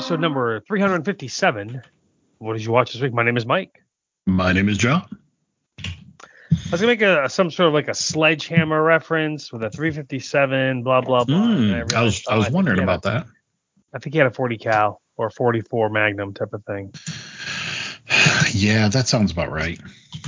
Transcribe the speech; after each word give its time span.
Episode 0.00 0.18
number 0.18 0.60
357. 0.60 1.82
What 2.38 2.54
did 2.54 2.64
you 2.64 2.72
watch 2.72 2.94
this 2.94 3.02
week? 3.02 3.12
My 3.12 3.22
name 3.22 3.36
is 3.36 3.44
Mike. 3.44 3.82
My 4.24 4.50
name 4.50 4.70
is 4.70 4.78
John. 4.78 5.06
I 5.84 5.90
was 6.72 6.80
gonna 6.80 6.86
make 6.86 7.02
a 7.02 7.28
some 7.28 7.50
sort 7.50 7.68
of 7.68 7.74
like 7.74 7.88
a 7.88 7.92
sledgehammer 7.94 8.82
reference 8.82 9.52
with 9.52 9.62
a 9.62 9.68
357, 9.68 10.84
blah 10.84 11.02
blah 11.02 11.24
blah. 11.24 11.36
Mm, 11.36 11.74
I 11.74 11.76
realized, 11.80 11.92
was 11.92 12.24
I 12.30 12.36
was 12.36 12.46
think 12.46 12.54
wondering 12.54 12.78
about 12.82 13.04
a- 13.04 13.08
that. 13.10 13.26
I 13.92 13.98
think 13.98 14.14
he 14.14 14.18
had 14.18 14.26
a 14.26 14.30
40 14.30 14.56
cal 14.56 15.02
or 15.18 15.28
44 15.28 15.90
Magnum 15.90 16.32
type 16.32 16.54
of 16.54 16.64
thing. 16.64 16.94
Yeah, 18.52 18.88
that 18.88 19.06
sounds 19.06 19.30
about 19.32 19.52
right. 19.52 19.78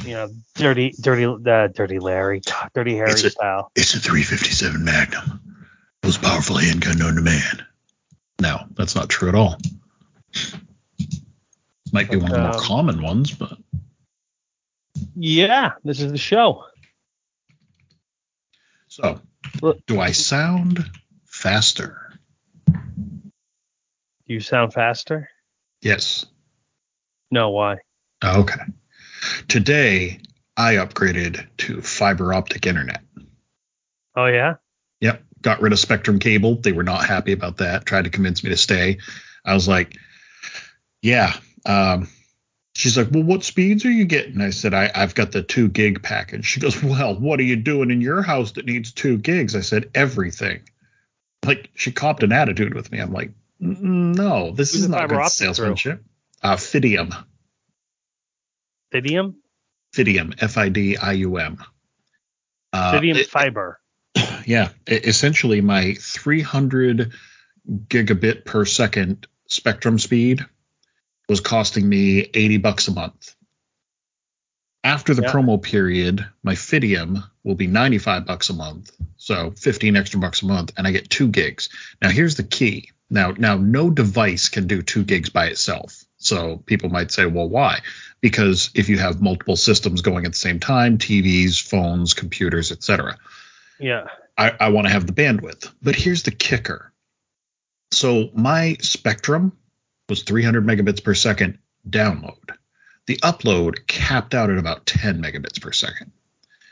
You 0.04 0.12
know, 0.12 0.28
dirty, 0.54 0.94
dirty, 1.00 1.25
uh, 1.25 1.66
dirty 1.69 1.98
Larry, 1.98 2.41
dirty 2.75 2.94
Harry 2.97 3.10
It's 3.12 3.25
a- 3.25 3.30
style. 3.30 3.72
It's 3.75 3.94
a 3.94 4.00
357 4.00 4.84
Magnum. 4.84 5.41
Most 6.04 6.20
powerful 6.22 6.56
handgun 6.58 6.98
known 6.98 7.14
to 7.16 7.22
man. 7.22 7.66
No, 8.42 8.64
that's 8.74 8.96
not 8.96 9.08
true 9.08 9.28
at 9.28 9.36
all. 9.36 9.56
Might 11.92 12.10
be 12.10 12.16
But, 12.16 12.22
one 12.24 12.30
of 12.32 12.36
the 12.36 12.42
more 12.42 12.54
um, 12.54 12.58
common 12.60 13.00
ones, 13.00 13.30
but 13.30 13.56
Yeah, 15.14 15.74
this 15.84 16.00
is 16.00 16.10
the 16.10 16.18
show. 16.18 16.64
so 18.88 19.20
do 19.86 20.00
I 20.00 20.10
sound 20.10 20.84
faster? 21.24 22.18
Do 22.66 22.80
you 24.26 24.40
sound 24.40 24.74
faster? 24.74 25.30
Yes. 25.80 26.26
No, 27.30 27.50
why? 27.50 27.76
Okay. 28.24 28.60
Today 29.46 30.18
I 30.56 30.74
upgraded 30.74 31.46
to 31.58 31.80
fiber 31.80 32.34
optic 32.34 32.66
internet. 32.66 33.02
Oh 34.16 34.26
yeah. 34.26 34.54
Yep. 35.00 35.22
Got 35.42 35.60
rid 35.60 35.72
of 35.72 35.78
Spectrum 35.78 36.18
cable. 36.18 36.56
They 36.56 36.72
were 36.72 36.82
not 36.84 37.04
happy 37.04 37.32
about 37.32 37.58
that. 37.58 37.84
Tried 37.84 38.04
to 38.04 38.10
convince 38.10 38.42
me 38.44 38.50
to 38.50 38.56
stay. 38.56 38.98
I 39.44 39.54
was 39.54 39.66
like, 39.68 39.96
yeah. 41.02 41.34
Um, 41.66 42.08
she's 42.74 42.96
like, 42.96 43.08
well, 43.10 43.24
what 43.24 43.42
speeds 43.44 43.84
are 43.84 43.90
you 43.90 44.04
getting? 44.04 44.40
I 44.40 44.50
said, 44.50 44.72
I, 44.72 44.90
I've 44.94 45.14
got 45.14 45.32
the 45.32 45.42
two 45.42 45.68
gig 45.68 46.02
package. 46.02 46.46
She 46.46 46.60
goes, 46.60 46.80
well, 46.82 47.14
what 47.18 47.40
are 47.40 47.44
you 47.44 47.56
doing 47.56 47.90
in 47.90 48.00
your 48.00 48.22
house 48.22 48.52
that 48.52 48.66
needs 48.66 48.92
two 48.92 49.18
gigs? 49.18 49.56
I 49.56 49.60
said, 49.60 49.90
everything. 49.94 50.60
Like 51.44 51.70
she 51.74 51.90
copped 51.90 52.22
an 52.22 52.30
attitude 52.32 52.72
with 52.72 52.92
me. 52.92 53.00
I'm 53.00 53.12
like, 53.12 53.32
"Mm, 53.60 54.14
no, 54.16 54.52
this 54.52 54.72
Who's 54.74 54.82
is 54.82 54.88
not 54.88 55.08
good 55.08 55.16
through? 55.16 55.28
salesmanship. 55.28 56.04
Uh, 56.40 56.54
Fidium. 56.54 57.12
Fidium, 58.94 59.34
Fidium. 59.92 60.34
F 60.40 60.56
I 60.56 60.68
D 60.68 60.97
I 60.97 61.12
U 61.12 61.38
M. 61.38 61.58
Uh, 62.72 62.92
Fidium 62.92 63.16
it- 63.16 63.26
fiber. 63.28 63.81
Yeah, 64.47 64.70
essentially 64.86 65.60
my 65.60 65.94
300 65.94 67.12
gigabit 67.88 68.44
per 68.44 68.64
second 68.64 69.26
spectrum 69.47 69.98
speed 69.98 70.44
was 71.28 71.41
costing 71.41 71.88
me 71.88 72.20
80 72.34 72.58
bucks 72.58 72.88
a 72.88 72.92
month. 72.92 73.34
After 74.84 75.14
the 75.14 75.22
Yeah. 75.22 75.32
promo 75.32 75.62
period, 75.62 76.26
my 76.42 76.54
Fidium 76.54 77.22
will 77.44 77.54
be 77.54 77.69
95 77.69 78.26
bucks 78.26 78.50
a 78.50 78.52
month, 78.52 78.91
so 79.16 79.52
15 79.52 79.97
extra 79.97 80.19
bucks 80.19 80.42
a 80.42 80.47
month, 80.47 80.72
and 80.76 80.86
I 80.86 80.91
get 80.91 81.08
two 81.08 81.28
gigs. 81.28 81.69
Now 82.00 82.08
here's 82.10 82.34
the 82.34 82.42
key. 82.42 82.91
Now, 83.08 83.32
now 83.36 83.56
no 83.56 83.91
device 83.91 84.48
can 84.48 84.66
do 84.66 84.82
two 84.82 85.04
gigs 85.04 85.31
by 85.31 85.47
itself. 85.47 86.04
So 86.16 86.56
people 86.66 86.88
might 86.88 87.12
say, 87.12 87.26
well, 87.26 87.48
why? 87.48 87.81
Because 88.20 88.70
if 88.75 88.88
you 88.88 88.98
have 88.98 89.20
multiple 89.20 89.56
systems 89.56 90.02
going 90.02 90.25
at 90.25 90.32
the 90.32 90.38
same 90.38 90.60
time, 90.60 90.98
TVs, 90.98 91.60
phones, 91.60 92.14
computers, 92.14 92.72
etc., 92.72 93.19
Yeah. 93.82 94.09
I, 94.37 94.54
I 94.59 94.69
want 94.70 94.87
to 94.87 94.93
have 94.93 95.06
the 95.06 95.12
bandwidth. 95.12 95.70
But 95.82 95.97
here's 95.97 96.22
the 96.22 96.31
kicker. 96.31 96.93
So 97.91 98.31
my 98.34 98.76
Spectrum 98.81 99.53
was 100.09 100.22
300 100.22 100.65
megabits 100.66 101.03
per 101.03 101.15
second 101.15 101.59
download. 101.88 102.56
The 103.06 103.16
upload 103.19 103.87
capped 103.87 104.34
out 104.34 104.50
at 104.50 104.59
about 104.59 104.87
10 104.87 105.20
megabits 105.20 105.60
per 105.60 105.72
second. 105.72 106.12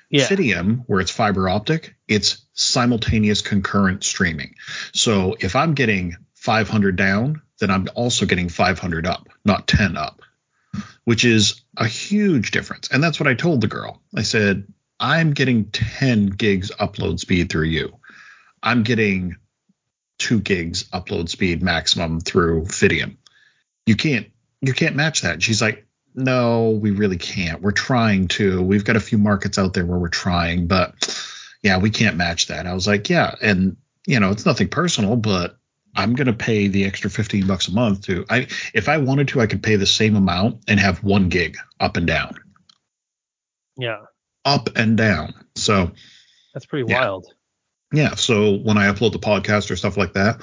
Yeah. 0.08 0.26
Fidium, 0.26 0.84
where 0.86 1.00
it's 1.00 1.10
fiber 1.10 1.48
optic, 1.48 1.94
it's 2.08 2.44
simultaneous 2.54 3.42
concurrent 3.42 4.02
streaming. 4.02 4.54
So 4.92 5.36
if 5.38 5.54
I'm 5.54 5.74
getting 5.74 6.16
500 6.34 6.96
down, 6.96 7.42
then 7.60 7.70
I'm 7.70 7.86
also 7.94 8.26
getting 8.26 8.48
500 8.48 9.06
up, 9.06 9.28
not 9.44 9.68
10 9.68 9.96
up, 9.96 10.22
which 11.04 11.24
is 11.24 11.62
a 11.76 11.86
huge 11.86 12.50
difference. 12.50 12.88
And 12.90 13.02
that's 13.02 13.20
what 13.20 13.28
I 13.28 13.34
told 13.34 13.60
the 13.60 13.68
girl. 13.68 14.00
I 14.14 14.22
said, 14.22 14.66
I'm 15.00 15.32
getting 15.32 15.70
10 15.70 16.26
gigs 16.26 16.70
upload 16.78 17.18
speed 17.18 17.50
through 17.50 17.64
you. 17.64 17.98
I'm 18.62 18.82
getting 18.82 19.36
2 20.18 20.40
gigs 20.40 20.84
upload 20.90 21.30
speed 21.30 21.62
maximum 21.62 22.20
through 22.20 22.64
Fidium. 22.64 23.16
You 23.86 23.96
can't 23.96 24.26
you 24.60 24.74
can't 24.74 24.94
match 24.94 25.22
that. 25.22 25.42
She's 25.42 25.62
like, 25.62 25.86
"No, 26.14 26.70
we 26.70 26.90
really 26.90 27.16
can't. 27.16 27.62
We're 27.62 27.70
trying 27.72 28.28
to. 28.28 28.60
We've 28.60 28.84
got 28.84 28.96
a 28.96 29.00
few 29.00 29.16
markets 29.16 29.58
out 29.58 29.72
there 29.72 29.86
where 29.86 29.98
we're 29.98 30.08
trying, 30.08 30.66
but 30.66 30.94
yeah, 31.62 31.78
we 31.78 31.88
can't 31.88 32.16
match 32.16 32.48
that." 32.48 32.66
I 32.66 32.74
was 32.74 32.86
like, 32.86 33.08
"Yeah, 33.08 33.34
and 33.40 33.78
you 34.06 34.20
know, 34.20 34.30
it's 34.30 34.44
nothing 34.44 34.68
personal, 34.68 35.16
but 35.16 35.56
I'm 35.96 36.14
to 36.14 36.32
pay 36.32 36.68
the 36.68 36.84
extra 36.84 37.10
15 37.10 37.46
bucks 37.46 37.68
a 37.68 37.72
month 37.72 38.02
to 38.02 38.26
I 38.28 38.48
if 38.74 38.88
I 38.88 38.98
wanted 38.98 39.28
to, 39.28 39.40
I 39.40 39.46
could 39.46 39.62
pay 39.62 39.76
the 39.76 39.86
same 39.86 40.14
amount 40.14 40.64
and 40.68 40.78
have 40.78 41.02
1 41.02 41.30
gig 41.30 41.56
up 41.80 41.96
and 41.96 42.06
down. 42.06 42.36
Yeah. 43.78 44.02
Up 44.44 44.70
and 44.76 44.96
down. 44.96 45.34
So, 45.54 45.92
That's 46.54 46.66
pretty 46.66 46.90
Yeah. 46.90 47.00
wild. 47.00 47.26
Yeah. 47.92 48.14
So 48.14 48.56
when 48.56 48.78
I 48.78 48.90
upload 48.90 49.12
the 49.12 49.18
podcast 49.18 49.70
or 49.70 49.76
stuff 49.76 49.96
like 49.96 50.14
that, 50.14 50.40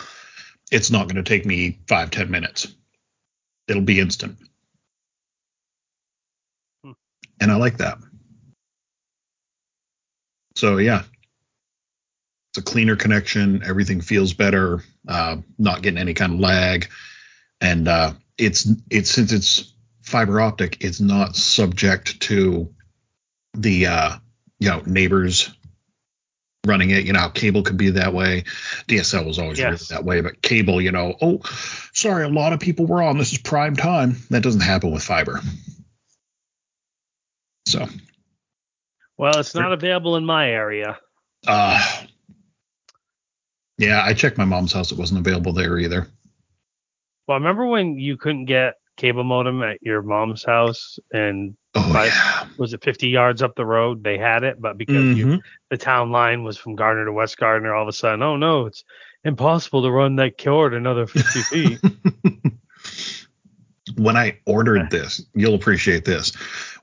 it's 0.71 0.91
not 0.91 1.07
going 1.07 1.23
to 1.23 1.23
take 1.23 1.45
me 1.45 1.79
five, 1.87 2.11
ten 2.11 2.29
minutes. 2.29 2.67
It'll 3.67 3.81
be 3.81 3.99
instant. 3.99 4.37
Hmm. 6.83 6.91
And 7.41 7.51
I 7.51 7.55
like 7.55 7.77
that. 7.77 7.97
So 10.55 10.77
yeah. 10.77 11.03
It's 12.51 12.59
a 12.59 12.61
cleaner 12.61 12.95
connection. 12.95 13.63
Everything 13.63 14.01
feels 14.01 14.33
better. 14.33 14.83
Uh, 15.07 15.37
not 15.57 15.81
getting 15.81 15.99
any 15.99 16.13
kind 16.13 16.33
of 16.33 16.39
lag. 16.39 16.89
And 17.61 17.87
uh, 17.87 18.13
it's 18.37 18.67
it's 18.89 19.09
since 19.09 19.31
it's 19.31 19.73
fiber 20.01 20.39
optic, 20.39 20.83
it's 20.83 21.01
not 21.01 21.35
subject 21.35 22.19
to 22.21 22.73
the 23.57 23.87
uh, 23.87 24.15
you 24.59 24.69
know 24.69 24.81
neighbors 24.85 25.51
running 26.65 26.89
it. 26.91 27.05
You 27.05 27.13
know, 27.13 27.19
how 27.19 27.29
cable 27.29 27.63
could 27.63 27.77
be 27.77 27.91
that 27.91 28.13
way. 28.13 28.43
DSL 28.87 29.25
was 29.25 29.39
always 29.39 29.59
really 29.59 29.77
that 29.89 30.03
way, 30.03 30.21
but 30.21 30.41
cable, 30.41 30.81
you 30.81 30.91
know, 30.91 31.15
oh, 31.21 31.41
sorry, 31.93 32.25
a 32.25 32.29
lot 32.29 32.53
of 32.53 32.59
people 32.59 32.85
were 32.85 33.01
on. 33.01 33.17
This 33.17 33.31
is 33.31 33.37
prime 33.39 33.75
time. 33.75 34.17
That 34.29 34.43
doesn't 34.43 34.61
happen 34.61 34.91
with 34.91 35.03
fiber. 35.03 35.39
So, 37.65 37.85
Well, 39.17 39.39
it's 39.39 39.55
not 39.55 39.73
available 39.73 40.15
in 40.15 40.25
my 40.25 40.49
area. 40.49 40.97
uh, 41.47 42.03
yeah, 43.77 44.01
I 44.03 44.13
checked 44.13 44.37
my 44.37 44.45
mom's 44.45 44.73
house. 44.73 44.91
It 44.91 44.97
wasn't 44.97 45.19
available 45.19 45.53
there 45.53 45.77
either. 45.77 46.07
Well, 47.27 47.35
I 47.35 47.39
remember 47.39 47.67
when 47.67 47.99
you 47.99 48.17
couldn't 48.17 48.45
get 48.45 48.75
cable 48.95 49.23
modem 49.23 49.61
at 49.63 49.81
your 49.81 50.01
mom's 50.01 50.43
house 50.43 50.97
and 51.11 51.55
Oh 51.79 52.03
yeah, 52.03 52.47
was 52.57 52.73
it 52.73 52.83
50 52.83 53.07
yards 53.09 53.41
up 53.43 53.55
the 53.55 53.65
road 53.65 54.03
they 54.03 54.17
had 54.17 54.43
it, 54.43 54.59
but 54.59 54.77
because 54.77 55.05
you, 55.15 55.25
Mhm. 55.27 55.41
the 55.69 55.77
town 55.77 56.11
line 56.11 56.43
was 56.43 56.57
from 56.57 56.75
Gardiner 56.75 57.05
to 57.05 57.11
West 57.13 57.37
Gardiner, 57.37 57.73
all 57.75 57.83
of 57.83 57.87
a 57.87 57.93
sudden, 57.93 58.23
oh 58.23 58.35
no, 58.37 58.65
it's 58.65 58.83
impossible 59.23 59.83
to 59.83 59.91
run 59.91 60.15
that 60.17 60.37
cord 60.41 60.73
another 60.73 61.05
50 61.07 61.41
feet. 61.41 61.79
when 63.95 64.17
I 64.17 64.37
ordered 64.45 64.89
this, 64.91 65.23
you'll 65.33 65.55
appreciate 65.55 66.05
this. 66.05 66.33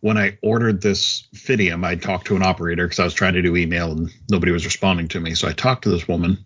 When 0.01 0.17
I 0.19 0.39
ordered 0.43 0.81
this 0.83 1.27
Fidium, 1.35 1.85
I 1.85 1.97
talked 1.97 2.27
to 2.29 2.37
an 2.37 2.43
operator 2.43 2.85
because 2.87 2.99
I 3.01 3.05
was 3.05 3.15
trying 3.15 3.35
to 3.35 3.43
do 3.43 3.57
email 3.57 3.93
and 3.93 4.11
nobody 4.31 4.53
was 4.53 4.65
responding 4.65 5.09
to 5.09 5.21
me. 5.21 5.35
So 5.35 5.49
I 5.49 5.53
talked 5.53 5.85
to 5.85 5.91
this 5.91 6.07
woman, 6.07 6.45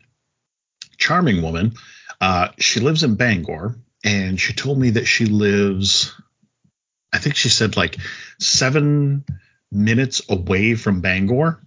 charming 0.97 1.43
woman. 1.43 1.75
Uh, 2.21 2.49
she 2.59 2.81
lives 2.81 3.03
in 3.03 3.15
Bangor, 3.15 3.77
and 4.05 4.41
she 4.41 4.53
told 4.53 4.79
me 4.79 4.91
that 4.91 5.06
she 5.06 5.27
lives, 5.27 6.12
I 7.12 7.19
think 7.19 7.37
she 7.37 7.49
said 7.49 7.76
like 7.76 7.96
seven 8.38 9.25
minutes 9.70 10.22
away 10.28 10.75
from 10.75 11.00
Bangor, 11.00 11.60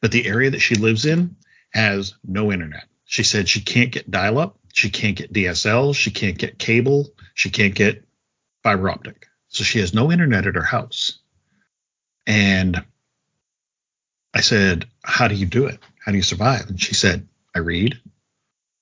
but 0.00 0.12
the 0.12 0.26
area 0.26 0.50
that 0.50 0.60
she 0.60 0.74
lives 0.74 1.04
in 1.06 1.36
has 1.72 2.14
no 2.24 2.52
internet. 2.52 2.84
She 3.04 3.22
said 3.22 3.48
she 3.48 3.60
can't 3.60 3.92
get 3.92 4.10
dial 4.10 4.38
up, 4.38 4.58
she 4.72 4.90
can't 4.90 5.16
get 5.16 5.32
DSL, 5.32 5.94
she 5.94 6.10
can't 6.10 6.38
get 6.38 6.58
cable, 6.58 7.08
she 7.34 7.50
can't 7.50 7.74
get 7.74 8.04
fiber 8.62 8.88
optic. 8.88 9.26
So 9.48 9.62
she 9.62 9.80
has 9.80 9.94
no 9.94 10.10
internet 10.10 10.46
at 10.46 10.56
her 10.56 10.62
house. 10.62 11.20
And 12.26 12.84
I 14.32 14.40
said, 14.40 14.86
How 15.04 15.28
do 15.28 15.34
you 15.34 15.46
do 15.46 15.66
it? 15.66 15.78
How 16.04 16.12
do 16.12 16.16
you 16.16 16.22
survive? 16.22 16.68
And 16.68 16.80
she 16.80 16.94
said, 16.94 17.28
I 17.54 17.60
read. 17.60 18.00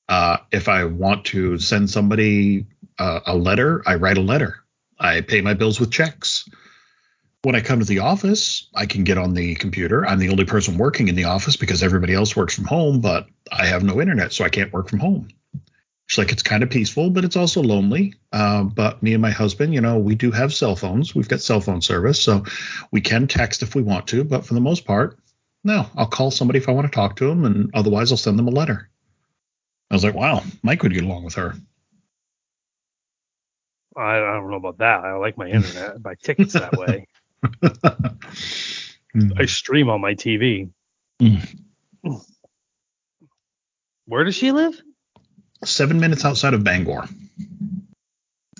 Uh, 0.09 0.39
if 0.51 0.69
I 0.69 0.85
want 0.85 1.27
to 1.27 1.59
send 1.59 1.91
somebody 1.91 2.67
uh, 2.99 3.21
a 3.27 3.37
letter, 3.37 3.83
I 3.87 3.97
write 3.97 4.19
a 4.19 4.23
letter. 4.23 4.62
I 5.03 5.21
pay 5.21 5.41
my 5.41 5.55
bills 5.55 5.81
with 5.81 5.91
checks. 5.91 6.49
When 7.43 7.57
I 7.57 7.61
come 7.61 7.81
to 7.81 7.85
the 7.85 7.99
office, 7.99 8.69
I 8.75 8.87
can 8.87 9.03
get 9.03 9.19
on 9.19 9.35
the 9.35 9.57
computer. 9.57 10.07
I'm 10.07 10.21
the 10.21 10.29
only 10.29 10.45
person 10.45 10.79
working 10.79 11.09
in 11.09 11.17
the 11.17 11.25
office 11.25 11.57
because 11.57 11.83
everybody 11.83 12.15
else 12.15 12.37
works 12.37 12.55
from 12.55 12.67
home, 12.67 13.01
but 13.01 13.27
I 13.51 13.67
have 13.67 13.83
no 13.83 14.01
internet, 14.01 14.33
so 14.33 14.45
I 14.45 14.49
can't 14.49 14.73
work 14.73 14.89
from 14.89 15.01
home. 15.01 15.29
She's 16.07 16.19
like, 16.19 16.31
it's 16.31 16.43
kind 16.43 16.63
of 16.63 16.71
peaceful, 16.71 17.11
but 17.11 17.25
it's 17.25 17.37
also 17.37 17.63
lonely. 17.63 18.15
Uh, 18.33 18.63
but 18.63 19.03
me 19.03 19.13
and 19.13 19.23
my 19.23 19.31
husband, 19.31 19.75
you 19.75 19.81
know, 19.81 19.99
we 19.99 20.15
do 20.15 20.31
have 20.31 20.55
cell 20.55 20.77
phones. 20.77 21.17
We've 21.17 21.29
got 21.29 21.41
cell 21.41 21.61
phone 21.61 21.81
service, 21.81 22.21
so 22.21 22.45
we 22.93 23.01
can 23.01 23.27
text 23.27 23.63
if 23.63 23.75
we 23.75 23.83
want 23.83 24.07
to. 24.09 24.23
But 24.23 24.47
for 24.47 24.55
the 24.55 24.61
most 24.61 24.85
part, 24.85 25.19
no, 25.65 25.87
I'll 25.97 26.07
call 26.07 26.31
somebody 26.31 26.59
if 26.59 26.69
I 26.69 26.73
want 26.73 26.87
to 26.87 26.95
talk 26.95 27.17
to 27.17 27.27
them, 27.27 27.45
and 27.45 27.71
otherwise 27.75 28.13
I'll 28.13 28.19
send 28.19 28.39
them 28.39 28.49
a 28.49 28.53
letter. 28.53 28.89
I 29.91 29.95
was 29.95 30.05
like, 30.05 30.15
wow, 30.15 30.43
Mike 30.63 30.83
would 30.85 30.95
get 30.95 31.05
along 31.05 31.25
with 31.25 31.35
her. 31.35 31.57
I, 33.97 34.17
I 34.17 34.35
don't 34.35 34.51
know 34.51 34.57
about 34.57 34.79
that. 34.79 35.01
I 35.05 35.15
like 35.15 35.37
my 35.37 35.49
internet. 35.49 35.95
I 35.95 35.99
buy 35.99 36.15
tickets 36.15 36.55
that 36.55 36.73
way. 36.77 37.07
I 37.63 38.15
hmm. 39.13 39.45
stream 39.45 39.91
on 39.91 40.01
my 40.01 40.15
TV. 40.15 40.71
Where 44.07 44.25
does 44.25 44.35
she 44.35 44.53
live? 44.53 44.81
Seven 45.65 46.01
minutes 46.01 46.25
outside 46.25 46.55
of 46.55 46.65
Bangor. 46.65 47.07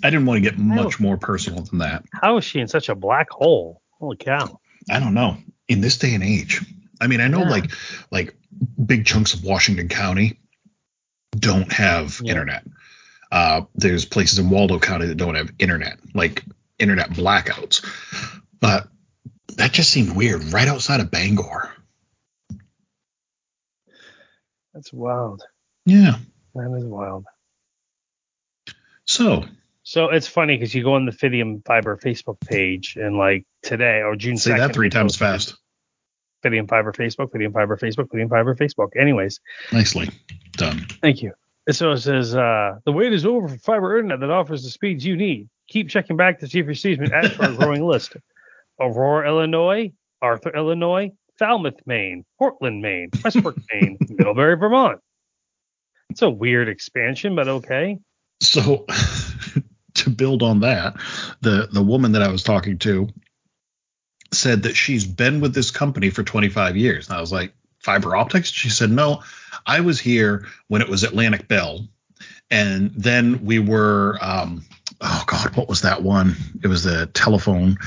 I 0.03 0.09
didn't 0.09 0.25
want 0.25 0.43
to 0.43 0.49
get 0.49 0.59
much 0.59 0.99
more 0.99 1.17
personal 1.17 1.63
than 1.63 1.79
that. 1.79 2.03
How 2.11 2.37
is 2.37 2.43
she 2.43 2.59
in 2.59 2.67
such 2.67 2.89
a 2.89 2.95
black 2.95 3.29
hole? 3.29 3.81
Holy 3.99 4.17
cow. 4.17 4.59
I 4.89 4.99
don't 4.99 5.13
know. 5.13 5.37
In 5.67 5.81
this 5.81 5.97
day 5.97 6.13
and 6.13 6.23
age, 6.23 6.61
I 6.99 7.07
mean, 7.07 7.21
I 7.21 7.27
know 7.27 7.41
Yeah. 7.41 7.49
like 7.49 7.71
like 8.11 8.35
big 8.85 9.05
chunks 9.05 9.33
of 9.33 9.43
Washington 9.43 9.87
County 9.89 10.39
don't 11.37 11.71
have 11.71 12.19
Yeah. 12.21 12.31
internet. 12.31 12.65
Uh, 13.33 13.61
there's 13.73 14.05
places 14.05 14.37
in 14.37 14.51
Waldo 14.51 14.77
County 14.77 15.07
that 15.07 15.15
don't 15.17 15.33
have 15.33 15.49
internet, 15.57 15.97
like 16.13 16.43
internet 16.77 17.09
blackouts. 17.09 17.83
But 18.61 18.87
that 19.57 19.71
just 19.73 19.89
seemed 19.89 20.15
weird. 20.15 20.43
Right 20.53 20.67
outside 20.67 20.99
of 20.99 21.09
Bangor. 21.09 21.71
That's 24.73 24.93
wild. 24.93 25.41
Yeah. 25.85 26.15
That 26.53 26.75
is 26.77 26.85
wild. 26.85 27.25
So 29.05 29.45
So 29.81 30.09
it's 30.09 30.27
funny 30.27 30.55
because 30.55 30.73
you 30.73 30.83
go 30.83 30.93
on 30.93 31.05
the 31.07 31.11
Fidium 31.11 31.65
Fiber 31.65 31.97
Facebook 31.97 32.39
page 32.39 32.95
and 32.95 33.17
like 33.17 33.45
today 33.63 34.01
or 34.03 34.15
June 34.15 34.37
say 34.37 34.51
2nd. 34.51 34.57
that 34.59 34.73
three 34.73 34.89
times 34.89 35.15
fast. 35.15 35.55
Fidium 36.43 36.69
Fiber 36.69 36.91
Facebook, 36.93 37.31
Fidium 37.31 37.53
Fiber 37.53 37.77
Facebook, 37.77 38.09
Fidium 38.09 38.29
Fiber 38.29 38.53
Facebook. 38.55 38.89
Anyways, 38.99 39.39
Nicely 39.71 40.09
done. 40.53 40.85
thank 41.01 41.21
you. 41.23 41.33
So 41.71 41.91
it 41.91 41.99
says, 41.99 42.35
uh, 42.35 42.79
the 42.85 42.91
wait 42.91 43.13
is 43.13 43.25
over 43.25 43.47
for 43.47 43.57
fiber 43.57 43.97
internet 43.97 44.19
that 44.19 44.29
offers 44.29 44.63
the 44.63 44.69
speeds 44.69 45.05
you 45.05 45.15
need. 45.15 45.47
Keep 45.69 45.89
checking 45.89 46.17
back 46.17 46.39
to 46.39 46.47
see 46.47 46.59
if 46.59 46.65
your 46.65 46.97
been 46.97 47.13
added 47.13 47.33
to 47.33 47.43
our 47.43 47.53
growing 47.53 47.85
list. 47.85 48.17
Aurora, 48.79 49.27
Illinois, 49.27 49.91
Arthur, 50.21 50.53
Illinois, 50.55 51.11
Falmouth, 51.39 51.79
Maine, 51.85 52.25
Portland, 52.37 52.81
Maine, 52.81 53.09
Westbrook, 53.23 53.57
Maine, 53.73 53.97
Middlebury, 54.09 54.57
Vermont. 54.57 54.99
It's 56.09 56.21
a 56.21 56.29
weird 56.29 56.67
expansion, 56.67 57.35
but 57.35 57.47
okay. 57.47 57.97
So 58.41 58.85
to 59.95 60.09
build 60.09 60.43
on 60.43 60.59
that, 60.61 60.95
the 61.41 61.69
the 61.71 61.81
woman 61.81 62.11
that 62.11 62.21
I 62.21 62.29
was 62.29 62.43
talking 62.43 62.77
to 62.79 63.07
said 64.33 64.63
that 64.63 64.75
she's 64.75 65.05
been 65.05 65.39
with 65.39 65.53
this 65.53 65.71
company 65.71 66.09
for 66.09 66.23
25 66.23 66.75
years. 66.75 67.07
And 67.07 67.17
I 67.17 67.21
was 67.21 67.31
like, 67.31 67.53
fiber 67.83 68.15
optics? 68.15 68.49
She 68.51 68.69
said, 68.69 68.89
no, 68.89 69.21
I 69.65 69.81
was 69.81 69.99
here 69.99 70.45
when 70.67 70.81
it 70.81 70.89
was 70.89 71.03
Atlantic 71.03 71.47
Bell. 71.47 71.87
And 72.49 72.91
then 72.95 73.43
we 73.45 73.59
were, 73.59 74.17
um, 74.21 74.63
oh 75.01 75.23
God, 75.27 75.55
what 75.55 75.67
was 75.69 75.81
that 75.81 76.01
one? 76.03 76.35
It 76.63 76.67
was 76.67 76.83
the 76.83 77.07
telephone. 77.07 77.77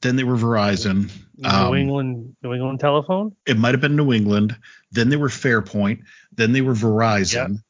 Then 0.00 0.16
they 0.16 0.24
were 0.24 0.36
Verizon. 0.36 1.10
New 1.36 1.48
Um, 1.48 1.74
England, 1.74 2.36
New 2.42 2.52
England 2.54 2.80
telephone. 2.80 3.34
It 3.46 3.56
might 3.58 3.72
have 3.74 3.80
been 3.80 3.96
New 3.96 4.12
England. 4.12 4.56
Then 4.92 5.08
they 5.08 5.16
were 5.16 5.28
Fairpoint. 5.28 6.02
Then 6.32 6.52
they 6.52 6.60
were 6.60 6.74
Verizon. 6.74 7.62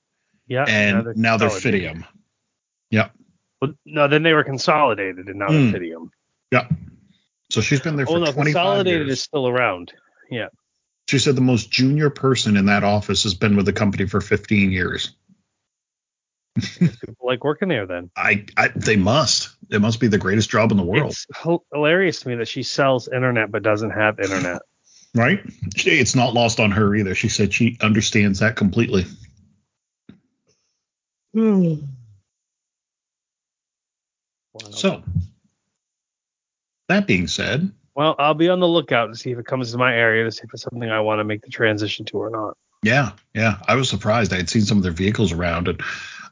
Yeah. 0.47 0.65
And 0.69 1.17
now 1.17 1.37
they're. 1.37 1.49
Fidium. 1.49 2.05
Yep. 2.91 3.13
Well, 3.63 3.73
no, 3.87 4.09
then 4.09 4.23
they 4.23 4.33
were 4.33 4.43
consolidated 4.45 5.29
and 5.29 5.39
now 5.39 5.49
Mm. 5.49 5.71
they're 5.73 5.81
Fidium. 5.81 6.09
Yep. 6.53 6.73
So 7.51 7.61
she's 7.61 7.81
been 7.81 7.97
there 7.97 8.07
for 8.07 8.17
Oh 8.17 8.25
no, 8.25 8.33
25 8.33 8.45
consolidated 8.45 9.07
years. 9.07 9.19
is 9.19 9.23
still 9.23 9.47
around. 9.49 9.93
She 11.11 11.19
said 11.19 11.35
the 11.35 11.41
most 11.41 11.73
junior 11.73 12.09
person 12.09 12.57
in 12.57 12.67
that 12.67 12.85
office 12.85 13.25
has 13.25 13.35
been 13.35 13.57
with 13.57 13.67
the 13.67 13.73
company 13.73 14.07
for 14.07 14.21
15 14.21 14.71
years. 14.71 15.11
People 16.79 17.17
like 17.25 17.43
working 17.43 17.69
there 17.69 17.85
then. 17.85 18.13
I, 18.17 18.47
I 18.57 18.69
they 18.77 18.95
must. 18.95 19.57
It 19.71 19.81
must 19.81 19.99
be 19.99 20.07
the 20.07 20.19
greatest 20.19 20.51
job 20.51 20.71
in 20.71 20.77
the 20.77 20.85
world, 20.85 21.11
It's 21.11 21.27
hilarious 21.73 22.21
to 22.21 22.29
me 22.29 22.37
that 22.37 22.47
she 22.47 22.63
sells 22.63 23.09
internet 23.09 23.51
but 23.51 23.65
doesn't 23.65 23.91
have 23.91 24.21
internet. 24.21 24.63
right? 25.13 25.41
It's 25.75 26.15
not 26.15 26.33
lost 26.33 26.61
on 26.61 26.71
her 26.71 26.95
either. 26.95 27.17
She 27.17 27.29
said 27.29 27.53
she 27.53 27.77
understands 27.81 28.39
that 28.39 28.55
completely. 28.55 29.05
Wow. 31.35 31.81
So, 34.71 35.03
that 36.89 37.09
being 37.09 37.27
said, 37.27 37.73
well, 37.95 38.15
I'll 38.19 38.35
be 38.35 38.49
on 38.49 38.61
the 38.61 38.69
lookout 38.69 39.09
to 39.09 39.17
see 39.17 39.31
if 39.31 39.39
it 39.39 39.47
comes 39.47 39.73
to 39.73 39.79
my 39.79 39.95
area 39.95 40.25
to 40.25 40.33
see 40.33 40.43
if 40.45 40.51
it's 40.53 40.63
something 40.63 40.89
I 40.89 41.01
want 41.01 41.21
to 41.21 41.25
make 41.25 41.43
the 41.43 41.51
transition 41.51 42.05
to 42.07 42.19
or 42.19 42.31
not. 42.31 42.57
yeah, 42.83 43.13
yeah, 43.35 43.59
I 43.67 43.75
was 43.75 43.89
surprised. 43.89 44.33
I 44.33 44.37
had 44.37 44.49
seen 44.49 44.63
some 44.63 44.79
of 44.79 44.83
their 44.83 44.93
vehicles 44.93 45.33
around 45.33 45.69
and 45.69 45.83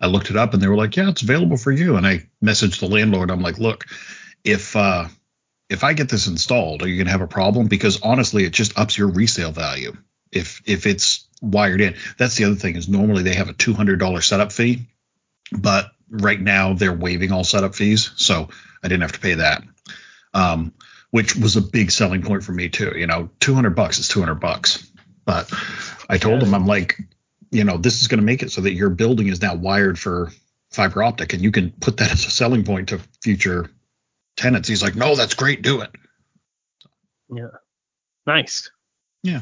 I 0.01 0.07
looked 0.07 0.31
it 0.31 0.37
up 0.37 0.55
and 0.55 0.63
they 0.63 0.69
were 0.69 0.77
like, 0.77 0.97
"Yeah, 0.97 1.09
it's 1.09 1.23
available 1.23 1.57
for 1.57 1.73
you." 1.73 1.97
And 1.97 2.07
I 2.07 2.27
messaged 2.43 2.81
the 2.81 2.87
landlord. 2.87 3.31
I'm 3.31 3.43
like, 3.43 3.59
"Look, 3.59 3.87
if 4.45 4.77
uh 4.77 5.09
if 5.69 5.85
I 5.85 5.93
get 5.93 6.09
this 6.09 6.27
installed, 6.27 6.83
are 6.83 6.89
you 6.89 6.97
going 6.97 7.07
to 7.07 7.13
have 7.13 7.21
a 7.21 7.27
problem 7.27 7.67
because 7.67 8.01
honestly, 8.03 8.45
it 8.45 8.53
just 8.53 8.79
ups 8.79 8.97
your 8.97 9.09
resale 9.09 9.53
value 9.53 9.97
if 10.33 10.63
if 10.67 10.87
it's 10.87 11.27
wired 11.41 11.81
in. 11.81 11.95
That's 12.17 12.37
the 12.37 12.45
other 12.45 12.55
thing 12.55 12.77
is 12.77 12.89
normally 12.89 13.23
they 13.23 13.35
have 13.35 13.49
a 13.49 13.55
$200 13.55 14.23
setup 14.23 14.53
fee, 14.53 14.87
but 15.53 15.91
right 16.11 16.41
now 16.41 16.75
they're 16.75 16.93
waiving 16.93 17.33
all 17.33 17.45
setup 17.45 17.75
fees, 17.75 18.11
so 18.17 18.49
I 18.83 18.89
didn't 18.89 19.03
have 19.03 19.13
to 19.13 19.21
pay 19.21 19.35
that. 19.35 19.63
Um 20.33 20.73
which 21.11 21.37
was 21.37 21.57
a 21.57 21.63
big 21.63 21.91
selling 21.91 22.23
point 22.23 22.43
for 22.45 22.53
me 22.53 22.69
too. 22.69 22.93
You 22.97 23.07
know, 23.07 23.31
200 23.41 23.71
bucks 23.71 23.99
is 23.99 24.09
200 24.09 24.35
bucks. 24.37 24.91
But 25.25 25.53
I 26.09 26.19
told 26.19 26.43
him, 26.43 26.55
I'm 26.55 26.67
like, 26.67 26.99
you 27.51 27.65
know, 27.65 27.77
this 27.77 28.01
is 28.01 28.09
going 28.09 28.21
to 28.21 28.25
make 28.25 28.43
it 28.43 28.51
so 28.51 28.61
that 28.63 28.73
your 28.73 28.91
building 28.91 29.29
is 29.29 29.43
now 29.43 29.55
wired 29.55 29.99
for 29.99 30.31
fiber 30.71 31.03
optic 31.03 31.33
and 31.33 31.43
you 31.43 31.51
can 31.51 31.71
put 31.71 31.97
that 31.99 32.13
as 32.13 32.25
a 32.27 32.31
selling 32.31 32.65
point 32.65 32.91
to 32.91 33.01
future 33.23 33.71
tenants. 34.37 34.69
He's 34.69 34.83
like, 34.83 34.95
no, 34.97 35.15
that's 35.17 35.35
great. 35.35 35.63
Do 35.63 35.81
it. 35.83 35.91
Yeah. 37.31 37.49
Nice. 38.27 38.71
Yeah. 39.23 39.41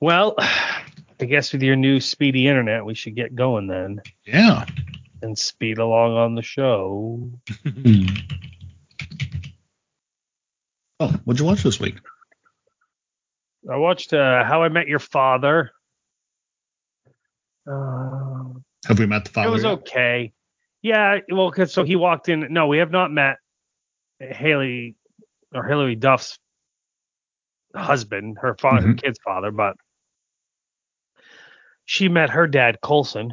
Well, 0.00 0.34
I 0.38 1.24
guess 1.26 1.52
with 1.52 1.62
your 1.62 1.76
new 1.76 2.00
speedy 2.00 2.48
internet, 2.48 2.84
we 2.84 2.94
should 2.94 3.14
get 3.14 3.34
going 3.34 3.68
then 3.68 4.02
Yeah. 4.26 4.66
and 5.22 5.38
speed 5.38 5.78
along 5.78 6.16
on 6.16 6.34
the 6.34 6.42
show. 6.42 7.30
oh, 11.02 11.08
what'd 11.24 11.40
you 11.40 11.46
watch 11.46 11.62
this 11.62 11.80
week? 11.80 11.96
I 13.70 13.76
watched 13.76 14.12
uh, 14.12 14.44
How 14.44 14.62
I 14.62 14.68
Met 14.68 14.88
Your 14.88 14.98
Father. 14.98 15.70
Uh, 17.70 18.44
Have 18.86 18.98
we 18.98 19.06
met 19.06 19.24
the 19.24 19.30
father? 19.30 19.48
it 19.48 19.52
was 19.52 19.62
yet? 19.64 19.72
okay. 19.72 20.32
Yeah, 20.82 21.18
well, 21.30 21.50
'cause- 21.52 21.72
so 21.72 21.84
he 21.84 21.94
walked 21.96 22.28
in. 22.28 22.52
No, 22.52 22.66
we 22.66 22.78
have 22.78 22.90
not 22.90 23.12
met 23.12 23.36
Haley 24.18 24.96
or 25.54 25.64
Hilary 25.64 25.94
Duff's 25.94 26.38
husband, 27.74 28.38
her 28.40 28.56
father, 28.56 28.82
her 28.88 28.94
Mhm. 28.94 29.02
kid's 29.02 29.18
father, 29.24 29.50
but 29.52 29.76
she 31.84 32.08
met 32.08 32.30
her 32.30 32.46
dad, 32.48 32.80
Colson. 32.82 33.32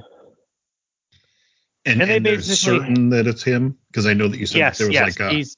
And, 1.85 2.01
and 2.01 2.09
they 2.09 2.17
and 2.17 2.25
they're 2.25 2.35
basically- 2.35 2.79
certain 2.79 3.09
that 3.09 3.25
it's 3.25 3.41
him 3.43 3.77
because 3.87 4.05
I 4.05 4.13
know 4.13 4.27
that 4.27 4.37
you 4.37 4.45
said 4.45 4.57
yes, 4.59 4.77
there 4.77 4.87
was 4.87 4.93
yes, 4.93 5.19
like 5.19 5.31
a 5.31 5.35
he's 5.35 5.57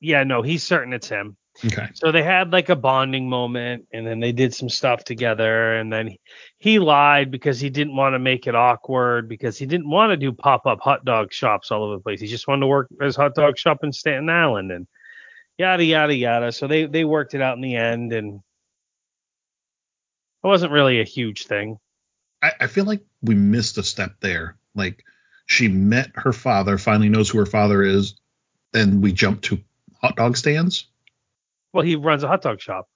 yeah, 0.00 0.24
no, 0.24 0.42
he's 0.42 0.62
certain 0.62 0.92
it's 0.92 1.08
him. 1.08 1.36
Okay. 1.64 1.88
So 1.94 2.12
they 2.12 2.22
had 2.22 2.52
like 2.52 2.68
a 2.68 2.76
bonding 2.76 3.28
moment, 3.28 3.86
and 3.92 4.06
then 4.06 4.20
they 4.20 4.30
did 4.30 4.54
some 4.54 4.68
stuff 4.68 5.02
together, 5.02 5.74
and 5.74 5.92
then 5.92 6.06
he, 6.08 6.20
he 6.58 6.78
lied 6.78 7.32
because 7.32 7.58
he 7.58 7.68
didn't 7.68 7.96
want 7.96 8.14
to 8.14 8.20
make 8.20 8.46
it 8.46 8.54
awkward 8.54 9.28
because 9.28 9.58
he 9.58 9.66
didn't 9.66 9.90
want 9.90 10.10
to 10.10 10.16
do 10.16 10.32
pop 10.32 10.66
up 10.66 10.78
hot 10.80 11.04
dog 11.04 11.32
shops 11.32 11.72
all 11.72 11.82
over 11.82 11.96
the 11.96 12.02
place. 12.02 12.20
He 12.20 12.28
just 12.28 12.46
wanted 12.46 12.60
to 12.60 12.66
work 12.68 12.88
his 13.00 13.16
hot 13.16 13.34
dog 13.34 13.58
shop 13.58 13.78
in 13.82 13.92
Staten 13.92 14.30
Island, 14.30 14.70
and 14.70 14.86
yada 15.56 15.84
yada 15.84 16.14
yada. 16.14 16.52
So 16.52 16.68
they 16.68 16.86
they 16.86 17.04
worked 17.04 17.34
it 17.34 17.42
out 17.42 17.56
in 17.56 17.62
the 17.62 17.74
end, 17.74 18.12
and 18.12 18.40
it 20.44 20.46
wasn't 20.46 20.72
really 20.72 21.00
a 21.00 21.04
huge 21.04 21.46
thing. 21.46 21.78
I, 22.40 22.52
I 22.60 22.66
feel 22.68 22.84
like 22.84 23.02
we 23.20 23.34
missed 23.34 23.78
a 23.78 23.82
step 23.82 24.14
there. 24.20 24.56
Like 24.76 25.02
she 25.46 25.66
met 25.66 26.12
her 26.14 26.32
father, 26.32 26.78
finally 26.78 27.08
knows 27.08 27.30
who 27.30 27.38
her 27.38 27.46
father 27.46 27.82
is, 27.82 28.14
then 28.72 29.00
we 29.00 29.12
jump 29.12 29.42
to 29.42 29.58
hot 29.98 30.16
dog 30.16 30.36
stands. 30.36 30.86
Well, 31.72 31.84
he 31.84 31.96
runs 31.96 32.22
a 32.22 32.28
hot 32.28 32.42
dog 32.42 32.60
shop. 32.60 32.88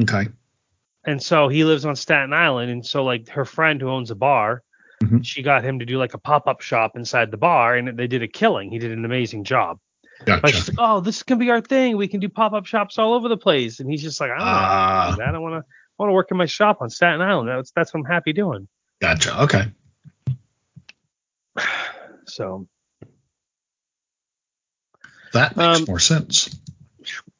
Okay. 0.00 0.28
and 1.04 1.22
so 1.22 1.48
he 1.48 1.62
lives 1.64 1.84
on 1.86 1.94
Staten 1.96 2.32
Island, 2.32 2.70
and 2.70 2.84
so 2.84 3.04
like 3.04 3.28
her 3.28 3.44
friend 3.44 3.80
who 3.80 3.88
owns 3.88 4.10
a 4.10 4.14
bar, 4.16 4.62
Mhm. 5.02 5.24
she 5.24 5.40
got 5.42 5.62
him 5.64 5.78
to 5.78 5.84
do 5.86 5.98
like 5.98 6.14
a 6.14 6.18
pop 6.18 6.46
up 6.48 6.60
shop 6.60 6.96
inside 6.96 7.30
the 7.30 7.36
bar, 7.36 7.76
and 7.76 7.96
they 7.98 8.06
did 8.08 8.22
a 8.22 8.28
killing. 8.28 8.70
He 8.72 8.78
did 8.78 8.90
an 8.92 9.04
amazing 9.04 9.44
job. 9.44 9.78
Like 10.26 10.42
Gotcha. 10.42 10.54
she's 10.56 10.68
like, 10.70 10.78
oh, 10.80 11.00
this 11.00 11.22
can 11.22 11.38
be 11.38 11.50
our 11.50 11.60
thing. 11.60 11.96
We 11.96 12.08
can 12.08 12.20
do 12.20 12.28
pop 12.28 12.52
up 12.54 12.64
shops 12.66 12.98
all 12.98 13.12
over 13.14 13.28
the 13.28 13.36
place, 13.36 13.78
and 13.80 13.90
he's 13.90 14.02
just 14.02 14.20
like, 14.20 14.30
I 14.30 14.38
don't 14.38 14.46
Ah. 14.48 15.06
want 15.08 15.18
to. 15.20 15.24
I 15.26 15.38
want 15.38 15.54
to 15.64 15.68
want 15.98 16.08
to 16.10 16.12
work 16.14 16.30
in 16.30 16.36
my 16.36 16.46
shop 16.46 16.78
on 16.80 16.90
Staten 16.90 17.20
Island. 17.20 17.48
That's 17.48 17.70
that's 17.70 17.92
what 17.94 18.00
I'm 18.00 18.06
happy 18.06 18.32
doing. 18.32 18.66
Gotcha. 19.00 19.42
Okay. 19.42 19.64
So 22.26 22.66
That 25.36 25.56
makes 25.56 25.78
Um, 25.80 25.84
more 25.86 25.98
sense. 25.98 26.58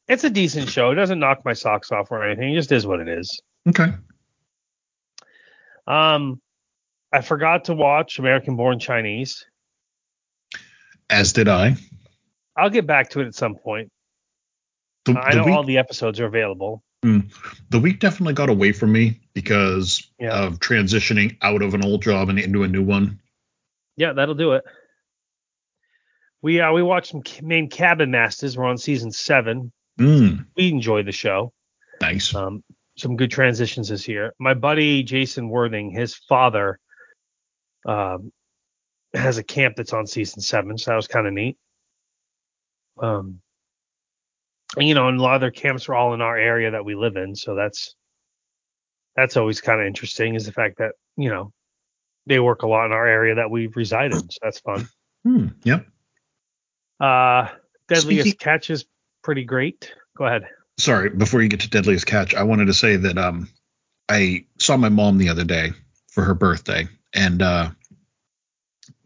it's 0.08 0.24
a 0.24 0.30
decent 0.30 0.68
show. 0.68 0.90
It 0.90 0.96
doesn't 0.96 1.18
knock 1.18 1.44
my 1.44 1.54
socks 1.54 1.90
off 1.90 2.10
or 2.12 2.22
anything. 2.22 2.52
It 2.52 2.56
just 2.56 2.70
is 2.72 2.86
what 2.86 3.00
it 3.00 3.08
is. 3.08 3.40
Okay. 3.68 3.92
Um, 5.86 6.40
I 7.12 7.20
forgot 7.22 7.64
to 7.64 7.74
watch 7.74 8.18
American 8.18 8.56
Born 8.56 8.78
Chinese. 8.78 9.46
As 11.08 11.32
did 11.32 11.48
I. 11.48 11.76
I'll 12.56 12.70
get 12.70 12.86
back 12.86 13.10
to 13.10 13.20
it 13.20 13.26
at 13.26 13.34
some 13.34 13.54
point. 13.54 13.90
The, 15.04 15.12
I 15.18 15.34
know 15.34 15.44
week, 15.44 15.54
all 15.54 15.62
the 15.64 15.78
episodes 15.78 16.18
are 16.20 16.26
available. 16.26 16.82
the 17.02 17.78
week 17.80 18.00
definitely 18.00 18.34
got 18.34 18.48
away 18.48 18.72
from 18.72 18.90
me 18.92 19.20
because 19.32 20.04
Yeah. 20.18 20.32
of 20.46 20.58
transitioning 20.58 21.36
out 21.42 21.62
of 21.62 21.74
an 21.74 21.84
old 21.84 22.02
job 22.02 22.28
and 22.28 22.38
into 22.38 22.64
a 22.64 22.68
new 22.68 22.82
one. 22.82 23.20
Yeah, 23.96 24.12
that'll 24.12 24.34
do 24.34 24.52
it. 24.54 24.64
We 26.42 26.60
uh, 26.60 26.72
we 26.72 26.82
watched 26.82 27.10
some 27.10 27.22
Maine 27.42 27.68
Cabin 27.68 28.10
Masters. 28.10 28.56
We're 28.56 28.66
on 28.66 28.78
season 28.78 29.10
seven. 29.10 29.72
Mm, 29.98 30.46
We 30.56 30.68
enjoyed 30.68 31.06
the 31.06 31.12
show. 31.12 31.52
nice. 32.00 32.34
Um, 32.34 32.62
some 32.98 33.16
good 33.16 33.30
transitions 33.30 33.88
this 33.88 34.08
year. 34.08 34.32
My 34.38 34.54
buddy 34.54 35.02
Jason 35.02 35.48
Worthing, 35.48 35.90
his 35.90 36.14
father, 36.14 36.78
um, 37.86 38.32
has 39.14 39.38
a 39.38 39.42
camp 39.42 39.76
that's 39.76 39.92
on 39.92 40.06
season 40.06 40.40
seven, 40.40 40.78
so 40.78 40.90
that 40.90 40.96
was 40.96 41.06
kind 41.08 41.26
of 41.26 41.32
neat. 41.32 41.56
Um, 43.00 43.40
and, 44.76 44.88
you 44.88 44.94
know, 44.94 45.08
and 45.08 45.18
a 45.18 45.22
lot 45.22 45.34
of 45.34 45.40
their 45.42 45.50
camps 45.50 45.88
are 45.88 45.94
all 45.94 46.14
in 46.14 46.20
our 46.20 46.36
area 46.36 46.70
that 46.70 46.84
we 46.84 46.94
live 46.94 47.16
in, 47.16 47.34
so 47.34 47.54
that's 47.54 47.94
that's 49.14 49.36
always 49.36 49.60
kind 49.60 49.80
of 49.80 49.86
interesting. 49.86 50.34
Is 50.34 50.44
the 50.46 50.52
fact 50.52 50.78
that 50.78 50.92
you 51.16 51.28
know 51.30 51.52
they 52.26 52.40
work 52.40 52.62
a 52.62 52.66
lot 52.68 52.86
in 52.86 52.92
our 52.92 53.06
area 53.06 53.34
that 53.36 53.50
we 53.50 53.66
reside 53.68 54.12
in, 54.12 54.18
so 54.30 54.38
that's 54.42 54.60
fun. 54.60 54.88
Hmm, 55.24 55.46
yep. 55.64 55.86
Uh, 57.00 57.48
Deadliest 57.88 58.28
Speaking- 58.28 58.38
Catch 58.38 58.70
is 58.70 58.84
pretty 59.22 59.44
great. 59.44 59.92
Go 60.16 60.24
ahead. 60.24 60.46
Sorry, 60.78 61.08
before 61.10 61.42
you 61.42 61.48
get 61.48 61.60
to 61.60 61.70
Deadliest 61.70 62.06
Catch, 62.06 62.34
I 62.34 62.42
wanted 62.42 62.66
to 62.66 62.74
say 62.74 62.96
that 62.96 63.16
um, 63.16 63.48
I 64.08 64.46
saw 64.58 64.76
my 64.76 64.90
mom 64.90 65.16
the 65.18 65.30
other 65.30 65.44
day 65.44 65.72
for 66.08 66.22
her 66.24 66.34
birthday, 66.34 66.88
and 67.14 67.40
uh, 67.40 67.70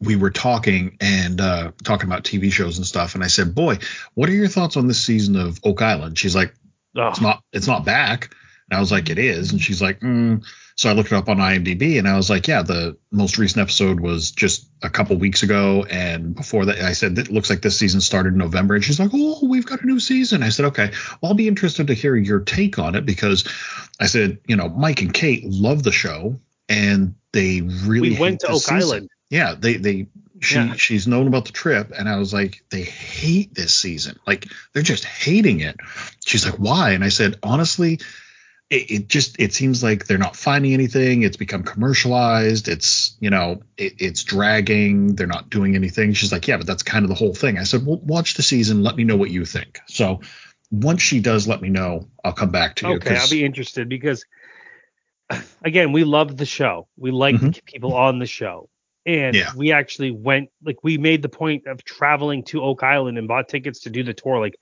we 0.01 0.17
were 0.17 0.31
talking 0.31 0.97
and 1.01 1.41
uh, 1.41 1.73
talking 1.85 2.09
about 2.09 2.25
TV 2.25 2.53
shows 2.53 2.79
and 2.79 2.87
stuff. 2.87 3.15
And 3.15 3.23
I 3.23 3.29
said, 3.29 3.55
"Boy, 3.55 3.79
what 4.15 4.29
are 4.29 4.33
your 4.33 4.49
thoughts 4.49 4.77
on 4.77 4.89
this 4.89 5.01
season 5.01 5.37
of 5.37 5.61
Oak 5.63 5.81
Island?" 5.81 6.19
She's 6.19 6.35
like, 6.35 6.55
Oh, 6.97 7.09
"It's 7.09 7.21
not, 7.21 7.43
it's 7.53 7.69
not 7.69 7.85
back." 7.85 8.35
And 8.69 8.77
I 8.77 8.81
was 8.81 8.91
like, 8.91 9.09
"It 9.09 9.19
is." 9.19 9.53
And 9.53 9.61
she's 9.61 9.81
like, 9.81 10.01
mm. 10.01 10.45
"So 10.81 10.89
I 10.89 10.95
looked 10.95 11.13
it 11.13 11.15
up 11.15 11.29
on 11.29 11.37
IMDb, 11.37 11.99
and 11.99 12.09
I 12.09 12.17
was 12.17 12.31
like, 12.31 12.49
yeah, 12.49 12.63
the 12.63 12.97
most 13.13 13.37
recent 13.37 13.61
episode 13.61 14.01
was 14.01 14.31
just 14.31 14.67
a 14.81 14.89
couple 14.89 15.15
weeks 15.19 15.43
ago, 15.43 15.85
and 15.91 16.35
before 16.35 16.65
that, 16.65 16.81
I 16.81 16.95
said 16.95 17.19
it 17.19 17.31
looks 17.31 17.51
like 17.51 17.61
this 17.61 17.77
season 17.77 18.01
started 18.01 18.33
in 18.33 18.39
November." 18.39 18.77
And 18.77 18.83
she's 18.83 18.99
like, 18.99 19.11
"Oh, 19.13 19.47
we've 19.47 19.67
got 19.67 19.83
a 19.83 19.87
new 19.87 20.01
season." 20.01 20.43
I 20.43 20.49
said, 20.49 20.65
"Okay, 20.65 20.91
well, 21.21 21.33
I'll 21.33 21.35
be 21.35 21.49
interested 21.49 21.89
to 21.89 21.93
hear 21.93 22.17
your 22.17 22.41
take 22.41 22.79
on 22.79 22.95
it 22.95 23.05
because 23.05 23.47
I 24.01 24.07
said, 24.07 24.39
you 24.49 24.57
know, 24.57 24.71
Mike 24.71 25.03
and 25.03 25.13
Kate 25.13 25.45
love 25.45 25.83
the 25.83 25.93
show, 25.93 26.41
and 26.67 27.15
they 27.33 27.61
really 27.61 28.13
we 28.13 28.19
went 28.19 28.41
to 28.41 28.49
Oak 28.49 28.63
season. 28.63 28.77
Island. 28.77 29.11
Yeah, 29.29 29.57
they 29.59 29.77
they 29.77 30.07
she 30.41 30.55
Yeah. 30.55 30.77
she's 30.77 31.07
known 31.07 31.27
about 31.27 31.45
the 31.45 31.53
trip, 31.53 31.93
and 31.95 32.09
I 32.09 32.17
was 32.17 32.33
like, 32.33 32.65
they 32.71 32.85
hate 32.85 33.55
this 33.55 33.75
season. 33.75 34.19
Like 34.27 34.47
they're 34.73 34.83
just 34.83 35.05
hating 35.05 35.61
it. 35.61 35.77
She's 36.25 36.47
like, 36.47 36.57
why? 36.57 36.93
And 36.93 37.05
I 37.05 37.11
said, 37.11 37.39
honestly, 37.43 38.01
it, 38.71 38.91
it 38.91 39.09
just 39.09 39.39
it 39.41 39.53
seems 39.53 39.83
like 39.83 40.07
they're 40.07 40.17
not 40.17 40.37
finding 40.37 40.73
anything. 40.73 41.23
It's 41.23 41.37
become 41.37 41.65
commercialized. 41.65 42.69
It's 42.69 43.17
you 43.21 43.29
know 43.29 43.63
it, 43.77 43.95
it's 43.99 44.25
dragging. 44.25 45.17
They're 45.17 45.27
not 45.27 45.51
doing 45.51 45.75
anything. 45.75 46.13
She's 46.15 46.33
like, 46.33 46.47
yeah, 46.47 46.57
but 46.57 46.67
that's 46.67 46.85
kind 46.85 47.05
of 47.05 47.09
the 47.09 47.17
whole 47.17 47.35
thing. 47.35 47.59
I 47.59 47.65
said, 47.65 47.85
well, 47.85 47.99
watch 47.99 48.35
the 48.35 48.43
season. 48.43 48.83
Let 48.83 48.97
me 48.97 49.05
know 49.05 49.17
what 49.17 49.31
you 49.31 49.45
think. 49.45 49.81
So 49.87 50.21
once 50.71 51.03
she 51.03 51.21
does, 51.21 51.49
let 51.49 51.61
me 51.61 51.69
know. 51.69 52.09
I'll 52.25 52.33
come 52.33 52.51
back 52.51 52.77
to 52.77 52.89
you. 52.89 52.95
Okay, 52.95 53.17
I'll 53.17 53.29
be 53.29 53.45
interested 53.45 53.89
because 53.89 54.25
again, 55.63 55.93
we 55.93 56.05
love 56.05 56.37
the 56.37 56.47
show. 56.47 56.87
We 56.97 57.11
liked 57.11 57.41
the 57.41 57.47
mm-hmm. 57.49 57.65
people 57.67 57.95
on 57.95 58.21
the 58.21 58.27
show. 58.27 58.69
And 59.07 59.35
Yeah. 59.35 59.51
we 59.57 59.73
actually 59.73 60.11
went 60.11 60.51
like 60.63 60.77
we 60.85 60.99
made 60.99 61.23
the 61.23 61.29
point 61.29 61.67
of 61.67 61.83
traveling 61.85 62.43
to 62.45 62.63
Oak 62.63 62.83
Island 62.83 63.17
and 63.19 63.27
bought 63.27 63.49
tickets 63.49 63.81
to 63.81 63.91
do 63.91 64.03
the 64.03 64.13
tour. 64.15 64.39
Like 64.39 64.57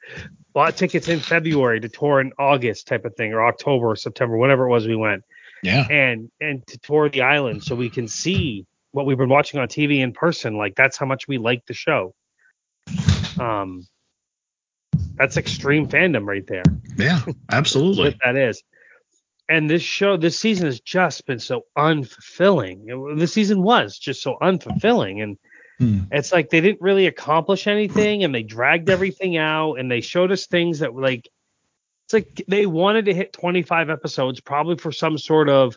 bought 0.52 0.76
tickets 0.76 1.08
in 1.08 1.18
February 1.20 1.80
to 1.80 1.88
tour 1.88 2.20
in 2.20 2.32
August 2.38 2.86
type 2.86 3.04
of 3.04 3.14
thing, 3.16 3.32
or 3.32 3.44
October 3.44 3.86
or 3.90 3.96
September, 3.96 4.36
whatever 4.36 4.66
it 4.66 4.70
was 4.70 4.86
we 4.86 4.94
went. 4.96 5.24
yeah. 5.62 5.86
And 5.90 6.30
and 6.40 6.64
to 6.68 6.78
tour 6.78 7.08
the 7.08 7.22
island 7.22 7.64
so 7.64 7.74
we 7.74 7.90
can 7.90 8.06
see 8.06 8.64
what 8.92 9.06
we've 9.06 9.18
been 9.18 9.28
watching 9.28 9.58
on 9.60 9.66
TV 9.68 9.98
in 10.00 10.12
person. 10.12 10.56
Like 10.56 10.74
that's 10.76 10.96
how 10.96 11.06
much 11.06 11.26
we 11.28 11.38
like 11.38 11.66
the 11.66 11.74
show. 11.74 12.14
Um 13.38 13.86
that's 15.16 15.36
extreme 15.36 15.88
fandom 15.88 16.26
right 16.26 16.46
there. 16.46 16.62
Yeah, 16.96 17.20
absolutely. 17.50 18.16
that 18.24 18.36
is. 18.36 18.62
And 19.48 19.68
this 19.70 19.82
show, 19.82 20.16
this 20.16 20.38
season 20.38 20.66
has 20.66 20.80
just 20.80 21.24
been 21.26 21.38
so 21.38 21.62
unfulfilling. 21.76 23.18
The 23.18 23.26
season 23.26 23.62
was 23.62 23.98
just 23.98 24.22
so 24.22 24.36
unfulfilling, 24.42 25.22
and 25.22 25.38
Hmm. 25.78 26.00
it's 26.10 26.32
like 26.32 26.50
they 26.50 26.60
didn't 26.60 26.80
really 26.82 27.06
accomplish 27.06 27.66
anything, 27.66 28.24
and 28.24 28.34
they 28.34 28.42
dragged 28.42 28.90
everything 28.90 29.36
out, 29.36 29.74
and 29.74 29.90
they 29.90 30.00
showed 30.00 30.32
us 30.32 30.46
things 30.46 30.80
that 30.80 30.92
were 30.92 31.02
like, 31.02 31.28
it's 32.06 32.14
like 32.14 32.44
they 32.48 32.66
wanted 32.66 33.04
to 33.06 33.14
hit 33.14 33.32
25 33.32 33.90
episodes, 33.90 34.40
probably 34.40 34.76
for 34.76 34.90
some 34.92 35.16
sort 35.18 35.48
of 35.48 35.76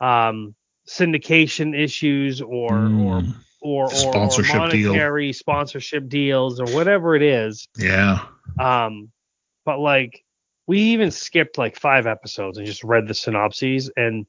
um, 0.00 0.54
syndication 0.88 1.78
issues 1.78 2.40
or 2.40 2.76
or 2.88 3.20
Mm, 3.20 3.34
or, 3.60 3.84
or, 3.84 3.88
or 3.88 3.88
Sponsorship 3.90 4.70
deal. 4.72 4.92
monetary 4.94 5.32
sponsorship 5.32 6.08
deals 6.08 6.58
or 6.60 6.66
whatever 6.66 7.14
it 7.14 7.22
is. 7.22 7.68
yeah. 7.76 8.26
Um, 8.58 9.12
but 9.64 9.78
like 9.78 10.24
we 10.66 10.78
even 10.78 11.10
skipped 11.10 11.58
like 11.58 11.78
five 11.78 12.06
episodes 12.06 12.58
and 12.58 12.66
just 12.66 12.84
read 12.84 13.08
the 13.08 13.14
synopses 13.14 13.90
and 13.96 14.26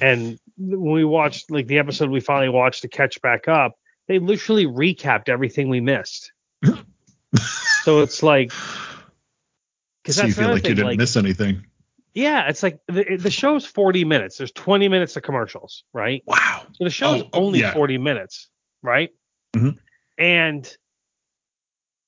and 0.00 0.38
when 0.58 0.92
we 0.92 1.04
watched 1.04 1.50
like 1.50 1.66
the 1.68 1.78
episode 1.78 2.10
we 2.10 2.20
finally 2.20 2.48
watched 2.48 2.82
to 2.82 2.88
catch 2.88 3.20
back 3.22 3.46
up, 3.48 3.78
they 4.08 4.18
literally 4.18 4.66
recapped 4.66 5.28
everything 5.28 5.68
we 5.68 5.80
missed. 5.80 6.32
so 7.82 8.00
it's 8.00 8.22
like 8.22 8.50
because 10.02 10.16
So 10.16 10.26
you 10.26 10.32
feel 10.32 10.48
like 10.50 10.62
thing, 10.62 10.70
you 10.70 10.74
didn't 10.76 10.88
like, 10.88 10.98
miss 10.98 11.16
anything. 11.16 11.64
yeah, 12.12 12.48
it's 12.48 12.62
like 12.62 12.78
the, 12.88 13.16
the 13.18 13.30
show's 13.30 13.64
40 13.66 14.04
minutes. 14.04 14.36
There's 14.38 14.52
20 14.52 14.88
minutes 14.88 15.16
of 15.16 15.22
commercials, 15.22 15.84
right? 15.92 16.22
Wow. 16.26 16.62
So 16.72 16.84
the 16.84 16.90
show's 16.90 17.22
Oh, 17.22 17.28
oh, 17.32 17.44
only 17.46 17.60
yeah. 17.60 17.72
40 17.72 17.98
minutes, 17.98 18.48
right? 18.82 19.10
Mhm. 19.54 19.78
And 20.18 20.76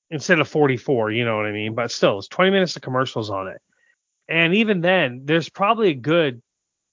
instead 0.09 0.39
of 0.39 0.47
44, 0.47 1.11
you 1.11 1.25
know 1.25 1.37
what 1.37 1.45
I 1.45 1.51
mean? 1.51 1.75
But 1.75 1.91
still, 1.91 2.19
it's 2.19 2.27
20 2.27 2.51
minutes 2.51 2.75
of 2.75 2.81
commercials 2.81 3.29
on 3.29 3.47
it. 3.47 3.61
And 4.29 4.55
even 4.55 4.81
then, 4.81 5.21
there's 5.25 5.49
probably 5.49 5.89
a 5.89 5.95
good 5.95 6.41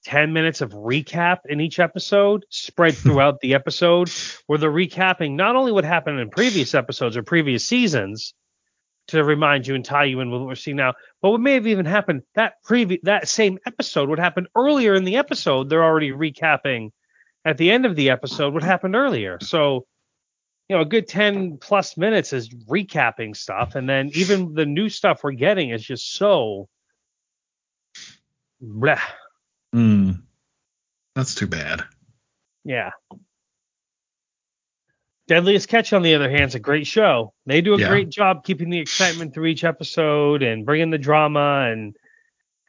10 0.05 0.33
minutes 0.33 0.61
of 0.61 0.73
recap 0.73 1.39
in 1.49 1.61
each 1.61 1.79
episode 1.79 2.45
spread 2.51 2.95
throughout 2.97 3.41
the 3.41 3.55
episode 3.55 4.11
where 4.47 4.59
they're 4.59 4.71
recapping 4.71 5.33
not 5.33 5.57
only 5.57 5.73
what 5.73 5.85
happened 5.85 6.21
in 6.21 6.31
previous 6.31 6.75
episodes 6.75 7.17
or 7.17 7.23
previous 7.23 7.65
seasons 7.65 8.35
to 9.09 9.23
remind 9.23 9.67
you 9.67 9.75
and 9.75 9.85
tie 9.85 10.05
you 10.05 10.21
in 10.21 10.31
with 10.31 10.41
what 10.41 10.49
we're 10.49 10.55
seeing 10.55 10.77
now, 10.77 10.95
but 11.21 11.31
what 11.31 11.41
may 11.41 11.55
have 11.55 11.67
even 11.67 11.85
happened 11.85 12.23
that 12.35 12.55
previous 12.65 13.01
that 13.03 13.29
same 13.29 13.59
episode 13.67 14.09
would 14.09 14.19
happen 14.19 14.47
earlier 14.57 14.95
in 14.95 15.05
the 15.05 15.17
episode. 15.17 15.69
They're 15.69 15.85
already 15.85 16.11
recapping 16.11 16.91
at 17.45 17.59
the 17.59 17.71
end 17.71 17.85
of 17.85 17.97
the 17.97 18.11
episode 18.11 18.55
what 18.55 18.63
happened 18.63 18.97
earlier. 18.97 19.39
So 19.43 19.87
you 20.69 20.77
know 20.77 20.83
a 20.83 20.87
good 20.87 21.07
10 21.09 21.59
plus 21.59 21.97
minutes 21.97 22.33
is 22.33 22.49
recapping 22.49 23.37
stuff 23.37 23.75
and 23.75 23.89
then 23.89 24.11
even 24.15 24.55
the 24.55 24.65
new 24.67 24.89
stuff 24.89 25.23
we're 25.23 25.33
getting 25.33 25.71
is 25.71 25.85
just 25.85 26.15
so 26.15 26.69
bleh. 28.63 28.99
Mm, 29.75 30.23
that's 31.15 31.35
too 31.35 31.47
bad. 31.47 31.83
yeah 32.65 32.91
deadliest 35.27 35.69
catch 35.69 35.93
on 35.95 36.03
the 36.03 36.15
other 36.15 36.31
hand 36.31 36.45
is 36.49 36.55
a 36.55 36.59
great 36.61 36.87
show 36.87 37.33
they 37.47 37.61
do 37.63 37.75
a 37.75 37.79
Yeah. 37.79 37.89
great 37.89 38.11
job 38.11 38.45
keeping 38.45 38.69
the 38.71 38.79
excitement 38.79 39.33
through 39.33 39.47
each 39.47 39.65
episode 39.65 40.43
and 40.43 40.67
bringing 40.67 40.91
the 40.91 40.99
drama 40.99 41.69
and 41.71 41.97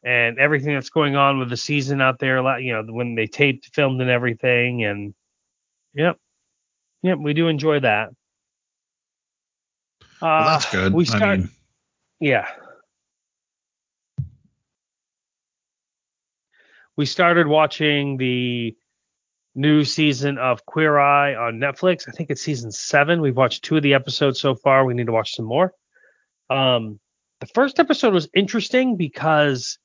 and 0.02 0.38
everything 0.38 0.72
that's 0.74 0.88
going 0.90 1.16
on 1.16 1.38
with 1.38 1.50
the 1.50 1.56
season 1.56 2.00
out 2.00 2.18
there 2.18 2.38
you 2.58 2.72
know 2.72 2.82
when 2.92 3.14
they 3.14 3.26
taped 3.26 3.74
filmed 3.74 4.00
and 4.00 4.08
everything 4.10 4.84
and 4.84 5.14
yep 5.94 6.18
yep 7.06 7.18
we 7.18 7.32
do 7.32 7.48
enjoy 7.48 7.80
that 7.80 8.10
Well, 10.20 10.30
uh, 10.30 10.50
that's 10.50 10.70
good. 10.70 10.92
we 10.92 11.06
I 11.12 11.36
mean, 11.36 11.50
yeah. 12.20 12.46
We 16.96 17.04
started 17.04 17.46
watching 17.46 18.16
the 18.16 18.74
new 19.54 19.84
season 19.84 20.38
of 20.38 20.64
Queer 20.64 20.98
Eye 20.98 21.34
on 21.34 21.54
Netflix. 21.54 22.08
I 22.08 22.12
think 22.12 22.30
it's 22.30 22.42
season 22.42 22.70
seven. 22.72 23.20
We've 23.20 23.36
watched 23.36 23.64
two 23.64 23.76
of 23.76 23.82
the 23.82 23.94
episodes 23.94 24.40
so 24.40 24.54
far. 24.54 24.84
We 24.84 24.94
need 24.94 25.06
to 25.06 25.12
watch 25.12 25.34
some 25.34 25.44
more. 25.44 25.72
Um, 26.48 26.98
the 27.40 27.46
first 27.48 27.78
episode 27.78 28.14
was 28.14 28.28
interesting 28.34 28.96
because 28.96 29.78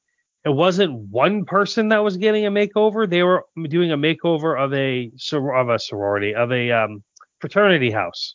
it 0.46 0.50
wasn't 0.50 0.94
one 0.94 1.44
person 1.44 1.90
that 1.90 2.04
was 2.04 2.16
getting 2.16 2.46
a 2.46 2.52
makeover. 2.52 3.10
They 3.10 3.24
were 3.24 3.44
doing 3.68 3.92
a 3.92 3.98
makeover 3.98 4.58
of 4.58 4.74
a 4.74 5.12
of 5.54 5.70
a 5.70 5.80
sorority 5.80 6.34
of 6.34 6.52
a 6.52 6.72
um, 6.72 7.04
fraternity 7.42 7.92
house. 7.92 8.34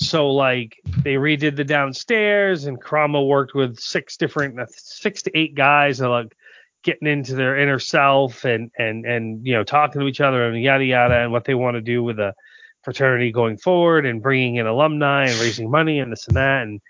So 0.00 0.30
like 0.30 0.80
they 1.02 1.14
redid 1.14 1.56
the 1.56 1.64
downstairs, 1.64 2.64
and 2.64 2.80
Karamo 2.80 3.26
worked 3.26 3.54
with 3.54 3.78
six 3.78 4.16
different, 4.16 4.58
uh, 4.58 4.66
six 4.68 5.22
to 5.22 5.38
eight 5.38 5.54
guys, 5.54 6.00
and 6.00 6.10
like 6.10 6.34
getting 6.82 7.08
into 7.08 7.34
their 7.34 7.56
inner 7.58 7.78
self 7.78 8.44
and 8.44 8.70
and 8.78 9.06
and 9.06 9.46
you 9.46 9.54
know 9.54 9.64
talking 9.64 10.00
to 10.00 10.06
each 10.06 10.20
other 10.20 10.46
and 10.46 10.62
yada 10.62 10.84
yada, 10.84 11.20
and 11.20 11.32
what 11.32 11.44
they 11.44 11.54
want 11.54 11.76
to 11.76 11.80
do 11.80 12.02
with 12.02 12.16
the 12.16 12.34
fraternity 12.82 13.32
going 13.32 13.56
forward, 13.56 14.04
and 14.04 14.22
bringing 14.22 14.56
in 14.56 14.66
alumni 14.66 15.26
and 15.26 15.40
raising 15.40 15.70
money 15.70 15.98
and 15.98 16.12
this 16.12 16.26
and 16.28 16.36
that, 16.36 16.62
and 16.62 16.80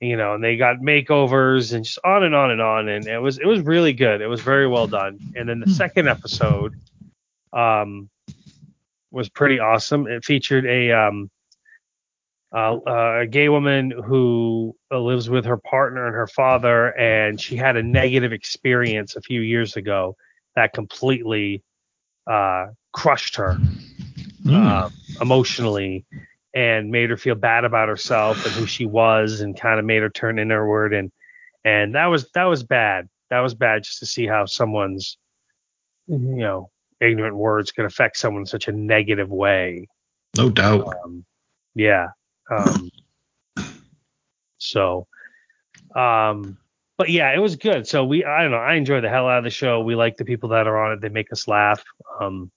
you 0.00 0.16
know, 0.16 0.34
and 0.34 0.44
they 0.44 0.56
got 0.56 0.78
makeovers 0.78 1.72
and 1.72 1.84
just 1.84 1.98
on 2.04 2.22
and 2.22 2.34
on 2.34 2.50
and 2.50 2.60
on, 2.60 2.88
and 2.88 3.06
it 3.06 3.18
was 3.18 3.38
it 3.38 3.46
was 3.46 3.60
really 3.60 3.92
good. 3.92 4.20
It 4.20 4.26
was 4.26 4.40
very 4.40 4.66
well 4.66 4.86
done. 4.86 5.18
And 5.34 5.48
then 5.48 5.60
the 5.60 5.70
second 5.72 6.08
episode, 6.08 6.74
um, 7.52 8.10
was 9.16 9.28
pretty 9.30 9.58
awesome. 9.58 10.06
It 10.06 10.24
featured 10.24 10.66
a 10.66 10.92
um 10.92 11.30
uh, 12.54 12.76
uh, 12.86 13.18
a 13.22 13.26
gay 13.26 13.48
woman 13.48 13.90
who 13.90 14.76
uh, 14.92 14.98
lives 15.00 15.28
with 15.28 15.44
her 15.44 15.56
partner 15.56 16.06
and 16.06 16.14
her 16.14 16.28
father, 16.28 16.96
and 16.96 17.40
she 17.40 17.56
had 17.56 17.76
a 17.76 17.82
negative 17.82 18.32
experience 18.32 19.16
a 19.16 19.20
few 19.20 19.40
years 19.40 19.76
ago 19.76 20.16
that 20.54 20.72
completely 20.72 21.62
uh, 22.26 22.66
crushed 22.92 23.36
her 23.36 23.58
mm, 24.44 24.54
uh, 24.54 24.88
emotionally 25.20 26.04
and 26.54 26.90
made 26.90 27.10
her 27.10 27.16
feel 27.16 27.34
bad 27.34 27.64
about 27.64 27.88
herself 27.88 28.42
and 28.46 28.54
who 28.54 28.64
she 28.64 28.86
was, 28.86 29.40
and 29.40 29.58
kind 29.58 29.80
of 29.80 29.84
made 29.84 30.02
her 30.02 30.10
turn 30.10 30.38
inward. 30.38 30.94
And 30.94 31.10
and 31.64 31.94
that 31.94 32.06
was 32.06 32.30
that 32.34 32.44
was 32.44 32.62
bad. 32.62 33.08
That 33.30 33.40
was 33.40 33.54
bad 33.54 33.82
just 33.82 33.98
to 33.98 34.06
see 34.06 34.26
how 34.26 34.46
someone's 34.46 35.18
you 36.06 36.18
know 36.18 36.70
ignorant 37.00 37.36
words 37.36 37.72
can 37.72 37.84
affect 37.84 38.16
someone 38.16 38.42
in 38.42 38.46
such 38.46 38.68
a 38.68 38.72
negative 38.72 39.30
way. 39.30 39.86
no 40.36 40.50
doubt. 40.50 40.94
Um, 41.04 41.24
yeah. 41.74 42.08
Um, 42.50 42.90
so, 44.58 45.06
um, 45.94 46.58
but 46.98 47.10
yeah, 47.10 47.34
it 47.34 47.38
was 47.38 47.56
good. 47.56 47.86
So 47.86 48.04
we, 48.04 48.24
I 48.24 48.42
don't 48.42 48.50
know, 48.50 48.56
I 48.56 48.74
enjoy 48.74 49.00
the 49.00 49.08
hell 49.08 49.28
out 49.28 49.38
of 49.38 49.44
the 49.44 49.50
show. 49.50 49.80
We 49.80 49.94
like 49.94 50.16
the 50.16 50.24
people 50.24 50.50
that 50.50 50.66
are 50.66 50.78
on 50.78 50.92
it. 50.92 51.00
They 51.00 51.08
make 51.08 51.32
us 51.32 51.46
laugh. 51.46 51.82
Um, 52.20 52.50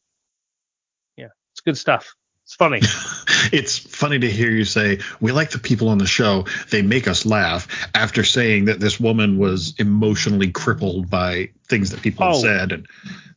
yeah, 1.18 1.28
it's 1.52 1.62
good 1.62 1.78
stuff. 1.78 2.16
It's 2.50 2.56
funny. 2.56 2.80
it's 3.56 3.78
funny 3.78 4.18
to 4.18 4.28
hear 4.28 4.50
you 4.50 4.66
say 4.66 4.98
we 5.22 5.32
like 5.32 5.52
the 5.52 5.60
people 5.60 5.88
on 5.88 6.00
the 6.00 6.08
show 6.08 6.46
they 6.72 6.82
make 6.82 7.08
us 7.08 7.24
laugh 7.24 7.68
after 7.94 8.24
saying 8.24 8.66
that 8.66 8.80
this 8.80 9.00
woman 9.00 9.38
was 9.38 9.76
emotionally 9.78 10.50
crippled 10.50 11.12
by 11.12 11.50
things 11.68 11.92
that 11.92 12.02
people 12.02 12.26
Oh. 12.26 12.42
said 12.42 12.72
and 12.72 12.88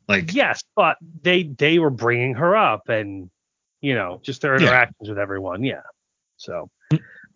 like 0.09 0.33
yes, 0.33 0.63
but 0.77 0.97
they 1.21 1.43
they 1.43 1.79
were 1.79 1.91
bringing 1.91 2.35
her 2.37 2.57
up, 2.57 2.89
and 2.89 3.29
you 3.83 3.95
know, 3.95 4.19
just 4.23 4.41
their 4.41 4.55
Yeah. 4.59 4.67
interactions 4.69 5.11
with 5.11 5.19
everyone. 5.19 5.63
Yeah. 5.63 5.83
So, 6.39 6.71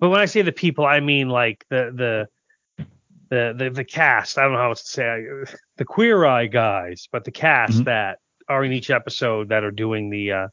but 0.01 0.09
when 0.09 0.19
I 0.21 0.25
say 0.25 0.41
the 0.41 0.53
people, 0.53 0.87
I 0.87 1.01
mean 1.01 1.29
like 1.29 1.63
the 1.69 1.93
the 1.95 2.87
the 3.29 3.55
the, 3.55 3.71
the 3.71 3.85
cast. 3.85 4.39
I 4.39 4.45
don't 4.45 4.53
know 4.53 4.59
how 4.61 4.71
else 4.71 4.83
to 4.85 4.91
say 4.91 5.25
the 5.77 5.85
queer 5.85 6.25
eye 6.25 6.47
guys, 6.47 7.07
but 7.13 7.25
the 7.25 7.31
cast 7.33 7.81
Mhm. 7.81 7.85
that 7.85 8.19
are 8.49 8.65
in 8.65 8.73
each 8.73 8.89
episode 8.91 9.51
that 9.51 9.63
are 9.63 9.71
doing 9.71 10.09
the 10.09 10.33
uh 10.33 10.49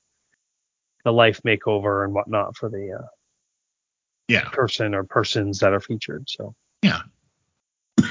the 1.04 1.12
life 1.12 1.42
makeover 1.44 2.04
and 2.04 2.14
whatnot 2.14 2.56
for 2.56 2.70
the 2.70 2.98
uh, 3.00 3.08
yeah 4.28 4.50
person 4.50 4.94
or 4.94 5.04
persons 5.04 5.60
that 5.60 5.74
are 5.74 5.80
featured. 5.80 6.30
So 6.30 6.56
Yeah. 6.82 7.02
Yeah. 7.98 8.08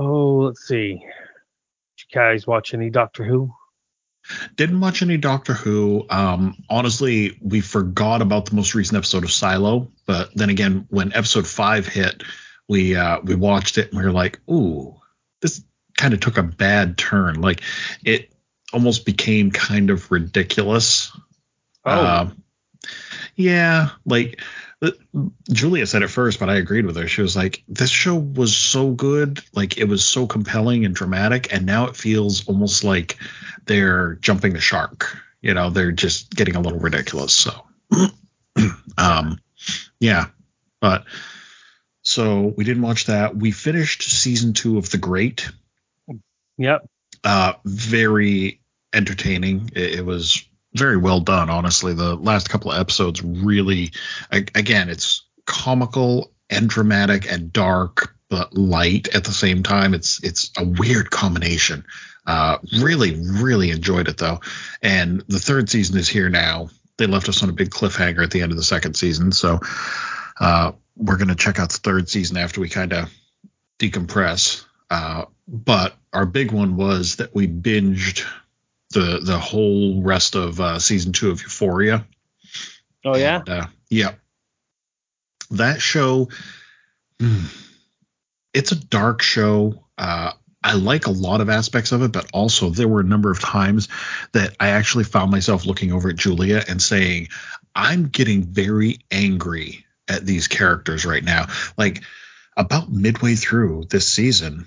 Oh, 0.00 0.36
let's 0.36 0.68
see. 0.68 0.92
Did 0.92 1.00
you 1.00 2.14
guys 2.14 2.46
watch 2.46 2.72
any 2.72 2.88
Doctor 2.88 3.24
Who? 3.24 3.52
didn't 4.56 4.80
watch 4.80 5.02
any 5.02 5.16
doctor 5.16 5.54
who 5.54 6.04
um 6.10 6.54
honestly 6.68 7.38
we 7.40 7.60
forgot 7.60 8.20
about 8.20 8.46
the 8.46 8.54
most 8.54 8.74
recent 8.74 8.96
episode 8.96 9.24
of 9.24 9.32
silo 9.32 9.90
but 10.06 10.30
then 10.34 10.50
again 10.50 10.86
when 10.90 11.12
episode 11.14 11.46
five 11.46 11.86
hit 11.86 12.22
we 12.68 12.94
uh 12.94 13.18
we 13.24 13.34
watched 13.34 13.78
it 13.78 13.90
and 13.90 13.98
we 13.98 14.04
were 14.04 14.12
like 14.12 14.38
ooh 14.50 14.94
this 15.40 15.62
kind 15.96 16.12
of 16.12 16.20
took 16.20 16.36
a 16.36 16.42
bad 16.42 16.98
turn 16.98 17.40
like 17.40 17.62
it 18.04 18.32
almost 18.72 19.06
became 19.06 19.50
kind 19.50 19.90
of 19.90 20.10
ridiculous 20.10 21.10
Oh, 21.84 22.06
Um, 22.06 22.42
yeah, 23.34 23.90
like 24.04 24.40
uh, 24.82 24.90
Julia 25.50 25.86
said 25.86 26.02
it 26.02 26.08
first, 26.08 26.38
but 26.38 26.50
I 26.50 26.56
agreed 26.56 26.86
with 26.86 26.96
her. 26.96 27.08
She 27.08 27.22
was 27.22 27.36
like, 27.36 27.62
"This 27.68 27.90
show 27.90 28.16
was 28.16 28.56
so 28.56 28.90
good, 28.90 29.40
like 29.54 29.78
it 29.78 29.84
was 29.84 30.04
so 30.04 30.26
compelling 30.26 30.84
and 30.84 30.94
dramatic, 30.94 31.52
and 31.52 31.64
now 31.66 31.86
it 31.86 31.96
feels 31.96 32.46
almost 32.46 32.84
like 32.84 33.16
they're 33.66 34.16
jumping 34.16 34.52
the 34.52 34.60
shark. 34.60 35.16
You 35.40 35.54
know, 35.54 35.70
they're 35.70 35.92
just 35.92 36.30
getting 36.34 36.56
a 36.56 36.60
little 36.60 36.80
ridiculous." 36.80 37.32
So, 37.32 37.64
um, 38.98 39.38
yeah, 40.00 40.26
but 40.80 41.04
so 42.02 42.52
we 42.56 42.64
didn't 42.64 42.82
watch 42.82 43.06
that. 43.06 43.36
We 43.36 43.50
finished 43.52 44.02
season 44.02 44.52
two 44.52 44.78
of 44.78 44.90
The 44.90 44.98
Great 44.98 45.48
yep. 46.58 46.88
Uh 47.24 47.54
very 47.64 48.60
entertaining. 48.92 49.70
It, 49.74 50.00
it 50.00 50.06
was 50.06 50.44
very 50.74 50.96
well 50.96 51.20
done 51.20 51.50
honestly. 51.50 51.94
The 51.94 52.14
last 52.14 52.48
couple 52.48 52.72
of 52.72 52.80
episodes 52.80 53.22
really 53.22 53.92
again 54.30 54.88
it's 54.88 55.26
comical 55.46 56.32
and 56.50 56.68
dramatic 56.68 57.30
and 57.30 57.52
dark 57.52 58.14
but 58.30 58.54
light 58.54 59.08
at 59.14 59.24
the 59.24 59.32
same 59.32 59.62
time. 59.62 59.94
It's 59.94 60.22
it's 60.22 60.50
a 60.58 60.64
weird 60.64 61.10
combination. 61.10 61.84
Uh 62.26 62.58
really 62.80 63.14
really 63.14 63.70
enjoyed 63.70 64.08
it 64.08 64.18
though. 64.18 64.40
And 64.82 65.24
the 65.28 65.38
third 65.38 65.70
season 65.70 65.98
is 65.98 66.08
here 66.08 66.28
now. 66.28 66.68
They 66.98 67.06
left 67.06 67.28
us 67.28 67.42
on 67.42 67.48
a 67.48 67.52
big 67.52 67.70
cliffhanger 67.70 68.22
at 68.22 68.30
the 68.30 68.42
end 68.42 68.52
of 68.52 68.58
the 68.58 68.64
second 68.64 68.94
season 68.94 69.32
so 69.32 69.60
uh 70.40 70.72
we're 70.96 71.16
going 71.16 71.28
to 71.28 71.36
check 71.36 71.60
out 71.60 71.70
the 71.70 71.78
third 71.78 72.08
season 72.08 72.36
after 72.36 72.60
we 72.60 72.68
kind 72.68 72.92
of 72.92 73.08
decompress. 73.78 74.64
Uh 74.90 75.24
but 75.48 75.96
our 76.12 76.26
big 76.26 76.52
one 76.52 76.76
was 76.76 77.16
that 77.16 77.34
we 77.34 77.48
binged 77.48 78.24
the 78.90 79.20
the 79.22 79.38
whole 79.38 80.02
rest 80.02 80.34
of 80.34 80.60
uh, 80.60 80.78
season 80.78 81.12
two 81.12 81.30
of 81.30 81.42
Euphoria. 81.42 82.06
Oh 83.04 83.16
yeah. 83.16 83.38
And, 83.38 83.48
uh, 83.48 83.66
yeah. 83.88 84.12
That 85.52 85.80
show, 85.80 86.28
hmm, 87.18 87.44
it's 88.52 88.72
a 88.72 88.76
dark 88.76 89.22
show. 89.22 89.84
Uh, 89.96 90.32
I 90.62 90.74
like 90.74 91.06
a 91.06 91.10
lot 91.12 91.40
of 91.40 91.48
aspects 91.48 91.92
of 91.92 92.02
it, 92.02 92.12
but 92.12 92.28
also 92.34 92.68
there 92.68 92.88
were 92.88 93.00
a 93.00 93.04
number 93.04 93.30
of 93.30 93.40
times 93.40 93.88
that 94.32 94.54
I 94.60 94.70
actually 94.70 95.04
found 95.04 95.30
myself 95.30 95.64
looking 95.64 95.92
over 95.92 96.10
at 96.10 96.16
Julia 96.16 96.62
and 96.68 96.82
saying, 96.82 97.28
I'm 97.74 98.08
getting 98.08 98.42
very 98.42 98.98
angry 99.10 99.86
at 100.08 100.26
these 100.26 100.48
characters 100.48 101.06
right 101.06 101.24
now. 101.24 101.46
Like 101.78 102.02
about 102.56 102.90
midway 102.90 103.36
through 103.36 103.84
this 103.88 104.06
season, 104.08 104.66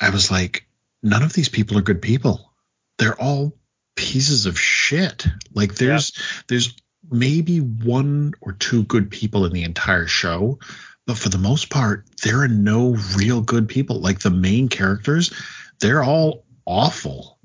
I 0.00 0.10
was 0.10 0.30
like, 0.30 0.66
none 1.02 1.22
of 1.22 1.32
these 1.32 1.48
people 1.48 1.78
are 1.78 1.82
good 1.82 2.02
people. 2.02 2.52
They're 2.98 3.20
all 3.20 3.56
pieces 3.96 4.46
of 4.46 4.58
shit. 4.58 5.26
Like 5.54 5.74
there's 5.74 6.12
there's 6.48 6.74
maybe 7.10 7.58
one 7.58 8.34
or 8.40 8.52
two 8.52 8.84
good 8.84 9.10
people 9.10 9.44
in 9.44 9.52
the 9.52 9.64
entire 9.64 10.06
show, 10.06 10.58
but 11.06 11.18
for 11.18 11.28
the 11.28 11.38
most 11.38 11.70
part, 11.70 12.04
there 12.22 12.42
are 12.42 12.48
no 12.48 12.96
real 13.16 13.40
good 13.40 13.68
people. 13.68 14.00
Like 14.00 14.20
the 14.20 14.30
main 14.30 14.68
characters, 14.68 15.32
they're 15.80 16.04
all 16.04 16.44
awful. 16.66 17.38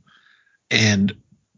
And 0.70 1.16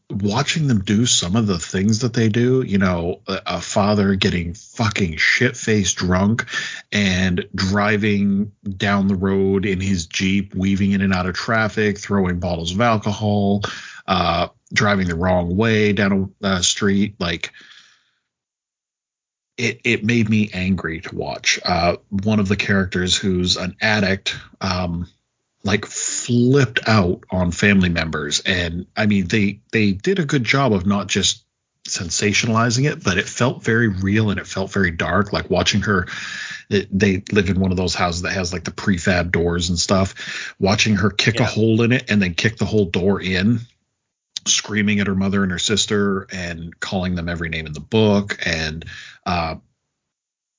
watching 0.09 0.67
them 0.67 0.83
do 0.83 1.05
some 1.05 1.35
of 1.35 1.47
the 1.47 1.57
things 1.57 1.99
that 1.99 2.13
they 2.13 2.29
do, 2.29 2.61
you 2.61 2.77
know, 2.77 3.21
a, 3.27 3.41
a 3.47 3.61
father 3.61 4.15
getting 4.15 4.53
fucking 4.53 5.17
shit 5.17 5.57
faced 5.57 5.97
drunk 5.97 6.45
and 6.91 7.47
driving 7.55 8.51
down 8.77 9.07
the 9.07 9.15
road 9.15 9.65
in 9.65 9.81
his 9.81 10.05
Jeep, 10.05 10.53
weaving 10.53 10.91
in 10.91 11.01
and 11.01 11.13
out 11.13 11.25
of 11.25 11.33
traffic, 11.33 11.97
throwing 11.97 12.39
bottles 12.39 12.71
of 12.71 12.81
alcohol, 12.81 13.61
uh, 14.07 14.49
driving 14.71 15.07
the 15.07 15.15
wrong 15.15 15.57
way 15.57 15.93
down 15.93 16.33
a 16.41 16.61
street. 16.61 17.15
Like, 17.19 17.51
it, 19.57 19.81
it 19.85 20.03
made 20.03 20.29
me 20.29 20.49
angry 20.53 21.01
to 21.01 21.15
watch. 21.15 21.59
Uh, 21.63 21.95
one 22.09 22.39
of 22.39 22.47
the 22.47 22.57
characters 22.57 23.15
who's 23.15 23.57
an 23.57 23.75
addict, 23.81 24.35
um, 24.61 25.07
like 25.65 25.85
flipped 25.85 26.79
out 26.87 27.25
on 27.29 27.51
family 27.51 27.89
members. 27.89 28.39
And 28.45 28.87
i 28.95 29.05
mean 29.05 29.27
they 29.27 29.59
they 29.71 29.91
did 29.91 30.19
a 30.19 30.25
good 30.25 30.43
job 30.43 30.71
of 30.71 30.85
not 30.85 31.07
just 31.07 31.43
sensationalizing 31.87 32.89
it 32.91 33.03
but 33.03 33.19
it 33.19 33.29
felt 33.29 33.63
very 33.63 33.87
real 33.87 34.31
and 34.31 34.39
it 34.39 34.47
felt 34.47 34.71
very 34.71 34.91
dark. 34.91 35.33
Like 35.33 35.49
watching 35.49 35.81
her 35.81 36.07
it, 36.69 36.87
they 36.97 37.23
live 37.31 37.49
in 37.49 37.59
one 37.59 37.71
of 37.71 37.77
those 37.77 37.93
houses 37.93 38.23
that 38.23 38.33
has 38.33 38.53
like 38.53 38.63
the 38.63 38.71
prefab 38.71 39.31
doors 39.31 39.69
and 39.69 39.77
stuff. 39.77 40.55
Watching 40.59 40.95
her 40.95 41.09
kick 41.09 41.35
yeah. 41.35 41.43
a 41.43 41.47
hole 41.47 41.81
in 41.81 41.91
it 41.91 42.09
and 42.09 42.21
then 42.21 42.33
kick 42.33 42.57
the 42.57 42.65
whole 42.65 42.85
door 42.85 43.21
in 43.21 43.59
screaming 44.47 44.99
at 44.99 45.07
her 45.07 45.15
mother 45.15 45.43
and 45.43 45.51
her 45.51 45.59
sister 45.59 46.27
and 46.31 46.79
calling 46.79 47.15
them 47.15 47.27
every 47.27 47.49
name 47.49 47.65
in 47.65 47.73
the 47.73 47.79
book 47.79 48.37
and 48.45 48.85
uh, 49.25 49.55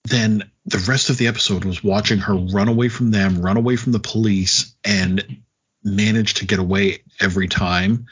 then 0.08 0.50
the 0.64 0.84
rest 0.88 1.10
of 1.10 1.18
the 1.18 1.26
episode 1.26 1.64
was 1.64 1.82
watching 1.82 2.18
her 2.18 2.34
run 2.34 2.68
away 2.68 2.88
from 2.88 3.10
them, 3.10 3.40
run 3.40 3.56
away 3.56 3.76
from 3.76 3.92
the 3.92 4.00
police, 4.00 4.74
and 4.84 5.42
manage 5.82 6.34
to 6.34 6.46
get 6.46 6.58
away 6.58 7.02
every 7.20 7.48
time. 7.48 8.06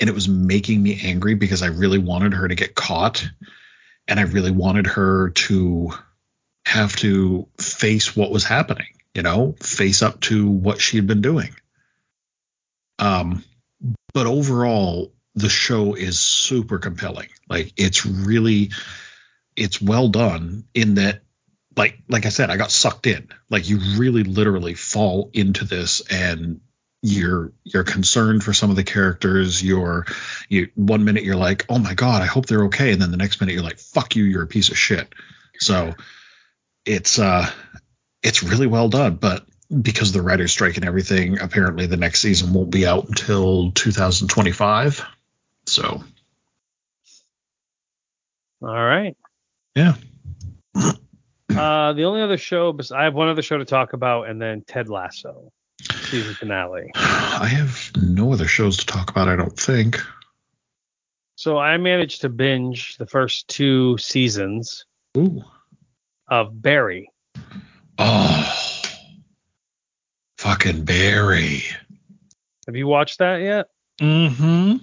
And 0.00 0.08
it 0.10 0.14
was 0.14 0.28
making 0.28 0.82
me 0.82 1.00
angry 1.02 1.34
because 1.34 1.62
I 1.62 1.68
really 1.68 1.98
wanted 1.98 2.34
her 2.34 2.48
to 2.48 2.54
get 2.54 2.74
caught 2.74 3.28
and 4.08 4.20
I 4.20 4.24
really 4.24 4.50
wanted 4.50 4.86
her 4.86 5.30
to 5.30 5.92
have 6.64 6.96
to 6.96 7.48
face 7.58 8.16
what 8.16 8.30
was 8.30 8.44
happening, 8.44 8.88
you 9.14 9.22
know, 9.22 9.54
face 9.60 10.02
up 10.02 10.20
to 10.22 10.48
what 10.48 10.80
she 10.80 10.96
had 10.96 11.06
been 11.06 11.22
doing. 11.22 11.54
Um, 12.98 13.44
but 14.12 14.26
overall, 14.26 15.12
the 15.34 15.48
show 15.48 15.94
is 15.94 16.18
super 16.18 16.78
compelling. 16.78 17.28
Like 17.48 17.72
it's 17.76 18.06
really, 18.06 18.70
it's 19.54 19.80
well 19.80 20.08
done 20.08 20.64
in 20.74 20.94
that 20.94 21.22
like 21.76 21.98
like 22.08 22.26
I 22.26 22.30
said, 22.30 22.50
I 22.50 22.56
got 22.56 22.70
sucked 22.70 23.06
in. 23.06 23.28
Like 23.50 23.68
you 23.68 23.78
really 23.98 24.24
literally 24.24 24.74
fall 24.74 25.30
into 25.32 25.64
this 25.64 26.00
and 26.10 26.60
you're 27.02 27.52
you're 27.64 27.84
concerned 27.84 28.42
for 28.42 28.52
some 28.52 28.70
of 28.70 28.76
the 28.76 28.84
characters. 28.84 29.62
You're 29.62 30.06
you 30.48 30.68
one 30.74 31.04
minute 31.04 31.24
you're 31.24 31.36
like, 31.36 31.66
oh 31.68 31.78
my 31.78 31.94
god, 31.94 32.22
I 32.22 32.26
hope 32.26 32.46
they're 32.46 32.64
okay, 32.64 32.92
and 32.92 33.00
then 33.00 33.10
the 33.10 33.16
next 33.16 33.40
minute 33.40 33.52
you're 33.52 33.62
like, 33.62 33.78
fuck 33.78 34.16
you, 34.16 34.24
you're 34.24 34.42
a 34.42 34.48
piece 34.48 34.70
of 34.70 34.78
shit. 34.78 35.12
So 35.58 35.94
it's 36.84 37.18
uh 37.18 37.48
it's 38.22 38.42
really 38.42 38.66
well 38.66 38.88
done, 38.88 39.16
but 39.16 39.46
because 39.82 40.08
of 40.08 40.14
the 40.14 40.22
writer's 40.22 40.52
strike 40.52 40.76
and 40.76 40.84
everything, 40.84 41.40
apparently 41.40 41.86
the 41.86 41.96
next 41.96 42.20
season 42.20 42.52
won't 42.52 42.70
be 42.70 42.86
out 42.86 43.08
until 43.08 43.72
2025. 43.72 45.04
So 45.66 46.02
all 48.62 48.84
right. 48.84 49.16
Yeah. 49.74 49.94
Uh, 51.66 51.92
the 51.92 52.04
only 52.04 52.20
other 52.20 52.36
show, 52.36 52.76
I 52.94 53.04
have 53.04 53.14
one 53.14 53.28
other 53.28 53.42
show 53.42 53.56
to 53.58 53.64
talk 53.64 53.92
about, 53.92 54.28
and 54.28 54.40
then 54.40 54.62
Ted 54.66 54.88
Lasso 54.88 55.52
season 56.06 56.34
finale. 56.34 56.90
I 56.94 57.46
have 57.46 57.90
no 58.02 58.32
other 58.32 58.46
shows 58.46 58.76
to 58.78 58.86
talk 58.86 59.10
about. 59.10 59.28
I 59.28 59.36
don't 59.36 59.58
think. 59.58 60.00
So 61.36 61.58
I 61.58 61.76
managed 61.76 62.22
to 62.22 62.28
binge 62.28 62.96
the 62.96 63.06
first 63.06 63.48
two 63.48 63.98
seasons 63.98 64.84
Ooh. 65.16 65.42
of 66.28 66.62
Barry. 66.62 67.10
Oh, 67.98 68.52
fucking 70.38 70.84
Barry. 70.84 71.62
Have 72.66 72.76
you 72.76 72.86
watched 72.86 73.18
that 73.18 73.36
yet? 73.42 73.68
Mm-hmm. 74.00 74.76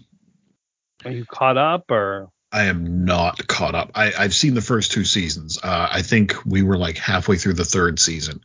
Are 1.06 1.12
you 1.12 1.26
caught 1.26 1.58
up 1.58 1.90
or? 1.92 2.30
I 2.54 2.66
am 2.66 3.04
not 3.04 3.48
caught 3.48 3.74
up. 3.74 3.92
I, 3.96 4.12
have 4.12 4.36
seen 4.36 4.54
the 4.54 4.62
first 4.62 4.92
two 4.92 5.04
seasons. 5.04 5.58
Uh, 5.62 5.90
I 5.92 6.04
think 6.04 6.36
we 6.46 6.62
were 6.62 6.78
like 6.78 6.98
halfway 6.98 7.38
through 7.38 7.56
the 7.56 7.66
third 7.66 8.00
season. 8.00 8.42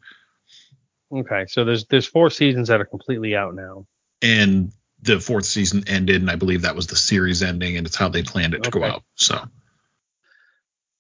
Okay, 1.13 1.45
so 1.47 1.65
there's 1.65 1.85
there's 1.87 2.07
four 2.07 2.31
seasons 2.31 2.69
that 2.69 2.81
are 2.81 2.87
completely 2.87 3.37
out 3.37 3.55
now. 3.55 3.87
And 4.23 4.73
the 5.03 5.21
fourth 5.21 5.45
season 5.45 5.85
ended, 5.87 6.17
and 6.17 6.31
I 6.31 6.37
believe 6.37 6.63
that 6.63 6.75
was 6.75 6.87
the 6.87 6.97
series 6.97 7.43
ending, 7.43 7.77
and 7.77 7.87
it's 7.87 7.97
how 7.97 8.09
they 8.09 8.23
planned 8.23 8.55
it 8.55 8.63
to 8.65 8.71
okay. 8.71 8.81
go 8.81 8.85
out. 8.87 9.05
So. 9.15 9.39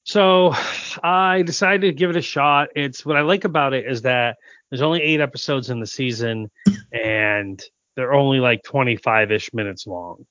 So 0.05 0.55
I 1.03 1.43
decided 1.43 1.83
to 1.83 1.93
give 1.93 2.09
it 2.09 2.17
a 2.17 2.23
shot. 2.23 2.69
It's 2.77 3.05
what 3.05 3.17
I 3.17 3.23
like 3.23 3.45
about 3.45 3.75
it 3.75 3.87
is 3.87 4.03
that 4.03 4.37
there's 4.71 4.81
only 4.81 5.03
eight 5.03 5.21
episodes 5.21 5.69
in 5.69 5.81
the 5.81 5.87
season, 5.87 6.51
and 6.93 7.63
they're 7.95 8.15
only 8.15 8.41
like 8.41 8.63
25 8.65 9.33
ish 9.33 9.53
minutes 9.53 9.87
long. 9.87 10.27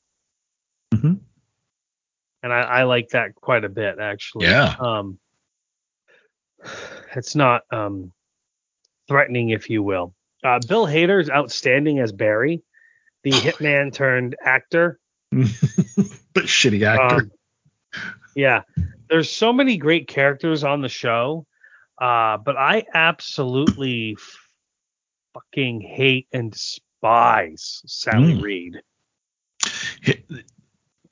Mm-hmm 0.93 1.13
and 2.47 2.53
I, 2.53 2.61
I 2.61 2.83
like 2.83 3.09
that 3.09 3.35
quite 3.35 3.65
a 3.65 3.69
bit 3.69 3.99
actually. 3.99 4.45
Yeah. 4.45 4.73
Um, 4.79 5.19
it's 7.13 7.35
not 7.35 7.63
um 7.71 8.13
threatening, 9.09 9.49
if 9.49 9.69
you 9.69 9.83
will. 9.83 10.13
Uh, 10.43 10.59
Bill 10.65 10.85
Hader 10.85 11.21
is 11.21 11.29
outstanding 11.29 11.99
as 11.99 12.13
Barry, 12.13 12.63
the 13.23 13.31
hitman 13.31 13.93
turned 13.93 14.37
actor. 14.41 14.97
but 15.31 16.45
shitty 16.45 16.83
actor. 16.83 17.15
Um, 17.15 17.31
yeah, 18.33 18.61
there's 19.09 19.29
so 19.29 19.51
many 19.51 19.77
great 19.77 20.07
characters 20.07 20.63
on 20.63 20.81
the 20.81 20.89
show, 20.89 21.45
uh, 21.99 22.37
but 22.37 22.55
I 22.55 22.85
absolutely 22.93 24.15
fucking 25.33 25.81
hate 25.81 26.27
and 26.31 26.51
despise 26.51 27.81
Sally 27.85 28.35
mm. 28.35 28.41
Reed. 28.41 28.81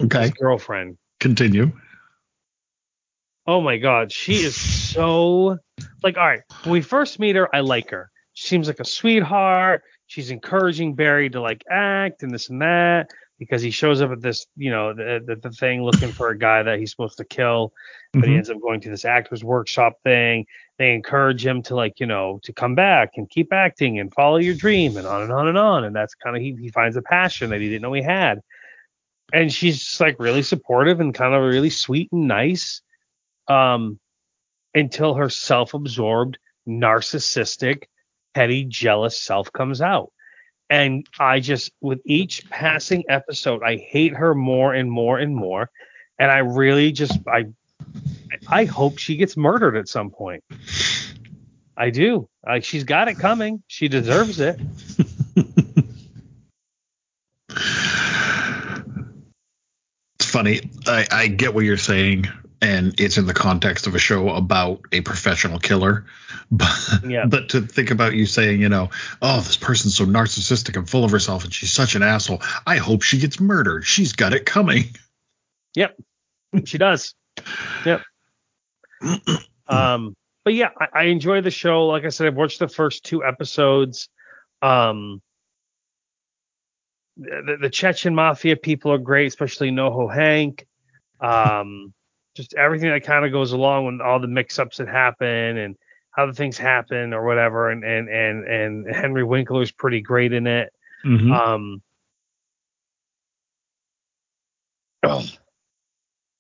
Okay. 0.02 0.22
His 0.22 0.32
girlfriend. 0.32 0.98
Continue. 1.20 1.72
Oh 3.48 3.62
my 3.62 3.78
god, 3.78 4.12
she 4.12 4.36
is 4.36 4.56
so 4.56 5.58
like 6.04 6.18
all 6.18 6.26
right. 6.26 6.42
When 6.64 6.74
we 6.74 6.82
first 6.82 7.20
meet 7.20 7.36
her, 7.36 7.54
I 7.56 7.60
like 7.60 7.92
her. 7.92 8.10
She 8.34 8.48
seems 8.48 8.68
like 8.68 8.80
a 8.80 8.86
sweetheart. 8.86 9.84
She's 10.08 10.32
encouraging 10.32 10.96
Barry 10.96 11.30
to 11.30 11.42
like 11.42 11.64
act 11.70 12.24
and 12.24 12.34
this 12.34 12.50
and 12.50 12.62
that 12.62 13.10
because 13.38 13.62
he 13.62 13.72
shows 13.72 14.02
up 14.02 14.12
at 14.12 14.22
this, 14.22 14.46
you 14.56 14.72
know, 14.72 14.94
the, 14.94 15.22
the, 15.26 15.36
the 15.36 15.52
thing 15.52 15.84
looking 15.84 16.12
for 16.12 16.30
a 16.30 16.38
guy 16.38 16.64
that 16.64 16.80
he's 16.80 16.92
supposed 16.92 17.18
to 17.18 17.26
kill, 17.26 17.74
but 18.14 18.22
mm-hmm. 18.22 18.32
he 18.32 18.38
ends 18.38 18.50
up 18.50 18.62
going 18.62 18.80
to 18.82 18.90
this 18.90 19.04
actors 19.04 19.44
workshop 19.44 19.94
thing. 20.04 20.46
They 20.78 20.94
encourage 20.94 21.46
him 21.46 21.62
to 21.64 21.76
like, 21.76 22.00
you 22.00 22.06
know, 22.06 22.40
to 22.44 22.54
come 22.54 22.76
back 22.76 23.12
and 23.18 23.30
keep 23.30 23.52
acting 23.52 24.00
and 24.00 24.14
follow 24.14 24.38
your 24.38 24.54
dream 24.54 24.96
and 24.96 25.06
on 25.06 25.22
and 25.22 25.32
on 25.32 25.48
and 25.48 25.58
on. 25.58 25.84
And 25.84 25.96
that's 25.96 26.16
kind 26.16 26.36
of 26.36 26.42
he, 26.42 26.56
he 26.60 26.70
finds 26.70 26.96
a 26.96 27.02
passion 27.02 27.50
that 27.50 27.62
he 27.62 27.68
didn't 27.68 27.82
know 27.82 27.94
he 27.94 28.02
had 28.02 28.42
and 29.34 29.52
she's 29.52 29.80
just 29.80 30.00
like 30.00 30.20
really 30.20 30.44
supportive 30.44 31.00
and 31.00 31.14
kind 31.14 31.34
of 31.34 31.44
really 31.44 31.70
sweet 31.70 32.12
and 32.12 32.28
nice 32.28 32.82
um 33.48 34.00
until 34.74 35.14
her 35.14 35.30
self-absorbed 35.30 36.38
narcissistic 36.68 37.84
petty 38.34 38.66
jealous 38.66 39.20
self 39.20 39.52
comes 39.54 39.82
out. 39.82 40.12
And 40.70 41.06
i 41.20 41.40
just 41.40 41.72
with 41.82 42.02
each 42.06 42.50
passing 42.50 43.04
episode 43.08 43.62
i 43.64 43.76
hate 43.78 44.14
her 44.14 44.34
more 44.34 44.74
and 44.74 44.90
more 44.92 45.20
and 45.20 45.36
more 45.36 45.70
and 46.18 46.32
i 46.32 46.40
really 46.40 46.92
just 46.92 47.20
i 47.28 47.46
i 48.48 48.66
hope 48.66 48.98
she 48.98 49.16
gets 49.16 49.38
murdered 49.38 49.78
at 49.78 49.88
some 49.88 50.10
point. 50.10 50.44
I 51.78 51.90
do. 51.90 52.30
Like 52.46 52.64
she's 52.64 52.84
got 52.86 53.10
it 53.10 53.20
coming. 53.20 53.62
She 53.68 53.88
deserves 53.88 54.40
it 54.40 54.60
funny. 60.36 60.60
I, 60.86 61.08
I 61.10 61.28
get 61.28 61.54
what 61.54 61.64
you're 61.64 61.78
saying, 61.78 62.26
and 62.62 63.00
it's 63.00 63.18
in 63.18 63.26
the 63.26 63.34
context 63.34 63.88
of 63.88 63.96
a 63.96 64.00
show 64.00 64.32
about 64.32 64.82
a 64.92 65.02
professional 65.02 65.60
killer. 65.60 66.06
But, 66.52 67.02
yeah. 67.04 67.26
but 67.26 67.50
to 67.50 67.62
think 67.62 67.90
about 67.90 68.14
you 68.14 68.28
saying, 68.28 68.62
you 68.62 68.70
know, 68.70 68.92
oh, 69.20 69.38
this 69.42 69.58
person's 69.58 69.98
so 69.98 70.06
narcissistic 70.06 70.78
and 70.78 70.88
full 70.88 71.04
of 71.04 71.10
herself, 71.10 71.44
and 71.44 71.52
she's 71.52 71.72
such 71.72 71.96
an 71.96 72.04
asshole. 72.04 72.40
I 72.68 72.78
hope 72.78 73.02
she 73.02 73.18
gets 73.18 73.40
murdered. 73.40 73.84
She's 73.84 74.14
got 74.14 74.32
it 74.32 74.46
coming. 74.46 74.84
Yep, 75.74 75.98
she 76.66 76.78
does. 76.78 77.16
Yep. 77.84 78.04
um, 79.68 80.16
but 80.44 80.54
yeah, 80.54 80.70
I, 80.80 80.88
I 80.94 81.04
enjoy 81.06 81.42
the 81.42 81.50
show. 81.50 81.88
Like 81.88 82.06
I 82.06 82.10
said, 82.10 82.28
I've 82.28 82.36
watched 82.36 82.60
the 82.60 82.68
first 82.68 83.04
two 83.04 83.24
episodes. 83.26 84.08
Um, 84.62 85.24
the, 87.18 87.58
the 87.62 87.70
Chechen 87.70 88.14
mafia 88.16 88.56
people 88.56 88.92
are 88.92 88.98
great, 88.98 89.28
especially 89.28 89.72
NoHo 89.72 90.14
Hank. 90.14 90.66
Um, 91.20 91.94
just 92.36 92.54
everything 92.56 92.90
that 92.92 93.04
kind 93.04 93.26
of 93.26 93.32
goes 93.32 93.54
along 93.54 93.86
with 93.86 94.02
all 94.06 94.20
the 94.20 94.28
mix-ups 94.28 94.78
that 94.78 94.90
happen 94.90 95.58
and 95.58 95.78
how 96.12 96.26
the 96.26 96.34
things 96.34 96.58
happen 96.58 97.14
or 97.14 97.26
whatever. 97.26 97.70
And 97.70 97.84
and 97.84 98.10
and 98.10 98.46
and 98.46 98.96
Henry 98.96 99.24
Winkler 99.24 99.62
is 99.62 99.72
pretty 99.72 100.02
great 100.02 100.34
in 100.34 100.46
it. 100.46 100.74
Mm-hmm. 101.06 101.32
Um, 101.32 101.82
oh, 105.04 105.24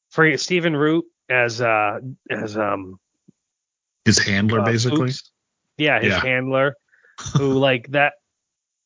for 0.10 0.38
Stephen 0.38 0.76
Root 0.76 1.06
as 1.30 1.62
uh 1.62 2.00
as 2.30 2.58
um 2.58 3.00
His 4.04 4.20
handler, 4.20 4.62
uh, 4.62 4.66
basically. 4.66 5.12
Fuchs. 5.12 5.32
Yeah, 5.78 6.00
his 6.00 6.14
Yeah. 6.14 6.22
handler, 6.22 6.76
who 7.38 7.54
like 7.54 7.90
that. 7.92 8.14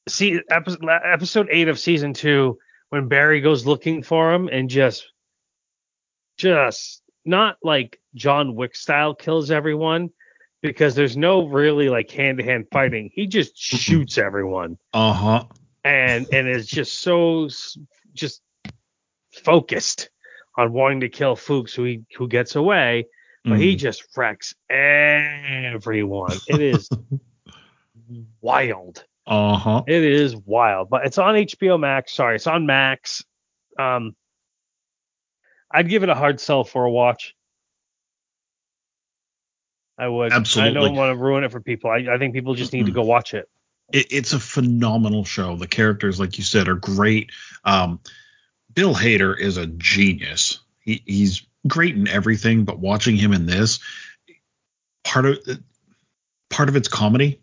See, 0.09 0.39
episode, 0.49 0.85
episode 0.89 1.47
eight 1.51 1.67
of 1.67 1.79
season 1.79 2.13
two, 2.13 2.57
when 2.89 3.07
Barry 3.07 3.41
goes 3.41 3.65
looking 3.65 4.03
for 4.03 4.33
him 4.33 4.47
and 4.47 4.69
just, 4.69 5.11
just 6.37 7.01
not 7.25 7.57
like 7.63 7.99
John 8.15 8.55
Wick 8.55 8.75
style 8.75 9.13
kills 9.13 9.51
everyone, 9.51 10.09
because 10.61 10.95
there's 10.95 11.15
no 11.15 11.45
really 11.47 11.89
like 11.89 12.09
hand 12.11 12.37
to 12.39 12.43
hand 12.43 12.65
fighting. 12.71 13.11
He 13.13 13.27
just 13.27 13.57
shoots 13.57 14.17
everyone, 14.17 14.77
Uh 14.93 15.13
huh. 15.13 15.43
and 15.83 16.27
and 16.33 16.47
is 16.49 16.67
just 16.67 17.01
so 17.01 17.47
just 18.13 18.41
focused 19.43 20.09
on 20.57 20.73
wanting 20.73 21.01
to 21.01 21.09
kill 21.09 21.35
Fuchs, 21.35 21.73
who 21.73 21.83
he 21.83 22.01
who 22.17 22.27
gets 22.27 22.55
away 22.55 23.05
but 23.45 23.57
he 23.57 23.75
just 23.77 24.03
wrecks 24.17 24.53
everyone. 24.69 26.37
It 26.47 26.59
is 26.61 26.89
wild. 28.41 29.05
Uh 29.29 29.57
huh. 29.57 29.83
It 29.85 30.03
is 30.03 30.35
wild, 30.35 30.89
but 30.89 31.05
it's 31.05 31.19
on 31.19 31.35
HBO 31.35 31.79
Max. 31.79 32.13
Sorry, 32.13 32.37
it's 32.37 32.47
on 32.47 32.65
Max. 32.65 33.23
Um, 33.77 34.15
I'd 35.71 35.87
give 35.87 36.01
it 36.01 36.09
a 36.09 36.15
hard 36.15 36.39
sell 36.39 36.63
for 36.63 36.83
a 36.83 36.89
watch. 36.89 37.35
I 39.99 40.07
would. 40.07 40.33
Absolutely. 40.33 40.71
I 40.71 40.81
don't 40.81 40.95
want 40.95 41.15
to 41.15 41.23
ruin 41.23 41.43
it 41.43 41.51
for 41.51 41.61
people. 41.61 41.91
I, 41.91 42.07
I 42.11 42.17
think 42.17 42.33
people 42.33 42.55
just 42.55 42.73
need 42.73 42.87
to 42.87 42.91
go 42.91 43.03
watch 43.03 43.35
it. 43.35 43.47
it, 43.93 44.07
it's 44.09 44.33
a 44.33 44.39
phenomenal 44.39 45.25
show. 45.25 45.55
The 45.55 45.67
characters, 45.67 46.19
like 46.19 46.39
you 46.39 46.43
said, 46.43 46.67
are 46.67 46.75
great. 46.75 47.31
Um, 47.65 47.99
Bill 48.73 48.95
Hader 48.95 49.39
is 49.39 49.57
a 49.57 49.67
genius. 49.67 50.59
He, 50.79 51.03
he's 51.05 51.45
great 51.67 51.95
in 51.95 52.07
everything, 52.07 52.65
but 52.65 52.79
watching 52.79 53.15
him 53.15 53.33
in 53.33 53.45
this, 53.45 53.79
part 55.03 55.25
of 55.27 55.37
part 56.49 56.67
of 56.67 56.75
it's 56.75 56.87
comedy, 56.87 57.41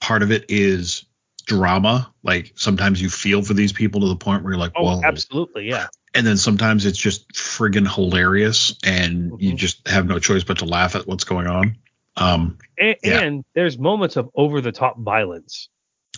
part 0.00 0.24
of 0.24 0.32
it 0.32 0.46
is 0.48 1.04
drama. 1.48 2.12
Like 2.22 2.52
sometimes 2.54 3.02
you 3.02 3.08
feel 3.10 3.42
for 3.42 3.54
these 3.54 3.72
people 3.72 4.02
to 4.02 4.08
the 4.08 4.16
point 4.16 4.44
where 4.44 4.52
you're 4.52 4.60
like, 4.60 4.72
Oh, 4.76 4.84
whoa. 4.84 5.00
absolutely, 5.02 5.68
yeah. 5.68 5.88
And 6.14 6.26
then 6.26 6.36
sometimes 6.36 6.86
it's 6.86 6.98
just 6.98 7.28
friggin' 7.32 7.92
hilarious, 7.92 8.74
and 8.84 9.32
you 9.40 9.52
Mhm. 9.52 9.56
just 9.56 9.86
have 9.88 10.06
no 10.06 10.18
choice 10.18 10.44
but 10.44 10.58
to 10.58 10.64
laugh 10.64 10.94
at 10.94 11.06
what's 11.06 11.24
going 11.24 11.46
on. 11.48 11.76
Um, 12.16 12.58
And, 12.78 12.96
Yeah. 13.02 13.20
and 13.20 13.44
there's 13.54 13.78
moments 13.78 14.16
of 14.16 14.30
over 14.34 14.60
the 14.60 14.72
top 14.72 14.98
violence. 15.00 15.68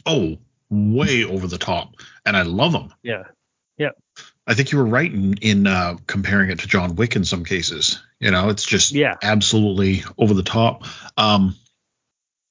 oh, 0.07 0.39
way 0.71 1.25
over 1.25 1.47
the 1.47 1.59
top, 1.59 1.95
and 2.25 2.37
I 2.37 2.43
love 2.43 2.73
them. 2.73 2.95
Yeah, 3.03 3.25
yeah. 3.77 3.91
I 4.47 4.55
think 4.55 4.73
you 4.73 4.79
were 4.79 4.87
right 4.87 5.13
in, 5.13 5.35
in 5.35 5.67
uh, 5.67 5.97
comparing 6.07 6.51
it 6.51 6.61
to 6.61 6.67
John 6.69 6.95
Wick 6.97 7.17
in 7.17 7.25
some 7.25 7.45
cases. 7.45 8.01
You 8.21 8.31
know, 8.31 8.49
it's 8.49 8.65
just 8.65 8.93
Yeah. 8.93 9.17
absolutely 9.23 10.05
over 10.17 10.33
the 10.33 10.43
top. 10.45 10.87
Um, 11.17 11.55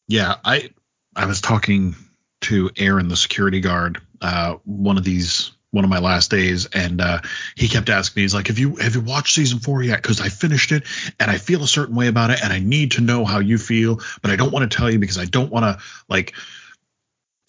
yeah, 0.07 0.35
I 0.43 0.69
I 1.15 1.25
was 1.25 1.41
talking 1.41 1.95
to 2.41 2.69
Aaron, 2.77 3.07
the 3.07 3.17
security 3.17 3.59
guard, 3.59 4.01
uh, 4.21 4.55
one 4.65 4.97
of 4.97 5.03
these 5.03 5.51
one 5.71 5.83
of 5.83 5.89
my 5.89 5.99
last 5.99 6.31
days, 6.31 6.65
and 6.67 6.99
uh, 6.99 7.21
he 7.55 7.67
kept 7.67 7.89
asking 7.89 8.21
me, 8.21 8.23
he's 8.23 8.33
like, 8.33 8.47
"Have 8.47 8.57
you 8.57 8.75
have 8.77 8.95
you 8.95 9.01
watched 9.01 9.35
season 9.35 9.59
four 9.59 9.83
yet? 9.83 10.01
Because 10.01 10.19
I 10.19 10.29
finished 10.29 10.71
it, 10.71 10.83
and 11.19 11.29
I 11.29 11.37
feel 11.37 11.63
a 11.63 11.67
certain 11.67 11.95
way 11.95 12.07
about 12.07 12.31
it, 12.31 12.39
and 12.43 12.51
I 12.51 12.59
need 12.59 12.91
to 12.93 13.01
know 13.01 13.23
how 13.23 13.39
you 13.39 13.57
feel, 13.57 13.99
but 14.21 14.31
I 14.31 14.35
don't 14.35 14.51
want 14.51 14.69
to 14.69 14.75
tell 14.75 14.89
you 14.89 14.99
because 14.99 15.19
I 15.19 15.25
don't 15.25 15.51
want 15.51 15.65
to 15.65 15.83
like 16.07 16.33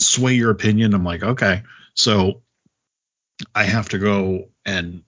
sway 0.00 0.34
your 0.34 0.50
opinion." 0.50 0.92
I'm 0.94 1.04
like, 1.04 1.22
okay, 1.22 1.62
so 1.94 2.42
I 3.54 3.64
have 3.64 3.88
to 3.90 3.98
go 3.98 4.48
and 4.66 5.02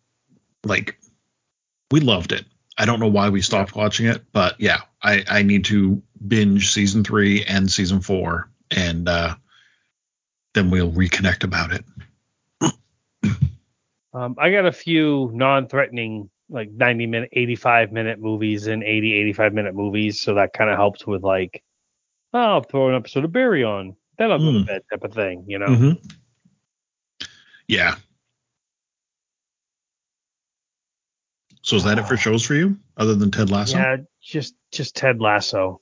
like 0.64 0.98
we 1.90 2.00
loved 2.00 2.32
it. 2.32 2.46
I 2.78 2.86
don't 2.86 3.00
know 3.00 3.08
why 3.08 3.28
we 3.28 3.42
stopped 3.42 3.76
watching 3.76 4.06
it, 4.06 4.24
but 4.32 4.58
yeah, 4.58 4.80
I 5.02 5.24
I 5.28 5.42
need 5.42 5.66
to 5.66 6.02
binge 6.26 6.72
season 6.72 7.04
3 7.04 7.44
and 7.44 7.70
season 7.70 8.00
4 8.00 8.48
and 8.70 9.08
uh 9.08 9.34
then 10.54 10.70
we'll 10.70 10.90
reconnect 10.92 11.44
about 11.44 11.72
it. 11.72 11.84
Um, 14.14 14.36
I 14.38 14.50
got 14.50 14.66
a 14.66 14.72
few 14.72 15.30
non-threatening, 15.32 16.28
like 16.50 16.70
90 16.70 17.06
minute, 17.06 17.30
85 17.32 17.92
minute 17.92 18.18
movies 18.20 18.66
and 18.66 18.82
80, 18.82 19.14
85 19.14 19.54
minute 19.54 19.74
movies. 19.74 20.20
So 20.20 20.34
that 20.34 20.52
kind 20.52 20.68
of 20.68 20.76
helps 20.76 21.06
with 21.06 21.22
like, 21.22 21.62
oh, 22.34 22.38
I'll 22.38 22.62
throw 22.62 22.90
an 22.90 22.94
episode 22.94 23.24
of 23.24 23.32
Barry 23.32 23.64
on. 23.64 23.96
Then 24.18 24.30
I'll 24.30 24.38
go 24.38 24.44
Mm. 24.44 24.66
bed 24.66 24.82
type 24.90 25.02
of 25.04 25.14
thing, 25.14 25.46
you 25.48 25.58
know? 25.58 25.68
Mhm. 25.68 26.12
Yeah. 27.68 27.94
So 31.62 31.76
is 31.76 31.84
that 31.84 31.96
it 31.98 32.06
for 32.06 32.18
shows 32.18 32.44
for 32.44 32.54
you 32.54 32.76
other 32.98 33.14
than 33.14 33.30
Ted 33.30 33.48
Lasso? 33.50 33.78
Yeah, 33.78 33.96
just 34.20 34.54
just 34.72 34.94
Ted 34.94 35.22
Lasso. 35.22 35.80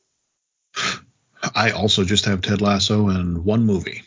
I 1.56 1.72
also 1.72 2.04
just 2.04 2.26
have 2.26 2.42
Ted 2.42 2.60
Lasso 2.60 3.08
and 3.08 3.44
one 3.44 3.66
movie. 3.66 4.02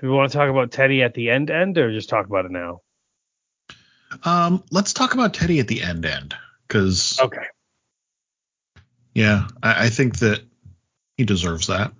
Do 0.00 0.08
we 0.08 0.14
want 0.16 0.32
to 0.32 0.38
talk 0.38 0.48
about 0.48 0.72
Teddy 0.72 1.02
at 1.02 1.12
the 1.14 1.30
end 1.30 1.50
end 1.50 1.76
or 1.76 1.92
just 1.92 2.08
talk 2.08 2.26
about 2.26 2.46
it 2.46 2.50
now? 2.50 2.80
Um, 4.24 4.64
let's 4.70 4.94
talk 4.94 5.14
about 5.14 5.34
Teddy 5.34 5.60
at 5.60 5.68
the 5.68 5.82
end 5.82 6.06
end 6.06 6.34
because 6.66 7.20
Okay. 7.20 7.44
yeah, 9.14 9.46
I, 9.62 9.86
I 9.86 9.90
think 9.90 10.18
that 10.20 10.40
he 11.16 11.24
deserves 11.24 11.66
that. 11.66 11.92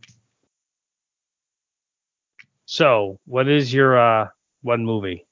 So, 2.65 3.19
what 3.27 3.49
is 3.49 3.73
your 3.73 3.99
uh 3.99 4.29
one 4.63 4.85
movie? 4.85 5.27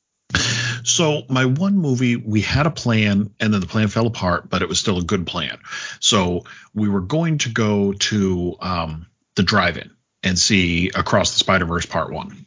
So 0.84 1.22
my 1.28 1.44
one 1.44 1.76
movie, 1.76 2.16
we 2.16 2.40
had 2.40 2.66
a 2.66 2.70
plan, 2.70 3.34
and 3.40 3.52
then 3.52 3.60
the 3.60 3.66
plan 3.66 3.88
fell 3.88 4.06
apart, 4.06 4.48
but 4.48 4.62
it 4.62 4.68
was 4.68 4.78
still 4.78 4.98
a 4.98 5.02
good 5.02 5.26
plan. 5.26 5.58
So 6.00 6.44
we 6.74 6.88
were 6.88 7.02
going 7.02 7.38
to 7.38 7.50
go 7.50 7.92
to 7.92 8.56
um, 8.60 9.06
the 9.34 9.42
drive-in 9.42 9.90
and 10.22 10.38
see 10.38 10.90
Across 10.94 11.32
the 11.32 11.38
Spider 11.40 11.66
Verse 11.66 11.84
Part 11.84 12.10
One, 12.10 12.46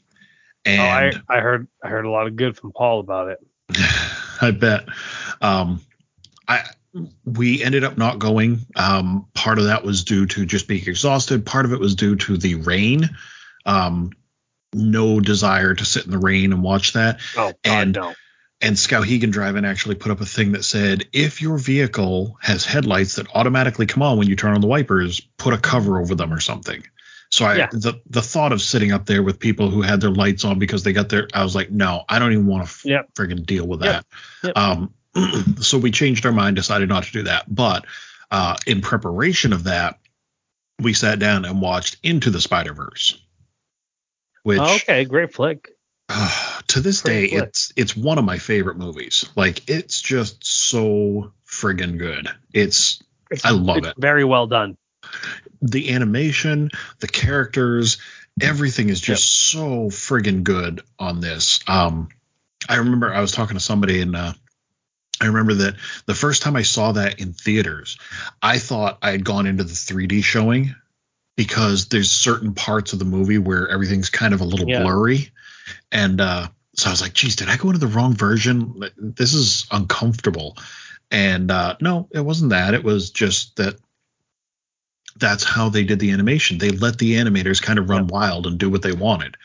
and 0.66 1.16
oh, 1.16 1.20
I, 1.30 1.38
I 1.38 1.40
heard 1.42 1.68
I 1.84 1.90
heard 1.90 2.06
a 2.06 2.10
lot 2.10 2.28
of 2.28 2.36
good 2.36 2.58
from 2.58 2.72
Paul 2.72 3.00
about 3.00 3.30
it. 3.30 3.40
I 4.42 4.52
bet. 4.52 4.86
Um, 5.42 5.82
I 6.48 6.64
we 7.26 7.64
ended 7.64 7.84
up 7.84 7.98
not 7.98 8.20
going. 8.20 8.60
Um, 8.76 9.28
part 9.34 9.60
of 9.60 9.66
that 9.66 9.84
was 9.84 10.04
due 10.04 10.26
to 10.28 10.46
just 10.46 10.68
being 10.68 10.84
exhausted. 10.86 11.46
Part 11.46 11.66
of 11.66 11.74
it 11.74 11.80
was 11.80 11.96
due 11.96 12.16
to 12.18 12.38
the 12.38 12.56
rain. 12.56 13.10
Um, 13.66 14.12
no 14.74 15.20
desire 15.20 15.74
to 15.74 15.86
sit 15.86 16.06
in 16.06 16.12
the 16.12 16.18
rain 16.18 16.54
and 16.54 16.64
watch 16.64 16.94
that. 16.94 17.20
Oh, 17.38 17.48
God, 17.48 17.56
And- 17.64 17.96
no. 17.96 18.14
And 18.64 18.76
Skowhegan 18.76 19.32
Drive-In 19.32 19.66
actually 19.66 19.96
put 19.96 20.12
up 20.12 20.22
a 20.22 20.26
thing 20.26 20.52
that 20.52 20.64
said, 20.64 21.06
if 21.14 21.42
your 21.42 21.58
vehicle 21.58 22.38
has 22.42 22.64
headlights 22.64 23.16
that 23.16 23.26
automatically 23.34 23.88
come 23.88 24.04
on 24.04 24.20
when 24.20 24.28
you 24.28 24.36
turn 24.36 24.54
on 24.54 24.62
the 24.62 24.68
wipers, 24.68 25.20
put 25.40 25.56
a 25.56 25.58
cover 25.58 26.00
over 26.00 26.14
them 26.14 26.32
or 26.32 26.40
something. 26.40 26.84
So 27.32 27.46
I 27.46 27.58
Yeah. 27.58 27.68
the 27.72 28.02
the 28.10 28.22
thought 28.22 28.52
of 28.52 28.62
sitting 28.62 28.92
up 28.92 29.06
there 29.06 29.24
with 29.24 29.40
people 29.40 29.70
who 29.70 29.82
had 29.82 30.02
their 30.02 30.12
lights 30.12 30.44
on 30.44 30.60
because 30.60 30.84
they 30.84 30.94
got 30.94 31.10
their 31.10 31.28
I 31.34 31.44
was 31.44 31.56
like, 31.56 31.72
no, 31.72 32.04
I 32.10 32.20
don't 32.20 32.34
even 32.34 32.46
want 32.48 32.68
to 32.68 32.90
Yep. 32.90 33.14
friggin' 33.16 33.46
deal 33.46 33.66
with 33.68 33.80
that. 33.82 34.06
Yep. 34.44 34.58
Um, 34.58 34.94
so 35.62 35.78
we 35.78 35.92
changed 35.92 36.26
our 36.26 36.32
mind, 36.32 36.56
decided 36.58 36.90
not 36.90 37.04
to 37.06 37.12
do 37.12 37.24
that. 37.24 37.46
But 37.54 37.86
uh, 38.30 38.58
in 38.68 38.82
preparation 38.82 39.54
of 39.54 39.64
that, 39.66 40.00
we 40.80 40.94
sat 40.94 41.20
down 41.20 41.46
and 41.46 41.62
watched 41.62 41.98
Into 42.04 42.30
the 42.32 42.42
Spider 42.42 42.74
Verse, 42.74 43.22
which 44.44 44.60
Oh, 44.60 44.76
okay, 44.76 45.06
great 45.06 45.34
flick. 45.34 45.70
to 46.68 46.80
this 46.82 47.02
day, 47.02 47.30
flick. 47.30 47.44
it's 47.44 47.72
it's 47.78 47.96
one 47.96 48.18
of 48.18 48.26
my 48.26 48.40
favorite 48.40 48.78
movies. 48.78 49.30
Like 49.36 49.70
it's 49.70 50.02
just 50.02 50.46
so 50.46 51.32
friggin' 51.48 51.98
good. 51.98 52.28
It's 52.54 53.02
I 53.44 53.52
love 53.52 53.78
It's 53.78 53.88
it. 53.88 53.94
Very 53.98 54.26
well 54.26 54.48
done. 54.48 54.78
The 55.62 55.94
animation, 55.94 56.72
the 57.00 57.08
characters, 57.08 57.98
everything 58.42 58.90
is 58.90 59.00
just 59.02 59.30
so 59.32 59.90
friggin' 59.90 60.44
good 60.44 60.82
on 60.98 61.20
this. 61.20 61.60
Um, 61.68 62.10
I 62.68 62.78
remember 62.78 63.14
I 63.14 63.22
was 63.22 63.32
talking 63.32 63.56
to 63.56 63.64
somebody 63.64 64.02
and 64.02 64.16
uh, 64.16 64.34
I 65.22 65.26
remember 65.28 65.54
that 65.56 65.76
the 66.06 66.16
first 66.16 66.42
time 66.42 66.56
I 66.56 66.64
saw 66.64 66.94
that 66.94 67.20
in 67.20 67.34
theaters, 67.34 67.98
I 68.42 68.58
thought 68.58 68.98
I 69.02 69.12
had 69.12 69.24
gone 69.24 69.46
into 69.46 69.64
the 69.64 69.74
3D 69.74 70.24
showing 70.24 70.76
because 71.36 71.88
there's 71.88 72.12
certain 72.12 72.54
parts 72.54 72.94
of 72.94 73.00
the 73.00 73.06
movie 73.06 73.38
where 73.38 73.68
everything's 73.70 74.10
kind 74.10 74.34
of 74.34 74.42
a 74.42 74.46
little 74.46 74.70
Yeah. 74.70 74.82
blurry. 74.82 75.32
And 75.92 76.20
uh, 76.22 76.48
so 76.76 76.90
I 76.90 76.92
was 76.92 77.02
like, 77.02 77.14
geez, 77.14 77.36
did 77.36 77.50
I 77.50 77.58
go 77.58 77.70
into 77.70 77.80
the 77.80 77.88
wrong 77.88 78.14
version? 78.14 78.84
This 78.98 79.34
is 79.34 79.68
uncomfortable. 79.72 80.58
And 81.10 81.52
uh, 81.52 81.76
no, 81.82 82.08
it 82.12 82.22
wasn't 82.22 82.52
that. 82.52 82.74
It 82.74 82.84
was 82.84 83.12
just 83.12 83.58
that 83.58 83.76
that's 85.18 85.44
how 85.44 85.70
they 85.70 85.84
did 85.84 86.00
the 86.00 86.12
animation. 86.12 86.58
They 86.58 86.70
let 86.70 86.98
the 86.98 87.16
animators 87.16 87.62
kind 87.62 87.80
of 87.80 87.90
run 87.90 88.08
wild 88.08 88.48
and 88.48 88.58
do 88.58 88.70
what 88.70 88.82
they 88.82 88.92
wanted. 88.92 89.38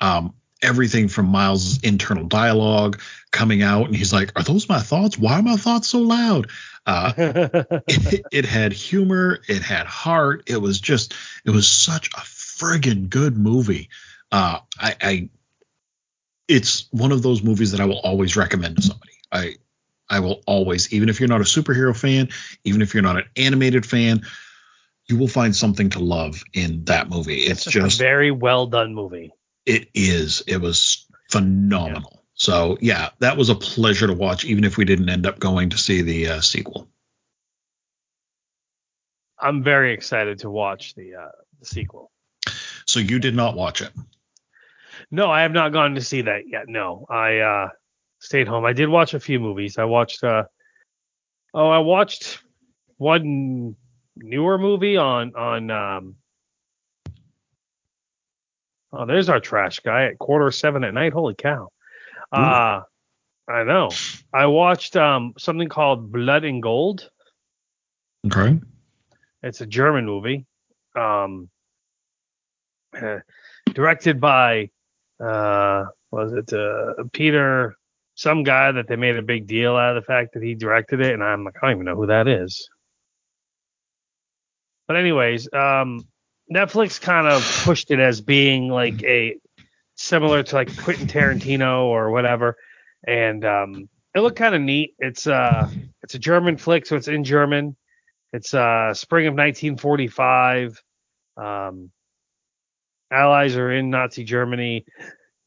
Um, 0.00 0.34
everything 0.60 1.08
from 1.08 1.26
Miles' 1.26 1.80
internal 1.82 2.24
dialogue 2.24 3.00
coming 3.30 3.62
out, 3.62 3.86
and 3.86 3.96
he's 3.96 4.12
like, 4.12 4.32
"Are 4.36 4.42
those 4.42 4.68
my 4.68 4.80
thoughts? 4.80 5.18
Why 5.18 5.38
are 5.38 5.42
my 5.42 5.56
thoughts 5.56 5.88
so 5.88 6.00
loud?" 6.00 6.48
Uh, 6.86 7.12
it, 7.16 8.26
it 8.32 8.44
had 8.44 8.72
humor, 8.72 9.40
it 9.48 9.62
had 9.62 9.86
heart. 9.86 10.44
It 10.46 10.60
was 10.60 10.80
just, 10.80 11.14
it 11.44 11.50
was 11.50 11.68
such 11.68 12.08
a 12.08 12.20
friggin' 12.20 13.08
good 13.08 13.36
movie. 13.36 13.88
Uh, 14.30 14.58
I, 14.78 14.96
I, 15.00 15.28
it's 16.48 16.88
one 16.90 17.12
of 17.12 17.22
those 17.22 17.42
movies 17.42 17.72
that 17.72 17.80
I 17.80 17.84
will 17.84 18.00
always 18.00 18.36
recommend 18.36 18.76
to 18.76 18.82
somebody. 18.82 19.12
I 19.30 19.56
I 20.12 20.20
will 20.20 20.42
always, 20.46 20.92
even 20.92 21.08
if 21.08 21.20
you're 21.20 21.28
not 21.28 21.40
a 21.40 21.44
superhero 21.44 21.96
fan, 21.96 22.28
even 22.64 22.82
if 22.82 22.92
you're 22.92 23.02
not 23.02 23.16
an 23.16 23.24
animated 23.36 23.86
fan, 23.86 24.22
you 25.08 25.16
will 25.18 25.28
find 25.28 25.54
something 25.54 25.90
to 25.90 25.98
love 25.98 26.42
in 26.52 26.84
that 26.84 27.08
movie. 27.08 27.40
It's, 27.40 27.66
It's 27.66 27.74
just 27.74 28.00
a 28.00 28.02
very 28.02 28.30
well 28.30 28.66
done 28.66 28.94
movie. 28.94 29.32
it 29.66 29.88
is. 29.94 30.42
It 30.46 30.60
was 30.60 31.06
phenomenal. 31.30 32.24
So 32.34 32.78
yeah, 32.80 33.10
that 33.20 33.36
was 33.36 33.48
a 33.48 33.54
pleasure 33.54 34.06
to 34.06 34.14
watch, 34.14 34.44
even 34.44 34.64
if 34.64 34.76
we 34.76 34.84
didn't 34.84 35.08
end 35.08 35.26
up 35.26 35.38
going 35.38 35.70
to 35.70 35.78
see 35.78 36.02
the 36.02 36.28
uh, 36.28 36.40
sequel. 36.40 36.88
I'm 39.38 39.62
very 39.62 39.92
excited 39.92 40.38
to 40.40 40.50
watch 40.50 40.94
the 40.94 41.14
uh, 41.16 41.28
the 41.60 41.66
sequel. 41.66 42.10
So 42.86 43.00
you 43.00 43.18
did 43.18 43.34
not 43.34 43.56
watch 43.56 43.80
it. 43.82 43.92
No, 45.10 45.30
I 45.30 45.42
have 45.42 45.52
not 45.52 45.72
gone 45.72 45.94
to 45.96 46.00
see 46.00 46.22
that 46.22 46.42
yet. 46.48 46.68
No, 46.68 47.06
I 47.08 47.38
uh, 47.38 47.68
stayed 48.18 48.48
home. 48.48 48.64
I 48.64 48.72
did 48.72 48.88
watch 48.88 49.14
a 49.14 49.20
few 49.20 49.40
movies. 49.40 49.78
I 49.78 49.84
watched. 49.84 50.22
Uh, 50.24 50.44
oh, 51.54 51.68
I 51.68 51.78
watched 51.78 52.40
one 52.96 53.76
newer 54.16 54.58
movie 54.58 54.96
on 54.96 55.34
on. 55.34 55.70
Um, 55.70 56.16
oh, 58.92 59.06
there's 59.06 59.28
our 59.28 59.40
trash 59.40 59.80
guy 59.80 60.04
at 60.04 60.18
quarter 60.18 60.50
seven 60.50 60.84
at 60.84 60.94
night. 60.94 61.12
Holy 61.12 61.34
cow! 61.34 61.68
Uh, 62.30 62.82
I 63.48 63.64
know. 63.64 63.90
I 64.32 64.46
watched 64.46 64.96
um 64.96 65.34
something 65.38 65.68
called 65.68 66.12
Blood 66.12 66.44
and 66.44 66.62
Gold. 66.62 67.10
Okay. 68.26 68.60
It's 69.42 69.60
a 69.60 69.66
German 69.66 70.06
movie, 70.06 70.46
um, 70.94 71.50
uh, 72.94 73.18
directed 73.74 74.20
by 74.20 74.70
uh, 75.18 75.86
was 76.10 76.32
it 76.32 76.52
uh, 76.52 77.04
Peter, 77.12 77.76
some 78.14 78.44
guy 78.44 78.70
that 78.70 78.86
they 78.86 78.96
made 78.96 79.16
a 79.16 79.22
big 79.22 79.46
deal 79.46 79.76
out 79.76 79.96
of 79.96 80.02
the 80.02 80.06
fact 80.06 80.34
that 80.34 80.42
he 80.42 80.54
directed 80.54 81.00
it, 81.00 81.12
and 81.14 81.24
I'm 81.24 81.44
like, 81.44 81.56
I 81.60 81.66
don't 81.66 81.76
even 81.76 81.86
know 81.86 81.96
who 81.96 82.06
that 82.06 82.28
is. 82.28 82.68
But 84.92 85.00
anyways, 85.00 85.50
um, 85.54 86.06
Netflix 86.52 87.00
kind 87.00 87.26
of 87.26 87.42
pushed 87.64 87.90
it 87.90 87.98
as 87.98 88.20
being 88.20 88.68
like 88.68 89.02
a 89.04 89.38
similar 89.94 90.42
to 90.42 90.54
like 90.54 90.76
Quentin 90.76 91.06
Tarantino 91.06 91.84
or 91.84 92.10
whatever, 92.10 92.58
and 93.06 93.42
um, 93.42 93.88
it 94.14 94.20
looked 94.20 94.36
kind 94.36 94.54
of 94.54 94.60
neat. 94.60 94.92
It's 94.98 95.26
uh, 95.26 95.70
it's 96.02 96.14
a 96.14 96.18
German 96.18 96.58
flick, 96.58 96.84
so 96.84 96.96
it's 96.96 97.08
in 97.08 97.24
German. 97.24 97.74
It's 98.34 98.52
uh, 98.52 98.92
spring 98.92 99.28
of 99.28 99.32
1945. 99.32 100.82
Um, 101.38 101.90
Allies 103.10 103.56
are 103.56 103.72
in 103.72 103.88
Nazi 103.88 104.24
Germany. 104.24 104.84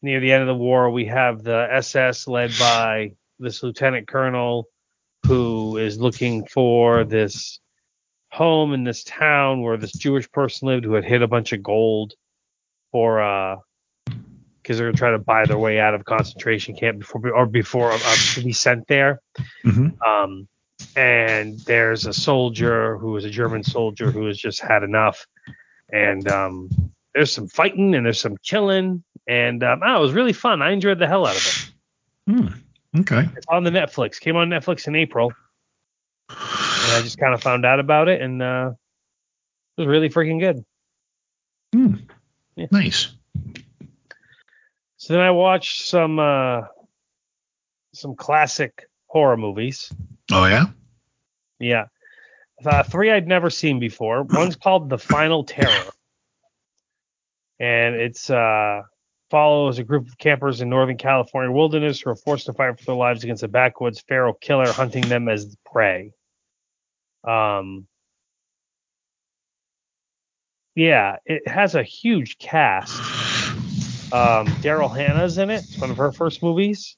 Near 0.02 0.22
the 0.22 0.32
end 0.32 0.42
of 0.42 0.48
the 0.48 0.56
war, 0.56 0.90
we 0.90 1.06
have 1.06 1.44
the 1.44 1.68
SS 1.72 2.28
led 2.28 2.52
by 2.58 3.12
this 3.38 3.62
lieutenant 3.62 4.08
colonel 4.08 4.66
who 5.28 5.78
is 5.78 6.00
looking 6.00 6.48
for 6.48 7.04
this 7.04 7.60
home 8.36 8.74
in 8.74 8.84
this 8.84 9.04
town 9.04 9.62
where 9.62 9.78
this 9.78 9.94
Jewish 9.94 10.30
person 10.32 10.68
lived 10.68 10.86
who 10.86 10.94
had 10.94 11.06
hid 11.06 11.22
a 11.22 11.28
bunch 11.28 11.54
of 11.54 11.64
gold 11.64 12.14
for 12.92 13.22
uh 13.22 13.58
because 14.62 14.78
they're 14.78 14.88
gonna 14.88 14.98
try 14.98 15.12
to 15.12 15.20
buy 15.20 15.46
their 15.46 15.58
way 15.60 15.80
out 15.80 15.94
of 15.94 16.04
concentration 16.06 16.76
camp 16.76 17.00
before 17.00 17.30
or 17.30 17.46
before 17.46 17.92
uh, 17.92 18.16
to 18.34 18.44
be 18.44 18.52
sent 18.52 18.88
there. 18.88 19.22
hmm 19.64 19.90
Um, 20.06 20.48
and 20.96 21.60
there's 21.60 22.06
a 22.06 22.14
soldier 22.14 22.98
who 22.98 23.16
is 23.16 23.26
a 23.26 23.30
German 23.30 23.64
soldier 23.64 24.12
who 24.12 24.26
has 24.28 24.38
just 24.38 24.60
had 24.60 24.84
enough. 24.84 25.26
And 25.92 26.28
um, 26.28 26.70
there's 27.14 27.32
some 27.32 27.48
fighting 27.48 27.96
and 27.96 28.06
there's 28.06 28.20
some 28.20 28.38
killing. 28.44 29.04
And 29.28 29.64
um, 29.64 29.82
oh, 29.86 29.98
it 29.98 30.02
was 30.02 30.14
really 30.14 30.34
fun. 30.34 30.62
I 30.62 30.72
enjoyed 30.72 31.00
the 31.00 31.08
hell 31.08 31.26
out 31.26 31.38
of 31.38 31.72
it. 32.28 32.34
Hmm. 32.34 33.00
Okay. 33.02 33.30
It's 33.38 33.46
on 33.50 33.64
the 33.64 33.72
Netflix. 33.72 34.20
Came 34.20 34.36
on 34.36 34.50
Netflix 34.50 34.88
in 34.88 34.96
April. 34.96 35.32
And 36.86 36.94
I 36.94 37.02
just 37.02 37.18
kind 37.18 37.34
of 37.34 37.42
found 37.42 37.66
out 37.66 37.80
about 37.80 38.10
it 38.10 38.22
and 38.22 38.42
uh, 38.42 38.72
it 39.78 39.82
was 39.82 39.88
really 39.88 40.10
freaking 40.10 40.40
good. 40.40 40.64
Hmm. 41.74 41.96
Yeah. 42.56 42.68
Nice. 42.72 43.10
So 44.98 45.14
then 45.14 45.22
I 45.22 45.32
watched 45.32 45.88
some 45.88 46.20
uh, 46.20 46.62
some 47.94 48.16
classic 48.16 48.88
horror 49.08 49.38
movies. 49.38 49.92
Oh 50.32 50.46
yeah. 50.46 50.66
Yeah. 51.60 51.86
Uh, 52.64 52.84
three 52.84 53.12
I'd 53.12 53.28
never 53.28 53.50
seen 53.50 53.80
before. 53.80 54.24
One's 54.30 54.56
called 54.56 54.90
The 54.90 54.98
Final 54.98 55.44
Terror. 55.44 55.92
And 57.60 57.96
it's 57.96 58.30
uh 58.30 58.84
follows 59.30 59.80
a 59.80 59.84
group 59.84 60.08
of 60.08 60.18
campers 60.18 60.62
in 60.62 60.70
Northern 60.70 60.98
California 60.98 61.52
wilderness 61.52 62.00
who 62.00 62.12
are 62.12 62.16
forced 62.16 62.46
to 62.46 62.54
fight 62.54 62.78
for 62.80 62.86
their 62.86 62.96
lives 62.96 63.24
against 63.24 63.44
a 63.44 63.48
backwoods 63.48 64.02
feral 64.08 64.34
killer 64.34 64.72
hunting 64.72 65.08
them 65.10 65.28
as 65.28 65.56
prey. 65.66 66.12
Um 67.28 67.88
Yeah, 70.76 71.18
it 71.26 71.48
has 71.48 71.76
a 71.76 71.84
huge 71.84 72.38
cast. 72.38 73.00
Um 74.14 74.48
Daryl 74.62 74.96
Hannah's 74.96 75.38
in 75.38 75.50
it. 75.50 75.64
It's 75.64 75.78
one 75.78 75.92
of 75.92 75.98
her 75.98 76.12
first 76.12 76.44
movies. 76.44 76.96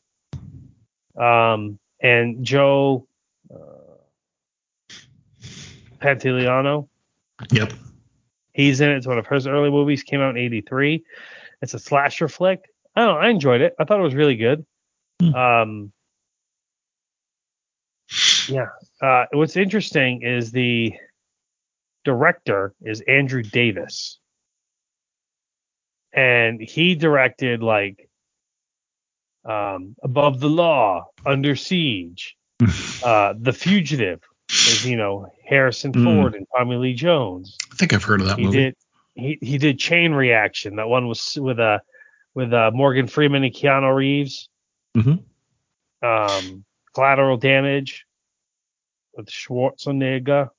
Um 1.19 1.79
and 2.01 2.45
Joe 2.45 3.07
uh, 3.53 4.87
Pantoliano. 5.99 6.87
Yep. 7.51 7.73
He's 8.53 8.81
in 8.81 8.89
it. 8.89 8.97
It's 8.97 9.07
one 9.07 9.17
of 9.17 9.27
his 9.27 9.47
early 9.47 9.69
movies. 9.69 10.03
Came 10.03 10.19
out 10.21 10.35
in 10.35 10.37
'83. 10.37 11.03
It's 11.61 11.73
a 11.73 11.79
slasher 11.79 12.27
flick. 12.27 12.61
I 12.95 13.05
don't 13.05 13.15
know. 13.15 13.21
I 13.21 13.29
enjoyed 13.29 13.61
it. 13.61 13.75
I 13.79 13.83
thought 13.83 13.99
it 13.99 14.03
was 14.03 14.15
really 14.15 14.35
good. 14.35 14.65
Hmm. 15.21 15.35
Um, 15.35 15.91
yeah. 18.47 18.67
Uh, 19.01 19.25
what's 19.33 19.55
interesting 19.55 20.23
is 20.23 20.51
the 20.51 20.93
director 22.03 22.73
is 22.81 23.01
Andrew 23.01 23.43
Davis, 23.43 24.19
and 26.13 26.59
he 26.61 26.95
directed 26.95 27.61
like 27.61 28.09
um, 29.45 29.95
Above 30.03 30.39
the 30.39 30.49
Law, 30.49 31.07
Under 31.25 31.55
Siege, 31.55 32.35
uh, 33.03 33.33
The 33.39 33.53
Fugitive, 33.53 34.21
with, 34.49 34.85
you 34.85 34.97
know 34.97 35.27
Harrison 35.47 35.93
Hmm. 35.93 36.03
Ford 36.03 36.35
and 36.35 36.45
Tommy 36.55 36.77
Lee 36.77 36.93
Jones. 36.93 37.55
I 37.71 37.75
think 37.75 37.93
I've 37.93 38.03
heard 38.03 38.21
of 38.21 38.27
that 38.27 38.39
He 38.39 38.45
movie. 38.45 38.57
did. 38.57 38.75
He 39.15 39.37
he 39.41 39.57
did 39.57 39.79
Chain 39.79 40.11
Reaction. 40.13 40.75
That 40.77 40.87
one 40.89 41.07
was 41.07 41.37
with 41.39 41.59
uh 41.59 41.79
with 42.33 42.53
uh 42.53 42.71
Morgan 42.73 43.07
Freeman 43.07 43.43
and 43.43 43.53
Keanu 43.53 43.95
Reeves. 43.95 44.49
Mm-hmm. 44.97 46.07
Um, 46.07 46.63
Collateral 46.95 47.37
Damage 47.37 48.05
with 49.17 49.27
Schwarzenegger. 49.27 50.49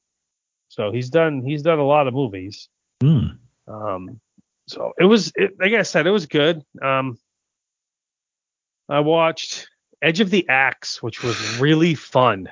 So 0.69 0.93
he's 0.93 1.09
done 1.09 1.43
he's 1.43 1.63
done 1.63 1.79
a 1.79 1.87
lot 1.87 2.09
of 2.09 2.15
movies. 2.15 2.69
Hmm. 3.01 3.29
Um, 3.67 4.21
so 4.67 4.93
it 4.99 5.05
was 5.05 5.33
it, 5.35 5.53
like 5.59 5.73
I 5.73 5.83
said, 5.83 6.07
it 6.07 6.11
was 6.11 6.27
good. 6.27 6.63
Um, 6.83 7.19
I 8.89 9.01
watched 9.01 9.69
Edge 10.03 10.21
of 10.21 10.31
the 10.31 10.49
Axe, 10.49 11.03
which 11.03 11.23
was 11.23 11.59
really 11.59 11.95
fun. 11.95 12.49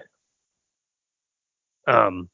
Um, 1.86 2.28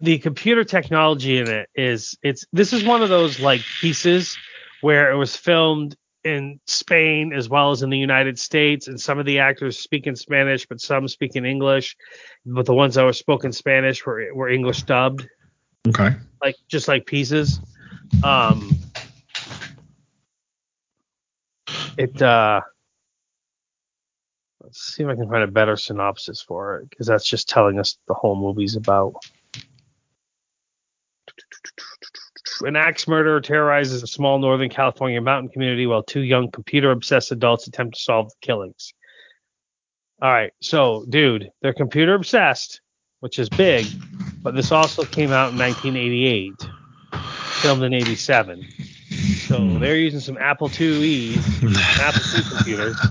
the 0.00 0.18
computer 0.18 0.64
technology 0.64 1.38
in 1.38 1.48
it 1.48 1.68
is 1.74 2.16
it's 2.22 2.44
this 2.52 2.72
is 2.72 2.84
one 2.84 3.02
of 3.02 3.08
those 3.08 3.38
like 3.38 3.60
pieces 3.80 4.36
where 4.80 5.12
it 5.12 5.16
was 5.16 5.36
filmed 5.36 5.96
in 6.24 6.60
Spain 6.66 7.32
as 7.32 7.48
well 7.48 7.70
as 7.70 7.82
in 7.82 7.90
the 7.90 7.98
United 7.98 8.38
States, 8.38 8.88
and 8.88 9.00
some 9.00 9.18
of 9.18 9.26
the 9.26 9.38
actors 9.38 9.78
speak 9.78 10.06
in 10.06 10.16
Spanish, 10.16 10.66
but 10.66 10.80
some 10.80 11.08
speak 11.08 11.36
in 11.36 11.44
English. 11.44 11.96
But 12.46 12.66
the 12.66 12.74
ones 12.74 12.94
that 12.94 13.04
were 13.04 13.12
spoken 13.12 13.52
Spanish 13.52 14.04
were 14.06 14.32
were 14.34 14.48
English 14.48 14.82
dubbed 14.84 15.26
Okay. 15.88 16.10
like 16.40 16.56
just 16.68 16.88
like 16.88 17.06
pieces. 17.06 17.60
Um, 18.22 18.76
it 21.98 22.20
uh, 22.22 22.60
let's 24.60 24.80
see 24.80 25.02
if 25.02 25.08
I 25.08 25.14
can 25.14 25.28
find 25.28 25.42
a 25.42 25.48
better 25.48 25.76
synopsis 25.76 26.40
for 26.40 26.78
it 26.78 26.90
because 26.90 27.06
that's 27.06 27.26
just 27.26 27.48
telling 27.48 27.78
us 27.78 27.98
the 28.06 28.14
whole 28.14 28.36
movie's 28.36 28.76
about. 28.76 29.14
An 32.60 32.76
axe 32.76 33.08
murderer 33.08 33.40
terrorizes 33.40 34.02
a 34.02 34.06
small 34.06 34.38
Northern 34.38 34.68
California 34.68 35.20
mountain 35.20 35.48
community 35.50 35.86
while 35.86 36.02
two 36.02 36.20
young 36.20 36.50
computer 36.50 36.90
obsessed 36.90 37.32
adults 37.32 37.66
attempt 37.66 37.96
to 37.96 38.00
solve 38.02 38.28
the 38.28 38.34
killings. 38.40 38.92
All 40.20 40.30
right, 40.30 40.52
so 40.60 41.04
dude, 41.08 41.50
they're 41.62 41.72
computer 41.72 42.14
obsessed, 42.14 42.80
which 43.20 43.38
is 43.38 43.48
big, 43.48 43.86
but 44.42 44.54
this 44.54 44.70
also 44.70 45.04
came 45.04 45.32
out 45.32 45.52
in 45.52 45.58
1988, 45.58 46.52
filmed 47.60 47.82
in 47.82 47.92
87. 47.92 48.64
So 49.48 49.78
they're 49.78 49.96
using 49.96 50.20
some 50.20 50.38
Apple 50.38 50.68
IIe's, 50.68 51.36
Apple 51.98 52.22
II 52.36 52.44
computers, 52.56 53.06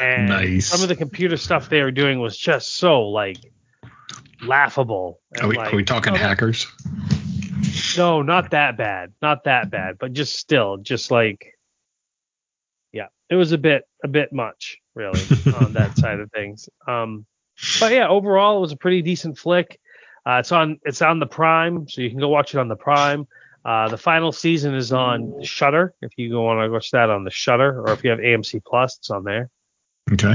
and 0.00 0.28
Nice. 0.28 0.66
some 0.66 0.82
of 0.82 0.88
the 0.88 0.96
computer 0.96 1.36
stuff 1.36 1.68
they 1.70 1.82
were 1.82 1.90
doing 1.90 2.20
was 2.20 2.36
just 2.36 2.74
so 2.74 3.02
like 3.02 3.38
laughable. 4.42 5.20
Are 5.40 5.48
we, 5.48 5.56
like, 5.56 5.72
are 5.72 5.76
we 5.76 5.84
talking 5.84 6.12
oh, 6.12 6.16
hackers? 6.16 6.66
No, 7.98 8.22
not 8.22 8.50
that 8.52 8.76
bad. 8.76 9.12
Not 9.20 9.44
that 9.44 9.70
bad, 9.70 9.98
but 9.98 10.12
just 10.12 10.36
still, 10.36 10.78
just 10.78 11.10
like, 11.10 11.58
yeah, 12.92 13.08
it 13.28 13.34
was 13.34 13.52
a 13.52 13.58
bit, 13.58 13.82
a 14.04 14.08
bit 14.08 14.32
much, 14.32 14.78
really 14.94 15.20
on 15.60 15.72
that 15.74 15.98
side 15.98 16.20
of 16.20 16.30
things. 16.30 16.68
Um, 16.86 17.26
but 17.80 17.92
yeah, 17.92 18.08
overall 18.08 18.58
it 18.58 18.60
was 18.60 18.72
a 18.72 18.76
pretty 18.76 19.02
decent 19.02 19.36
flick. 19.36 19.80
Uh, 20.24 20.38
it's 20.40 20.52
on 20.52 20.78
it's 20.84 21.02
on 21.02 21.18
the 21.18 21.26
Prime, 21.26 21.88
so 21.88 22.00
you 22.02 22.10
can 22.10 22.18
go 22.18 22.28
watch 22.28 22.54
it 22.54 22.58
on 22.58 22.68
the 22.68 22.76
Prime. 22.76 23.26
Uh, 23.64 23.88
the 23.88 23.98
final 23.98 24.30
season 24.32 24.74
is 24.74 24.92
on 24.92 25.42
Shudder. 25.42 25.94
If 26.00 26.12
you 26.16 26.30
go 26.30 26.42
want 26.42 26.64
to 26.64 26.70
watch 26.70 26.90
that 26.92 27.10
on 27.10 27.24
the 27.24 27.30
Shudder, 27.30 27.80
or 27.80 27.92
if 27.92 28.04
you 28.04 28.10
have 28.10 28.18
AMC 28.18 28.62
Plus, 28.64 28.98
it's 28.98 29.10
on 29.10 29.24
there. 29.24 29.50
Okay. 30.12 30.34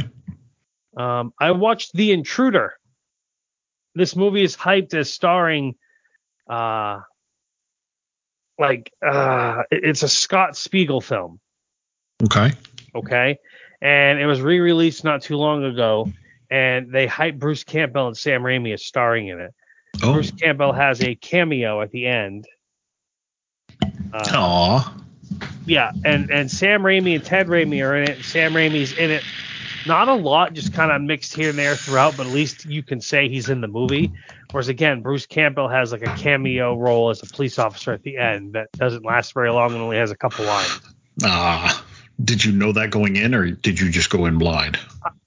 Um, 0.97 1.34
I 1.39 1.51
watched 1.51 1.93
The 1.93 2.11
Intruder. 2.11 2.74
This 3.95 4.16
movie 4.16 4.43
is 4.43 4.55
hyped 4.55 4.93
as 4.93 5.11
starring, 5.11 5.76
uh, 6.49 7.01
like 8.58 8.91
uh, 9.06 9.64
it's 9.72 10.04
a 10.04 10.08
Scott 10.08 10.56
Spiegel 10.56 11.01
film. 11.01 11.39
Okay. 12.24 12.51
okay? 12.95 13.39
And 13.82 14.20
it 14.20 14.26
was 14.26 14.41
re-released 14.41 15.04
not 15.04 15.22
too 15.22 15.36
long 15.36 15.66
ago, 15.66 16.12
and 16.49 16.91
they 16.91 17.06
hyped 17.08 17.39
Bruce 17.39 17.64
Campbell 17.64 18.08
and 18.08 18.18
Sam 18.18 18.41
Raimi 18.41 18.74
as 18.74 18.86
starring 18.86 19.28
in 19.28 19.39
it. 19.39 19.54
Oh. 20.01 20.14
Bruce 20.14 20.32
Campbell 20.32 20.72
has 20.72 21.01
a 21.01 21.16
cameo 21.16 21.82
at 21.82 21.91
the 21.91 22.08
end. 22.08 22.47
Uh, 24.14 24.24
Aw. 24.34 24.97
yeah, 25.66 25.91
and 26.06 26.32
and 26.32 26.49
Sam 26.49 26.82
Raimi 26.82 27.16
and 27.16 27.24
Ted 27.24 27.47
Raimi 27.47 27.84
are 27.86 27.95
in 27.95 28.10
it. 28.10 28.24
Sam 28.24 28.54
Raimi's 28.54 28.93
in 28.93 29.12
it, 29.12 29.24
not 29.88 30.08
a 30.08 30.14
lot, 30.14 30.54
just 30.54 30.74
kind 30.74 30.92
of 30.92 31.02
mixed 31.02 31.34
here 31.36 31.50
and 31.50 31.58
there 31.58 31.76
throughout, 31.76 32.18
but 32.18 32.28
at 32.28 32.34
least 32.34 32.66
you 32.66 32.84
can 32.84 33.02
say 33.02 33.30
he's 33.30 33.50
in 33.50 33.62
the 33.62 33.68
movie. 33.68 34.12
Whereas 34.52 34.68
again, 34.68 35.02
Bruce 35.02 35.26
Campbell 35.26 35.68
has 35.68 35.92
like 35.92 36.02
a 36.02 36.16
cameo 36.16 36.76
role 36.78 37.10
as 37.10 37.22
a 37.24 37.26
police 37.26 37.60
officer 37.60 37.92
at 37.92 38.04
the 38.04 38.18
end 38.18 38.54
that 38.54 38.72
doesn't 38.74 39.04
last 39.04 39.34
very 39.34 39.52
long 39.52 39.74
and 39.74 39.82
only 39.82 39.98
has 39.98 40.12
a 40.12 40.18
couple 40.18 40.46
lines. 40.46 40.82
Ah. 41.24 41.86
Did 42.24 42.46
you 42.46 42.52
know 42.52 42.72
that 42.74 42.92
going 42.92 43.16
in, 43.16 43.34
or 43.34 43.50
did 43.50 43.80
you 43.80 43.90
just 43.90 44.10
go 44.10 44.26
in 44.26 44.38
blind? 44.38 44.80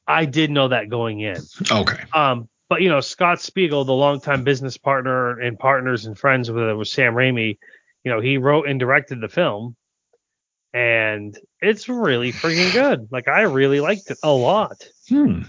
I 0.06 0.24
did 0.24 0.50
know 0.50 0.68
that 0.68 0.88
going 0.88 1.20
in. 1.20 1.38
Okay. 1.70 2.00
Um, 2.12 2.48
but 2.68 2.80
you 2.80 2.88
know, 2.88 3.00
Scott 3.00 3.40
Spiegel, 3.40 3.84
the 3.84 3.92
longtime 3.92 4.44
business 4.44 4.76
partner 4.76 5.38
and 5.40 5.58
partners 5.58 6.06
and 6.06 6.16
friends 6.16 6.50
with 6.50 6.76
with 6.76 6.88
Sam 6.88 7.14
Raimi, 7.14 7.58
you 8.04 8.12
know, 8.12 8.20
he 8.20 8.38
wrote 8.38 8.68
and 8.68 8.78
directed 8.78 9.20
the 9.20 9.28
film, 9.28 9.76
and 10.76 11.38
it's 11.62 11.88
really 11.88 12.32
freaking 12.32 12.70
good. 12.70 13.08
Like 13.10 13.28
I 13.28 13.42
really 13.42 13.80
liked 13.80 14.10
it 14.10 14.18
a 14.22 14.30
lot. 14.30 14.86
Hmm. 15.08 15.42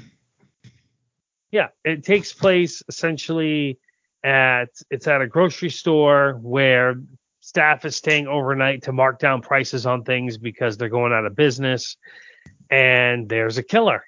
Yeah, 1.52 1.68
it 1.84 2.06
takes 2.06 2.32
place 2.32 2.82
essentially 2.88 3.78
at 4.24 4.70
it's 4.90 5.06
at 5.06 5.22
a 5.22 5.28
grocery 5.28 5.70
store 5.70 6.40
where 6.42 6.96
staff 7.42 7.84
is 7.84 7.98
staying 7.98 8.28
overnight 8.28 8.84
to 8.84 8.94
mark 8.94 9.20
down 9.20 9.42
prices 9.42 9.86
on 9.86 10.06
things 10.06 10.38
because 10.38 10.78
they're 10.78 10.88
going 10.88 11.12
out 11.12 11.26
of 11.26 11.36
business, 11.36 11.98
and 12.72 13.28
there's 13.28 13.58
a 13.58 13.64
killer 13.64 14.06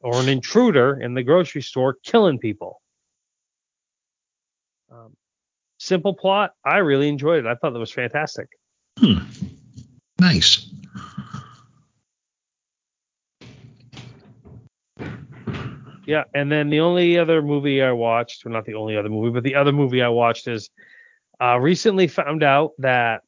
or 0.00 0.18
an 0.20 0.30
intruder 0.30 0.98
in 0.98 1.12
the 1.12 1.22
grocery 1.22 1.62
store 1.62 1.98
killing 2.02 2.38
people. 2.38 2.80
Um, 4.90 5.14
simple 5.76 6.14
plot. 6.14 6.52
I 6.64 6.78
really 6.78 7.10
enjoyed 7.10 7.44
it. 7.44 7.46
I 7.46 7.56
thought 7.56 7.74
that 7.74 7.78
was 7.78 7.92
fantastic. 7.92 8.48
Hmm. 8.98 9.18
Nice. 10.18 10.70
Yeah, 16.06 16.24
and 16.34 16.52
then 16.52 16.68
the 16.68 16.80
only 16.80 17.18
other 17.18 17.40
movie 17.40 17.82
I 17.82 17.92
watched, 17.92 18.44
or 18.44 18.50
not 18.50 18.66
the 18.66 18.74
only 18.74 18.96
other 18.96 19.08
movie, 19.08 19.30
but 19.30 19.42
the 19.42 19.54
other 19.54 19.72
movie 19.72 20.02
I 20.02 20.08
watched 20.08 20.46
is 20.48 20.68
uh, 21.40 21.58
recently 21.58 22.08
found 22.08 22.42
out 22.42 22.72
that 22.78 23.22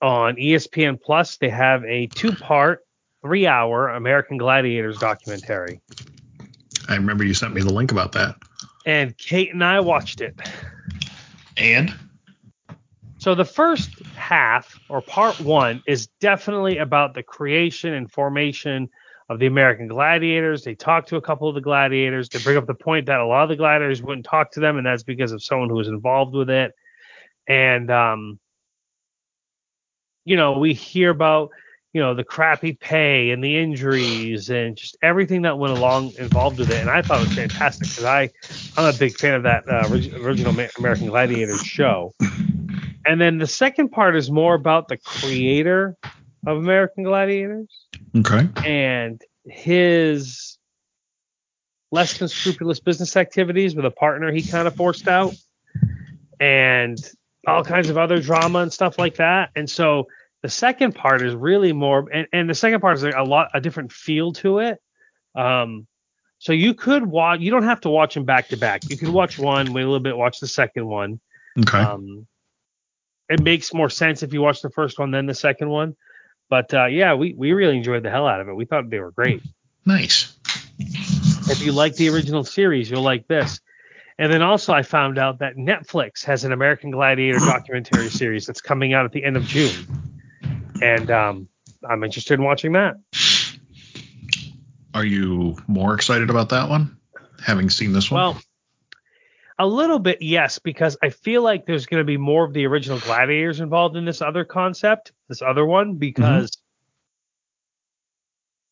on 0.00 0.36
ESPN 0.36 1.00
Plus 1.00 1.38
they 1.38 1.48
have 1.48 1.82
a 1.84 2.06
two-part, 2.06 2.80
three-hour 3.22 3.88
American 3.88 4.36
Gladiators 4.38 4.98
documentary, 4.98 5.80
I 6.88 6.96
remember 6.96 7.24
you 7.24 7.34
sent 7.34 7.54
me 7.54 7.62
the 7.62 7.72
link 7.72 7.90
about 7.90 8.12
that. 8.12 8.36
and 8.86 9.16
Kate 9.18 9.52
and 9.52 9.64
I 9.64 9.80
watched 9.80 10.20
it. 10.20 10.38
And 11.56 11.92
So 13.24 13.34
the 13.34 13.42
first 13.46 13.88
half 14.16 14.78
or 14.90 15.00
part 15.00 15.40
one 15.40 15.82
is 15.86 16.08
definitely 16.20 16.76
about 16.76 17.14
the 17.14 17.22
creation 17.22 17.94
and 17.94 18.12
formation 18.12 18.90
of 19.30 19.38
the 19.38 19.46
American 19.46 19.88
gladiators. 19.88 20.62
They 20.62 20.74
talk 20.74 21.06
to 21.06 21.16
a 21.16 21.22
couple 21.22 21.48
of 21.48 21.54
the 21.54 21.62
gladiators. 21.62 22.28
They 22.28 22.38
bring 22.40 22.58
up 22.58 22.66
the 22.66 22.74
point 22.74 23.06
that 23.06 23.20
a 23.20 23.24
lot 23.24 23.44
of 23.44 23.48
the 23.48 23.56
gladiators 23.56 24.02
wouldn't 24.02 24.26
talk 24.26 24.52
to 24.52 24.60
them, 24.60 24.76
and 24.76 24.86
that's 24.86 25.04
because 25.04 25.32
of 25.32 25.42
someone 25.42 25.70
who 25.70 25.76
was 25.76 25.88
involved 25.88 26.34
with 26.34 26.50
it. 26.50 26.72
And 27.48 27.90
um, 27.90 28.38
you 30.26 30.36
know, 30.36 30.58
we 30.58 30.74
hear 30.74 31.08
about 31.08 31.48
you 31.94 32.02
know 32.02 32.12
the 32.12 32.24
crappy 32.24 32.74
pay 32.74 33.30
and 33.30 33.42
the 33.42 33.56
injuries 33.56 34.50
and 34.50 34.76
just 34.76 34.98
everything 35.02 35.40
that 35.42 35.58
went 35.58 35.78
along 35.78 36.12
involved 36.18 36.58
with 36.58 36.70
it. 36.70 36.76
And 36.76 36.90
I 36.90 37.00
thought 37.00 37.22
it 37.22 37.28
was 37.28 37.36
fantastic 37.38 37.88
because 37.88 38.04
I 38.04 38.28
I'm 38.76 38.94
a 38.94 38.98
big 38.98 39.16
fan 39.16 39.32
of 39.32 39.44
that 39.44 39.66
uh, 39.66 39.88
original 40.22 40.52
American 40.76 41.06
Gladiators 41.06 41.64
show. 41.64 42.12
And 43.06 43.20
then 43.20 43.38
the 43.38 43.46
second 43.46 43.90
part 43.90 44.16
is 44.16 44.30
more 44.30 44.54
about 44.54 44.88
the 44.88 44.96
creator 44.96 45.96
of 46.46 46.58
American 46.58 47.04
Gladiators 47.04 47.86
okay. 48.16 48.48
and 48.64 49.20
his 49.46 50.58
less 51.90 52.18
than 52.18 52.28
scrupulous 52.28 52.80
business 52.80 53.16
activities 53.16 53.76
with 53.76 53.84
a 53.84 53.90
partner 53.90 54.32
he 54.32 54.42
kind 54.42 54.66
of 54.66 54.74
forced 54.74 55.06
out 55.06 55.34
and 56.40 56.98
all 57.46 57.62
kinds 57.62 57.88
of 57.88 57.96
other 57.96 58.20
drama 58.20 58.60
and 58.60 58.72
stuff 58.72 58.98
like 58.98 59.16
that. 59.16 59.50
And 59.54 59.68
so 59.68 60.08
the 60.42 60.48
second 60.48 60.94
part 60.94 61.22
is 61.22 61.34
really 61.34 61.72
more 61.72 62.08
and, 62.12 62.26
and 62.32 62.50
the 62.50 62.54
second 62.54 62.80
part 62.80 62.96
is 62.96 63.04
a 63.04 63.22
lot 63.22 63.50
a 63.54 63.60
different 63.60 63.92
feel 63.92 64.32
to 64.34 64.58
it. 64.58 64.78
Um 65.34 65.86
so 66.38 66.52
you 66.52 66.74
could 66.74 67.06
watch 67.06 67.40
you 67.40 67.50
don't 67.50 67.62
have 67.62 67.80
to 67.82 67.90
watch 67.90 68.14
them 68.14 68.24
back 68.24 68.48
to 68.48 68.56
back. 68.56 68.82
You 68.90 68.96
could 68.96 69.08
watch 69.08 69.38
one, 69.38 69.72
wait 69.72 69.82
a 69.82 69.86
little 69.86 70.00
bit, 70.00 70.16
watch 70.16 70.40
the 70.40 70.48
second 70.48 70.86
one. 70.86 71.20
Okay. 71.58 71.78
Um, 71.78 72.26
it 73.28 73.42
makes 73.42 73.72
more 73.72 73.90
sense 73.90 74.22
if 74.22 74.32
you 74.32 74.42
watch 74.42 74.62
the 74.62 74.70
first 74.70 74.98
one 74.98 75.10
than 75.10 75.26
the 75.26 75.34
second 75.34 75.68
one. 75.68 75.96
But 76.50 76.72
uh, 76.74 76.86
yeah, 76.86 77.14
we, 77.14 77.34
we 77.34 77.52
really 77.52 77.76
enjoyed 77.76 78.02
the 78.02 78.10
hell 78.10 78.26
out 78.26 78.40
of 78.40 78.48
it. 78.48 78.54
We 78.54 78.64
thought 78.64 78.90
they 78.90 79.00
were 79.00 79.10
great. 79.10 79.42
nice. 79.84 80.36
If 80.78 81.62
you 81.64 81.72
like 81.72 81.94
the 81.96 82.08
original 82.08 82.44
series, 82.44 82.90
you'll 82.90 83.02
like 83.02 83.26
this. 83.26 83.60
And 84.18 84.32
then 84.32 84.42
also, 84.42 84.72
I 84.72 84.82
found 84.82 85.18
out 85.18 85.40
that 85.40 85.56
Netflix 85.56 86.24
has 86.24 86.44
an 86.44 86.52
American 86.52 86.90
Gladiator 86.90 87.38
documentary 87.40 88.08
series 88.08 88.46
that's 88.46 88.60
coming 88.60 88.92
out 88.92 89.04
at 89.04 89.12
the 89.12 89.24
end 89.24 89.36
of 89.36 89.44
June, 89.44 89.86
and 90.80 91.10
um, 91.10 91.48
I'm 91.88 92.04
interested 92.04 92.34
in 92.34 92.44
watching 92.44 92.72
that. 92.72 92.94
Are 94.94 95.04
you 95.04 95.56
more 95.66 95.94
excited 95.94 96.30
about 96.30 96.50
that 96.50 96.68
one? 96.68 96.96
Having 97.44 97.70
seen 97.70 97.92
this 97.92 98.10
one? 98.10 98.22
Well, 98.22 98.42
a 99.58 99.66
little 99.66 99.98
bit, 99.98 100.20
yes, 100.20 100.58
because 100.58 100.96
I 101.02 101.10
feel 101.10 101.42
like 101.42 101.66
there's 101.66 101.86
going 101.86 102.00
to 102.00 102.04
be 102.04 102.16
more 102.16 102.44
of 102.44 102.52
the 102.52 102.66
original 102.66 102.98
gladiators 102.98 103.60
involved 103.60 103.96
in 103.96 104.04
this 104.04 104.20
other 104.20 104.44
concept, 104.44 105.12
this 105.28 105.42
other 105.42 105.64
one, 105.64 105.94
because 105.94 106.58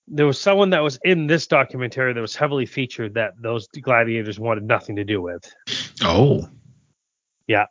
there 0.09 0.27
was 0.27 0.41
someone 0.41 0.71
that 0.71 0.83
was 0.83 0.99
in 1.05 1.27
this 1.27 1.47
documentary 1.47 2.13
that 2.13 2.21
was 2.21 2.35
heavily 2.35 2.67
featured 2.67 3.15
that 3.15 3.35
those 3.41 3.69
gladiators 3.69 4.41
wanted 4.41 4.65
nothing 4.65 4.97
to 4.97 5.05
do 5.05 5.23
with. 5.23 5.53
oh. 6.03 6.49
Yeah. 7.47 7.67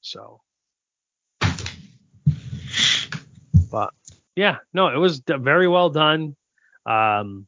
So, 0.00 0.40
but 3.70 3.92
yeah, 4.36 4.58
no, 4.72 4.88
it 4.88 4.98
was 4.98 5.20
very 5.26 5.66
well 5.68 5.90
done, 5.90 6.36
um, 6.84 7.46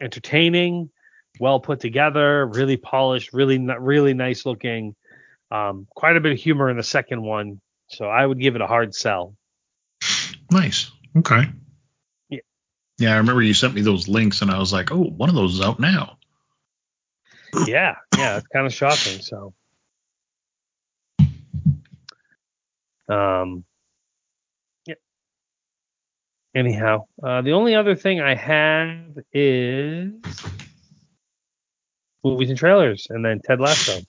entertaining, 0.00 0.90
well 1.40 1.58
put 1.58 1.80
together, 1.80 2.46
really 2.46 2.76
polished, 2.76 3.32
really 3.32 3.58
really 3.58 4.14
nice 4.14 4.46
looking. 4.46 4.94
Um, 5.50 5.88
quite 5.90 6.16
a 6.16 6.20
bit 6.20 6.32
of 6.32 6.38
humor 6.38 6.70
in 6.70 6.76
the 6.76 6.82
second 6.84 7.22
one, 7.22 7.60
so 7.88 8.04
I 8.04 8.24
would 8.24 8.38
give 8.38 8.54
it 8.54 8.60
a 8.60 8.66
hard 8.66 8.94
sell. 8.94 9.34
Nice. 10.50 10.90
Okay. 11.16 11.42
Yeah. 12.28 12.38
Yeah, 12.98 13.14
I 13.14 13.16
remember 13.16 13.42
you 13.42 13.54
sent 13.54 13.74
me 13.74 13.80
those 13.80 14.06
links 14.06 14.42
and 14.42 14.50
I 14.50 14.58
was 14.58 14.72
like, 14.72 14.92
oh, 14.92 15.02
one 15.02 15.28
of 15.28 15.34
those 15.34 15.54
is 15.54 15.60
out 15.60 15.80
now. 15.80 16.18
Yeah, 17.66 17.96
yeah, 18.16 18.36
it's 18.36 18.46
kind 18.46 18.66
of 18.66 18.72
shocking. 18.72 19.20
So, 19.22 19.54
um, 23.08 23.64
yeah. 24.86 24.94
Anyhow, 26.54 27.06
uh, 27.22 27.42
the 27.42 27.52
only 27.52 27.74
other 27.74 27.96
thing 27.96 28.20
I 28.20 28.36
have 28.36 29.18
is 29.32 30.12
movies 32.24 32.50
and 32.50 32.58
trailers, 32.58 33.06
and 33.10 33.24
then 33.24 33.40
Ted 33.44 33.60
Lasso. 33.60 34.00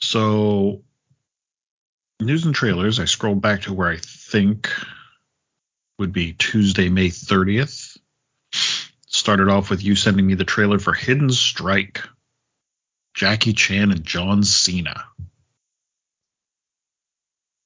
So, 0.00 0.82
news 2.20 2.44
and 2.44 2.54
trailers, 2.54 3.00
I 3.00 3.06
scrolled 3.06 3.40
back 3.40 3.62
to 3.62 3.72
where 3.72 3.88
I 3.88 3.96
think 3.96 4.70
would 5.98 6.12
be 6.12 6.32
Tuesday, 6.32 6.88
May 6.88 7.08
30th. 7.08 7.96
Started 9.06 9.48
off 9.48 9.70
with 9.70 9.82
you 9.82 9.94
sending 9.96 10.26
me 10.26 10.34
the 10.34 10.44
trailer 10.44 10.78
for 10.78 10.92
Hidden 10.92 11.30
Strike. 11.30 12.02
Jackie 13.14 13.52
Chan 13.52 13.92
and 13.92 14.04
John 14.04 14.42
Cena. 14.42 15.04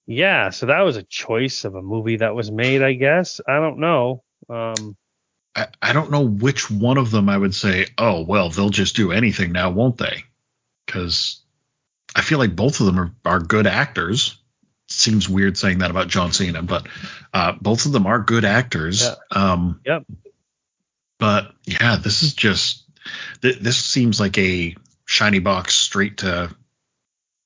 yeah, 0.06 0.50
so 0.50 0.66
that 0.66 0.80
was 0.82 0.96
a 0.96 1.02
choice 1.02 1.64
of 1.64 1.74
a 1.74 1.82
movie 1.82 2.16
that 2.16 2.34
was 2.34 2.50
made, 2.50 2.82
I 2.82 2.92
guess. 2.92 3.40
I 3.46 3.56
don't 3.56 3.78
know. 3.78 4.22
Um, 4.48 4.96
I, 5.54 5.66
I 5.80 5.92
don't 5.92 6.10
know 6.10 6.22
which 6.26 6.70
one 6.70 6.98
of 6.98 7.10
them 7.10 7.28
I 7.28 7.36
would 7.36 7.54
say, 7.54 7.86
oh, 7.96 8.22
well, 8.22 8.50
they'll 8.50 8.70
just 8.70 8.96
do 8.96 9.12
anything 9.12 9.52
now, 9.52 9.70
won't 9.70 9.98
they? 9.98 10.24
Because 10.86 11.40
I 12.14 12.22
feel 12.22 12.38
like 12.38 12.56
both 12.56 12.80
of 12.80 12.86
them 12.86 12.98
are, 12.98 13.12
are 13.24 13.40
good 13.40 13.66
actors. 13.66 14.38
Seems 14.88 15.28
weird 15.28 15.58
saying 15.58 15.78
that 15.78 15.90
about 15.90 16.08
John 16.08 16.32
Cena, 16.32 16.62
but 16.62 16.86
uh, 17.34 17.52
both 17.60 17.84
of 17.86 17.92
them 17.92 18.06
are 18.06 18.20
good 18.20 18.44
actors. 18.44 19.02
Yeah. 19.02 19.14
Um, 19.30 19.80
Yep. 19.84 20.04
But 21.18 21.52
yeah, 21.64 21.96
this 21.96 22.22
is 22.22 22.32
just 22.32 22.84
th- 23.42 23.58
this 23.58 23.76
seems 23.76 24.20
like 24.20 24.38
a 24.38 24.76
shiny 25.04 25.40
box 25.40 25.74
straight 25.74 26.18
to 26.18 26.54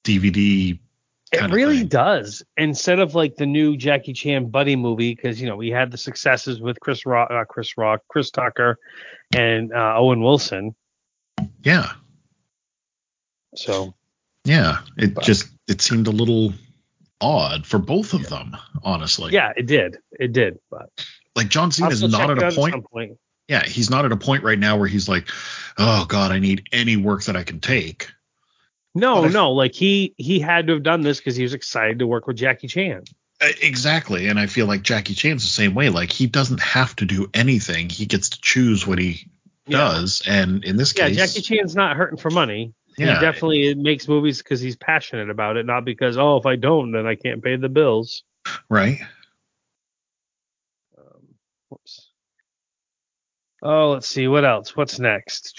DVD. 0.04 0.78
It 1.32 1.50
really 1.50 1.78
thing. 1.78 1.88
does. 1.88 2.42
Instead 2.56 2.98
of 2.98 3.14
like 3.14 3.36
the 3.36 3.46
new 3.46 3.76
Jackie 3.76 4.12
Chan 4.12 4.50
buddy 4.50 4.76
movie, 4.76 5.14
because 5.14 5.40
you 5.40 5.46
know 5.48 5.56
we 5.56 5.70
had 5.70 5.90
the 5.90 5.96
successes 5.98 6.60
with 6.60 6.78
Chris 6.80 7.06
Rock, 7.06 7.30
uh, 7.30 7.44
Chris 7.44 7.76
Rock, 7.78 8.02
Chris 8.08 8.30
Tucker, 8.30 8.78
and 9.34 9.72
uh, 9.72 9.94
Owen 9.96 10.22
Wilson. 10.22 10.74
Yeah, 11.64 11.92
So 13.56 13.94
yeah. 14.44 14.78
It 14.98 15.14
But- 15.14 15.24
just 15.24 15.48
it 15.68 15.80
seemed 15.80 16.06
a 16.06 16.10
little 16.10 16.52
odd 17.20 17.64
for 17.66 17.78
both 17.78 18.12
of 18.14 18.28
them, 18.28 18.56
honestly. 18.82 19.32
yeah, 19.32 19.52
it 19.56 19.66
did, 19.66 19.96
it 20.18 20.32
did. 20.32 20.58
But 20.70 20.90
Like 21.36 21.48
John 21.48 21.70
Cena's 21.70 22.02
not 22.02 22.30
at 22.30 22.42
a 22.42 22.52
point. 22.54 23.16
yeah, 23.48 23.64
he's 23.64 23.90
not 23.90 24.04
at 24.04 24.12
a 24.12 24.16
point 24.16 24.42
right 24.42 24.58
now 24.58 24.76
where 24.76 24.88
he's 24.88 25.08
like, 25.08 25.28
oh 25.78 26.04
god, 26.06 26.32
I 26.32 26.38
need 26.38 26.68
any 26.72 26.96
work 26.96 27.24
that 27.24 27.36
I 27.36 27.44
can 27.44 27.60
take. 27.60 28.08
No, 28.94 29.22
But 29.22 29.30
I- 29.30 29.32
no, 29.32 29.52
like 29.52 29.74
he 29.74 30.14
he 30.18 30.38
had 30.40 30.66
to 30.66 30.74
have 30.74 30.82
done 30.82 31.00
this 31.00 31.18
because 31.18 31.36
he 31.36 31.42
was 31.42 31.54
excited 31.54 31.98
to 32.00 32.06
work 32.06 32.26
with 32.26 32.36
Jackie 32.36 32.68
Chan. 32.68 33.04
Exactly, 33.40 34.28
and 34.28 34.38
I 34.38 34.46
feel 34.46 34.66
like 34.66 34.82
Jackie 34.82 35.14
Chan's 35.14 35.42
the 35.42 35.48
same 35.48 35.74
way. 35.74 35.88
Like 35.88 36.12
he 36.12 36.26
doesn't 36.26 36.60
have 36.60 36.94
to 36.96 37.04
do 37.06 37.28
anything; 37.34 37.88
he 37.88 38.06
gets 38.06 38.28
to 38.30 38.40
choose 38.40 38.86
what 38.86 38.98
he 38.98 39.26
Yeah. 39.66 39.78
does. 39.78 40.22
And 40.26 40.62
in 40.64 40.76
this 40.76 40.92
Yeah, 40.96 41.08
case, 41.08 41.16
Jackie 41.16 41.40
Chan's 41.40 41.74
not 41.74 41.96
hurting 41.96 42.18
for 42.18 42.30
money. 42.30 42.74
yeah, 42.98 43.14
He 43.18 43.20
definitely 43.24 43.74
makes 43.74 44.06
movies 44.06 44.38
because 44.38 44.60
he's 44.60 44.76
passionate 44.76 45.30
about 45.30 45.56
it, 45.56 45.66
not 45.66 45.84
because 45.84 46.16
oh, 46.18 46.36
if 46.36 46.46
I 46.46 46.56
don't, 46.56 46.92
then 46.92 47.06
I 47.06 47.16
can't 47.16 47.42
pay 47.42 47.56
the 47.56 47.68
bills. 47.68 48.22
right. 48.68 49.00
Um, 50.98 51.34
whoops. 51.68 52.10
Oh, 53.62 53.90
let's 53.92 54.08
see 54.08 54.28
what 54.28 54.44
else. 54.44 54.76
What's 54.76 54.98
next? 55.00 55.54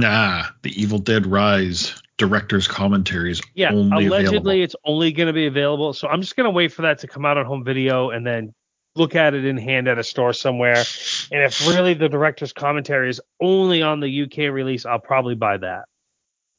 Nah, 0.00 0.46
the 0.62 0.80
Evil 0.80 0.98
Dead 0.98 1.26
Rise 1.26 1.94
director's 2.16 2.68
commentaries 2.68 3.40
Yeah, 3.54 3.72
only 3.72 4.06
allegedly 4.06 4.36
available. 4.36 4.50
it's 4.64 4.76
only 4.84 5.12
going 5.12 5.26
to 5.26 5.32
be 5.32 5.46
available. 5.46 5.92
So 5.92 6.08
I'm 6.08 6.20
just 6.20 6.36
going 6.36 6.44
to 6.44 6.50
wait 6.50 6.72
for 6.72 6.82
that 6.82 7.00
to 7.00 7.08
come 7.08 7.24
out 7.24 7.38
on 7.38 7.44
home 7.44 7.64
video 7.64 8.10
and 8.10 8.26
then 8.26 8.54
look 8.96 9.16
at 9.16 9.34
it 9.34 9.44
in 9.44 9.56
hand 9.56 9.88
at 9.88 9.98
a 9.98 10.04
store 10.04 10.32
somewhere. 10.32 10.84
And 11.32 11.42
if 11.42 11.66
really 11.66 11.94
the 11.94 12.08
director's 12.08 12.52
commentary 12.52 13.10
is 13.10 13.20
only 13.40 13.82
on 13.82 14.00
the 14.00 14.22
UK 14.22 14.52
release, 14.52 14.86
I'll 14.86 15.00
probably 15.00 15.34
buy 15.34 15.56
that. 15.56 15.84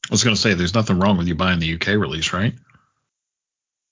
I 0.04 0.08
was 0.10 0.22
gonna 0.22 0.36
say, 0.36 0.54
there's 0.54 0.74
nothing 0.74 0.98
wrong 0.98 1.16
with 1.16 1.26
you 1.26 1.34
buying 1.34 1.58
the 1.58 1.74
UK 1.74 1.88
release, 1.88 2.32
right? 2.32 2.54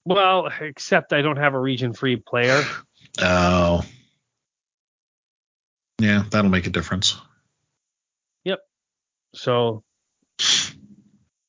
Well, 0.05 0.51
except 0.61 1.13
I 1.13 1.23
don't 1.23 1.39
have 1.39 1.55
a 1.55 1.59
region 1.59 1.95
free 1.95 2.17
player. 2.17 2.63
Oh, 3.21 3.83
yeah, 5.99 6.25
that'll 6.31 6.51
make 6.51 6.67
a 6.67 6.71
difference. 6.71 7.17
So, 9.35 9.83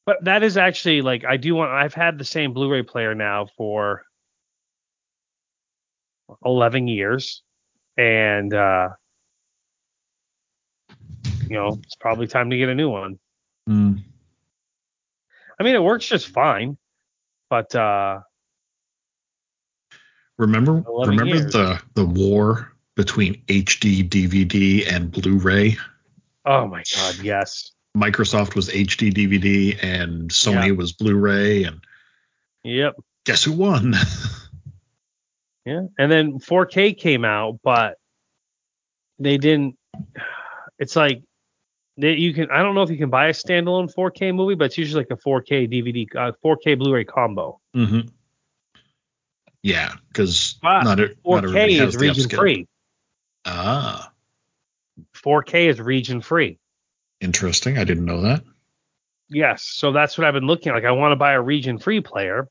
but 0.05 0.23
that 0.23 0.43
is 0.43 0.57
actually 0.57 1.01
like 1.01 1.23
I 1.25 1.37
do 1.37 1.55
want. 1.55 1.71
I've 1.71 1.93
had 1.93 2.17
the 2.17 2.25
same 2.25 2.53
Blu-ray 2.53 2.83
player 2.83 3.15
now 3.15 3.47
for 3.57 4.03
eleven 6.43 6.87
years, 6.87 7.43
and 7.97 8.53
uh, 8.53 8.89
you 11.47 11.55
know 11.55 11.79
it's 11.83 11.95
probably 11.95 12.27
time 12.27 12.49
to 12.49 12.57
get 12.57 12.69
a 12.69 12.75
new 12.75 12.89
one. 12.89 13.19
Hmm. 13.67 13.93
I 15.59 15.63
mean, 15.63 15.75
it 15.75 15.83
works 15.83 16.05
just 16.07 16.27
fine, 16.27 16.77
but 17.49 17.73
uh, 17.73 18.19
Remember, 20.37 20.83
remember 20.87 21.35
years. 21.35 21.53
the 21.53 21.81
the 21.93 22.05
war 22.05 22.73
between 22.95 23.41
HD 23.47 24.07
DVD 24.07 24.85
and 24.91 25.11
Blu-ray. 25.11 25.77
oh 26.45 26.67
my 26.67 26.83
god, 26.95 27.15
yes, 27.19 27.71
Microsoft 27.95 28.55
was 28.55 28.69
HD 28.69 29.11
DVD 29.13 29.81
and 29.81 30.29
Sony 30.29 30.67
Yeah. 30.67 30.71
was 30.73 30.91
Blu-ray, 30.91 31.63
and 31.63 31.79
yep, 32.63 32.95
guess 33.25 33.43
who 33.43 33.53
won? 33.53 33.95
yeah. 35.65 35.83
And 35.97 36.11
then 36.11 36.39
4K 36.39 36.97
came 36.97 37.23
out, 37.25 37.59
but 37.63 37.97
they 39.17 39.37
didn't. 39.37 39.77
It's 40.77 40.95
like 40.95 41.23
that 41.97 42.17
you 42.17 42.33
can. 42.33 42.51
I 42.51 42.61
don't 42.61 42.75
know 42.75 42.81
if 42.83 42.89
you 42.89 42.97
can 42.97 43.09
buy 43.09 43.27
a 43.27 43.33
standalone 43.33 43.93
4K 43.93 44.35
movie, 44.35 44.55
but 44.55 44.65
it's 44.65 44.77
usually 44.77 45.05
like 45.05 45.11
a 45.17 45.21
4K 45.27 45.71
DVD, 45.71 46.07
uh, 46.15 46.31
4K 46.43 46.77
Blu-ray 46.77 47.05
combo. 47.05 47.59
mm-hmm. 47.75 48.01
Yeah, 49.63 49.93
because 50.09 50.59
not, 50.61 50.99
e- 50.99 51.15
not 51.25 51.43
everybody 51.43 51.75
4K 51.75 51.79
has 51.79 51.95
is 51.95 52.01
region 52.01 52.29
free. 52.29 52.67
Ah, 53.45 54.11
4K 55.15 55.69
is 55.69 55.79
region 55.81 56.21
free. 56.21 56.59
Interesting. 57.21 57.77
I 57.77 57.83
didn't 57.83 58.05
know 58.05 58.21
that. 58.21 58.43
Yes, 59.29 59.63
so 59.63 59.91
that's 59.91 60.17
what 60.17 60.25
I've 60.27 60.33
been 60.33 60.45
looking 60.47 60.69
at. 60.71 60.75
Like 60.75 60.85
I 60.85 60.91
want 60.91 61.11
to 61.11 61.15
buy 61.15 61.33
a 61.33 61.41
region 61.41 61.79
free 61.79 61.99
player, 62.01 62.47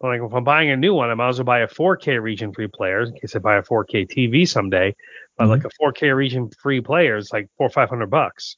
but 0.00 0.08
like 0.08 0.20
if 0.22 0.32
I'm 0.32 0.44
buying 0.44 0.70
a 0.70 0.76
new 0.76 0.94
one, 0.94 1.10
I 1.10 1.14
might 1.14 1.30
as 1.30 1.38
well 1.38 1.44
buy 1.44 1.60
a 1.60 1.68
4K 1.68 2.20
region 2.22 2.52
free 2.52 2.68
player 2.68 3.02
in 3.02 3.12
case 3.20 3.34
I 3.34 3.40
buy 3.40 3.56
a 3.56 3.62
4K 3.62 4.06
TV 4.06 4.46
someday. 4.48 4.94
But 5.36 5.46
Mhm. 5.46 5.48
like 5.48 5.64
a 5.64 5.70
4K 5.80 6.10
region 6.14 6.50
free 6.62 6.80
player 6.80 7.16
is 7.16 7.32
like 7.32 7.48
four 7.58 7.66
or 7.66 7.70
five 7.70 7.88
hundred 7.88 8.10
bucks. 8.10 8.56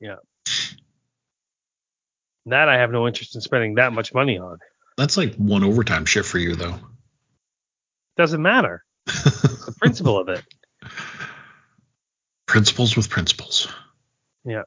Yeah. 0.00 0.16
That 2.46 2.68
I 2.68 2.76
have 2.78 2.90
no 2.90 3.06
interest 3.06 3.34
in 3.34 3.40
spending 3.40 3.74
that 3.76 3.92
much 3.92 4.12
money 4.12 4.38
on. 4.38 4.58
That's 4.96 5.16
like 5.16 5.34
one 5.36 5.64
overtime 5.64 6.04
shift 6.04 6.28
for 6.28 6.38
you, 6.38 6.54
though. 6.56 6.78
Doesn't 8.16 8.42
matter. 8.42 8.84
The 9.64 9.74
principle 9.78 10.18
of 10.18 10.28
it. 10.28 10.44
Principles 12.54 12.96
with 12.96 13.10
principles. 13.10 13.66
Yeah, 14.44 14.62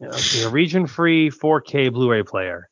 a 0.00 0.48
region 0.48 0.86
free 0.86 1.28
4K 1.28 1.92
Blu-ray 1.92 2.22
player. 2.22 2.68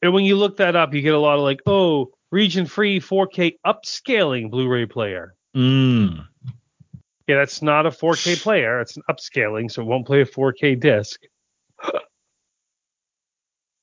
And 0.00 0.14
when 0.14 0.24
you 0.24 0.36
look 0.36 0.58
that 0.58 0.76
up, 0.76 0.94
you 0.94 1.02
get 1.02 1.14
a 1.14 1.18
lot 1.18 1.38
of 1.38 1.40
like, 1.40 1.58
oh, 1.66 2.12
region 2.30 2.66
free 2.66 3.00
4K 3.00 3.56
upscaling 3.66 4.52
Blu-ray 4.52 4.86
player. 4.86 5.34
Mm. 5.56 6.24
Yeah, 7.26 7.38
that's 7.38 7.60
not 7.60 7.84
a 7.84 7.90
4K 7.90 8.40
player. 8.40 8.80
It's 8.80 8.96
an 8.96 9.02
upscaling, 9.10 9.72
so 9.72 9.82
it 9.82 9.86
won't 9.86 10.06
play 10.06 10.20
a 10.20 10.24
4K 10.24 10.78
disc. 10.78 11.20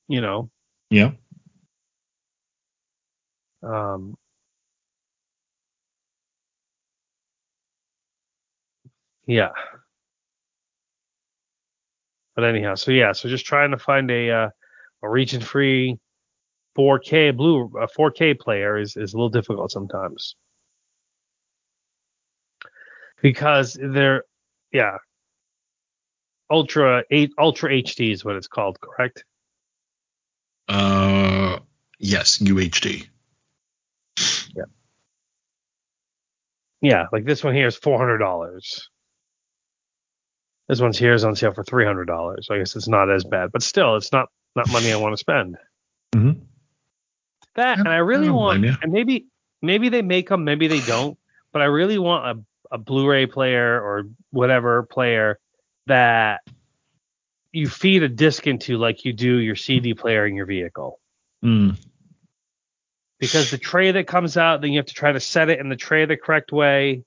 you 0.07 0.21
know, 0.21 0.49
Yeah. 0.89 1.11
um, 3.61 4.15
yeah. 9.27 9.49
But 12.35 12.45
anyhow, 12.45 12.75
so 12.75 12.91
yeah, 12.91 13.13
so 13.13 13.29
just 13.29 13.45
trying 13.45 13.71
to 13.71 13.77
find 13.77 14.11
a 14.11 14.29
uh, 14.29 14.49
a 15.03 15.09
region 15.09 15.41
free 15.41 15.97
4K 16.77 17.35
blue 17.35 17.71
a 17.79 17.87
4K 17.87 18.37
player 18.39 18.77
is 18.77 18.97
is 18.97 19.13
a 19.13 19.17
little 19.17 19.29
difficult 19.29 19.71
sometimes 19.71 20.35
because 23.21 23.77
they're 23.81 24.23
yeah 24.73 24.97
ultra 26.49 27.03
eight 27.11 27.31
ultra 27.37 27.69
HD 27.71 28.11
is 28.11 28.23
what 28.23 28.35
it's 28.35 28.47
called, 28.47 28.79
correct? 28.79 29.23
Uh, 30.67 31.59
yes, 31.99 32.39
UHD. 32.39 33.07
Yeah, 34.55 34.63
Yeah, 36.81 37.05
like 37.11 37.25
this 37.25 37.43
one 37.43 37.53
here 37.53 37.67
is 37.67 37.75
four 37.75 37.97
hundred 37.97 38.19
dollars. 38.19 38.89
This 40.67 40.81
one's 40.81 40.97
here 40.97 41.13
is 41.13 41.23
on 41.23 41.35
sale 41.35 41.53
for 41.53 41.63
three 41.63 41.85
hundred 41.85 42.05
dollars. 42.05 42.47
I 42.49 42.57
guess 42.57 42.75
it's 42.75 42.87
not 42.87 43.11
as 43.11 43.23
bad, 43.23 43.51
but 43.51 43.61
still, 43.63 43.95
it's 43.95 44.11
not 44.11 44.29
not 44.55 44.71
money 44.71 44.91
I 44.91 44.95
want 44.95 45.13
to 45.13 45.17
spend. 45.17 45.57
Mhm. 46.13 46.41
That 47.55 47.79
and 47.79 47.87
I 47.87 47.97
really 47.97 48.29
I 48.29 48.31
want, 48.31 48.65
and 48.65 48.91
maybe 48.91 49.27
maybe 49.61 49.89
they 49.89 50.01
make 50.01 50.29
them, 50.29 50.43
maybe 50.43 50.67
they 50.67 50.81
don't, 50.81 51.17
but 51.51 51.61
I 51.61 51.65
really 51.65 51.97
want 51.97 52.39
a, 52.71 52.75
a 52.75 52.77
Blu-ray 52.77 53.27
player 53.27 53.79
or 53.79 54.07
whatever 54.31 54.83
player 54.83 55.39
that 55.87 56.41
you 57.51 57.69
feed 57.69 58.03
a 58.03 58.09
disc 58.09 58.45
into 58.47 58.77
like 58.77 59.05
you 59.05 59.13
do 59.13 59.37
your 59.37 59.55
CD 59.55 59.93
player 59.93 60.25
in 60.25 60.35
your 60.35 60.45
vehicle. 60.45 60.99
Mm. 61.43 61.77
because 63.19 63.51
the 63.51 63.57
tray 63.57 63.91
that 63.91 64.07
comes 64.07 64.35
out, 64.35 64.61
then 64.61 64.71
you 64.71 64.79
have 64.79 64.87
to 64.87 64.93
try 64.95 65.11
to 65.11 65.19
set 65.19 65.49
it 65.49 65.59
in 65.59 65.69
the 65.69 65.75
tray 65.75 66.05
the 66.05 66.17
correct 66.17 66.51
way. 66.51 67.03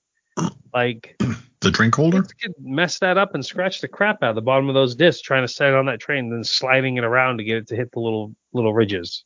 Like, 0.72 1.20
the 1.60 1.70
drink 1.72 1.94
holder? 1.94 2.22
Could 2.22 2.54
mess 2.60 3.00
that 3.00 3.18
up 3.18 3.34
and 3.34 3.44
scratch 3.44 3.80
the 3.80 3.88
crap 3.88 4.22
out 4.22 4.30
of 4.30 4.34
the 4.36 4.42
bottom 4.42 4.68
of 4.68 4.74
those 4.74 4.94
discs 4.94 5.22
trying 5.22 5.42
to 5.42 5.48
set 5.48 5.70
it 5.70 5.74
on 5.74 5.86
that 5.86 5.98
train, 5.98 6.30
then 6.30 6.44
sliding 6.44 6.96
it 6.98 7.04
around 7.04 7.38
to 7.38 7.44
get 7.44 7.56
it 7.56 7.68
to 7.68 7.76
hit 7.76 7.90
the 7.90 7.98
little 8.00 8.34
little 8.52 8.72
ridges. 8.72 9.24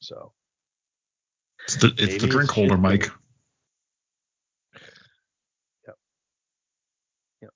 So 0.00 0.32
it's 1.64 1.76
the, 1.76 1.94
it's 1.96 2.20
the 2.20 2.28
drink 2.28 2.50
holder, 2.50 2.76
Mike. 2.76 3.10
Yep. 5.86 5.96
Yep. 7.42 7.50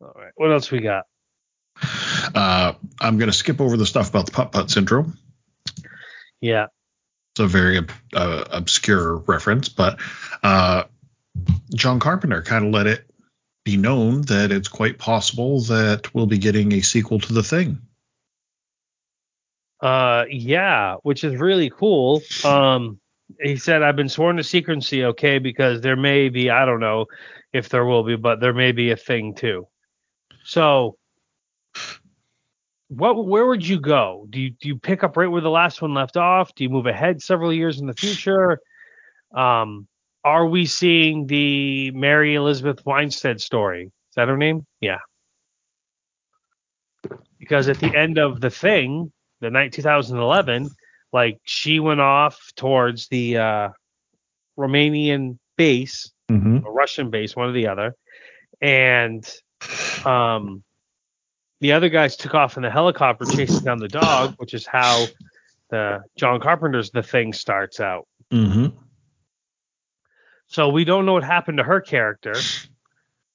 All 0.00 0.12
right. 0.16 0.32
What 0.36 0.52
else 0.52 0.70
we 0.70 0.80
got? 0.80 1.06
Uh, 2.34 2.74
I'm 3.00 3.18
going 3.18 3.30
to 3.30 3.36
skip 3.36 3.60
over 3.60 3.76
the 3.76 3.84
stuff 3.84 4.08
about 4.08 4.26
the 4.26 4.32
putt 4.32 4.52
putt 4.52 4.70
syndrome. 4.70 5.18
Yeah. 6.40 6.66
It's 7.34 7.40
a 7.40 7.46
very 7.48 7.80
uh, 8.14 8.44
obscure 8.50 9.16
reference, 9.16 9.68
but 9.68 9.98
uh, 10.44 10.84
John 11.74 11.98
Carpenter 12.00 12.42
kind 12.42 12.66
of 12.66 12.72
let 12.72 12.86
it 12.86 13.10
be 13.64 13.76
known 13.76 14.22
that 14.22 14.52
it's 14.52 14.68
quite 14.68 14.98
possible 14.98 15.60
that 15.62 16.14
we'll 16.14 16.26
be 16.26 16.38
getting 16.38 16.72
a 16.72 16.80
sequel 16.80 17.18
to 17.20 17.32
the 17.32 17.42
thing. 17.42 17.78
uh, 19.80 20.24
yeah, 20.30 20.96
which 21.02 21.24
is 21.24 21.36
really 21.36 21.70
cool. 21.70 22.22
Um, 22.44 23.00
he 23.40 23.56
said, 23.56 23.82
"I've 23.82 23.96
been 23.96 24.08
sworn 24.08 24.36
to 24.38 24.44
secrecy, 24.44 25.04
okay, 25.04 25.38
because 25.38 25.80
there 25.80 25.96
may 25.96 26.28
be, 26.30 26.50
I 26.50 26.64
don't 26.64 26.80
know 26.80 27.06
if 27.52 27.68
there 27.68 27.84
will 27.84 28.04
be, 28.04 28.16
but 28.16 28.40
there 28.40 28.54
may 28.54 28.72
be 28.72 28.90
a 28.92 28.96
thing 28.96 29.34
too." 29.34 29.68
So, 30.44 30.96
what, 32.88 33.26
where 33.26 33.46
would 33.46 33.66
you 33.66 33.80
go? 33.80 34.26
Do 34.30 34.40
you 34.40 34.50
do 34.50 34.68
you 34.68 34.78
pick 34.78 35.02
up 35.02 35.16
right 35.16 35.26
where 35.26 35.40
the 35.40 35.50
last 35.50 35.82
one 35.82 35.94
left 35.94 36.16
off? 36.16 36.54
Do 36.54 36.64
you 36.64 36.70
move 36.70 36.86
ahead 36.86 37.22
several 37.22 37.52
years 37.52 37.80
in 37.80 37.86
the 37.86 37.94
future? 37.94 38.60
Um, 39.34 39.86
are 40.22 40.46
we 40.46 40.66
seeing 40.66 41.26
the 41.26 41.90
Mary 41.90 42.34
Elizabeth 42.34 42.84
Winstead 42.86 43.40
story? 43.40 43.86
Is 43.86 44.14
that 44.16 44.28
her 44.28 44.36
name? 44.36 44.66
Yeah. 44.80 44.98
Because 47.38 47.68
at 47.68 47.78
the 47.78 47.94
end 47.94 48.18
of 48.18 48.40
the 48.40 48.50
thing, 48.50 49.12
the 49.40 49.50
night 49.50 49.72
2011, 49.72 50.70
like 51.12 51.38
she 51.44 51.80
went 51.80 52.00
off 52.00 52.40
towards 52.56 53.08
the 53.08 53.36
uh, 53.38 53.68
Romanian 54.58 55.38
base 55.56 56.10
Mm-hmm. 56.30 56.66
a 56.66 56.70
Russian 56.70 57.10
base, 57.10 57.36
one 57.36 57.50
or 57.50 57.52
the 57.52 57.66
other, 57.66 57.94
and 58.62 59.30
um, 60.06 60.64
the 61.60 61.72
other 61.72 61.88
guys 61.88 62.16
took 62.16 62.34
off 62.34 62.56
in 62.56 62.62
the 62.62 62.70
helicopter 62.70 63.24
chasing 63.24 63.64
down 63.64 63.78
the 63.78 63.88
dog, 63.88 64.34
which 64.36 64.54
is 64.54 64.66
how 64.66 65.06
the 65.70 66.02
John 66.16 66.40
Carpenter's 66.40 66.90
The 66.90 67.02
Thing 67.02 67.32
starts 67.32 67.80
out. 67.80 68.06
Mm-hmm. 68.30 68.76
So 70.46 70.68
we 70.68 70.84
don't 70.84 71.06
know 71.06 71.14
what 71.14 71.24
happened 71.24 71.58
to 71.58 71.64
her 71.64 71.80
character, 71.80 72.34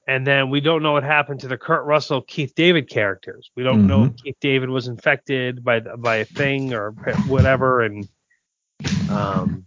and 0.08 0.26
then 0.26 0.50
we 0.50 0.62
don't 0.62 0.84
know 0.84 0.94
what 0.94 1.04
happened 1.04 1.42
to 1.42 1.48
the 1.48 1.58
Kurt 1.58 1.86
Russell 1.86 2.22
Keith 2.22 2.54
David 2.56 2.90
characters. 2.90 3.52
We 3.56 3.64
don't 3.64 3.88
know 3.88 4.06
if 4.06 4.16
Keith 4.18 4.38
David 4.40 4.70
was 4.70 4.88
infected 4.88 5.64
by 5.64 5.80
by 5.80 6.18
a 6.18 6.26
thing 6.26 6.74
or 6.74 6.92
whatever, 7.28 7.82
and 7.82 8.08
um. 9.10 9.66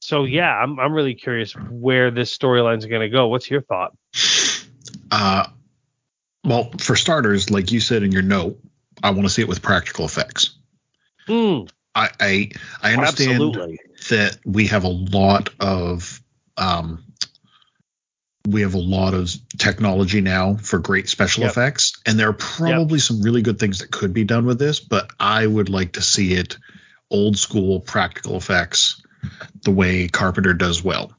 So 0.00 0.24
yeah, 0.24 0.50
I'm 0.56 0.80
I'm 0.80 0.94
really 0.94 1.14
curious 1.14 1.52
where 1.52 2.10
this 2.10 2.36
storyline's 2.36 2.86
going 2.86 3.02
to 3.02 3.10
go. 3.10 3.28
What's 3.28 3.50
your 3.50 3.60
thought? 3.60 3.92
Uh, 5.10 5.46
well, 6.44 6.70
for 6.78 6.96
starters, 6.96 7.50
like 7.50 7.72
you 7.72 7.80
said 7.80 8.02
in 8.02 8.12
your 8.12 8.22
note, 8.22 8.58
I 9.02 9.10
want 9.10 9.24
to 9.24 9.28
see 9.28 9.42
it 9.42 9.48
with 9.48 9.62
practical 9.62 10.04
effects. 10.04 10.56
Mm, 11.28 11.70
I 11.94 12.10
I, 12.20 12.50
I 12.82 12.92
understand 12.94 13.42
absolutely. 13.42 13.80
that 14.10 14.38
we 14.44 14.66
have 14.68 14.84
a 14.84 14.88
lot 14.88 15.50
of 15.60 16.20
um, 16.56 17.04
we 18.46 18.62
have 18.62 18.74
a 18.74 18.78
lot 18.78 19.14
of 19.14 19.30
technology 19.58 20.20
now 20.20 20.56
for 20.56 20.78
great 20.78 21.08
special 21.08 21.42
Yep. 21.42 21.50
effects, 21.50 21.92
and 22.06 22.18
there 22.18 22.28
are 22.28 22.34
probably 22.34 22.98
some 22.98 23.22
really 23.22 23.42
good 23.42 23.58
things 23.58 23.80
that 23.80 23.90
could 23.90 24.12
be 24.12 24.24
done 24.24 24.46
with 24.46 24.58
this. 24.58 24.80
But 24.80 25.10
I 25.20 25.46
would 25.46 25.68
like 25.68 25.92
to 25.92 26.02
see 26.02 26.34
it 26.34 26.56
old 27.10 27.36
school 27.36 27.80
practical 27.80 28.36
effects, 28.36 29.02
the 29.64 29.70
way 29.70 30.08
Carpenter 30.08 30.54
does 30.54 30.82
well. 30.82 31.12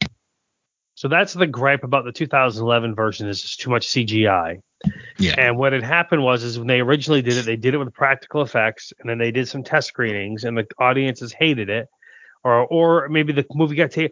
So 0.99 1.07
that's 1.07 1.31
the 1.31 1.47
gripe 1.47 1.85
about 1.85 2.03
the 2.03 2.11
2011 2.11 2.93
version 2.93 3.29
is 3.29 3.41
just 3.41 3.61
too 3.61 3.69
much 3.69 3.87
CGI. 3.87 4.61
Yeah. 5.17 5.35
And 5.37 5.57
what 5.57 5.71
had 5.71 5.81
happened 5.81 6.23
was 6.23 6.43
is 6.43 6.57
when 6.57 6.67
they 6.67 6.81
originally 6.81 7.21
did 7.21 7.37
it, 7.37 7.45
they 7.45 7.55
did 7.55 7.73
it 7.73 7.77
with 7.77 7.93
practical 7.93 8.41
effects, 8.41 8.91
and 8.99 9.09
then 9.09 9.17
they 9.17 9.31
did 9.31 9.47
some 9.47 9.63
test 9.63 9.87
screenings, 9.87 10.43
and 10.43 10.57
the 10.57 10.67
audiences 10.77 11.31
hated 11.31 11.69
it, 11.69 11.87
or 12.43 12.65
or 12.67 13.07
maybe 13.07 13.31
the 13.31 13.45
movie 13.53 13.77
got 13.77 13.91
taken. 13.91 14.11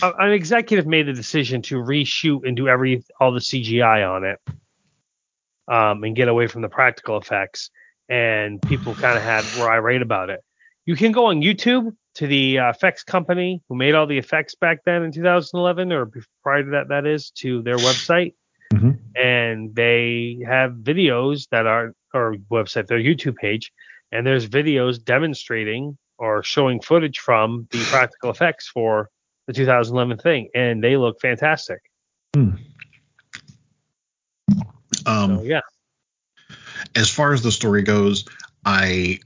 An 0.00 0.32
executive 0.32 0.86
made 0.86 1.06
the 1.06 1.12
decision 1.12 1.60
to 1.62 1.74
reshoot 1.74 2.48
and 2.48 2.56
do 2.56 2.66
every 2.66 3.04
all 3.20 3.32
the 3.32 3.40
CGI 3.40 4.10
on 4.10 4.24
it, 4.24 4.38
um, 5.68 6.02
and 6.02 6.16
get 6.16 6.28
away 6.28 6.46
from 6.46 6.62
the 6.62 6.70
practical 6.70 7.18
effects. 7.18 7.68
And 8.08 8.62
people 8.62 8.94
kind 8.94 9.18
of 9.18 9.22
had 9.22 9.44
were 9.60 9.70
irate 9.70 10.00
about 10.00 10.30
it. 10.30 10.40
You 10.84 10.96
can 10.96 11.12
go 11.12 11.26
on 11.26 11.40
YouTube 11.42 11.94
to 12.16 12.26
the 12.26 12.58
uh, 12.58 12.70
effects 12.70 13.04
company 13.04 13.62
who 13.68 13.76
made 13.76 13.94
all 13.94 14.06
the 14.06 14.18
effects 14.18 14.54
back 14.54 14.80
then 14.84 15.02
in 15.02 15.12
2011 15.12 15.92
or 15.92 16.10
prior 16.42 16.64
to 16.64 16.70
that, 16.70 16.88
that 16.88 17.06
is, 17.06 17.30
to 17.36 17.62
their 17.62 17.76
website 17.76 18.34
Mhm. 18.72 18.98
and 19.14 19.74
they 19.74 20.38
have 20.46 20.72
videos 20.72 21.46
that 21.50 21.66
are 21.66 21.94
or 22.14 22.36
website 22.50 22.86
their 22.86 22.98
YouTube 22.98 23.36
page, 23.36 23.70
and 24.10 24.26
there's 24.26 24.48
videos 24.48 25.02
demonstrating 25.02 25.96
or 26.18 26.42
showing 26.42 26.80
footage 26.80 27.18
from 27.18 27.66
the 27.70 27.82
practical 27.90 28.30
effects 28.30 28.68
for 28.68 29.08
the 29.46 29.52
2011 29.52 30.18
thing, 30.18 30.48
and 30.54 30.82
they 30.82 30.96
look 30.96 31.20
fantastic. 31.20 31.80
Um, 32.34 32.58
So 35.06 35.42
yeah, 35.42 35.60
as 36.94 37.10
far 37.10 37.32
as 37.32 37.42
the 37.42 37.52
story 37.52 37.82
goes, 37.82 38.24
I 38.64 39.20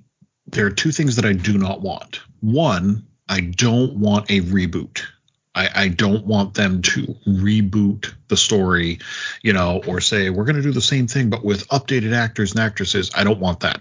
there 0.49 0.67
are 0.67 0.71
two 0.71 0.93
things 0.93 1.17
that 1.17 1.25
I 1.25 1.33
do 1.33 1.59
not 1.59 1.81
want. 1.81 2.21
One, 2.41 3.07
I 3.29 3.41
don't 3.41 3.97
want 3.97 4.31
a 4.31 4.41
reboot. 4.43 5.03
I, 5.55 5.71
I 5.75 5.89
don't 5.89 6.27
want 6.27 6.55
them 6.55 6.83
to 6.83 7.17
reboot 7.27 8.15
the 8.29 8.37
story, 8.37 8.99
you 9.43 9.53
know, 9.53 9.83
or 9.87 10.01
say 10.01 10.31
we're 10.31 10.45
going 10.45 10.57
to 10.57 10.63
do 10.63 10.73
the 10.73 10.81
same 10.81 11.07
thing 11.07 11.31
but 11.31 11.45
with 11.45 11.67
updated 11.69 12.15
actors 12.15 12.53
and 12.53 12.61
actresses. 12.61 13.11
I 13.15 13.25
don't 13.25 13.41
want 13.41 13.61
that. 13.61 13.81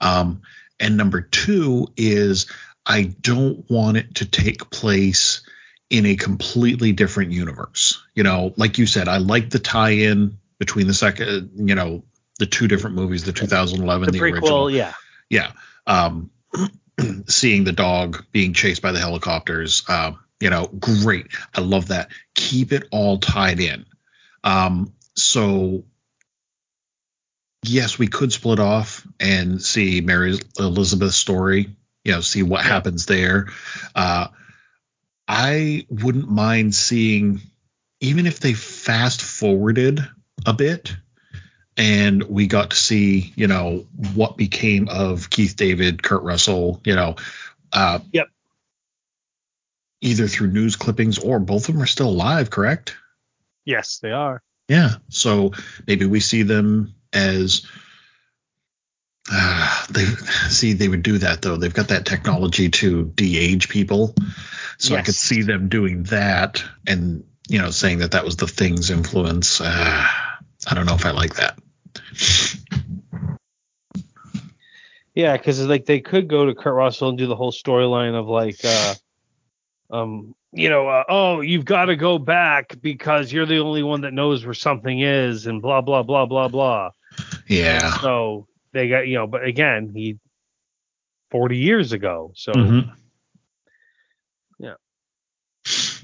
Um, 0.00 0.42
and 0.78 0.96
number 0.96 1.22
two 1.22 1.88
is 1.96 2.46
I 2.86 3.14
don't 3.20 3.68
want 3.70 3.96
it 3.96 4.16
to 4.16 4.26
take 4.26 4.70
place 4.70 5.42
in 5.90 6.04
a 6.06 6.14
completely 6.14 6.92
different 6.92 7.32
universe. 7.32 8.02
You 8.14 8.22
know, 8.22 8.52
like 8.56 8.78
you 8.78 8.86
said, 8.86 9.08
I 9.08 9.16
like 9.16 9.50
the 9.50 9.58
tie-in 9.58 10.38
between 10.58 10.86
the 10.86 10.94
second, 10.94 11.50
you 11.56 11.74
know, 11.74 12.04
the 12.38 12.46
two 12.46 12.68
different 12.68 12.96
movies, 12.96 13.24
the 13.24 13.32
2011, 13.32 14.06
the 14.06 14.12
the, 14.12 14.18
prequel, 14.18 14.32
original. 14.32 14.70
yeah, 14.70 14.92
Yeah. 15.30 15.52
Um, 15.88 16.30
seeing 17.26 17.64
the 17.64 17.72
dog 17.72 18.24
being 18.30 18.52
chased 18.52 18.82
by 18.82 18.92
the 18.92 19.00
helicopters, 19.00 19.82
um, 19.88 20.20
you 20.40 20.50
know, 20.50 20.68
great. 20.68 21.26
I 21.54 21.60
love 21.60 21.88
that. 21.88 22.10
Keep 22.34 22.72
it 22.72 22.84
all 22.92 23.18
tied 23.18 23.58
in. 23.58 23.86
Um, 24.44 24.92
so 25.16 25.84
yes, 27.64 27.98
we 27.98 28.06
could 28.06 28.32
split 28.32 28.60
off 28.60 29.06
and 29.18 29.62
see 29.62 30.00
Mary 30.00 30.38
Elizabeth's 30.58 31.16
story, 31.16 31.70
you 32.04 32.12
know, 32.12 32.20
see 32.20 32.42
what 32.42 32.64
happens 32.64 33.06
there. 33.06 33.48
Uh, 33.94 34.28
I 35.26 35.86
wouldn't 35.90 36.30
mind 36.30 36.74
seeing, 36.74 37.40
even 38.00 38.26
if 38.26 38.40
they 38.40 38.54
fast 38.54 39.20
forwarded 39.20 40.06
a 40.46 40.52
bit 40.52 40.96
and 41.78 42.24
we 42.24 42.46
got 42.48 42.70
to 42.70 42.76
see, 42.76 43.32
you 43.36 43.46
know, 43.46 43.86
what 44.14 44.36
became 44.36 44.88
of 44.88 45.30
Keith 45.30 45.56
David, 45.56 46.02
Kurt 46.02 46.22
Russell, 46.24 46.80
you 46.84 46.96
know, 46.96 47.14
uh, 47.72 48.00
Yep. 48.12 48.26
either 50.00 50.26
through 50.26 50.48
news 50.48 50.76
clippings 50.76 51.18
or 51.18 51.38
both 51.38 51.68
of 51.68 51.74
them 51.74 51.82
are 51.82 51.86
still 51.86 52.08
alive, 52.08 52.50
correct? 52.50 52.96
yes, 53.64 53.98
they 53.98 54.10
are. 54.10 54.42
Yeah. 54.68 54.94
So 55.10 55.52
maybe 55.86 56.06
we 56.06 56.20
see 56.20 56.42
them 56.42 56.94
as 57.12 57.66
uh, 59.30 59.86
they 59.90 60.04
see 60.48 60.72
they 60.72 60.88
would 60.88 61.02
do 61.02 61.18
that 61.18 61.42
though. 61.42 61.56
They've 61.56 61.72
got 61.72 61.88
that 61.88 62.06
technology 62.06 62.70
to 62.70 63.04
de-age 63.14 63.68
people, 63.68 64.14
so 64.78 64.96
I 64.96 65.02
could 65.02 65.14
see 65.14 65.42
them 65.42 65.68
doing 65.68 66.04
that 66.04 66.64
and 66.86 67.24
you 67.46 67.58
know 67.58 67.70
saying 67.70 67.98
that 67.98 68.12
that 68.12 68.24
was 68.24 68.36
the 68.36 68.46
thing's 68.46 68.90
influence. 68.90 69.60
Uh, 69.60 69.66
I 70.66 70.74
don't 70.74 70.86
know 70.86 70.94
if 70.94 71.04
I 71.04 71.10
like 71.10 71.34
that. 71.36 71.58
Yeah, 75.14 75.36
because 75.36 75.64
like 75.66 75.84
they 75.84 76.00
could 76.00 76.28
go 76.28 76.46
to 76.46 76.54
Kurt 76.54 76.74
Russell 76.74 77.08
and 77.08 77.18
do 77.18 77.26
the 77.26 77.34
whole 77.34 77.50
storyline 77.50 78.14
of 78.14 78.28
like, 78.28 78.64
uh, 78.64 78.94
um, 79.90 80.34
you 80.52 80.68
know, 80.68 80.88
uh, 80.88 81.04
oh, 81.08 81.40
you've 81.40 81.64
got 81.64 81.86
to 81.86 81.96
go 81.96 82.18
back 82.18 82.80
because 82.80 83.32
you're 83.32 83.46
the 83.46 83.58
only 83.58 83.82
one 83.82 84.02
that 84.02 84.12
knows 84.12 84.44
where 84.44 84.54
something 84.54 85.00
is, 85.00 85.46
and 85.46 85.60
blah 85.60 85.80
blah 85.80 86.02
blah 86.02 86.26
blah 86.26 86.48
blah. 86.48 86.90
Yeah. 87.48 87.90
So 88.00 88.46
they 88.72 88.88
got 88.88 89.08
you 89.08 89.16
know, 89.16 89.26
but 89.26 89.44
again, 89.44 89.92
he 89.94 90.18
40 91.30 91.56
years 91.56 91.92
ago. 91.92 92.32
So 92.34 92.52
Mhm. 92.52 92.94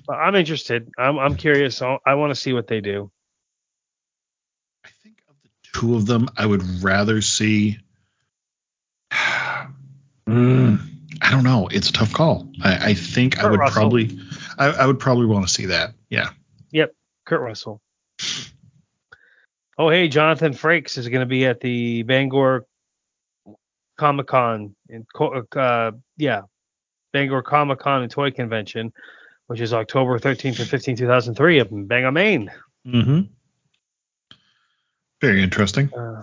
but 0.07 0.15
I'm 0.15 0.35
interested. 0.35 0.91
I'm 0.99 1.19
I'm 1.19 1.37
curious. 1.37 1.81
I, 1.83 1.99
I 2.07 2.15
want 2.15 2.31
to 2.31 2.35
see 2.35 2.53
what 2.53 2.67
they 2.67 2.81
do. 2.81 3.11
I 4.85 4.91
think 5.03 5.23
of 5.29 5.37
the 5.43 5.49
two 5.75 5.97
of 5.97 6.07
them, 6.07 6.29
I 6.37 6.47
would 6.47 6.83
rather 6.83 7.21
see 7.21 7.79
Mm, 10.27 10.79
I 11.21 11.31
don't 11.31 11.45
know. 11.45 11.69
It's 11.69 11.91
a 11.91 11.93
tough 11.93 12.13
call. 12.13 12.49
I, 12.63 12.91
I 12.91 12.95
think 12.95 13.39
I 13.39 13.51
would 13.51 13.61
Russell. 13.61 13.83
probably, 13.83 14.19
I, 14.59 14.67
I 14.69 14.87
would 14.87 14.99
probably 14.99 15.27
want 15.27 15.47
to 15.47 15.53
see 15.53 15.67
that. 15.67 15.93
Yeah. 16.09 16.31
Yep. 16.71 16.95
Kurt 17.27 17.41
Russell. 17.41 17.81
Oh, 19.77 19.91
hey, 19.91 20.09
Jonathan 20.09 20.53
Frakes 20.53 20.99
is 20.99 21.09
going 21.09 21.21
to 21.21 21.27
be 21.27 21.47
at 21.47 21.61
the 21.61 22.05
Bangor 22.05 22.65
Comic 23.99 24.27
Con 24.27 24.75
in 24.89 25.05
uh, 25.57 25.91
yeah, 26.17 26.43
Bangor 27.13 27.43
Comic 27.43 27.81
Con 27.81 28.03
and 28.03 28.11
Toy 28.11 28.31
Convention, 28.31 28.93
which 29.47 29.61
is 29.61 29.75
October 29.75 30.19
13th 30.19 30.61
and 30.61 30.69
15th, 30.69 30.99
2003, 30.99 31.61
up 31.61 31.71
in 31.71 31.87
Bangor, 31.87 32.13
Maine. 32.13 32.51
Mm-hmm. 32.87 33.21
Very 35.25 35.43
interesting. 35.43 35.91
Uh, 35.95 36.23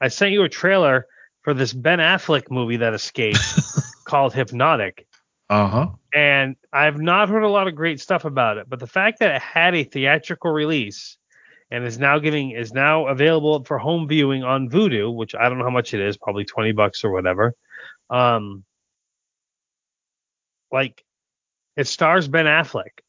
I 0.00 0.08
sent 0.08 0.32
you 0.32 0.42
a 0.42 0.48
trailer 0.48 1.06
for 1.42 1.54
this 1.54 1.72
Ben 1.72 2.00
Affleck 2.00 2.50
movie 2.50 2.78
that 2.78 2.92
escaped 2.92 3.38
called 4.04 4.34
Hypnotic. 4.34 5.06
Uh 5.48 5.68
huh. 5.68 5.86
and 6.12 6.56
I've 6.72 7.00
not 7.00 7.28
heard 7.28 7.44
a 7.44 7.48
lot 7.48 7.68
of 7.68 7.76
great 7.76 8.00
stuff 8.00 8.24
about 8.24 8.56
it. 8.58 8.68
But 8.68 8.80
the 8.80 8.88
fact 8.88 9.20
that 9.20 9.36
it 9.36 9.40
had 9.40 9.76
a 9.76 9.84
theatrical 9.84 10.50
release 10.50 11.18
and 11.70 11.84
is 11.84 12.00
now 12.00 12.18
getting 12.18 12.50
is 12.50 12.72
now 12.72 13.06
available 13.06 13.62
for 13.62 13.78
home 13.78 14.08
viewing 14.08 14.42
on 14.42 14.68
Vudu, 14.68 15.14
which 15.14 15.36
I 15.36 15.48
don't 15.48 15.58
know 15.58 15.64
how 15.64 15.70
much 15.70 15.94
it 15.94 16.00
is, 16.00 16.16
probably 16.16 16.44
twenty 16.44 16.72
bucks 16.72 17.04
or 17.04 17.12
whatever. 17.12 17.54
Um, 18.10 18.64
like 20.72 21.04
it 21.76 21.86
stars 21.86 22.26
Ben 22.26 22.46
Affleck. 22.46 23.02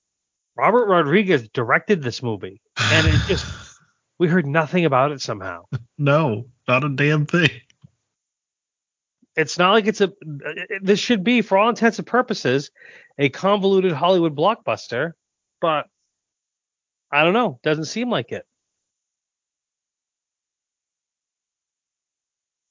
Robert 0.55 0.85
Rodriguez 0.85 1.49
directed 1.49 2.03
this 2.03 2.21
movie, 2.21 2.61
and 2.79 3.07
it 3.07 3.19
just 3.27 3.45
we 4.19 4.27
heard 4.27 4.45
nothing 4.47 4.85
about 4.85 5.11
it 5.11 5.21
somehow. 5.21 5.65
No, 5.99 6.45
not 6.67 6.83
a 6.83 6.89
damn 6.89 7.25
thing. 7.25 7.49
It's 9.35 9.57
not 9.57 9.71
like 9.71 9.87
it's 9.87 10.01
a. 10.01 10.11
it- 10.21 10.85
This 10.85 10.99
should 10.99 11.23
be, 11.23 11.41
for 11.41 11.57
all 11.57 11.69
intents 11.69 11.97
and 11.97 12.05
purposes, 12.07 12.69
a 13.17 13.29
convoluted 13.29 13.93
Hollywood 13.93 14.35
blockbuster, 14.35 15.13
but 15.59 15.87
I 17.11 17.23
don't 17.23 17.33
know. 17.33 17.59
Doesn't 17.63 17.85
seem 17.85 18.11
like 18.11 18.31
it. 18.31 18.45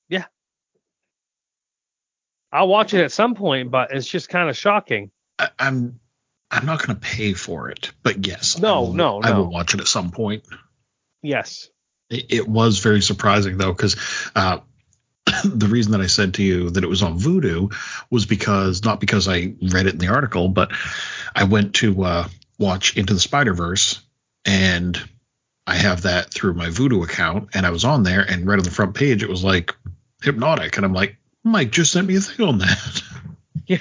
Yeah, 0.09 0.27
I'll 2.53 2.69
watch 2.69 2.95
it 2.95 3.03
at 3.03 3.11
some 3.13 3.35
point, 3.35 3.71
but 3.73 3.91
it's 3.93 4.07
just 4.07 4.29
kind 4.29 4.49
of 4.49 4.57
shocking. 4.57 5.11
I, 5.39 5.49
I'm 5.59 5.99
I'm 6.51 6.65
not 6.65 6.87
going 6.87 6.97
to 6.99 7.01
pay 7.05 7.33
for 7.33 7.71
it, 7.71 7.91
but 8.05 8.25
yes. 8.25 8.57
No, 8.59 8.69
I 8.77 8.81
will, 8.81 8.93
no, 8.93 9.21
I 9.23 9.37
will 9.37 9.51
watch 9.51 9.75
it 9.75 9.81
at 9.81 9.89
some 9.89 10.13
point. 10.13 10.45
Yes. 11.27 11.69
It, 12.11 12.27
it 12.29 12.49
was 12.49 12.79
very 12.79 13.03
surprising 13.03 13.59
though, 13.59 13.73
because 13.73 13.97
uh, 14.35 14.59
the 15.45 15.69
reason 15.69 15.93
that 15.93 16.01
I 16.01 16.07
said 16.07 16.35
to 16.35 16.43
you 16.43 16.71
that 16.71 16.85
it 16.85 16.89
was 16.89 17.03
on 17.03 17.19
Vudu 17.19 17.75
was 18.11 18.27
because 18.27 18.85
not 18.85 19.01
because 19.01 19.29
I 19.29 19.55
read 19.61 19.87
it 19.87 19.95
in 19.95 19.99
the 19.99 20.09
article, 20.09 20.49
but 20.49 20.73
I 21.35 21.45
went 21.45 21.75
to 21.77 22.03
uh, 22.05 22.29
watch 22.59 22.97
Into 22.97 23.15
the 23.15 23.21
Spider 23.21 23.55
Verse 23.55 24.01
and 24.45 24.99
I 25.67 25.75
have 25.75 26.03
that 26.03 26.33
through 26.33 26.55
my 26.55 26.69
Vudu 26.69 27.03
account, 27.03 27.49
and 27.55 27.67
I 27.67 27.71
was 27.71 27.85
on 27.85 28.05
there 28.05 28.21
and 28.21 28.47
right 28.47 28.59
on 28.59 28.65
the 28.65 28.71
front 28.71 28.95
page 28.95 29.23
it 29.23 29.29
was 29.29 29.43
like 29.43 29.75
hypnotic, 30.23 30.77
and 30.77 30.87
I'm 30.87 30.93
like, 30.93 31.17
Mike 31.43 31.73
just 31.73 31.93
sent 31.93 32.07
me 32.07 32.17
a 32.17 32.21
thing 32.21 32.47
on 32.47 32.59
that. 32.59 33.03
Yeah. 33.69 33.79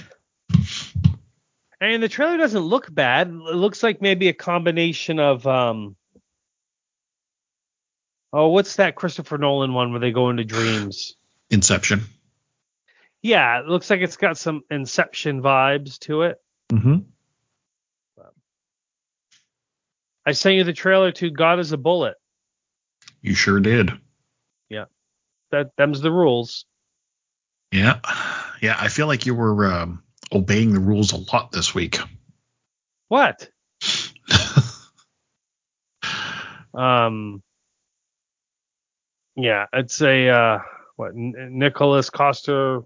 And 1.79 2.01
the 2.01 2.09
trailer 2.09 2.37
doesn't 2.37 2.59
look 2.59 2.91
bad. 2.91 3.27
It 3.27 3.33
looks 3.33 3.83
like 3.83 4.01
maybe 4.01 4.29
a 4.29 4.33
combination 4.33 5.19
of 5.19 5.45
um. 5.45 5.95
Oh, 8.37 8.49
what's 8.49 8.75
that 8.75 8.95
Christopher 8.95 9.37
Nolan 9.37 9.73
one 9.73 9.91
where 9.91 10.01
they 10.01 10.11
go 10.11 10.29
into 10.29 10.43
dreams? 10.43 11.15
Inception. 11.49 12.01
Yeah, 13.21 13.61
it 13.61 13.65
looks 13.65 13.89
like 13.89 14.01
it's 14.01 14.17
got 14.17 14.37
some 14.37 14.61
Inception 14.69 15.41
vibes 15.41 15.99
to 15.99 16.23
it. 16.23 16.35
Mm-hmm. 16.69 16.97
I 20.25 20.33
sent 20.33 20.55
you 20.55 20.65
the 20.65 20.73
trailer 20.73 21.13
to 21.13 21.31
God 21.31 21.59
is 21.59 21.71
a 21.71 21.77
Bullet. 21.77 22.15
You 23.21 23.35
sure 23.35 23.61
did. 23.61 23.93
Yeah. 24.67 24.85
That 25.51 25.71
them's 25.77 26.01
the 26.01 26.11
rules. 26.11 26.65
Yeah, 27.71 28.01
yeah. 28.61 28.75
I 28.77 28.89
feel 28.89 29.07
like 29.07 29.25
you 29.25 29.33
were 29.33 29.65
um, 29.71 30.03
obeying 30.29 30.73
the 30.73 30.81
rules 30.81 31.13
a 31.13 31.17
lot 31.31 31.53
this 31.53 31.73
week. 31.73 31.99
What? 33.07 33.49
Um. 36.77 37.41
Yeah, 39.35 39.65
it's 39.73 40.01
a 40.01 40.29
uh, 40.29 40.59
what 40.95 41.13
Nicholas 41.15 42.09
Coster, 42.09 42.81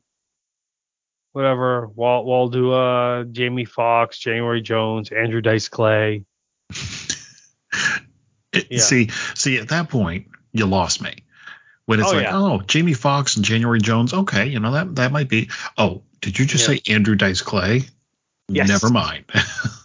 whatever, 1.33 1.87
Walt 1.87 2.25
Waldua, 2.25 3.31
Jamie 3.31 3.65
Foxx, 3.65 4.17
January 4.17 4.61
Jones, 4.61 5.11
Andrew 5.11 5.41
Dice 5.41 5.69
Clay. 5.69 6.25
It- 8.51 8.67
Yeah. 8.71 8.79
See, 8.79 9.09
see, 9.35 9.57
at 9.57 9.67
that 9.69 9.89
point, 9.89 10.27
you 10.53 10.65
lost 10.65 11.03
me. 11.03 11.23
When 11.85 11.99
it's 11.99 12.09
Oh, 12.09 12.13
like, 12.15 12.23
yeah. 12.23 12.35
oh, 12.37 12.61
Jamie 12.61 12.93
Foxx 12.95 13.35
and 13.35 13.45
January 13.45 13.79
Jones, 13.79 14.11
okay, 14.11 14.47
you 14.47 14.59
know 14.59 14.71
that 14.71 14.95
that 14.95 15.11
might 15.11 15.29
be. 15.29 15.49
Oh, 15.77 16.01
did 16.21 16.37
you 16.39 16.45
just 16.45 16.67
Yeah. 16.67 16.75
say 16.77 16.93
Andrew 16.93 17.13
Dice 17.15 17.41
Clay? 17.41 17.83
Yes. 18.47 18.67
Never 18.67 18.89
mind. 18.89 19.25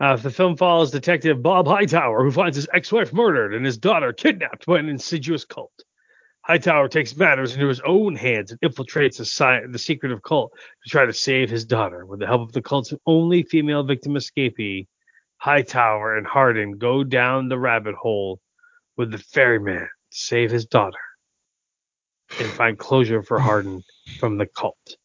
Uh, 0.00 0.16
the 0.16 0.30
film 0.30 0.56
follows 0.56 0.90
Detective 0.90 1.42
Bob 1.42 1.66
Hightower, 1.66 2.24
who 2.24 2.30
finds 2.30 2.56
his 2.56 2.68
ex-wife 2.72 3.12
murdered 3.12 3.54
and 3.54 3.64
his 3.64 3.78
daughter 3.78 4.12
kidnapped 4.12 4.66
by 4.66 4.78
an 4.78 4.88
insidious 4.88 5.44
cult. 5.44 5.72
Hightower 6.42 6.88
takes 6.88 7.16
matters 7.16 7.54
into 7.54 7.68
his 7.68 7.80
own 7.80 8.16
hands 8.16 8.50
and 8.50 8.60
infiltrates 8.60 9.16
the, 9.16 9.68
the 9.70 9.78
secretive 9.78 10.22
cult 10.22 10.52
to 10.82 10.90
try 10.90 11.06
to 11.06 11.12
save 11.12 11.48
his 11.48 11.64
daughter. 11.64 12.04
With 12.04 12.20
the 12.20 12.26
help 12.26 12.42
of 12.42 12.52
the 12.52 12.60
cult's 12.60 12.92
only 13.06 13.44
female 13.44 13.82
victim 13.82 14.12
escapee, 14.12 14.86
Hightower 15.38 16.16
and 16.16 16.26
Hardin 16.26 16.72
go 16.78 17.02
down 17.04 17.48
the 17.48 17.58
rabbit 17.58 17.94
hole 17.94 18.40
with 18.96 19.10
the 19.10 19.18
ferryman 19.18 19.88
to 20.10 20.18
save 20.18 20.50
his 20.50 20.66
daughter 20.66 20.98
and 22.38 22.48
find 22.50 22.78
closure 22.78 23.22
for 23.22 23.38
Hardin 23.38 23.82
from 24.18 24.36
the 24.36 24.46
cult. 24.46 24.96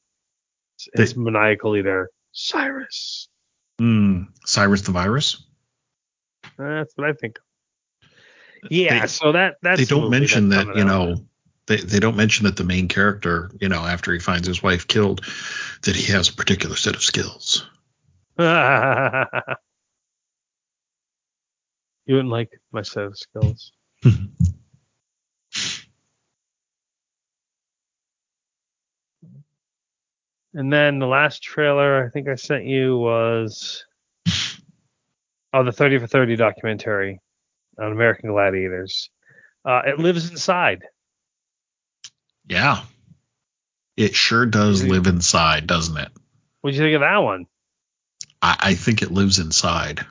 His 0.94 1.16
maniacally 1.16 1.82
there, 1.82 2.10
Cyrus. 2.32 3.30
Hmm, 3.80 4.24
Cyrus 4.46 4.82
the 4.82 4.92
Virus. 4.92 5.46
That's 6.58 6.94
what 6.96 7.10
I 7.10 7.14
think. 7.14 7.40
Yeah, 8.70 9.02
They- 9.02 9.08
so 9.08 9.32
that 9.32 9.56
that's 9.62 9.80
they 9.80 9.86
don't 9.86 10.10
mention 10.12 10.50
that 10.50 10.76
you 10.76 10.84
know 10.84 11.16
they, 11.68 11.78
they 11.78 12.00
don't 12.00 12.18
mention 12.18 12.46
that 12.46 12.58
the 12.58 12.66
main 12.66 12.90
character 12.90 13.50
you 13.62 13.70
know 13.70 13.80
after 13.86 14.12
he 14.12 14.20
finds 14.20 14.46
his 14.46 14.62
wife 14.62 14.86
killed 14.88 15.22
that 15.84 15.96
he 15.96 16.12
has 16.12 16.28
a 16.28 16.34
particular 16.34 16.76
set 16.76 16.94
of 16.96 17.02
skills 17.02 17.66
you 18.38 18.46
wouldn't 22.16 22.30
like 22.32 22.50
my 22.72 22.82
set 22.82 23.06
of 23.06 23.18
skills. 23.18 23.72
And 30.54 30.72
then 30.74 31.00
the 31.00 31.08
last 31.08 31.44
trailer 31.44 32.06
I 32.06 32.10
think 32.10 32.28
I 32.28 32.36
sent 32.36 32.66
you 32.66 32.98
was 32.98 33.86
oh 35.54 35.64
the 35.64 35.72
30 35.72 36.00
for 36.00 36.08
30 36.08 36.36
documentary 36.36 37.20
on 37.80 37.92
American 37.92 38.30
Gladiators. 38.32 39.10
Uh, 39.66 39.82
it 39.86 40.00
lives 40.00 40.30
inside. 40.30 40.84
yeah 42.48 42.82
it 43.98 44.16
sure 44.16 44.46
does 44.46 44.84
live 44.84 45.08
inside 45.08 45.68
doesn't 45.68 45.98
it 45.98 46.10
What'd 46.62 46.78
you 46.78 46.84
think 46.84 46.96
of 46.96 47.02
that 47.02 47.18
one? 47.18 47.46
I, 48.42 48.58
I 48.60 48.74
think 48.74 49.02
it 49.02 49.12
lives 49.12 49.40
inside 49.40 50.06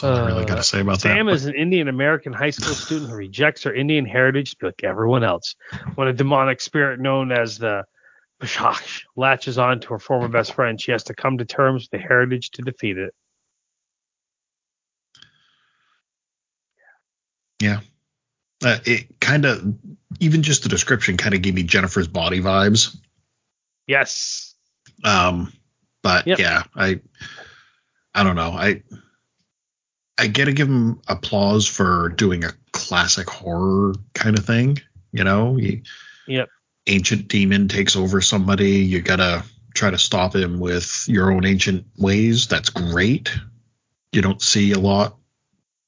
that's 0.00 0.18
all 0.18 0.24
i 0.24 0.26
really 0.26 0.42
Uh, 0.42 0.46
got 0.46 0.56
to 0.56 0.62
say 0.62 0.80
about 0.80 1.00
Sam 1.00 1.26
that 1.26 1.34
is 1.34 1.46
an 1.46 1.54
Indian 1.54 1.88
American 1.88 2.32
high 2.32 2.50
school 2.50 2.74
student 2.74 3.10
who 3.10 3.16
rejects 3.16 3.62
her 3.64 3.74
Indian 3.74 4.04
heritage 4.06 4.56
like 4.62 4.82
everyone 4.84 5.24
else. 5.24 5.54
When 5.94 6.08
a 6.08 6.12
demonic 6.12 6.60
spirit 6.60 7.00
known 7.00 7.32
as 7.32 7.58
the 7.58 7.84
Pishach 8.40 9.02
latches 9.16 9.58
on 9.58 9.80
to 9.80 9.88
her 9.88 9.98
former 9.98 10.28
best 10.28 10.54
friend, 10.54 10.80
she 10.80 10.92
has 10.92 11.04
to 11.04 11.14
come 11.14 11.38
to 11.38 11.44
terms 11.44 11.84
with 11.84 11.90
the 11.90 12.06
heritage 12.06 12.50
to 12.52 12.62
defeat 12.62 12.98
it. 12.98 13.14
Yeah. 17.60 17.80
Uh, 18.64 18.78
it 18.84 19.20
kind 19.20 19.44
of 19.44 19.74
even 20.20 20.42
just 20.42 20.62
the 20.62 20.68
description 20.68 21.16
kind 21.16 21.34
of 21.34 21.40
gave 21.42 21.54
me 21.54 21.62
jennifer's 21.62 22.08
body 22.08 22.40
vibes 22.40 22.96
Yes. 23.86 24.54
Um, 25.02 25.52
but 26.02 26.26
Yep. 26.28 26.38
yeah, 26.38 26.62
I 26.76 27.00
I 28.14 28.22
don't 28.22 28.36
know. 28.36 28.50
I 28.52 28.82
I 30.20 30.26
gotta 30.26 30.52
give 30.52 30.68
him 30.68 31.00
applause 31.08 31.66
for 31.66 32.10
doing 32.10 32.44
a 32.44 32.52
classic 32.72 33.28
horror 33.30 33.94
kind 34.14 34.38
of 34.38 34.44
thing. 34.44 34.78
You 35.12 35.24
know, 35.24 35.58
Yep. 36.26 36.48
ancient 36.86 37.28
demon 37.28 37.68
takes 37.68 37.96
over 37.96 38.20
somebody. 38.20 38.80
You 38.80 39.00
gotta 39.00 39.44
try 39.74 39.90
to 39.90 39.98
stop 39.98 40.36
him 40.36 40.60
with 40.60 41.04
your 41.08 41.32
own 41.32 41.46
ancient 41.46 41.86
ways. 41.96 42.48
That's 42.48 42.68
great. 42.68 43.30
You 44.12 44.20
don't 44.20 44.42
see 44.42 44.72
a 44.72 44.78
lot 44.78 45.16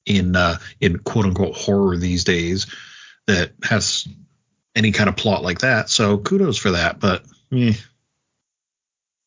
in 0.06 0.34
uh, 0.34 0.58
in 0.80 0.98
quote 1.00 1.26
unquote 1.26 1.54
horror 1.54 1.96
these 1.98 2.24
days. 2.24 2.66
that 3.28 3.52
has 3.62 4.08
any 4.74 4.90
kind 4.92 5.08
of 5.08 5.16
plot 5.16 5.42
like 5.44 5.60
that. 5.60 5.88
So 5.90 6.18
kudos 6.18 6.56
for 6.58 6.72
that. 6.72 6.98
But 6.98 7.24
eh. 7.52 7.74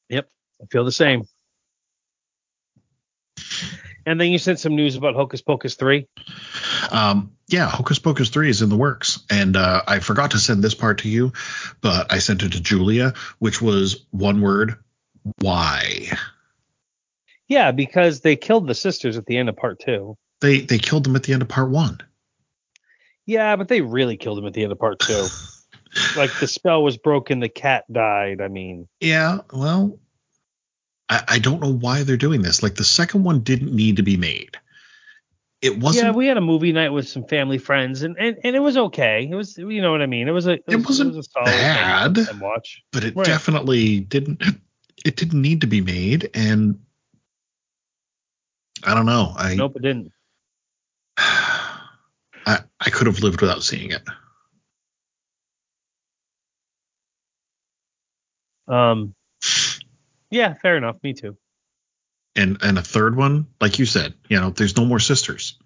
Yep, 0.10 0.30
I 0.62 0.66
feel 0.66 0.84
the 0.84 0.92
same. 0.92 1.24
And 4.06 4.22
then 4.22 4.32
you 4.32 4.38
sent 4.38 4.60
some 4.60 4.76
news 4.76 4.96
about 4.96 5.16
Hocus 5.16 5.42
Pocus 5.42 5.76
3. 5.76 6.08
Um, 6.92 7.32
yeah, 7.48 7.68
Hocus 7.68 8.00
Pocus 8.00 8.30
3 8.30 8.50
is 8.50 8.62
in 8.62 8.70
the 8.70 8.78
works. 8.78 9.24
And 9.30 9.56
uh, 9.58 9.82
I 9.88 10.00
forgot 10.00 10.32
to 10.32 10.40
send 10.40 10.64
this 10.64 10.76
part 10.76 11.00
to 11.00 11.10
you, 11.10 11.34
but 11.82 12.12
I 12.12 12.20
sent 12.20 12.44
it 12.44 12.52
to 12.54 12.62
Julia, 12.62 13.14
which 13.40 13.62
was 13.62 14.06
one 14.12 14.42
word 14.42 14.78
why? 15.40 16.10
Yeah, 17.48 17.72
because 17.72 18.22
they 18.22 18.36
killed 18.36 18.68
the 18.68 18.76
sisters 18.76 19.18
at 19.18 19.26
the 19.26 19.38
end 19.38 19.50
of 19.50 19.56
part 19.56 19.80
two. 19.80 20.18
They 20.42 20.62
they 20.62 20.78
killed 20.78 21.04
them 21.04 21.16
at 21.16 21.24
the 21.24 21.34
end 21.34 21.42
of 21.42 21.48
part 21.48 21.70
one. 21.70 22.00
Yeah, 23.26 23.56
but 23.56 23.68
they 23.68 23.82
really 23.82 24.18
killed 24.18 24.38
them 24.38 24.46
at 24.46 24.54
the 24.54 24.64
end 24.64 24.72
of 24.72 24.80
part 24.80 25.00
two. 25.00 25.28
like 26.18 26.32
the 26.40 26.48
spell 26.48 26.84
was 26.84 26.98
broken, 26.98 27.40
the 27.40 27.50
cat 27.50 27.86
died. 27.92 28.42
I 28.42 28.48
mean, 28.48 28.88
Yeah, 29.00 29.40
well, 29.52 29.98
I, 31.10 31.24
I 31.28 31.40
don't 31.40 31.62
know 31.62 31.74
why 31.74 32.04
they're 32.04 32.18
doing 32.18 32.42
this. 32.42 32.64
Like 32.64 32.76
the 32.76 32.84
second 32.84 33.24
one 33.24 33.42
didn't 33.42 33.74
need 33.74 33.98
to 33.98 34.04
be 34.04 34.18
made. 34.18 34.58
It 35.62 35.80
wasn't. 35.80 36.06
yeah, 36.08 36.12
we 36.12 36.28
had 36.28 36.38
a 36.38 36.42
movie 36.42 36.74
night 36.74 36.90
with 36.90 37.08
some 37.08 37.24
family 37.26 37.58
friends, 37.58 38.04
and, 38.04 38.16
and, 38.20 38.38
and 38.44 38.56
it 38.56 38.60
was 38.60 38.78
okay. 38.78 39.28
It 39.30 39.34
was, 39.34 39.58
you 39.58 39.82
know 39.82 39.92
what 39.92 40.02
I 40.02 40.06
mean. 40.06 40.28
It 40.28 40.32
was 40.32 40.48
a, 40.48 40.54
it, 40.54 40.76
was, 40.76 40.86
wasn't 40.86 41.14
it 41.14 41.18
was 41.18 41.28
a 41.28 41.30
solid 41.32 41.50
bad. 41.50 42.18
watch. 42.40 42.84
but 42.92 43.04
it 43.04 43.16
Right. 43.16 43.26
definitely 43.26 44.02
didn't. 44.02 44.44
It 45.04 45.16
didn't 45.16 45.42
need 45.42 45.62
to 45.62 45.68
be 45.68 45.82
made, 45.82 46.30
and 46.34 46.80
I 48.84 48.94
don't 48.94 49.06
know. 49.06 49.34
I 49.36 49.56
Nope, 49.56 49.78
it 49.78 49.82
didn't. 49.82 50.12
I, 51.18 52.60
I 52.80 52.90
could 52.92 53.08
have 53.08 53.20
lived 53.22 53.42
without 53.42 53.64
seeing 53.64 53.92
it. 53.92 54.04
Um, 58.68 59.16
yeah, 60.30 60.54
fair 60.54 60.78
enough. 60.78 60.98
Me 61.04 61.14
too. 61.14 61.38
And 62.36 62.58
and 62.62 62.78
a 62.78 62.82
third 62.82 63.16
one, 63.16 63.48
like 63.62 63.80
you 63.80 63.86
said, 63.86 64.14
you 64.28 64.40
know, 64.40 64.50
there's 64.50 64.78
no 64.78 64.86
more 64.86 65.00
sisters. 65.00 65.58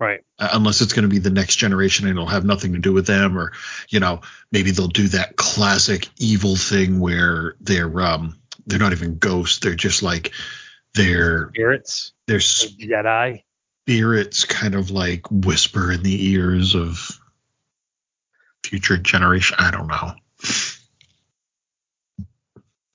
Right. 0.00 0.20
uh, 0.40 0.48
unless 0.52 0.80
it's 0.80 0.92
going 0.92 1.04
to 1.04 1.08
be 1.08 1.20
the 1.20 1.30
next 1.30 1.54
generation 1.56 2.06
and 2.08 2.18
it'll 2.18 2.28
have 2.28 2.44
nothing 2.44 2.72
to 2.72 2.80
do 2.80 2.92
with 2.92 3.06
them 3.06 3.38
or 3.38 3.52
you 3.88 4.00
know 4.00 4.22
maybe 4.50 4.72
they'll 4.72 4.88
do 4.88 5.06
that 5.08 5.36
classic 5.36 6.08
evil 6.18 6.56
thing 6.56 6.98
where 6.98 7.54
they're 7.60 8.00
um 8.00 8.36
they're 8.66 8.80
not 8.80 8.90
even 8.90 9.18
ghosts 9.18 9.60
they're 9.60 9.76
just 9.76 10.02
like 10.02 10.32
they're 10.94 11.48
Spirits, 11.50 12.12
they're 12.26 12.38
Jedi. 12.38 13.44
spirits 13.86 14.44
kind 14.44 14.74
of 14.74 14.90
like 14.90 15.30
whisper 15.30 15.92
in 15.92 16.02
the 16.02 16.30
ears 16.32 16.74
of 16.74 17.18
future 18.64 18.98
generation 18.98 19.56
i 19.60 19.70
don't 19.70 19.86
know 19.86 20.12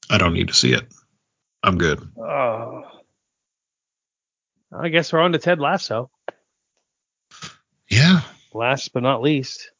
i 0.09 0.17
don't 0.17 0.33
need 0.33 0.47
to 0.49 0.53
see 0.53 0.73
it 0.73 0.83
i'm 1.63 1.77
good 1.77 1.99
Oh. 2.17 2.83
I 4.71 4.89
guess 4.89 5.11
we're 5.11 5.21
on 5.21 5.31
to 5.31 5.39
Ted 5.39 5.59
Lasso. 5.59 6.11
yeah 7.89 8.21
Last 8.53 8.93
but 8.93 9.01
not 9.01 9.21
least. 9.23 9.71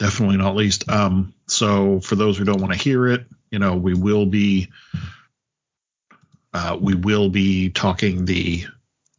definitely 0.00 0.36
not 0.38 0.56
least. 0.56 0.88
Um, 0.90 1.34
so 1.46 2.00
for 2.00 2.16
those 2.16 2.36
who 2.36 2.44
don't 2.44 2.60
want 2.60 2.72
to 2.72 2.78
hear 2.78 3.06
it, 3.06 3.26
you 3.50 3.60
know, 3.60 3.76
we 3.76 3.94
will 3.94 4.26
be 4.26 4.70
uh, 6.52 6.76
we 6.80 6.94
will 6.96 7.28
be 7.28 7.70
talking 7.70 8.24
the 8.24 8.64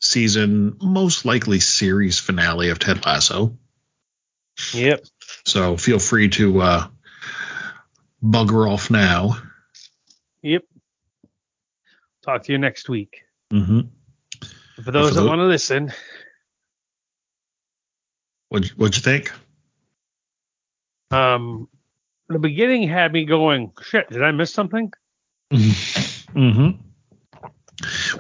season, 0.02 0.78
most 0.82 1.24
likely 1.26 1.60
series 1.62 2.20
finale 2.20 2.70
of 2.70 2.80
Ted 2.80 3.06
Lasso. 3.06 3.58
Yep. 4.74 5.06
So 5.46 5.78
feel 5.78 6.00
free 6.00 6.28
to 6.30 6.60
uh, 6.62 6.88
bugger 8.24 8.70
off 8.70 8.90
now. 8.92 9.38
Yep. 10.46 10.64
Talk 12.24 12.44
to 12.44 12.52
you 12.52 12.60
next 12.60 12.88
week. 12.88 13.24
Mm-hmm. 13.52 13.80
For 14.84 14.92
those 14.92 15.16
that 15.16 15.26
want 15.26 15.40
to 15.40 15.46
listen, 15.46 15.92
What'd, 18.50 18.70
what'd 18.78 18.96
you 18.96 19.02
think? 19.02 19.32
um, 21.10 21.68
the 22.30 22.38
beginning 22.38 22.88
had 22.88 23.12
me 23.12 23.26
going, 23.26 23.72
shit, 23.82 24.08
did 24.12 24.22
I 24.22 24.30
miss 24.32 24.54
something? 24.54 24.94
mm-hmm. 25.52 26.70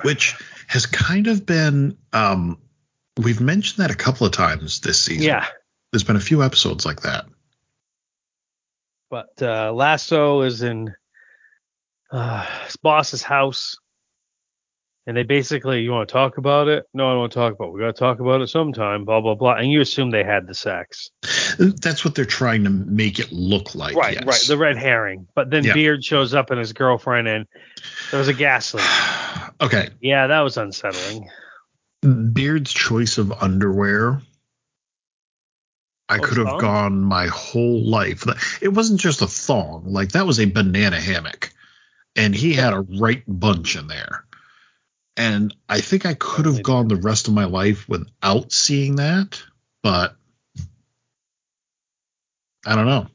Which 0.01 0.35
has 0.67 0.87
kind 0.87 1.27
of 1.27 1.45
been 1.45 1.95
um, 2.11 2.57
we've 3.17 3.41
mentioned 3.41 3.83
that 3.83 3.91
a 3.91 3.95
couple 3.95 4.25
of 4.25 4.33
times 4.33 4.79
this 4.79 4.99
season. 4.99 5.27
Yeah. 5.27 5.45
There's 5.91 6.03
been 6.03 6.15
a 6.15 6.19
few 6.21 6.41
episodes 6.41 6.87
like 6.87 7.01
that. 7.01 7.25
But 9.11 9.39
uh, 9.43 9.71
Lasso 9.73 10.41
is 10.41 10.63
in 10.63 10.95
uh, 12.11 12.45
his 12.65 12.75
boss's 12.77 13.21
house. 13.23 13.77
And 15.07 15.15
they 15.15 15.21
basically, 15.21 15.81
you 15.81 15.91
want 15.91 16.09
to 16.09 16.13
talk 16.13 16.39
about 16.39 16.67
it? 16.67 16.85
No, 16.91 17.07
I 17.07 17.11
don't 17.11 17.19
want 17.19 17.31
to 17.33 17.37
talk 17.37 17.53
about 17.53 17.67
it. 17.67 17.73
We 17.73 17.79
got 17.81 17.93
to 17.95 17.99
talk 17.99 18.19
about 18.19 18.41
it 18.41 18.47
sometime, 18.47 19.05
blah, 19.05 19.21
blah, 19.21 19.35
blah. 19.35 19.53
And 19.53 19.69
you 19.71 19.79
assume 19.81 20.09
they 20.09 20.23
had 20.23 20.47
the 20.47 20.55
sex. 20.55 21.11
That's 21.59 22.03
what 22.03 22.15
they're 22.15 22.25
trying 22.25 22.63
to 22.63 22.71
make 22.71 23.19
it 23.19 23.31
look 23.31 23.75
like. 23.75 23.95
right, 23.95 24.15
yes. 24.15 24.25
right. 24.25 24.41
The 24.47 24.57
red 24.57 24.77
herring. 24.77 25.27
But 25.35 25.51
then 25.51 25.63
Yeah. 25.63 25.73
Beard 25.73 26.03
shows 26.03 26.33
up 26.33 26.49
and 26.49 26.57
his 26.59 26.73
girlfriend, 26.73 27.27
and 27.27 27.45
there 28.09 28.17
was 28.17 28.29
a 28.29 28.33
gas 28.33 28.73
leak. 28.73 28.83
okay. 29.61 29.89
Yeah, 30.01 30.25
that 30.25 30.41
was 30.41 30.57
unsettling. 30.57 31.29
Beard's 32.33 32.73
choice 32.73 33.19
of 33.19 33.31
underwear. 33.31 34.23
I 36.09 36.17
Oh, 36.17 36.21
could 36.21 36.37
have 36.37 36.47
thong? 36.47 36.59
gone 36.59 37.01
my 37.01 37.27
whole 37.27 37.87
life. 37.87 38.23
It 38.59 38.69
wasn't 38.69 38.99
just 38.99 39.21
a 39.21 39.27
thong. 39.27 39.83
Like 39.85 40.13
that 40.13 40.25
was 40.25 40.39
a 40.39 40.45
banana 40.45 40.99
hammock. 40.99 41.51
And 42.15 42.33
he 42.33 42.53
had 42.53 42.73
a 42.73 42.81
right 42.81 43.23
bunch 43.27 43.75
in 43.75 43.87
there. 43.87 44.25
And 45.17 45.55
I 45.69 45.81
think 45.81 46.05
I 46.05 46.13
could 46.13 46.45
have 46.45 46.61
gone 46.61 46.87
the 46.87 46.95
rest 46.97 47.27
of 47.27 47.33
my 47.33 47.45
life 47.45 47.87
without 47.87 48.51
seeing 48.51 48.97
that, 48.97 49.41
but 49.81 50.15
I 52.65 52.75
don't 52.75 52.87
know. 52.87 53.07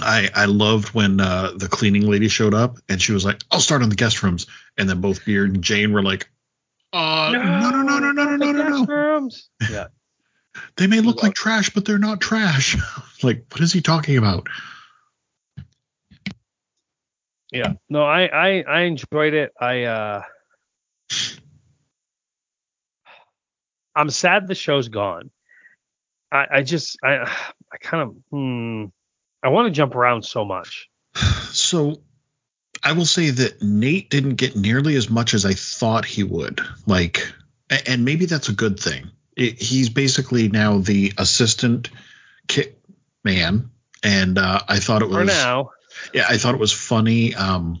I 0.00 0.30
I 0.34 0.44
loved 0.46 0.94
when 0.94 1.20
uh, 1.20 1.52
the 1.56 1.68
cleaning 1.68 2.08
lady 2.08 2.28
showed 2.28 2.54
up 2.54 2.78
and 2.88 3.02
she 3.02 3.12
was 3.12 3.24
like, 3.24 3.42
"I'll 3.50 3.60
start 3.60 3.82
on 3.82 3.88
the 3.88 3.96
guest 3.96 4.22
rooms," 4.22 4.46
and 4.76 4.88
then 4.88 5.00
both 5.00 5.24
Beard 5.24 5.52
and 5.52 5.62
Jane 5.62 5.92
were 5.92 6.02
like, 6.02 6.30
"Uh, 6.92 7.30
no, 7.32 7.42
no, 7.42 7.82
no, 7.82 7.82
no, 7.82 7.98
no, 7.98 8.12
no, 8.12 8.36
no, 8.36 8.52
no, 8.52 8.68
no. 8.68 8.84
Rooms. 8.84 9.50
Yeah. 9.68 9.88
They 10.76 10.86
may 10.86 11.00
look 11.00 11.22
like 11.22 11.34
trash, 11.34 11.70
but 11.70 11.84
they're 11.84 11.98
not 11.98 12.20
trash." 12.20 12.76
like, 13.22 13.46
what 13.50 13.60
is 13.60 13.72
he 13.72 13.80
talking 13.80 14.16
about? 14.16 14.48
Yeah. 17.50 17.74
No, 17.88 18.02
I, 18.02 18.26
I, 18.26 18.64
I 18.68 18.80
enjoyed 18.82 19.34
it. 19.34 19.52
I, 19.60 19.84
uh, 19.84 20.22
I'm 23.94 24.10
sad 24.10 24.46
the 24.46 24.54
show's 24.54 24.88
gone. 24.88 25.30
I, 26.30 26.46
I 26.50 26.62
just, 26.62 26.98
I, 27.02 27.30
I 27.72 27.76
kind 27.80 28.02
of, 28.02 28.16
hmm, 28.30 28.84
I 29.42 29.48
want 29.48 29.66
to 29.66 29.70
jump 29.72 29.94
around 29.94 30.24
so 30.24 30.44
much. 30.44 30.88
So 31.50 32.02
I 32.82 32.92
will 32.92 33.06
say 33.06 33.30
that 33.30 33.62
Nate 33.62 34.10
didn't 34.10 34.36
get 34.36 34.56
nearly 34.56 34.94
as 34.96 35.10
much 35.10 35.34
as 35.34 35.44
I 35.44 35.54
thought 35.54 36.04
he 36.04 36.22
would. 36.22 36.60
Like, 36.86 37.32
and 37.86 38.04
maybe 38.04 38.26
that's 38.26 38.48
a 38.48 38.54
good 38.54 38.78
thing. 38.78 39.10
It, 39.36 39.60
he's 39.60 39.88
basically 39.88 40.48
now 40.48 40.78
the 40.78 41.12
assistant 41.18 41.90
kit 42.46 42.78
man, 43.24 43.70
and 44.02 44.38
uh, 44.38 44.60
I 44.68 44.78
thought 44.78 45.02
it 45.02 45.08
was 45.08 45.16
For 45.16 45.24
now, 45.24 45.70
yeah, 46.12 46.26
I 46.28 46.38
thought 46.38 46.54
it 46.54 46.60
was 46.60 46.72
funny 46.72 47.34
um, 47.34 47.80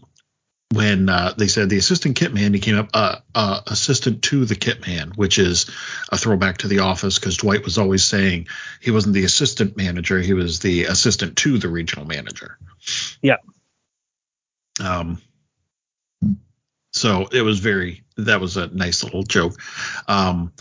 when 0.72 1.08
uh, 1.08 1.34
they 1.36 1.48
said 1.48 1.70
the 1.70 1.78
assistant 1.78 2.16
kit 2.16 2.32
man. 2.32 2.52
He 2.52 2.60
came 2.60 2.78
up 2.78 2.90
uh, 2.94 3.16
uh, 3.34 3.60
assistant 3.66 4.22
to 4.24 4.44
the 4.44 4.54
kit 4.54 4.86
man, 4.86 5.12
which 5.16 5.38
is 5.38 5.70
a 6.10 6.18
throwback 6.18 6.58
to 6.58 6.68
the 6.68 6.80
office 6.80 7.18
because 7.18 7.36
Dwight 7.36 7.64
was 7.64 7.78
always 7.78 8.04
saying 8.04 8.48
he 8.80 8.90
wasn't 8.90 9.14
the 9.14 9.24
assistant 9.24 9.76
manager; 9.76 10.20
he 10.20 10.34
was 10.34 10.58
the 10.58 10.84
assistant 10.84 11.36
to 11.38 11.58
the 11.58 11.68
regional 11.68 12.06
manager. 12.06 12.58
Yeah. 13.22 13.38
Um. 14.82 15.20
So 16.92 17.28
it 17.32 17.42
was 17.42 17.60
very 17.60 18.02
that 18.16 18.40
was 18.40 18.56
a 18.56 18.66
nice 18.68 19.04
little 19.04 19.22
joke. 19.22 19.54
Um, 20.06 20.52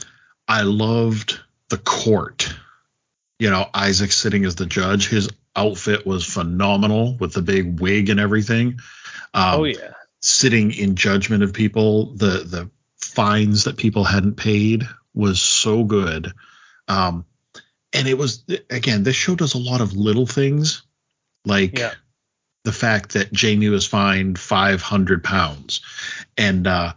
I 0.47 0.62
loved 0.62 1.39
the 1.70 1.78
court. 1.78 2.53
You 3.39 3.49
know, 3.49 3.68
Isaac 3.74 4.12
sitting 4.12 4.45
as 4.45 4.55
the 4.55 4.66
judge. 4.66 5.10
His 5.10 5.30
outfit 5.58 6.05
was 6.05 6.26
phenomenal 6.26 7.18
with 7.18 7.34
the 7.34 7.41
big 7.41 7.80
wig 7.80 8.10
and 8.10 8.20
everything. 8.20 8.80
Um, 9.34 9.60
oh 9.60 9.64
yeah, 9.66 9.93
Sitting 10.22 10.72
in 10.72 10.95
judgment 10.95 11.43
of 11.43 11.53
people, 11.53 12.14
the 12.16 12.43
the 12.43 12.70
fines 12.99 13.66
that 13.66 13.78
people 13.78 14.03
hadn't 14.03 14.36
paid 14.36 14.88
was 15.14 15.41
so 15.41 15.84
good. 15.84 16.32
Um, 16.88 17.26
and 17.93 18.08
it 18.08 18.18
was 18.18 18.43
again, 18.70 19.03
this 19.03 19.16
show 19.16 19.36
does 19.36 19.53
a 19.53 19.60
lot 19.60 19.82
of 19.82 19.93
little 19.93 20.26
things, 20.28 20.84
like 21.45 21.78
Yeah. 21.78 21.93
the 22.64 22.72
fact 22.72 23.14
that 23.14 23.32
Jamie 23.32 23.70
was 23.70 23.86
fined 23.86 24.39
500 24.39 25.24
pounds, 25.24 25.82
and 26.38 26.68
uh, 26.68 26.93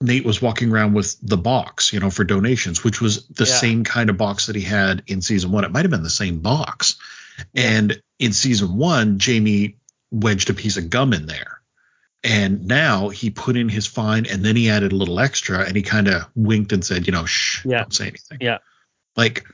Nate 0.00 0.24
was 0.24 0.42
walking 0.42 0.70
around 0.72 0.92
with 0.94 1.16
the 1.22 1.36
box, 1.38 1.92
you 1.92 2.00
know, 2.00 2.10
for 2.10 2.24
donations, 2.24 2.84
which 2.84 3.00
was 3.00 3.26
the 3.28 3.46
Yeah. 3.46 3.54
same 3.60 3.84
kind 3.84 4.10
of 4.10 4.16
box 4.18 4.46
that 4.46 4.56
he 4.56 4.62
had 4.62 5.02
in 5.06 5.22
season 5.22 5.52
one. 5.52 5.64
It 5.64 5.70
might 5.72 5.84
have 5.84 5.90
been 5.90 6.02
the 6.02 6.10
same 6.10 6.40
box. 6.40 6.96
And 7.54 8.00
in 8.18 8.32
season 8.32 8.76
one, 8.76 9.18
Jamie 9.18 9.76
wedged 10.10 10.50
a 10.50 10.54
piece 10.54 10.76
of 10.76 10.90
gum 10.90 11.12
in 11.12 11.26
there. 11.26 11.60
And 12.22 12.66
now 12.66 13.10
he 13.10 13.28
put 13.30 13.56
in 13.56 13.68
his 13.68 13.86
fine 13.86 14.24
and 14.26 14.42
then 14.44 14.56
he 14.56 14.70
added 14.70 14.92
a 14.92 14.96
little 14.96 15.20
extra 15.20 15.60
and 15.66 15.76
he 15.76 15.82
kind 15.82 16.08
of 16.08 16.24
winked 16.34 16.72
and 16.72 16.82
said, 16.84 17.06
you 17.06 17.12
know, 17.12 17.26
shh, 17.26 17.64
Yeah. 17.66 17.78
don't 17.82 17.92
say 17.92 18.06
anything. 18.08 18.38
Yeah. 18.40 18.58
Like, 19.16 19.44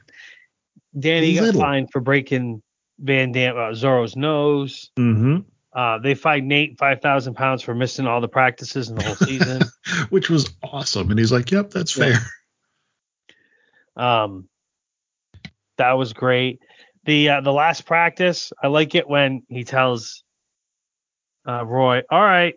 Danny 0.99 1.35
got 1.35 1.55
fined 1.55 1.89
for 1.93 2.01
breaking 2.01 2.62
Van 2.99 3.33
Damme 3.33 3.57
uh, 3.57 3.70
Zoreaux's 3.72 4.16
nose. 4.16 4.91
mm-hmm. 4.99 5.39
Uh, 5.72 5.99
they 5.99 6.14
fined 6.16 6.49
Nate 6.49 6.76
five 6.78 7.01
thousand 7.01 7.35
pounds 7.35 7.62
for 7.62 7.74
missing 7.76 8.07
all 8.09 8.20
the 8.20 8.26
practices 8.28 8.89
in 8.91 8.97
the 8.97 9.05
whole 9.05 9.14
season. 9.14 9.62
which 10.11 10.28
was 10.28 10.51
awesome. 10.64 11.11
And 11.11 11.18
he's 11.18 11.31
like, 11.31 11.51
yep, 11.53 11.70
that's 11.70 11.97
Yeah. 11.97 12.18
fair. 13.97 14.05
Um, 14.05 14.49
that 15.76 15.93
was 15.93 16.12
great. 16.12 16.61
The 17.11 17.29
uh, 17.29 17.41
the 17.41 17.53
last 17.53 17.87
practice, 17.87 18.53
I 18.63 18.69
like 18.69 18.95
it 18.95 19.09
when 19.09 19.43
he 19.49 19.65
tells 19.65 20.23
uh, 21.45 21.67
Roy, 21.67 22.03
"All 22.09 22.23
right, 22.23 22.55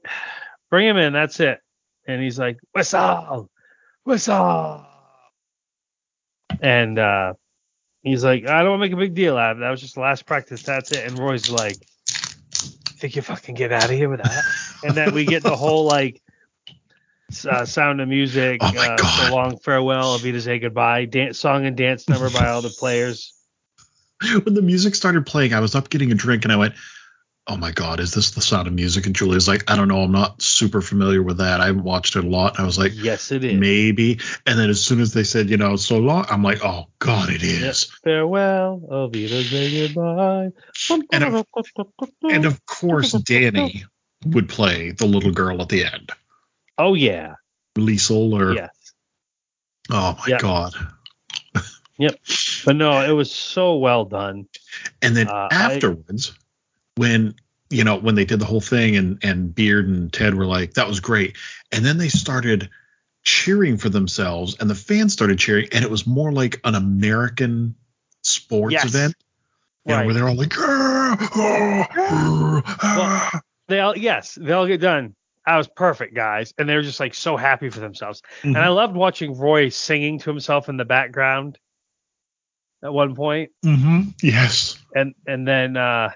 bring 0.70 0.88
him 0.88 0.95
in. 0.95 1.12
That's 1.12 1.39
it." 1.39 1.60
And 2.08 2.22
he's 2.22 2.38
like, 2.38 2.60
"Whistle, 2.72 3.49
whistle," 4.04 4.86
and 6.62 6.99
uh, 6.99 7.34
he's 8.04 8.24
like, 8.24 8.47
"I 8.47 8.62
don't 8.62 8.80
want 8.80 8.82
to 8.84 8.86
make 8.89 8.93
a 8.93 8.97
big 8.97 9.16
deal 9.16 9.39
out 9.39 9.54
of 9.54 9.58
it. 9.58 9.62
That 9.62 9.72
was 9.72 9.82
just 9.82 9.95
the 9.95 10.01
last 10.01 10.28
practice. 10.28 10.62
That's 10.62 10.91
it." 10.91 11.08
And 11.08 11.18
Roy's 11.18 11.49
like, 11.49 11.78
"Think 12.99 13.16
you 13.16 13.24
fucking 13.24 13.56
get 13.56 13.72
out 13.72 13.86
of 13.86 13.89
here 13.89 14.08
with 14.10 14.22
that?" 14.22 14.43
and 14.84 14.93
then 14.93 15.16
we 15.16 15.26
get 15.26 15.41
the 15.41 15.56
whole 15.56 15.86
like. 15.86 16.22
Uh, 17.49 17.66
sound 17.66 17.99
of 17.99 18.08
music, 18.08 18.60
Oh 18.62 18.74
uh, 18.78 18.97
so 18.97 19.34
long 19.34 19.58
farewell, 19.58 20.14
Auf 20.14 20.24
Wiedersehen 20.24 20.62
goodbye, 20.62 21.06
dance 21.06 21.39
song 21.39 21.66
and 21.66 21.76
dance 21.76 22.08
number 22.08 22.30
by 22.30 22.49
all 22.49 22.62
the 22.62 22.70
players. 22.70 23.34
when 24.43 24.53
the 24.53 24.61
music 24.61 24.95
started 24.95 25.26
playing, 25.26 25.53
I 25.53 25.59
was 25.59 25.76
up 25.76 25.89
getting 25.89 26.11
a 26.11 26.16
drink 26.16 26.43
and 26.45 26.51
I 26.51 26.57
went, 26.57 26.76
Oh 27.45 27.57
my 27.57 27.72
God, 27.72 27.99
is 27.99 28.14
this 28.14 28.32
the 28.32 28.39
sound 28.41 28.68
of 28.70 28.74
music? 28.74 29.05
And 29.05 29.14
Julia's 29.14 29.49
like, 29.49 29.70
I 29.70 29.76
don't 29.76 29.89
know. 29.89 30.01
I'm 30.01 30.14
not 30.14 30.41
super 30.41 30.82
familiar 30.82 31.22
with 31.22 31.39
that. 31.39 31.59
I 31.59 31.66
haven't 31.66 31.84
watched 31.84 32.16
it 32.16 32.24
a 32.24 32.28
lot. 32.30 32.53
And 32.55 32.64
I 32.64 32.66
was 32.66 32.78
like, 32.78 32.93
Yes, 32.95 33.34
it 33.34 33.43
is. 33.43 33.59
maybe. 33.59 34.20
And 34.45 34.57
then 34.57 34.70
as 34.70 34.80
soon 34.82 35.01
as 35.01 35.11
they 35.14 35.26
said, 35.26 35.49
you 35.49 35.57
know, 35.57 35.76
so 35.76 35.97
long, 35.97 36.26
I'm 36.30 36.41
like, 36.41 36.64
oh 36.64 36.86
God, 36.99 37.30
it 37.30 37.43
is. 37.43 37.91
Farewell, 38.01 38.82
Auf 38.89 39.11
Wiedersehen 39.14 39.88
goodbye. 39.93 40.49
And 41.11 41.24
of- 41.24 41.45
And 42.30 42.45
of 42.45 42.66
course, 42.66 43.11
Dani 43.11 43.84
would 44.26 44.47
play 44.47 44.91
the 44.91 45.05
little 45.05 45.34
girl 45.34 45.61
at 45.61 45.68
the 45.68 45.84
end. 45.84 46.11
oh 46.78 46.93
yeah, 46.93 47.36
Liesl 47.78 48.32
or, 48.39 48.53
yes, 48.53 48.70
oh 49.91 50.16
my 50.18 50.26
Yeah. 50.28 50.38
God. 50.39 50.74
But 52.65 52.75
no, 52.75 53.01
it 53.03 53.11
was 53.11 53.31
so 53.31 53.75
well 53.75 54.05
done. 54.05 54.47
And 55.01 55.15
then 55.15 55.27
Uh, 55.27 55.47
I- 55.51 55.55
afterwards, 55.73 56.33
when 56.95 57.35
you 57.69 57.83
know 57.83 57.95
when 57.97 58.15
they 58.15 58.25
did 58.25 58.39
the 58.39 58.45
whole 58.45 58.61
thing, 58.61 58.95
and 58.95 59.17
and 59.23 59.53
Beard 59.53 59.87
and 59.87 60.11
Ted 60.11 60.35
were 60.35 60.45
like, 60.45 60.73
"That 60.75 60.87
was 60.87 60.99
great," 60.99 61.35
and 61.71 61.85
then 61.85 61.97
they 61.97 62.09
started 62.09 62.69
cheering 63.23 63.77
for 63.77 63.89
themselves, 63.89 64.55
and 64.59 64.69
the 64.69 64.75
fans 64.75 65.13
started 65.13 65.39
cheering, 65.39 65.67
and 65.71 65.83
it 65.83 65.89
was 65.89 66.05
more 66.05 66.31
like 66.31 66.59
an 66.65 66.75
American 66.75 67.73
sports 68.21 68.73
Yes. 68.73 68.85
event, 68.85 69.15
you 69.85 69.91
know, 69.91 69.97
Right. 69.97 70.05
where 70.05 70.13
they're 70.13 70.27
all 70.27 70.35
like, 70.35 70.53
"Ah, 70.57 71.17
ah, 71.35 71.87
ah, 71.97 72.77
ah." 72.81 73.41
They 73.69 73.79
all 73.79 73.97
yes, 73.97 74.37
they 74.39 74.51
all 74.51 74.67
get 74.67 74.81
done. 74.81 75.15
That 75.45 75.57
was 75.57 75.67
perfect, 75.67 76.13
guys, 76.15 76.53
and 76.57 76.69
they 76.69 76.75
were 76.75 76.81
just 76.83 76.99
like 76.99 77.13
so 77.13 77.35
happy 77.37 77.69
for 77.69 77.79
themselves. 77.79 78.21
Mhm. 78.43 78.49
And 78.55 78.57
I 78.57 78.69
loved 78.69 78.95
watching 78.95 79.37
Roy 79.37 79.69
singing 79.69 80.19
to 80.19 80.29
himself 80.29 80.69
in 80.69 80.77
the 80.77 80.85
background 80.85 81.57
at 82.84 82.91
one 82.93 83.15
point. 83.15 83.51
Mhm. 83.63 84.13
yes, 84.21 84.77
and 84.95 85.13
and 85.25 85.47
then 85.47 85.77
uh 85.77 86.09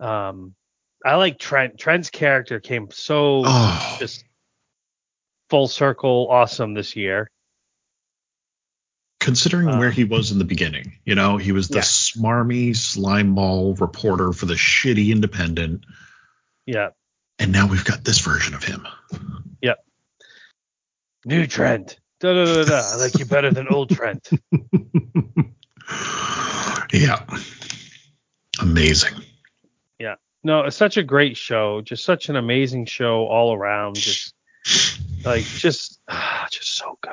um 0.00 0.54
I 1.04 1.16
like 1.16 1.38
Trent. 1.38 1.78
Trent's 1.78 2.10
character 2.10 2.60
came 2.60 2.88
so 2.92 3.42
oh, 3.44 3.96
just 3.98 4.24
full 5.50 5.66
circle 5.68 6.28
awesome 6.30 6.74
this 6.74 6.94
year. 6.96 7.28
considering 9.20 9.68
uh, 9.68 9.78
where 9.78 9.90
he 9.90 10.02
was 10.04 10.32
in 10.32 10.38
the 10.38 10.44
beginning, 10.44 10.98
you 11.04 11.14
know, 11.14 11.36
he 11.36 11.52
was 11.52 11.68
the 11.68 11.76
Yeah. 11.76 11.82
smarmy 11.82 12.76
slime 12.76 13.34
ball 13.36 13.74
reporter 13.76 14.32
for 14.32 14.46
the 14.46 14.54
shitty 14.54 15.10
Independent, 15.12 15.84
Yeah. 16.66 16.88
and 17.38 17.52
now 17.52 17.68
we've 17.68 17.84
got 17.84 18.02
this 18.04 18.18
version 18.18 18.52
of 18.54 18.64
him. 18.64 18.86
Yep. 19.60 19.78
New 21.24 21.46
Trent. 21.46 21.98
Da, 22.22 22.32
da, 22.32 22.44
da, 22.44 22.64
da. 22.64 22.82
I 22.92 22.94
like 22.94 23.18
you 23.18 23.24
better 23.24 23.50
than 23.50 23.66
old 23.66 23.90
Trent. 23.90 24.30
yeah. 26.92 27.24
Amazing. 28.60 29.14
Yeah. 29.98 30.14
No, 30.44 30.60
it's 30.60 30.76
such 30.76 30.96
a 30.96 31.02
great 31.02 31.36
show. 31.36 31.80
Just 31.80 32.04
such 32.04 32.28
an 32.28 32.36
amazing 32.36 32.86
show 32.86 33.26
all 33.26 33.52
around. 33.52 33.96
Just 33.96 34.34
like 35.24 35.42
just 35.42 36.00
ah, 36.06 36.46
just 36.48 36.76
so 36.76 36.96
good. 37.00 37.12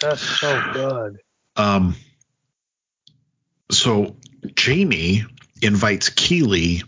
Just 0.00 0.22
so 0.22 0.62
good. 0.72 1.18
Um 1.56 1.96
so 3.72 4.14
Jamie 4.54 5.24
invites 5.62 6.10
Keeley 6.10 6.84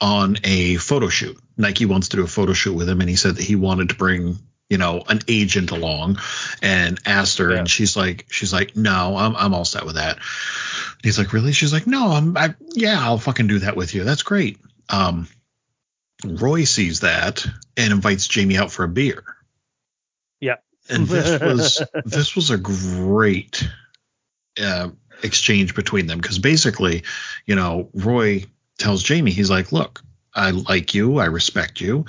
on 0.00 0.38
a 0.42 0.76
photo 0.76 1.10
shoot. 1.10 1.38
Nike 1.58 1.84
wants 1.84 2.08
to 2.08 2.16
do 2.16 2.24
a 2.24 2.28
photo 2.28 2.54
shoot 2.54 2.72
with 2.72 2.88
him 2.88 3.02
and 3.02 3.10
he 3.10 3.16
said 3.16 3.36
that 3.36 3.44
he 3.44 3.56
wanted 3.56 3.90
to 3.90 3.94
bring, 3.94 4.38
you 4.74 4.78
know, 4.78 5.04
an 5.08 5.20
agent 5.28 5.70
along 5.70 6.18
and 6.60 6.98
asked 7.06 7.38
her 7.38 7.52
Yeah. 7.52 7.58
and 7.58 7.70
she's 7.70 7.96
like 7.96 8.26
she's 8.28 8.52
like, 8.52 8.74
"No, 8.74 9.16
I'm 9.16 9.36
I'm 9.36 9.54
all 9.54 9.64
set 9.64 9.86
with 9.86 9.94
that." 9.94 10.18
He's 11.04 11.16
like, 11.16 11.32
"Really?" 11.32 11.52
She's 11.52 11.72
like, 11.72 11.86
"No, 11.86 12.08
I'm 12.10 12.36
I 12.36 12.56
yeah, 12.72 12.98
I'll 13.00 13.18
fucking 13.18 13.46
do 13.46 13.60
that 13.60 13.76
with 13.76 13.94
you. 13.94 14.02
That's 14.02 14.24
great." 14.24 14.58
Um 14.88 15.28
Roy 16.24 16.64
sees 16.64 17.00
that 17.00 17.46
and 17.76 17.92
invites 17.92 18.26
Jamie 18.26 18.58
out 18.58 18.72
for 18.72 18.82
a 18.82 18.88
beer. 18.88 19.22
Yeah. 20.40 20.56
And 20.90 21.06
this 21.06 21.40
was 21.52 21.82
this 22.04 22.34
was 22.34 22.50
a 22.50 22.58
great 22.58 23.68
uh, 24.60 24.88
exchange 25.22 25.76
between 25.76 26.08
them 26.08 26.18
because 26.18 26.40
basically, 26.40 27.04
you 27.46 27.54
know, 27.54 27.90
Roy 27.94 28.46
tells 28.76 29.04
Jamie, 29.04 29.30
he's 29.30 29.50
like, 29.50 29.70
"Look, 29.70 30.02
I 30.34 30.50
like 30.50 30.94
you, 30.94 31.18
I 31.18 31.26
respect 31.26 31.80
you. 31.80 32.06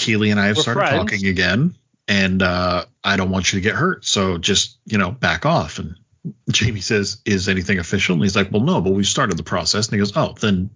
Keeley 0.00 0.30
and 0.30 0.40
I 0.40 0.46
have 0.46 0.56
We're 0.56 0.62
started 0.62 0.80
friends. 0.80 1.10
talking 1.10 1.26
again, 1.26 1.76
and 2.08 2.42
uh, 2.42 2.86
I 3.04 3.16
don't 3.16 3.30
want 3.30 3.52
you 3.52 3.60
to 3.60 3.62
get 3.62 3.74
hurt. 3.74 4.04
So 4.04 4.38
just 4.38 4.78
you 4.86 4.98
know, 4.98 5.10
back 5.10 5.44
off." 5.44 5.78
And 5.78 5.96
Jamie 6.50 6.80
says, 6.80 7.20
"Is 7.24 7.48
anything 7.48 7.78
official?" 7.78 8.14
And 8.14 8.22
he's 8.22 8.36
like, 8.36 8.50
"Well, 8.50 8.62
no, 8.62 8.80
but 8.80 8.92
we've 8.92 9.06
started 9.06 9.36
the 9.36 9.42
process." 9.42 9.86
And 9.86 9.94
he 9.94 9.98
goes, 9.98 10.16
"Oh, 10.16 10.34
then." 10.40 10.70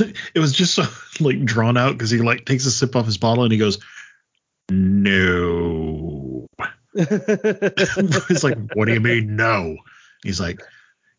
it 0.34 0.40
was 0.40 0.52
just 0.52 0.74
so 0.74 0.84
like 1.20 1.44
drawn 1.44 1.76
out 1.76 1.92
because 1.92 2.10
he 2.10 2.18
like 2.18 2.44
takes 2.44 2.66
a 2.66 2.70
sip 2.70 2.96
off 2.96 3.06
his 3.06 3.16
bottle 3.16 3.44
and 3.44 3.52
he 3.52 3.58
goes, 3.58 3.78
"No." 4.70 6.46
He's 6.98 8.42
like, 8.42 8.58
what 8.74 8.86
do 8.86 8.94
you 8.94 9.00
mean 9.00 9.36
no? 9.36 9.76
He's 10.24 10.40
like, 10.40 10.60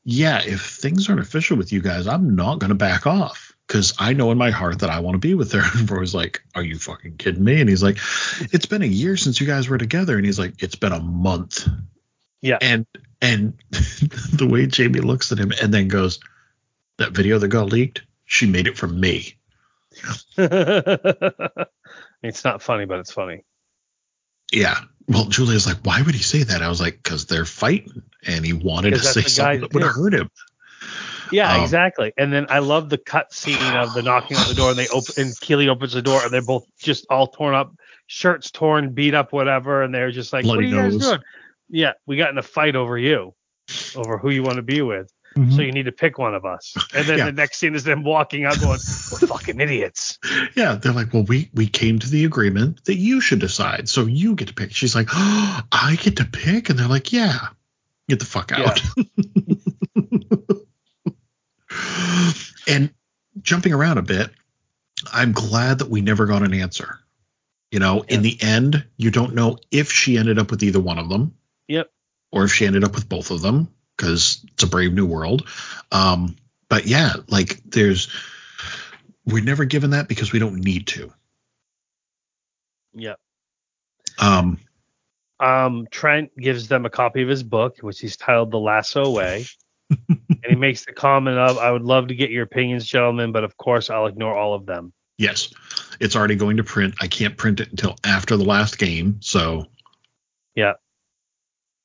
yeah, 0.03 0.41
if 0.43 0.61
things 0.61 1.07
aren't 1.07 1.21
official 1.21 1.55
with 1.55 1.71
you 1.71 1.81
guys, 1.81 2.05
I'm 2.05 2.35
not 2.35 2.59
going 2.59 2.69
to 2.69 2.75
back 2.75 3.07
off 3.07 3.48
because 3.69 3.93
I 3.99 4.13
know 4.13 4.31
in 4.31 4.37
my 4.39 4.49
heart 4.49 4.79
that 4.79 4.89
I 4.89 5.01
want 5.01 5.13
to 5.13 5.19
be 5.19 5.35
with 5.35 5.51
her. 5.51 5.61
And 5.79 5.89
Roy's 5.89 6.15
like, 6.15 6.41
are 6.55 6.63
you 6.63 6.79
fucking 6.79 7.17
kidding 7.17 7.43
me? 7.43 7.61
And 7.61 7.69
he's 7.69 7.83
like, 7.83 7.99
it's 8.51 8.65
been 8.65 8.81
a 8.81 8.87
year 8.87 9.15
since 9.15 9.39
you 9.39 9.45
guys 9.45 9.69
were 9.69 9.77
together. 9.77 10.17
And 10.17 10.25
he's 10.25 10.39
like, 10.39 10.63
it's 10.63 10.75
been 10.75 10.91
a 10.91 10.99
month. 10.99 11.67
Yeah. 12.41 12.57
And 12.61 12.87
and 13.21 13.53
the 13.71 14.47
way 14.49 14.65
Jamie 14.65 15.01
looks 15.01 15.31
at 15.31 15.37
him 15.37 15.51
and 15.61 15.71
then 15.71 15.87
goes, 15.87 16.19
that 16.97 17.11
video 17.11 17.37
that 17.37 17.49
got 17.49 17.71
leaked, 17.71 18.01
she 18.25 18.47
made 18.47 18.65
it 18.65 18.75
from 18.75 18.99
me. 18.99 19.37
it's 20.37 22.43
not 22.43 22.63
funny, 22.63 22.85
but 22.85 22.99
it's 22.99 23.11
funny. 23.11 23.43
Yeah. 24.51 24.79
Well, 25.07 25.25
Julia's 25.25 25.67
like, 25.67 25.77
why 25.83 26.01
would 26.01 26.15
he 26.15 26.23
say 26.23 26.41
that? 26.43 26.63
I 26.63 26.69
was 26.69 26.81
like, 26.81 27.03
because 27.03 27.27
they're 27.27 27.45
fighting, 27.45 28.01
and 28.25 28.43
he 28.45 28.53
wanted 28.53 28.91
to 28.91 28.99
say 28.99 29.21
the 29.21 29.23
guy 29.25 29.29
something 29.29 29.61
that 29.61 29.73
would 29.73 29.81
did. 29.81 29.91
hurt 29.91 30.13
him. 30.13 30.29
Yeah, 31.31 31.55
Um, 31.55 31.63
exactly. 31.63 32.11
And 32.17 32.31
then 32.33 32.47
I 32.49 32.59
love 32.59 32.89
the 32.89 32.97
cut 32.97 33.33
scene 33.33 33.57
of 33.75 33.93
the 33.93 34.01
knocking 34.01 34.37
on 34.37 34.47
the 34.47 34.53
door, 34.55 34.69
and 34.69 34.79
they 34.79 34.87
open, 34.89 35.13
and 35.17 35.39
Keeley 35.39 35.69
opens 35.69 35.93
the 35.93 36.01
door, 36.01 36.21
and 36.23 36.31
they're 36.31 36.41
both 36.41 36.65
just 36.79 37.05
all 37.09 37.27
torn 37.27 37.53
up, 37.55 37.73
shirts 38.07 38.51
torn, 38.51 38.93
beat 38.93 39.13
up, 39.13 39.31
whatever, 39.33 39.83
and 39.83 39.93
they're 39.93 40.11
just 40.11 40.33
like, 40.33 40.45
"What 40.45 40.53
are 40.59 40.61
Bloody 40.61 40.69
you 40.69 40.75
guys 40.75 40.97
doing?" 40.97 41.19
Yeah, 41.69 41.93
we 42.05 42.17
got 42.17 42.29
in 42.31 42.37
a 42.37 42.43
fight 42.43 42.75
over 42.75 42.97
you, 42.97 43.33
over 43.95 44.17
who 44.17 44.29
you 44.31 44.41
want 44.43 44.55
to 44.55 44.63
be 44.63 44.81
with. 44.81 45.11
Mhm. 45.37 45.55
So 45.55 45.61
you 45.61 45.71
need 45.71 45.83
to 45.85 45.91
pick 45.91 46.17
one 46.17 46.33
of 46.33 46.43
us. 46.43 46.73
And 46.95 47.05
then 47.05 47.19
Yeah. 47.19 47.25
the 47.25 47.31
next 47.31 47.59
scene 47.59 47.75
is 47.75 47.83
them 47.83 48.03
walking 48.03 48.45
out, 48.45 48.59
going, 48.59 48.79
"We're 49.11 49.27
fucking 49.27 49.59
idiots." 49.61 50.17
Yeah, 50.55 50.73
they're 50.73 50.91
like, 50.91 51.13
well, 51.13 51.21
we 51.23 51.51
we 51.53 51.67
came 51.67 51.99
to 51.99 52.09
the 52.09 52.25
agreement 52.25 52.83
that 52.85 52.95
you 52.95 53.21
should 53.21 53.39
decide, 53.39 53.87
so 53.87 54.07
you 54.07 54.33
get 54.33 54.47
to 54.47 54.55
pick. 54.55 54.73
She's 54.73 54.95
like, 54.95 55.09
oh, 55.13 55.61
I 55.71 55.97
get 55.97 56.15
to 56.17 56.25
pick, 56.25 56.71
and 56.71 56.79
they're 56.79 56.87
like, 56.87 57.13
yeah, 57.13 57.49
get 58.09 58.17
the 58.19 58.25
fuck 58.25 58.51
out. 58.51 58.81
and 62.67 62.93
jumping 63.41 63.73
around 63.73 63.97
a 63.97 64.01
bit, 64.03 64.31
I'm 65.13 65.31
glad 65.31 65.79
that 65.79 65.89
we 65.89 66.01
never 66.01 66.25
got 66.25 66.43
an 66.43 66.53
answer. 66.53 66.99
You 67.71 67.79
know, 67.79 68.03
in 68.07 68.21
the 68.23 68.37
end, 68.41 68.83
you 68.97 69.11
don't 69.11 69.35
know 69.35 69.57
if 69.71 69.91
she 69.91 70.17
ended 70.17 70.39
up 70.39 70.49
with 70.49 70.63
either 70.63 70.79
one 70.79 70.97
of 70.97 71.07
them 71.09 71.35
Yep. 71.67 71.91
or 72.31 72.43
if 72.45 72.51
she 72.51 72.65
ended 72.65 72.83
up 72.83 72.95
with 72.95 73.07
both 73.07 73.29
of 73.29 73.41
them 73.41 73.67
because 73.95 74.43
it's 74.53 74.63
a 74.63 74.67
brave 74.67 74.93
new 74.93 75.05
world. 75.05 75.47
Um, 75.91 76.35
but 76.67 76.87
yeah, 76.87 77.13
like 77.27 77.61
there's 77.65 78.07
we're 79.25 79.43
never 79.43 79.65
given 79.65 79.91
that 79.91 80.07
because 80.07 80.31
we 80.31 80.39
don't 80.39 80.63
need 80.63 80.87
to. 80.87 81.11
Yep. 82.93 83.19
Um, 84.17 84.59
Um, 85.39 85.87
Trent 85.91 86.35
gives 86.35 86.67
them 86.67 86.85
a 86.85 86.89
copy 86.89 87.21
of 87.21 87.29
his 87.29 87.43
book, 87.43 87.77
which 87.81 87.99
he's 87.99 88.17
titled 88.17 88.51
The 88.51 88.57
Lasso 88.59 89.11
Way. 89.11 89.45
and 90.09 90.39
he 90.47 90.55
makes 90.55 90.85
the 90.85 90.93
comment 90.93 91.37
of, 91.37 91.57
I 91.57 91.71
would 91.71 91.83
love 91.83 92.07
to 92.07 92.15
get 92.15 92.29
your 92.31 92.43
opinions, 92.43 92.85
gentlemen, 92.85 93.31
but 93.31 93.43
of 93.43 93.57
course 93.57 93.89
I'll 93.89 94.05
ignore 94.07 94.35
all 94.35 94.53
of 94.53 94.65
them. 94.65 94.93
yes, 95.17 95.53
it's 95.99 96.15
already 96.15 96.35
going 96.35 96.57
to 96.57 96.63
print. 96.63 96.95
I 97.01 97.07
can't 97.07 97.35
print 97.37 97.59
it 97.59 97.69
until 97.71 97.95
after 98.05 98.37
the 98.37 98.45
last 98.45 98.77
game, 98.77 99.19
so 99.21 99.65
Yeah. 100.55 100.73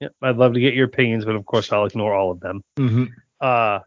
Yep. 0.01 0.13
I'd 0.23 0.37
love 0.37 0.55
to 0.55 0.61
get 0.61 0.75
your 0.75 0.87
opinions, 0.87 1.25
but 1.25 1.35
of 1.37 1.47
course 1.47 1.73
I'll 1.73 1.87
ignore 1.87 2.15
all 2.15 2.31
of 2.31 2.41
them. 2.41 2.63
Uh 3.41 3.81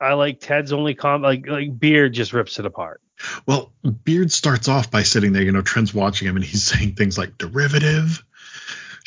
I 0.00 0.12
like 0.14 0.40
Ted's 0.40 0.72
only 0.72 0.94
comment 0.94 1.24
like 1.24 1.46
like 1.48 1.78
Beard 1.78 2.12
just 2.12 2.32
rips 2.32 2.58
it 2.58 2.66
apart. 2.66 3.00
Well, 3.46 3.72
Beard 4.04 4.30
starts 4.30 4.68
off 4.68 4.90
by 4.92 5.02
sitting 5.02 5.32
there, 5.32 5.42
you 5.42 5.50
know, 5.50 5.62
Trent's 5.62 5.92
watching 5.92 6.28
him 6.28 6.36
and 6.36 6.44
he's 6.44 6.62
saying 6.62 6.94
things 6.94 7.18
like 7.18 7.36
derivative, 7.36 8.22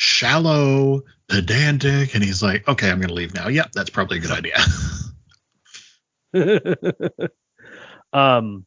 shallow, 0.02 1.02
pedantic, 1.28 2.14
and 2.14 2.24
he's 2.24 2.42
like, 2.42 2.66
okay, 2.66 2.90
I'm 2.90 2.98
going 2.98 3.08
to 3.08 3.14
leave 3.14 3.34
now. 3.34 3.46
Yep, 3.46 3.70
that's 3.72 3.90
probably 3.90 4.18
a 4.18 4.20
good 4.20 4.32
idea. 4.32 4.58
um 8.12 8.64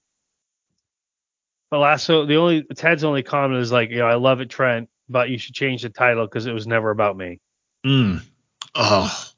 but 1.72 1.80
Lasso 1.80 2.26
the 2.26 2.36
only 2.36 2.64
Ted's 2.76 3.04
only 3.04 3.24
comment 3.24 3.60
is 3.60 3.72
like, 3.72 3.90
you 3.90 3.98
know, 3.98 4.06
I 4.06 4.16
love 4.16 4.40
it, 4.40 4.50
Trent, 4.50 4.88
but 5.10 5.30
you 5.30 5.38
should 5.38 5.56
change 5.56 5.82
the 5.82 5.90
title 5.90 6.26
because 6.26 6.46
it 6.46 6.54
was 6.54 6.68
never 6.68 6.90
about 6.90 7.18
me. 7.18 7.42
Mm. 7.86 8.22
Oh, 8.76 9.30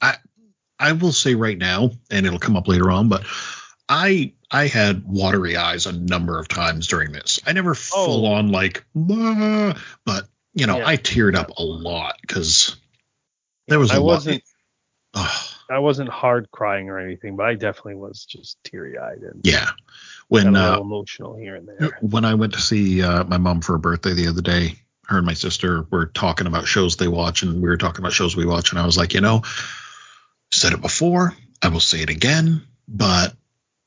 I 0.00 0.16
I 0.78 0.92
will 0.92 1.12
say 1.12 1.34
right 1.34 1.58
now, 1.58 1.90
and 2.10 2.24
it'll 2.26 2.38
come 2.38 2.56
up 2.56 2.68
later 2.68 2.90
on, 2.90 3.08
but 3.08 3.24
I 3.88 4.34
I 4.50 4.66
had 4.68 5.04
watery 5.06 5.56
eyes 5.56 5.86
a 5.86 5.92
number 5.92 6.38
of 6.38 6.46
times 6.46 6.86
during 6.86 7.10
this. 7.10 7.40
I 7.46 7.52
never 7.52 7.74
full 7.74 8.26
on 8.26 8.52
like, 8.52 8.84
but 8.94 10.28
you 10.54 10.66
know, 10.66 10.78
Yeah. 10.78 10.86
I 10.86 10.96
teared 10.96 11.34
up 11.34 11.50
a 11.58 11.62
lot 11.62 12.16
because 12.20 12.76
there 13.68 13.78
was 13.78 13.90
a 13.90 13.94
I 13.94 13.96
lot. 13.98 14.04
wasn't 14.04 14.42
I 15.14 15.78
wasn't 15.78 16.08
hard 16.08 16.50
crying 16.50 16.88
or 16.88 16.98
anything, 16.98 17.36
but 17.36 17.46
I 17.46 17.54
definitely 17.54 17.96
was 17.96 18.24
just 18.24 18.58
teary 18.64 18.98
eyed 18.98 19.22
and 19.22 19.40
yeah, 19.44 19.70
when 20.28 20.54
a 20.56 20.74
uh, 20.74 20.80
emotional 20.80 21.36
here 21.36 21.56
and 21.56 21.68
there. 21.68 21.98
when 22.00 22.24
I 22.24 22.34
went 22.34 22.54
to 22.54 22.60
see 22.60 23.02
uh, 23.02 23.24
my 23.24 23.38
mom 23.38 23.60
for 23.60 23.72
her 23.72 23.78
birthday 23.78 24.14
the 24.14 24.28
other 24.28 24.42
day, 24.42 24.76
her 25.06 25.18
and 25.18 25.26
my 25.26 25.34
sister 25.34 25.86
were 25.90 26.06
talking 26.06 26.46
about 26.46 26.66
shows 26.66 26.96
they 26.96 27.08
watch, 27.08 27.42
and 27.42 27.62
we 27.62 27.68
were 27.68 27.76
talking 27.76 28.02
about 28.02 28.12
shows 28.12 28.36
we 28.36 28.46
watch, 28.46 28.70
and 28.72 28.78
I 28.78 28.86
was 28.86 28.96
like, 28.96 29.14
you 29.14 29.20
know, 29.20 29.42
said 30.50 30.72
it 30.72 30.80
before, 30.80 31.34
I 31.62 31.68
will 31.68 31.80
say 31.80 32.00
it 32.00 32.10
again, 32.10 32.66
but 32.88 33.34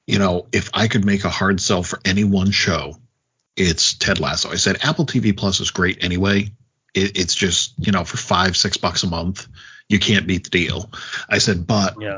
you 0.08 0.20
know, 0.20 0.48
if 0.52 0.70
I 0.74 0.88
could 0.88 1.06
make 1.06 1.24
a 1.24 1.30
hard 1.30 1.60
sell 1.60 1.82
for 1.82 2.00
any 2.06 2.24
one 2.24 2.52
show, 2.52 2.96
it's 3.56 3.94
Ted 3.94 4.20
Lasso. 4.20 4.50
I 4.50 4.56
said 4.56 4.78
Apple 4.84 5.06
TV 5.06 5.36
Plus 5.36 5.60
is 5.60 5.72
great 5.72 6.04
anyway. 6.04 6.52
It, 6.94 7.18
it's 7.18 7.36
just 7.36 7.74
you 7.78 7.92
know 7.92 8.04
for 8.04 8.18
five 8.18 8.56
six 8.58 8.78
bucks 8.78 9.04
a 9.04 9.08
month, 9.08 9.48
you 9.90 10.00
can't 10.00 10.28
beat 10.28 10.46
the 10.46 10.50
deal. 10.50 10.92
I 11.30 11.38
said, 11.40 11.68
but 11.68 11.96
Yeah. 12.00 12.18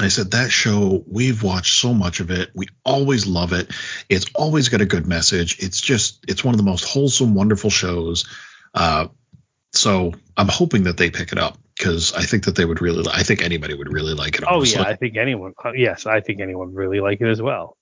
I 0.00 0.08
said 0.08 0.30
that 0.30 0.52
show 0.52 1.02
we've 1.08 1.42
watched 1.42 1.80
so 1.80 1.92
much 1.92 2.20
of 2.20 2.30
it. 2.30 2.50
We 2.54 2.68
always 2.84 3.26
love 3.26 3.52
it. 3.52 3.72
It's 4.08 4.26
always 4.34 4.68
got 4.68 4.80
a 4.80 4.86
good 4.86 5.08
message. 5.08 5.58
It's 5.58 5.80
just 5.80 6.24
it's 6.28 6.44
one 6.44 6.54
of 6.54 6.58
the 6.58 6.64
most 6.64 6.84
wholesome, 6.84 7.34
wonderful 7.34 7.70
shows. 7.70 8.24
Uh, 8.74 9.08
so 9.72 10.12
I'm 10.36 10.48
hoping 10.48 10.84
that 10.84 10.96
they 10.96 11.10
pick 11.10 11.32
it 11.32 11.38
up 11.38 11.58
because 11.76 12.12
I 12.12 12.22
think 12.22 12.44
that 12.44 12.56
they 12.56 12.64
would 12.64 12.80
really. 12.80 13.06
I 13.12 13.22
think 13.22 13.42
anybody 13.42 13.74
would 13.74 13.92
really 13.92 14.14
like 14.14 14.36
it. 14.36 14.44
Oh 14.46 14.62
yeah, 14.62 14.82
I 14.82 14.94
think 14.94 15.16
anyone. 15.16 15.54
Yes, 15.74 16.06
I 16.06 16.20
think 16.20 16.40
anyone 16.40 16.68
would 16.68 16.76
really 16.76 17.00
like 17.00 17.20
it 17.20 17.28
as 17.28 17.40
well. 17.40 17.76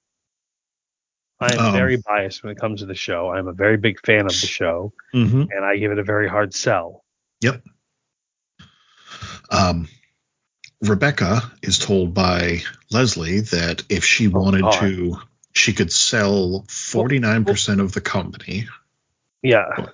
I 1.38 1.52
am 1.52 1.58
Um, 1.66 1.72
very 1.72 1.96
biased 1.98 2.42
when 2.42 2.52
it 2.52 2.58
comes 2.58 2.80
to 2.80 2.86
the 2.86 2.94
show. 2.94 3.30
I'm 3.30 3.46
a 3.48 3.52
very 3.52 3.76
big 3.76 4.00
fan 4.04 4.22
of 4.22 4.28
the 4.40 4.46
show, 4.46 4.92
Mhm. 5.14 5.48
and 5.50 5.64
I 5.64 5.76
give 5.76 5.92
it 5.92 5.98
a 5.98 6.02
very 6.04 6.28
hard 6.28 6.54
sell. 6.54 7.04
Yep. 7.40 7.62
Um, 9.50 9.88
Rebecca 10.80 11.50
is 11.62 11.78
told 11.78 12.14
by 12.14 12.62
Leslie 12.90 13.40
that 13.40 13.82
if 13.88 14.04
she 14.04 14.28
wanted 14.28 14.62
God. 14.62 14.80
to, 14.80 15.20
she 15.52 15.72
could 15.72 15.92
sell 15.92 16.64
49% 16.68 17.80
of 17.80 17.92
the 17.92 18.00
company 18.00 18.66
Yeah, 19.42 19.86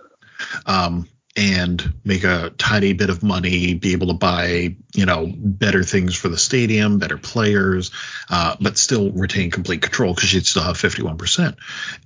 um, 0.67 1.09
and 1.37 1.95
make 2.05 2.25
a 2.25 2.51
tiny 2.59 2.93
bit 2.93 3.09
of 3.11 3.23
money, 3.23 3.75
be 3.75 3.93
able 3.93 4.09
to 4.09 4.13
buy, 4.15 4.77
you 4.95 5.07
know, 5.07 5.33
better 5.35 5.83
things 5.83 6.15
for 6.15 6.29
the 6.29 6.37
stadium, 6.37 6.99
better 6.99 7.17
players, 7.17 7.91
uh, 8.29 8.57
but 8.61 8.77
still 8.77 9.11
retain 9.13 9.51
complete 9.51 9.81
control 9.81 10.15
because 10.15 10.29
she'd 10.29 10.47
still 10.47 10.63
have 10.63 10.77
51%. 10.77 11.57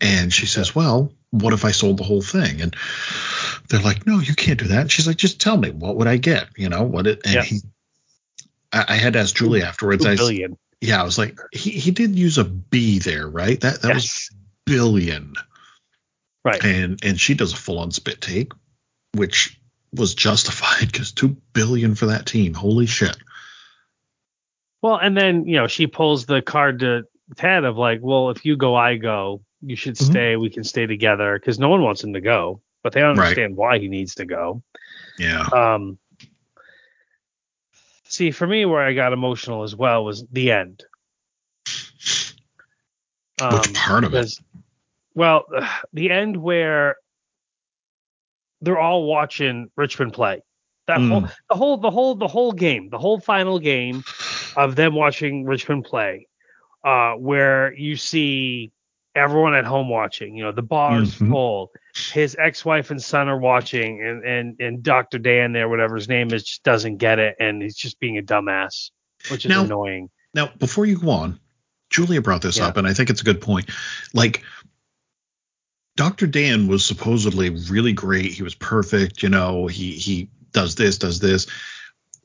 And 0.00 0.32
she 0.32 0.46
says, 0.46 0.74
well, 0.74 1.12
what 1.30 1.52
if 1.52 1.64
I 1.64 1.72
sold 1.72 1.96
the 1.96 2.04
whole 2.04 2.22
thing? 2.22 2.60
And 2.60 2.76
they're 3.68 3.80
like, 3.80 4.06
no, 4.06 4.20
you 4.20 4.34
can't 4.34 4.60
do 4.60 4.68
that. 4.68 4.82
And 4.82 4.92
she's 4.92 5.08
like, 5.08 5.16
just 5.16 5.40
tell 5.40 5.56
me, 5.56 5.70
what 5.70 5.96
would 5.96 6.06
I 6.06 6.18
get? 6.18 6.48
You 6.56 6.68
know, 6.68 6.84
what 6.84 7.08
it, 7.08 7.22
and 7.24 7.34
Yeah. 7.34 7.42
he, 7.42 7.60
I, 8.72 8.84
I 8.90 8.94
had 8.96 9.14
to 9.14 9.18
ask 9.20 9.34
Julie 9.34 9.62
afterwards. 9.62 10.04
two 10.04 10.10
I, 10.10 10.16
billion. 10.16 10.56
yeah, 10.80 11.00
I 11.00 11.04
was 11.04 11.18
like, 11.18 11.40
he, 11.52 11.70
he 11.70 11.90
did 11.90 12.16
use 12.16 12.38
a 12.38 12.44
B 12.44 13.00
there, 13.00 13.28
right? 13.28 13.60
That, 13.60 13.82
that 13.82 13.94
was 13.94 14.04
Yes. 14.04 14.30
billion 14.66 15.34
Right. 16.44 16.64
and 16.64 17.00
and 17.04 17.20
she 17.20 17.34
does 17.34 17.52
a 17.52 17.56
full 17.56 17.78
on 17.80 17.90
spit 17.90 18.20
take, 18.20 18.52
which 19.16 19.58
was 19.92 20.14
justified 20.14 20.90
because 20.92 21.12
two 21.12 21.36
billion 21.52 21.94
for 21.94 22.06
that 22.06 22.26
team. 22.26 22.54
Holy 22.54 22.86
shit! 22.86 23.16
Well, 24.82 24.96
and 24.96 25.16
then 25.16 25.46
you 25.46 25.56
know 25.56 25.66
she 25.66 25.86
pulls 25.86 26.26
the 26.26 26.42
card 26.42 26.80
to 26.80 27.02
Ted 27.36 27.64
of 27.64 27.76
like, 27.76 28.00
well, 28.02 28.30
if 28.30 28.44
you 28.44 28.56
go, 28.56 28.74
I 28.74 28.96
go. 28.96 29.42
You 29.62 29.74
should 29.74 29.94
Mhm. 29.96 30.10
stay. 30.10 30.36
We 30.36 30.50
can 30.50 30.64
stay 30.64 30.86
together 30.86 31.38
because 31.38 31.58
no 31.58 31.68
one 31.68 31.82
wants 31.82 32.04
him 32.04 32.12
to 32.12 32.20
go, 32.20 32.60
but 32.82 32.92
they 32.92 33.00
don't 33.00 33.18
understand 33.18 33.56
why 33.56 33.78
he 33.78 33.88
needs 33.88 34.14
to 34.16 34.26
go. 34.26 34.62
Yeah, 35.18 35.48
Um, 35.52 35.98
see, 38.04 38.30
for 38.30 38.46
me, 38.46 38.66
where 38.66 38.82
I 38.82 38.92
got 38.92 39.14
emotional 39.14 39.62
as 39.62 39.74
well 39.74 40.04
was 40.04 40.24
the 40.30 40.52
end. 40.52 40.84
Um, 43.40 43.60
Which 43.60 43.74
part 43.74 44.04
of 44.04 44.14
it? 44.14 44.30
Well, 45.14 45.46
the 45.92 46.10
end 46.10 46.36
where 46.36 46.96
they're 48.60 48.78
all 48.78 49.04
watching 49.06 49.70
Richmond 49.76 50.12
play. 50.12 50.42
That 50.86 50.98
Mm. 50.98 51.08
whole, 51.10 51.20
the 51.50 51.56
whole, 51.56 51.76
the 51.78 51.90
whole, 51.90 52.14
the 52.14 52.28
whole 52.28 52.52
game, 52.52 52.88
the 52.90 52.98
whole 52.98 53.18
final 53.20 53.58
game 53.58 54.04
of 54.56 54.76
them 54.76 54.94
watching 54.94 55.44
Richmond 55.44 55.84
play, 55.84 56.28
uh, 56.84 57.14
where 57.14 57.74
you 57.74 57.96
see 57.96 58.70
everyone 59.16 59.54
at 59.54 59.64
home 59.64 59.88
watching. 59.88 60.36
You 60.36 60.44
know, 60.44 60.52
the 60.52 60.62
bar's 60.62 61.14
Mhm. 61.16 61.30
full. 61.30 61.72
His 62.12 62.36
ex-wife 62.38 62.90
and 62.90 63.02
son 63.02 63.28
are 63.28 63.38
watching, 63.38 64.00
and 64.02 64.24
and 64.24 64.60
and 64.60 64.82
Dr. 64.82 65.18
Dan 65.18 65.52
there, 65.52 65.68
whatever 65.68 65.96
his 65.96 66.08
name 66.08 66.32
is, 66.32 66.44
just 66.44 66.62
doesn't 66.62 66.98
get 66.98 67.18
it, 67.18 67.34
and 67.40 67.62
he's 67.62 67.76
just 67.76 67.98
being 67.98 68.18
a 68.18 68.22
dumbass, 68.22 68.90
which 69.30 69.44
is 69.44 69.48
Now- 69.48 69.64
annoying. 69.64 70.10
Now, 70.34 70.50
before 70.58 70.84
you 70.86 70.98
go 71.00 71.10
on, 71.10 71.40
Julia 71.90 72.20
brought 72.20 72.42
this 72.42 72.58
Yeah. 72.58 72.66
up, 72.66 72.76
and 72.76 72.86
I 72.86 72.92
think 72.92 73.08
it's 73.10 73.22
a 73.22 73.24
good 73.24 73.40
point. 73.40 73.70
Like, 74.12 74.42
Dr. 75.96 76.26
Dan 76.26 76.68
was 76.68 76.84
supposedly 76.84 77.50
really 77.50 77.94
great. 77.94 78.32
He 78.32 78.42
was 78.42 78.54
perfect. 78.54 79.22
You 79.22 79.30
know, 79.30 79.66
he 79.66 79.92
he 79.92 80.28
does 80.52 80.74
this, 80.74 80.98
does 80.98 81.18
this. 81.20 81.46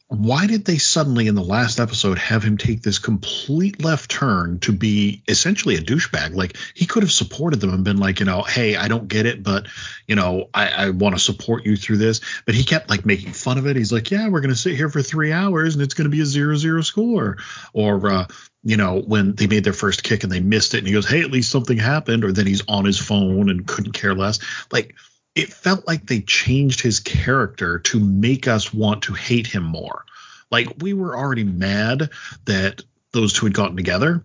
Why 0.08 0.46
did 0.46 0.66
they 0.66 0.78
suddenly 0.78 1.28
in 1.28 1.36
the 1.36 1.42
last 1.42 1.80
episode 1.80 2.18
have 2.18 2.44
him 2.44 2.58
take 2.58 2.82
this 2.82 3.00
complete 3.00 3.82
left 3.82 4.12
turn 4.12 4.60
to 4.60 4.74
be 4.74 5.24
essentially 5.30 5.76
a 5.76 5.82
douchebag? 5.82 6.36
Like 6.36 6.58
he 6.74 6.86
could 6.86 7.04
have 7.04 7.14
supported 7.14 7.62
them 7.62 7.74
and 7.74 7.86
been 7.86 7.96
like, 7.96 8.20
you 8.20 8.26
know, 8.26 8.42
hey, 8.42 8.76
I 8.76 8.90
don't 8.90 9.08
get 9.08 9.26
it, 9.26 9.42
but 9.42 9.68
you 10.08 10.18
know, 10.18 10.50
I, 10.54 10.68
I 10.68 10.90
want 10.90 11.16
to 11.16 11.20
support 11.20 11.66
you 11.66 11.78
through 11.78 11.98
this. 11.98 12.20
But 12.46 12.56
he 12.56 12.66
kept 12.66 12.90
like 12.90 13.06
making 13.06 13.32
fun 13.32 13.58
of 13.58 13.68
it. 13.68 13.78
He's 13.78 13.94
like, 13.94 14.12
yeah, 14.12 14.28
we're 14.28 14.42
gonna 14.42 14.54
sit 14.54 14.76
here 14.76 14.90
for 14.90 15.02
three 15.02 15.32
hours 15.32 15.76
and 15.76 15.82
it's 15.82 15.94
gonna 15.94 16.10
be 16.10 16.20
a 16.20 16.26
zero 16.26 16.58
zero 16.58 16.82
score. 16.82 17.38
Or 17.72 18.06
uh, 18.12 18.28
you 18.64 18.78
know, 18.78 19.02
when 19.02 19.34
they 19.36 19.48
made 19.48 19.64
their 19.64 19.74
first 19.74 20.04
kick 20.04 20.24
and 20.24 20.32
they 20.32 20.40
missed 20.40 20.74
it, 20.74 20.80
and 20.80 20.88
he 20.88 20.94
goes, 20.94 21.08
"Hey, 21.08 21.22
at 21.22 21.32
least 21.32 21.50
something 21.52 21.78
happened." 21.78 22.24
Or 22.24 22.32
then 22.32 22.46
he's 22.48 22.64
on 22.68 22.86
his 22.86 23.00
phone 23.00 23.50
and 23.50 23.68
couldn't 23.68 23.94
care 23.94 24.14
less. 24.14 24.40
Like 24.72 24.96
it 25.36 25.52
felt 25.52 25.88
like 25.88 26.06
they 26.06 26.22
changed 26.22 26.82
his 26.82 27.00
character 27.00 27.80
to 27.80 28.00
make 28.00 28.48
us 28.48 28.74
want 28.74 29.04
to 29.04 29.14
hate 29.14 29.48
him 29.48 29.64
more. 29.64 30.06
Like 30.52 30.68
we 30.80 30.94
were 30.94 31.18
already 31.18 31.46
mad 31.46 32.10
that 32.46 32.84
those 33.14 33.34
two 33.34 33.46
had 33.46 33.54
gotten 33.54 33.78
together, 33.78 34.24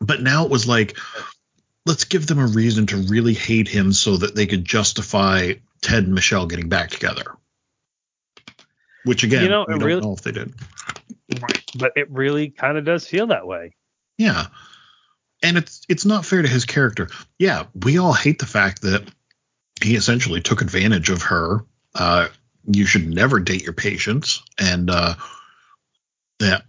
but 0.00 0.22
now 0.22 0.44
it 0.44 0.50
was 0.50 0.66
like, 0.66 0.96
let's 1.84 2.04
give 2.04 2.26
them 2.26 2.38
a 2.38 2.46
reason 2.46 2.86
to 2.86 2.96
really 2.96 3.34
hate 3.34 3.68
him 3.68 3.92
so 3.92 4.16
that 4.18 4.34
they 4.34 4.46
could 4.46 4.64
justify 4.64 5.54
Ted 5.82 6.04
and 6.04 6.14
Michelle 6.14 6.46
getting 6.46 6.68
back 6.68 6.90
together. 6.90 7.36
Which 9.04 9.24
again, 9.24 9.44
You 9.44 9.48
know, 9.48 9.64
we 9.66 9.74
don't 9.74 9.82
really- 9.82 10.00
know 10.00 10.12
if 10.12 10.22
they 10.22 10.32
did. 10.32 10.52
But 11.78 11.92
it 11.96 12.10
really 12.10 12.50
kind 12.50 12.76
of 12.78 12.84
does 12.84 13.06
feel 13.06 13.28
that 13.28 13.46
way. 13.46 13.74
Yeah. 14.18 14.46
and 15.42 15.56
it's 15.56 15.82
it's 15.88 16.04
not 16.04 16.26
fair 16.26 16.42
to 16.42 16.48
his 16.48 16.64
character. 16.64 17.08
Yeah, 17.38 17.64
we 17.74 17.98
all 17.98 18.12
hate 18.12 18.38
the 18.38 18.46
fact 18.46 18.82
that 18.82 19.08
he 19.82 19.96
essentially 19.96 20.40
took 20.40 20.60
advantage 20.62 21.10
of 21.10 21.22
her. 21.22 21.64
Uh, 21.94 22.28
you 22.70 22.84
should 22.84 23.08
never 23.08 23.40
date 23.40 23.62
your 23.62 23.72
patients, 23.72 24.42
and 24.58 24.90
uh, 24.90 25.14
that 26.40 26.64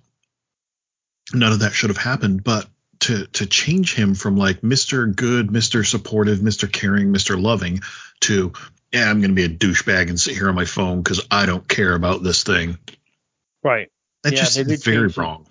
none 1.34 1.52
of 1.52 1.60
that 1.60 1.74
should 1.74 1.90
have 1.90 1.98
happened. 1.98 2.44
But 2.44 2.68
to 3.02 3.26
to 3.28 3.46
change 3.46 3.94
him 3.94 4.16
from 4.16 4.38
like 4.38 4.62
Mr. 4.62 5.14
Good, 5.14 5.48
Mr. 5.48 5.86
Supportive, 5.86 6.40
Mr. 6.40 6.72
Caring, 6.72 7.14
Mr. 7.14 7.42
Loving 7.42 7.82
to 8.22 8.54
yeah, 8.94 9.10
I'm 9.10 9.22
going 9.22 9.32
to 9.32 9.36
be 9.36 9.46
a 9.46 9.50
douchebag 9.50 10.10
and 10.10 10.20
sit 10.20 10.36
here 10.36 10.50
on 10.50 10.56
my 10.56 10.66
phone 10.66 11.02
because 11.02 11.26
I 11.32 11.46
don't 11.46 11.68
care 11.68 11.94
about 11.94 12.24
this 12.24 12.44
thing. 12.44 12.78
Right. 13.64 13.90
That's 14.24 14.36
Yeah, 14.36 14.42
just 14.44 14.56
they 14.56 14.64
did 14.64 14.84
very 14.84 15.06
him. 15.08 15.14
wrong. 15.18 15.48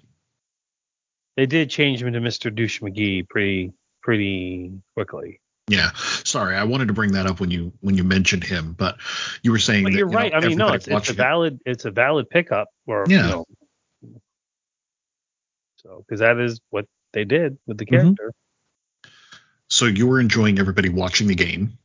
They 1.37 1.47
did 1.47 1.71
change 1.71 2.03
him 2.03 2.13
to 2.13 2.21
Mr. 2.21 2.55
Douche 2.55 2.81
McGee 2.81 3.29
pretty 3.29 3.73
pretty 4.03 4.73
quickly. 4.95 5.41
Yeah, 5.69 5.91
sorry, 5.95 6.57
I 6.57 6.65
wanted 6.65 6.89
to 6.89 6.95
bring 6.95 7.13
that 7.13 7.27
up 7.27 7.39
when 7.41 7.51
you 7.51 7.73
when 7.81 7.97
you 7.97 8.03
mentioned 8.05 8.43
him, 8.45 8.73
but 8.73 8.99
you 9.43 9.53
were 9.53 9.59
saying 9.59 9.85
But 9.85 9.93
that, 9.93 9.99
you're 9.99 10.09
you 10.09 10.13
know, 10.13 10.19
right. 10.19 10.35
I 10.35 10.41
mean, 10.41 10.59
no, 10.59 10.73
it's, 10.73 10.87
it's 10.87 10.89
a 10.89 10.95
watching 10.95 11.15
it- 11.15 11.19
valid 11.19 11.61
it's 11.65 11.85
a 11.85 11.91
valid 11.91 12.29
pickup. 12.29 12.69
Or 12.87 13.05
Yeah. 13.09 13.23
You 13.23 13.29
know, 13.31 14.21
so 15.77 16.05
because 16.07 16.21
that 16.21 16.39
is 16.39 16.61
what 16.71 16.87
they 17.13 17.25
did 17.25 17.59
with 17.67 17.79
the 17.79 17.87
Mhm. 17.87 17.91
character. 18.17 18.33
So 19.69 19.87
you 19.87 20.07
were 20.09 20.21
enjoying 20.21 20.59
everybody 20.59 20.89
watching 20.89 21.29
the 21.29 21.35
game. 21.37 21.79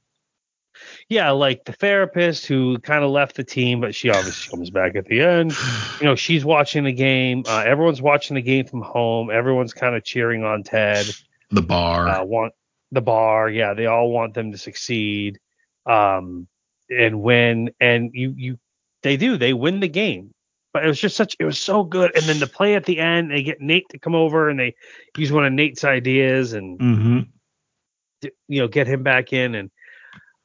Yeah, 1.10 1.32
like 1.32 1.66
the 1.66 1.74
therapist 1.74 2.46
who 2.46 2.80
kind 2.80 3.04
of 3.04 3.12
left 3.12 3.36
the 3.36 3.44
team, 3.44 3.82
but 3.82 3.96
she 3.96 4.10
obviously 4.10 4.50
comes 4.56 4.70
back 4.70 4.96
at 4.96 5.06
the 5.06 5.22
end. 5.22 5.54
You 6.02 6.08
know, 6.08 6.16
she's 6.16 6.44
watching 6.44 6.84
the 6.84 6.92
game. 6.92 7.44
Uh, 7.48 7.64
everyone's 7.66 8.02
watching 8.02 8.36
the 8.36 8.42
game 8.42 8.66
from 8.66 8.82
home. 8.82 9.32
Everyone's 9.32 9.74
kind 9.74 9.96
of 9.96 10.04
cheering 10.04 10.44
on 10.44 10.62
Ted. 10.62 11.08
The 11.52 11.62
bar. 11.62 12.08
uh, 12.10 12.24
want 12.24 12.54
the 12.92 13.02
bar. 13.02 13.50
Yeah, 13.50 13.74
they 13.74 13.86
all 13.86 14.12
want 14.12 14.34
them 14.34 14.52
to 14.52 14.58
succeed 14.58 15.40
um, 15.86 16.48
and 16.90 17.22
win. 17.22 17.72
And 17.80 18.12
you, 18.14 18.34
you, 18.36 18.60
they 19.04 19.16
do. 19.16 19.38
They 19.38 19.54
win 19.54 19.80
the 19.80 19.88
game. 19.88 20.34
But 20.74 20.84
it 20.84 20.88
was 20.88 21.00
just 21.00 21.16
such. 21.16 21.38
It 21.40 21.46
was 21.46 21.62
so 21.62 21.86
good. 21.86 22.14
And 22.14 22.26
then 22.26 22.40
the 22.40 22.48
play 22.48 22.76
at 22.76 22.84
the 22.84 23.00
end, 23.00 23.32
they 23.32 23.44
get 23.44 23.62
Nate 23.62 23.88
to 23.92 23.98
come 23.98 24.14
over 24.14 24.50
and 24.50 24.60
they 24.60 24.76
use 25.16 25.32
one 25.32 25.46
of 25.46 25.54
Nate's 25.54 25.86
ideas 25.86 26.52
and 26.52 26.78
mm-hmm. 26.78 28.30
you 28.50 28.62
know 28.62 28.68
get 28.68 28.86
him 28.86 29.02
back 29.02 29.32
in. 29.32 29.56
And 29.56 29.72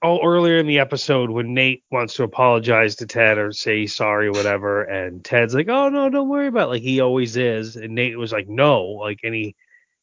oh, 0.02 0.20
earlier 0.24 0.58
in 0.58 0.66
the 0.66 0.78
episode 0.78 1.30
when 1.30 1.54
Nate 1.54 1.84
wants 1.90 2.14
to 2.14 2.22
apologize 2.24 2.96
to 2.96 3.06
Ted 3.06 3.38
or 3.38 3.52
say 3.52 3.86
sorry 3.86 4.28
or 4.28 4.32
whatever, 4.32 4.82
and 4.84 5.24
Ted's 5.24 5.54
like, 5.54 5.68
"Oh 5.68 5.88
no, 5.88 6.08
don't 6.10 6.28
worry 6.28 6.46
about 6.48 6.68
it," 6.68 6.72
like 6.72 6.82
he 6.82 7.00
always 7.00 7.36
is, 7.36 7.76
and 7.76 7.94
Nate 7.94 8.18
was 8.18 8.32
like, 8.32 8.48
"No," 8.48 8.84
like, 8.84 9.20
and 9.24 9.34
he 9.34 9.54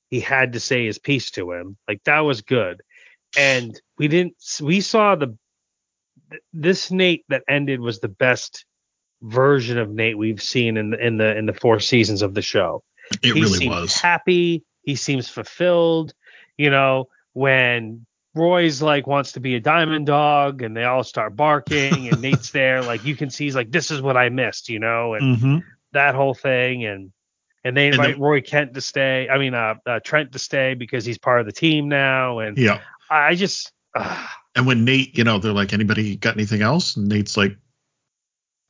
he 0.10 0.20
had 0.20 0.54
to 0.54 0.60
say 0.60 0.86
his 0.86 1.00
piece 1.00 1.32
to 1.32 1.52
him, 1.52 1.78
like 1.88 2.04
that 2.06 2.22
was 2.22 2.42
good, 2.42 2.82
and 3.38 3.80
we 3.98 4.08
didn't 4.08 4.36
we 4.62 4.82
saw 4.82 5.16
the 5.16 5.38
this 6.54 6.92
Nate 6.92 7.24
that 7.30 7.44
ended 7.48 7.80
was 7.80 8.00
the 8.00 8.08
best 8.10 8.66
version 9.22 9.78
of 9.78 9.90
Nate 9.90 10.18
we've 10.18 10.42
seen 10.42 10.78
in 10.78 10.92
the 10.92 11.06
in 11.06 11.18
the 11.18 11.36
in 11.38 11.46
the 11.46 11.54
four 11.54 11.80
seasons 11.80 12.22
of 12.22 12.34
the 12.34 12.42
show 12.42 12.84
It 13.24 13.34
he 13.34 13.42
really 13.42 13.60
seems 13.60 13.76
was. 13.76 13.94
happy. 14.02 14.64
He 14.84 14.96
seems 14.96 15.30
fulfilled. 15.30 16.14
You 16.58 16.70
know, 16.70 17.08
when 17.34 18.06
Roy's 18.38 18.82
like 18.82 19.08
wants 19.08 19.34
to 19.34 19.40
be 19.40 19.56
a 19.56 19.60
diamond 19.60 20.06
dog 20.06 20.62
and 20.62 20.76
they 20.78 20.84
all 20.84 21.04
start 21.04 21.36
barking 21.36 22.08
and 22.10 22.22
Nate's 22.22 22.52
there, 22.60 22.82
like 22.84 23.04
you 23.04 23.16
can 23.16 23.30
see 23.30 23.46
he's 23.46 23.56
like, 23.56 23.72
this 23.72 23.92
is 23.92 24.02
what 24.02 24.16
I 24.18 24.30
missed, 24.30 24.70
you 24.70 24.80
know, 24.80 25.14
and 25.16 25.38
Mm-hmm. 25.38 25.58
that 25.94 26.16
whole 26.16 26.34
thing. 26.34 26.86
And 26.86 27.12
and 27.64 27.76
they 27.76 27.88
And 27.88 27.96
invite 27.96 28.12
then- 28.16 28.22
Roy 28.22 28.42
Kent 28.42 28.76
to 28.76 28.82
stay. 28.82 29.28
I 29.30 29.38
mean, 29.38 29.54
uh, 29.54 29.76
uh, 29.86 30.00
Trent 30.04 30.32
to 30.34 30.40
stay 30.40 30.74
because 30.76 31.04
he's 31.04 31.18
part 31.18 31.40
of 31.42 31.46
the 31.46 31.52
team 31.52 31.90
now. 31.90 32.40
And 32.40 32.58
Yeah. 32.58 32.80
I 33.10 33.36
just, 33.36 33.72
uh, 33.96 34.28
And 34.56 34.66
when 34.66 34.86
Nate, 34.86 35.18
you 35.18 35.24
know, 35.24 35.40
they're 35.40 35.52
like, 35.54 35.74
anybody 35.74 36.16
got 36.16 36.36
anything 36.36 36.62
else? 36.62 36.96
And 36.96 37.08
Nate's 37.10 37.36
like, 37.36 37.58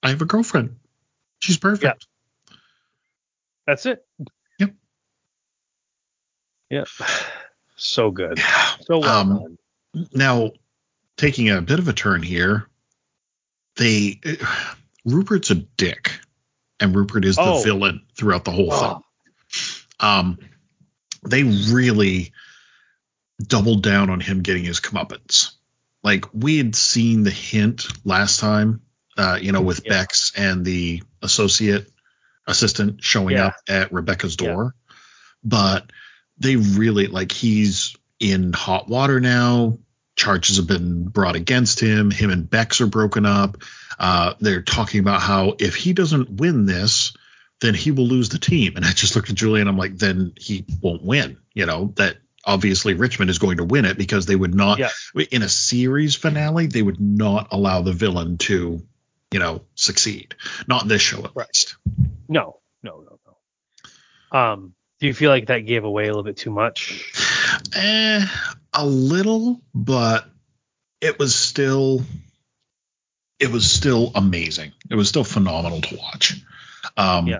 I 0.03 0.09
have 0.09 0.21
a 0.21 0.25
girlfriend. 0.25 0.77
She's 1.39 1.57
perfect. 1.57 2.07
that's 3.67 3.85
it. 3.85 4.05
Yep. 4.59 4.73
Yep. 6.69 6.87
So 7.77 8.11
good. 8.11 8.37
Yeah. 8.39 8.65
So 8.81 8.99
well 8.99 9.09
Um. 9.09 9.57
Now, 10.13 10.51
taking 11.15 11.49
a 11.49 11.61
bit 11.61 11.79
of 11.79 11.87
a 11.87 11.93
turn 11.93 12.21
here, 12.21 12.67
they 13.77 14.19
Rupert's 15.05 15.49
a 15.51 15.55
dick, 15.55 16.19
and 16.79 16.95
Rupert 16.95 17.25
is 17.25 17.35
the 17.37 17.41
Oh. 17.41 17.63
villain 17.63 18.01
throughout 18.15 18.43
the 18.43 18.51
whole 18.51 18.71
Oh, 18.71 18.93
thing. 18.93 19.03
Um, 19.99 20.37
they 21.27 21.43
really 21.43 22.33
doubled 23.41 23.83
down 23.83 24.09
on 24.09 24.19
him 24.19 24.41
getting 24.41 24.63
his 24.65 24.79
comeuppance. 24.79 25.51
Like 26.03 26.25
we 26.33 26.57
had 26.57 26.75
seen 26.75 27.23
the 27.23 27.31
hint 27.31 27.87
last 28.05 28.39
time, 28.39 28.81
uh, 29.17 29.39
you 29.41 29.51
know, 29.51 29.61
with 29.61 29.81
Yeah. 29.85 29.91
Bex 29.93 30.31
and 30.35 30.63
the 30.63 31.01
associate 31.21 31.89
assistant 32.45 33.03
showing 33.03 33.35
Yeah. 33.35 33.47
up 33.47 33.55
at 33.67 33.91
Rebecca's 33.91 34.35
Yeah. 34.39 34.47
door, 34.47 34.75
but 35.43 35.91
they 36.39 36.55
really 36.55 37.07
like 37.07 37.31
he's 37.31 37.95
in 38.19 38.53
hot 38.53 38.87
water 38.87 39.19
now. 39.19 39.79
Charges 40.15 40.57
have 40.57 40.67
been 40.67 41.05
brought 41.05 41.35
against 41.35 41.79
him. 41.79 42.09
Him 42.11 42.31
and 42.31 42.49
Bex 42.49 42.81
are 42.81 42.87
broken 42.87 43.25
up. 43.25 43.57
Uh, 43.99 44.33
they're 44.39 44.61
talking 44.63 44.99
about 44.99 45.21
how 45.21 45.55
if 45.59 45.75
he 45.75 45.93
doesn't 45.93 46.29
win 46.29 46.65
this, 46.65 47.15
then 47.61 47.73
he 47.73 47.91
will 47.91 48.07
lose 48.07 48.29
the 48.29 48.39
team. 48.39 48.75
And 48.75 48.85
I 48.85 48.91
just 48.91 49.15
looked 49.15 49.29
at 49.29 49.35
Julie 49.35 49.61
and 49.61 49.69
I'm 49.69 49.77
like, 49.77 49.97
then 49.97 50.33
he 50.37 50.65
won't 50.81 51.03
win. 51.03 51.37
You 51.53 51.65
know, 51.65 51.93
that 51.97 52.17
obviously 52.45 52.93
Richmond 52.93 53.29
is 53.29 53.39
going 53.39 53.57
to 53.57 53.63
win 53.65 53.85
it 53.85 53.97
because 53.97 54.25
they 54.25 54.35
would 54.35 54.53
not, 54.55 54.79
Yeah. 54.79 54.89
in 55.31 55.41
a 55.43 55.49
series 55.49 56.15
finale, 56.15 56.67
they 56.67 56.81
would 56.81 56.99
not 57.01 57.49
allow 57.51 57.81
the 57.81 57.93
villain 57.93 58.37
to, 58.39 58.81
you 59.31 59.39
know, 59.39 59.61
succeed. 59.75 60.35
Not 60.67 60.83
in 60.83 60.87
this 60.87 61.01
show, 61.01 61.23
at 61.25 61.31
Right. 61.35 61.47
least. 61.47 61.75
No, 62.27 62.59
no, 62.83 63.01
no, 63.01 63.19
no. 64.31 64.39
Um, 64.39 64.73
do 64.99 65.07
you 65.07 65.13
feel 65.13 65.29
like 65.29 65.47
that 65.47 65.59
gave 65.59 65.83
away 65.83 66.05
a 66.05 66.07
little 66.07 66.23
bit 66.23 66.37
too 66.37 66.51
much? 66.51 67.11
Eh, 67.75 68.25
a 68.73 68.85
little, 68.85 69.61
but 69.73 70.25
it 71.01 71.19
was 71.19 71.35
still 71.35 72.03
it 73.39 73.51
was 73.51 73.69
still 73.69 74.11
amazing. 74.15 74.71
It 74.89 74.95
was 74.95 75.09
still 75.09 75.23
phenomenal 75.23 75.81
to 75.81 75.95
watch. 75.97 76.41
Um 76.95 77.27
Yeah. 77.27 77.39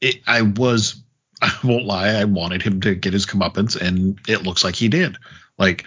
it 0.00 0.20
I 0.26 0.42
was 0.42 1.02
I 1.42 1.52
won't 1.64 1.86
lie, 1.86 2.08
I 2.08 2.24
wanted 2.24 2.62
him 2.62 2.80
to 2.82 2.94
get 2.94 3.12
his 3.12 3.26
comeuppance 3.26 3.80
and 3.80 4.20
it 4.28 4.42
looks 4.42 4.62
like 4.62 4.76
he 4.76 4.88
did. 4.88 5.16
Like 5.58 5.84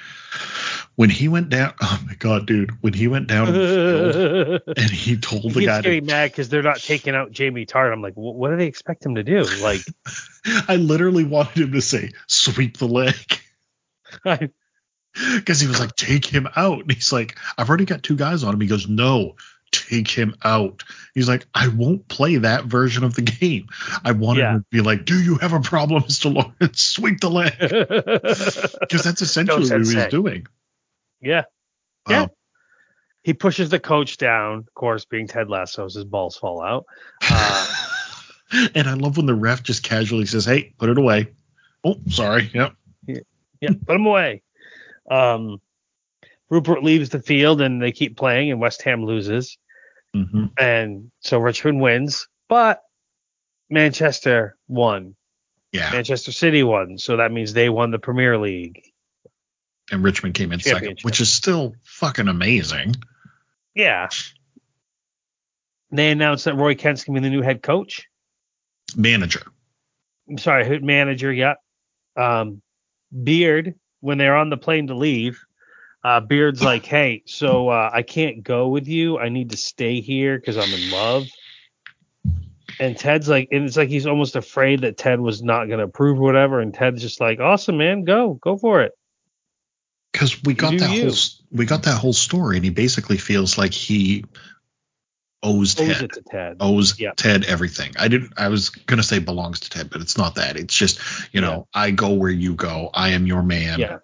when 0.95 1.09
he 1.09 1.27
went 1.27 1.49
down 1.49 1.73
oh 1.81 2.01
my 2.07 2.13
god, 2.15 2.47
dude, 2.47 2.71
when 2.81 2.93
he 2.93 3.07
went 3.07 3.27
down 3.27 3.47
field 3.47 4.61
and 4.77 4.91
he 4.91 5.17
told 5.17 5.43
the 5.43 5.49
keeps 5.49 5.65
guy 5.65 5.77
to 5.77 5.83
getting 5.83 6.05
mad 6.05 6.31
because 6.31 6.49
they're 6.49 6.63
not 6.63 6.79
taking 6.79 7.15
out 7.15 7.31
Jamie 7.31 7.65
Tartt. 7.65 7.91
I'm 7.91 8.01
like, 8.01 8.13
what 8.13 8.49
do 8.49 8.57
they 8.57 8.67
expect 8.67 9.05
him 9.05 9.15
to 9.15 9.23
do? 9.23 9.43
Like, 9.61 9.81
I 10.67 10.75
literally 10.77 11.23
wanted 11.23 11.63
him 11.63 11.71
to 11.73 11.81
say 11.81 12.11
sweep 12.27 12.77
the 12.77 12.87
leg. 12.87 13.15
Because 14.23 15.59
he 15.59 15.67
was 15.67 15.79
like, 15.79 15.95
take 15.95 16.25
him 16.25 16.47
out. 16.55 16.81
And 16.81 16.91
he's 16.91 17.13
like, 17.13 17.37
I've 17.57 17.69
already 17.69 17.85
got 17.85 18.03
two 18.03 18.15
guys 18.17 18.43
on 18.43 18.53
him. 18.53 18.61
He 18.61 18.67
goes, 18.67 18.87
no, 18.87 19.35
take 19.71 20.09
him 20.09 20.35
out. 20.43 20.83
He's 21.13 21.27
like, 21.29 21.45
I 21.53 21.69
won't 21.69 22.07
play 22.07 22.37
that 22.37 22.65
version 22.65 23.03
of 23.03 23.15
the 23.15 23.21
game. 23.21 23.67
I 24.03 24.11
want 24.11 24.39
Yeah. 24.39 24.55
him 24.55 24.59
to 24.61 24.65
be 24.71 24.81
like, 24.81 25.05
do 25.05 25.21
you 25.21 25.35
have 25.35 25.53
a 25.53 25.61
problem, 25.61 26.03
Mr. 26.03 26.33
Lawrence? 26.33 26.81
Sweep 26.81 27.21
the 27.21 27.29
leg. 27.29 27.57
Because 27.59 29.03
that's 29.03 29.21
essentially 29.21 29.69
what 29.69 29.87
he 29.87 29.95
was 29.95 30.07
doing. 30.07 30.47
Yeah, 31.21 31.43
Yeah. 32.09 32.27
He 33.23 33.33
pushes 33.33 33.69
the 33.69 33.79
coach 33.79 34.17
down. 34.17 34.59
Of 34.59 34.73
course, 34.75 35.05
being 35.05 35.27
Ted 35.27 35.49
Lasso's, 35.49 35.95
his 35.95 36.03
balls 36.05 36.37
fall 36.37 36.61
out. 36.61 36.85
Uh, 37.27 37.75
and 38.75 38.87
I 38.87 38.93
love 38.93 39.17
when 39.17 39.25
the 39.25 39.33
ref 39.33 39.63
just 39.63 39.81
casually 39.81 40.27
says, 40.27 40.45
hey, 40.45 40.73
put 40.77 40.89
it 40.89 40.97
away. 40.99 41.33
Oh, 41.83 41.95
sorry. 42.07 42.51
Yep. 42.53 42.75
yeah, 43.07 43.19
yeah 43.61 43.69
put 43.87 43.95
him 43.95 44.05
away. 44.05 44.43
Um, 45.09 45.59
Rupert 46.49 46.83
leaves 46.83 47.09
the 47.09 47.19
field 47.21 47.61
and 47.61 47.81
they 47.81 47.91
keep 47.91 48.15
playing, 48.15 48.51
and 48.51 48.59
West 48.61 48.83
Ham 48.83 49.03
loses, 49.05 49.57
hmm 50.13 50.45
and 50.57 51.11
so 51.19 51.39
Richmond 51.39 51.81
wins, 51.81 52.27
but 52.47 52.81
Manchester 53.69 54.55
won. 54.67 55.15
Yeah. 55.71 55.89
Manchester 55.91 56.31
City 56.31 56.63
won, 56.63 56.97
so 56.97 57.17
that 57.17 57.31
means 57.31 57.53
they 57.53 57.69
won 57.69 57.91
the 57.91 57.99
Premier 57.99 58.37
League. 58.37 58.81
And 59.91 60.03
Richmond 60.03 60.35
came 60.35 60.51
in 60.51 60.59
second, 60.59 60.99
which 61.03 61.21
is 61.21 61.31
still 61.31 61.75
fucking 61.83 62.27
amazing. 62.27 62.95
Yeah. 63.75 64.09
They 65.91 66.09
announced 66.11 66.45
that 66.45 66.55
Roy 66.55 66.75
Kent's 66.75 67.03
gonna 67.03 67.19
be 67.19 67.27
the 67.27 67.29
new 67.29 67.41
head 67.41 67.61
coach. 67.61 68.07
Manager. 68.95 69.43
I'm 70.29 70.37
sorry, 70.37 70.79
manager. 70.79 71.31
Yeah. 71.31 71.55
Um, 72.15 72.61
Beard, 73.23 73.75
when 73.99 74.17
they're 74.17 74.35
on 74.35 74.49
the 74.49 74.57
plane 74.57 74.87
to 74.87 74.95
leave, 74.95 75.39
uh, 76.03 76.19
Beard's 76.19 76.63
like, 76.63 76.85
"Hey, 76.85 77.21
so 77.27 77.69
uh, 77.69 77.91
I 77.93 78.01
can't 78.01 78.43
go 78.43 78.69
with 78.69 78.87
you. 78.87 79.19
I 79.19 79.29
need 79.29 79.51
to 79.51 79.57
stay 79.57 80.01
here 80.01 80.39
because 80.39 80.57
I'm 80.57 80.73
in 80.73 80.91
love." 80.91 81.27
and 82.79 82.97
Ted's 82.97 83.29
like, 83.29 83.49
and 83.51 83.65
it's 83.65 83.77
like 83.77 83.89
he's 83.89 84.05
almost 84.05 84.35
afraid 84.35 84.81
that 84.81 84.97
Ted 84.97 85.19
was 85.19 85.41
not 85.41 85.65
going 85.65 85.79
to 85.79 85.85
approve 85.85 86.19
or 86.19 86.23
whatever, 86.23 86.59
and 86.59 86.73
Ted's 86.73 87.01
just 87.01 87.21
like, 87.21 87.39
awesome, 87.39 87.77
man, 87.77 88.03
go, 88.03 88.33
go 88.35 88.57
for 88.57 88.81
it. 88.81 88.93
Because 90.15 90.41
we 90.43 90.53
got 90.53 90.77
that 90.77 90.91
you. 90.91 91.03
whole 91.03 91.15
we 91.51 91.65
got 91.65 91.83
that 91.83 91.97
whole 91.97 92.13
story, 92.13 92.55
and 92.55 92.63
he 92.63 92.71
basically 92.71 93.17
feels 93.17 93.57
like 93.57 93.73
he 93.73 94.23
owes 95.43 95.77
Owes 95.77 95.99
Ted 95.99 96.11
Ted. 96.31 96.57
owes 96.61 96.97
Yeah. 96.97 97.11
Ted 97.17 97.43
everything. 97.43 97.91
I 97.99 98.07
didn't. 98.07 98.31
I 98.37 98.47
was 98.47 98.69
gonna 98.69 99.03
say 99.03 99.19
belongs 99.19 99.59
to 99.61 99.69
Ted, 99.69 99.89
but 99.89 99.99
it's 99.99 100.17
not 100.17 100.35
that. 100.35 100.55
It's 100.55 100.73
just 100.73 101.01
you 101.33 101.41
know 101.41 101.67
I 101.73 101.91
go 101.91 102.13
where 102.13 102.31
you 102.31 102.55
go. 102.55 102.89
I 102.93 103.09
am 103.09 103.27
your 103.27 103.43
man. 103.43 103.79
Yeah. 103.79 103.97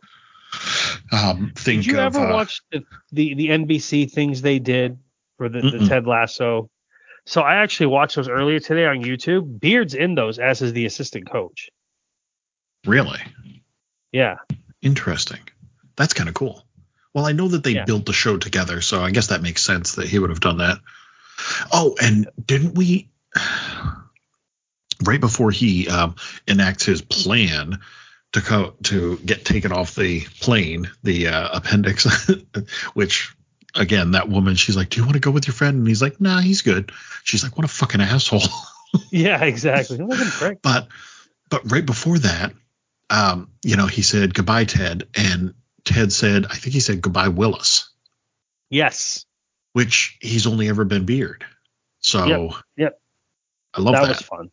Um, 1.13 1.53
think 1.55 1.83
Did 1.83 1.93
you 1.93 1.99
of, 1.99 2.13
ever 2.17 2.27
uh, 2.27 2.33
watch 2.33 2.59
the, 2.73 2.83
the 3.13 3.33
the 3.35 3.47
NBC 3.47 4.11
things 4.11 4.41
they 4.41 4.59
did 4.59 4.99
for 5.37 5.47
the, 5.47 5.61
the. 5.61 5.87
Ted 5.87 6.07
Lasso? 6.07 6.69
So 7.25 7.41
I 7.41 7.55
actually 7.55 7.85
watched 7.85 8.17
those 8.17 8.27
earlier 8.27 8.59
today 8.59 8.85
on 8.85 8.97
YouTube. 8.97 9.61
Beard's 9.61 9.93
in 9.93 10.15
those 10.15 10.39
as 10.39 10.61
is 10.61 10.73
the 10.73 10.85
assistant 10.85 11.31
coach. 11.31 11.69
Really 12.85 13.21
Yeah. 14.11 14.39
interesting. 14.81 15.39
That's 15.95 16.13
kind 16.13 16.29
of 16.29 16.35
cool. 16.35 16.65
Well, 17.13 17.25
I 17.25 17.33
know 17.33 17.49
that 17.49 17.63
they 17.63 17.71
Yeah. 17.71 17.85
built 17.85 18.05
the 18.05 18.13
show 18.13 18.37
together, 18.37 18.81
so 18.81 19.01
I 19.01 19.11
guess 19.11 19.27
that 19.27 19.41
makes 19.41 19.61
sense 19.61 19.95
that 19.95 20.07
he 20.07 20.17
would 20.19 20.29
have 20.29 20.39
done 20.39 20.57
that. 20.59 20.79
Oh, 21.71 21.95
and 22.01 22.27
didn't 22.45 22.75
we? 22.75 23.09
Right 25.03 25.19
before 25.19 25.49
he 25.49 25.87
um, 25.87 26.15
enacts 26.47 26.85
his 26.85 27.01
plan 27.01 27.79
to 28.33 28.41
co- 28.41 28.75
to 28.83 29.17
get 29.17 29.45
taken 29.45 29.71
off 29.71 29.95
the 29.95 30.21
plane, 30.41 30.91
the 31.01 31.29
uh, 31.29 31.49
appendix, 31.57 32.29
which 32.93 33.33
again, 33.73 34.11
that 34.11 34.29
woman, 34.29 34.53
she's 34.53 34.77
like, 34.77 34.89
"Do 34.89 34.99
you 34.99 35.03
want 35.05 35.15
to 35.15 35.19
go 35.19 35.31
with 35.31 35.47
your 35.47 35.55
friend?" 35.55 35.79
And 35.79 35.87
he's 35.87 36.03
like, 36.03 36.21
"Nah, 36.21 36.39
he's 36.39 36.61
good." 36.61 36.91
She's 37.23 37.41
like, 37.43 37.57
"What 37.57 37.65
a 37.65 37.69
fucking 37.69 37.99
asshole." 38.01 38.43
Yeah, 39.09 39.41
exactly. 39.45 39.97
Look 39.97 40.19
at 40.19 40.25
him, 40.25 40.31
prick. 40.33 40.61
but 40.61 40.89
but 41.49 41.71
right 41.71 41.85
before 41.85 42.19
that, 42.19 42.53
um, 43.09 43.49
you 43.63 43.77
know, 43.77 43.87
he 43.87 44.01
said 44.01 44.33
goodbye, 44.33 44.65
Ted, 44.65 45.07
and 45.15 45.53
Ted 45.85 46.11
said, 46.13 46.45
I 46.45 46.55
think 46.55 46.73
he 46.73 46.79
said 46.79 47.01
goodbye, 47.01 47.29
Willis, 47.29 47.89
Yes. 48.69 49.25
which 49.73 50.17
he's 50.21 50.47
only 50.47 50.69
ever 50.69 50.85
been 50.85 51.05
Beard. 51.05 51.45
So 51.99 52.25
Yep, 52.25 52.51
yep. 52.77 53.01
I 53.73 53.81
love 53.81 53.93
that 53.95 54.01
that. 54.03 54.07
was 54.09 54.21
fun. 54.21 54.51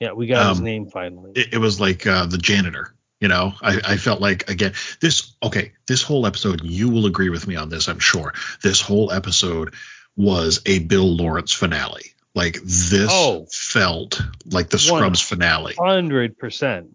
Yeah, 0.00 0.12
we 0.12 0.26
got 0.26 0.50
his 0.50 0.58
Um, 0.58 0.64
name 0.64 0.86
finally. 0.90 1.32
It, 1.34 1.54
it 1.54 1.58
was 1.58 1.80
like 1.80 2.06
uh, 2.06 2.26
the 2.26 2.38
janitor. 2.38 2.92
You 3.20 3.28
know, 3.28 3.54
I, 3.62 3.80
I 3.82 3.96
felt 3.96 4.20
like 4.20 4.50
again 4.50 4.74
this 5.00 5.34
okay 5.42 5.72
this 5.86 6.02
whole 6.02 6.26
episode. 6.26 6.62
You 6.62 6.90
will 6.90 7.06
agree 7.06 7.30
with 7.30 7.46
me 7.46 7.56
on 7.56 7.70
this, 7.70 7.88
I'm 7.88 7.98
sure. 7.98 8.34
This 8.62 8.82
whole 8.82 9.10
episode 9.10 9.72
was 10.16 10.60
a 10.66 10.80
Bill 10.80 11.16
Lawrence 11.16 11.52
finale. 11.52 12.12
Like 12.34 12.58
this 12.62 13.08
Oh. 13.10 13.46
felt 13.50 14.20
like 14.44 14.68
the 14.68 14.78
Scrubs 14.78 15.22
finale. 15.22 15.74
Hundred 15.78 16.36
percent. 16.36 16.94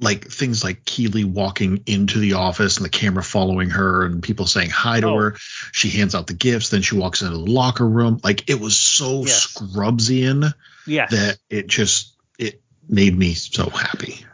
Like 0.00 0.26
things 0.30 0.64
like 0.64 0.84
Keeley 0.84 1.24
walking 1.24 1.82
into 1.86 2.18
the 2.18 2.32
office 2.34 2.76
and 2.76 2.84
the 2.84 2.90
camera 2.90 3.22
following 3.22 3.70
her 3.70 4.04
and 4.04 4.22
people 4.22 4.46
saying 4.46 4.70
hi 4.70 5.00
to 5.00 5.06
Oh. 5.08 5.16
her. 5.18 5.36
She 5.72 5.90
hands 5.90 6.14
out 6.14 6.26
the 6.26 6.34
gifts, 6.34 6.70
then 6.70 6.82
she 6.82 6.96
walks 6.96 7.22
into 7.22 7.34
the 7.34 7.38
locker 7.50 7.88
room. 7.88 8.20
Like 8.24 8.48
it 8.50 8.58
was 8.60 8.76
so 8.76 9.20
Yes. 9.24 9.46
Scrubsian 9.54 10.52
Yes. 10.86 11.10
that 11.12 11.38
it 11.48 11.66
just 11.68 12.16
it 12.38 12.62
made 12.88 13.16
me 13.16 13.34
so 13.34 13.68
happy. 13.70 14.24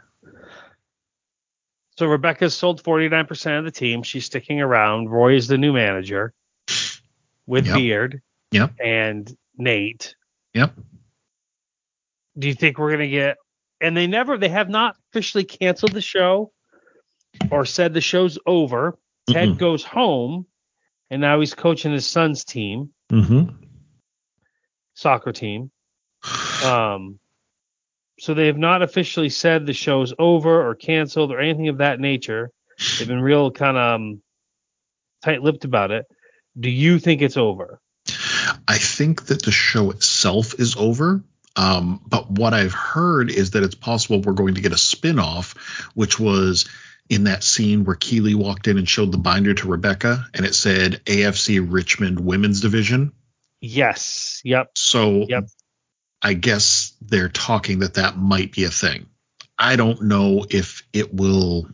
So 1.97 2.07
Rebecca's 2.07 2.55
sold 2.55 2.81
49% 2.81 3.59
of 3.59 3.65
the 3.65 3.71
team. 3.71 4.01
She's 4.01 4.25
sticking 4.25 4.59
around. 4.59 5.09
Roy 5.09 5.35
is 5.35 5.47
the 5.47 5.57
new 5.57 5.71
manager 5.73 6.33
with 7.45 7.67
Yep. 7.67 7.75
Beard 7.75 8.21
Yep. 8.51 8.73
and 8.83 9.37
Nate. 9.55 10.15
Yep. 10.55 10.73
Do 12.39 12.47
you 12.47 12.55
think 12.55 12.79
we're 12.79 12.89
going 12.89 13.01
to 13.01 13.07
get 13.07 13.37
and 13.81 13.97
they 13.97 14.07
never 14.07 14.37
they 14.37 14.49
have 14.49 14.69
not 14.69 14.95
officially 15.11 15.43
canceled 15.43 15.93
the 15.93 16.01
show 16.01 16.51
or 17.49 17.65
said 17.65 17.93
the 17.93 18.01
show's 18.01 18.37
over. 18.45 18.97
Ted 19.27 19.49
Mm-mm. 19.49 19.57
goes 19.57 19.83
home 19.83 20.45
and 21.09 21.21
now 21.21 21.39
he's 21.39 21.53
coaching 21.53 21.91
his 21.91 22.07
son's 22.07 22.43
team, 22.45 22.93
Mm-hmm. 23.11 23.53
soccer 24.93 25.31
team. 25.31 25.71
Um 26.63 27.19
so 28.19 28.35
they 28.35 28.47
have 28.47 28.57
not 28.57 28.83
officially 28.83 29.29
said 29.29 29.65
the 29.65 29.73
show's 29.73 30.13
over 30.19 30.67
or 30.69 30.75
canceled 30.75 31.31
or 31.31 31.39
anything 31.39 31.69
of 31.69 31.79
that 31.79 31.99
nature. 31.99 32.51
They've 32.99 33.07
been 33.07 33.21
real 33.21 33.49
kind 33.49 33.77
of 33.77 33.95
um, 33.95 34.21
tight-lipped 35.23 35.65
about 35.65 35.89
it. 35.89 36.05
Do 36.59 36.69
you 36.69 36.99
think 36.99 37.23
it's 37.23 37.37
over? 37.37 37.79
I 38.67 38.77
think 38.77 39.25
that 39.25 39.41
the 39.43 39.51
show 39.51 39.89
itself 39.89 40.59
is 40.59 40.75
over. 40.75 41.23
Um, 41.55 42.01
but 42.07 42.31
what 42.31 42.53
I've 42.53 42.73
heard 42.73 43.29
is 43.29 43.51
that 43.51 43.63
it's 43.63 43.75
possible 43.75 44.21
we're 44.21 44.33
going 44.33 44.55
to 44.55 44.61
get 44.61 44.71
a 44.71 44.77
spin-off, 44.77 45.53
which 45.95 46.19
was 46.19 46.69
in 47.09 47.25
that 47.25 47.43
scene 47.43 47.83
where 47.83 47.97
Keeley 47.97 48.35
walked 48.35 48.67
in 48.67 48.77
and 48.77 48.87
showed 48.87 49.11
the 49.11 49.17
binder 49.17 49.53
to 49.53 49.67
Rebecca 49.67 50.27
and 50.33 50.45
it 50.45 50.55
said 50.55 51.01
AFC 51.05 51.65
Richmond 51.67 52.21
Women's 52.21 52.61
Division. 52.61 53.11
Yes. 53.59 54.41
Yep. 54.45 54.71
So 54.77 55.25
Yep. 55.27 55.49
I 56.21 56.33
guess 56.33 56.93
they're 57.01 57.29
talking 57.29 57.79
that 57.79 57.95
that 57.95 58.17
might 58.17 58.53
be 58.53 58.63
a 58.63 58.69
thing. 58.69 59.07
I 59.57 59.75
don't 59.75 60.03
know 60.03 60.45
if 60.49 60.87
it 60.93 61.13
will 61.13 61.67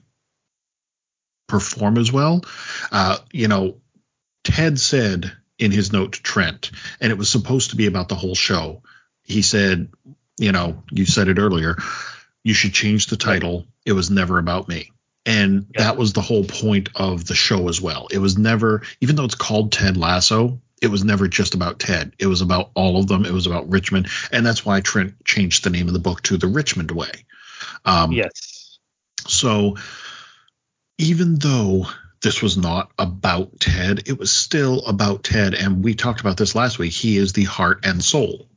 perform 1.48 1.98
as 1.98 2.12
well. 2.12 2.44
Uh, 2.92 3.18
you 3.32 3.48
know, 3.48 3.78
Ted 4.44 4.80
said 4.80 5.32
in 5.60 5.72
his 5.72 5.92
note 5.92 6.14
to 6.14 6.24
Trent, 6.24 6.72
and 7.00 7.12
it 7.12 7.18
was 7.18 7.30
supposed 7.30 7.72
to 7.72 7.76
be 7.76 7.86
about 7.86 8.10
the 8.10 8.16
whole 8.16 8.36
show. 8.36 8.84
He 9.28 9.42
said, 9.42 9.90
you 10.40 10.52
know, 10.52 10.84
you 10.92 11.06
said 11.06 11.28
it 11.28 11.38
earlier, 11.38 11.78
you 12.44 12.54
should 12.54 12.74
change 12.74 13.08
the 13.08 13.18
title. 13.18 13.68
It 13.86 13.92
was 13.92 14.10
never 14.10 14.40
about 14.40 14.68
me. 14.68 14.92
And 15.26 15.68
Yeah. 15.76 15.84
that 15.84 15.98
was 15.98 16.14
the 16.14 16.22
whole 16.22 16.46
point 16.46 16.90
of 16.96 17.26
the 17.26 17.36
show 17.36 17.68
as 17.68 17.82
well. 17.82 18.08
It 18.10 18.20
was 18.20 18.38
never, 18.38 18.84
even 19.02 19.18
though 19.18 19.26
it's 19.26 19.36
called 19.36 19.74
Ted 19.74 19.98
Lasso, 19.98 20.62
it 20.82 20.88
was 20.88 21.04
never 21.04 21.28
just 21.28 21.56
about 21.56 21.80
Ted. 21.80 22.14
It 22.18 22.28
was 22.28 22.42
about 22.42 22.72
all 22.74 22.98
of 23.00 23.08
them. 23.08 23.26
It 23.26 23.34
was 23.34 23.48
about 23.48 23.70
Richmond. 23.70 24.08
And 24.32 24.46
that's 24.46 24.66
why 24.66 24.80
Trent 24.80 25.16
changed 25.26 25.64
the 25.64 25.70
name 25.72 25.88
of 25.88 25.94
the 25.94 26.00
book 26.00 26.22
to 26.24 26.38
The 26.38 26.48
Richmond 26.48 26.92
Way. 26.92 27.12
Um, 27.84 28.14
Yes. 28.14 28.78
so 29.28 29.76
even 30.98 31.36
though 31.36 31.88
this 32.22 32.42
was 32.42 32.58
not 32.58 32.92
about 32.98 33.60
Ted, 33.60 34.04
it 34.06 34.18
was 34.18 34.32
still 34.32 34.86
about 34.86 35.24
Ted. 35.24 35.54
And 35.54 35.84
we 35.84 35.94
talked 35.96 36.22
about 36.22 36.38
this 36.38 36.56
last 36.56 36.80
week. 36.80 36.94
He 36.94 37.18
is 37.18 37.34
the 37.34 37.44
heart 37.44 37.86
and 37.86 38.04
soul. 38.04 38.48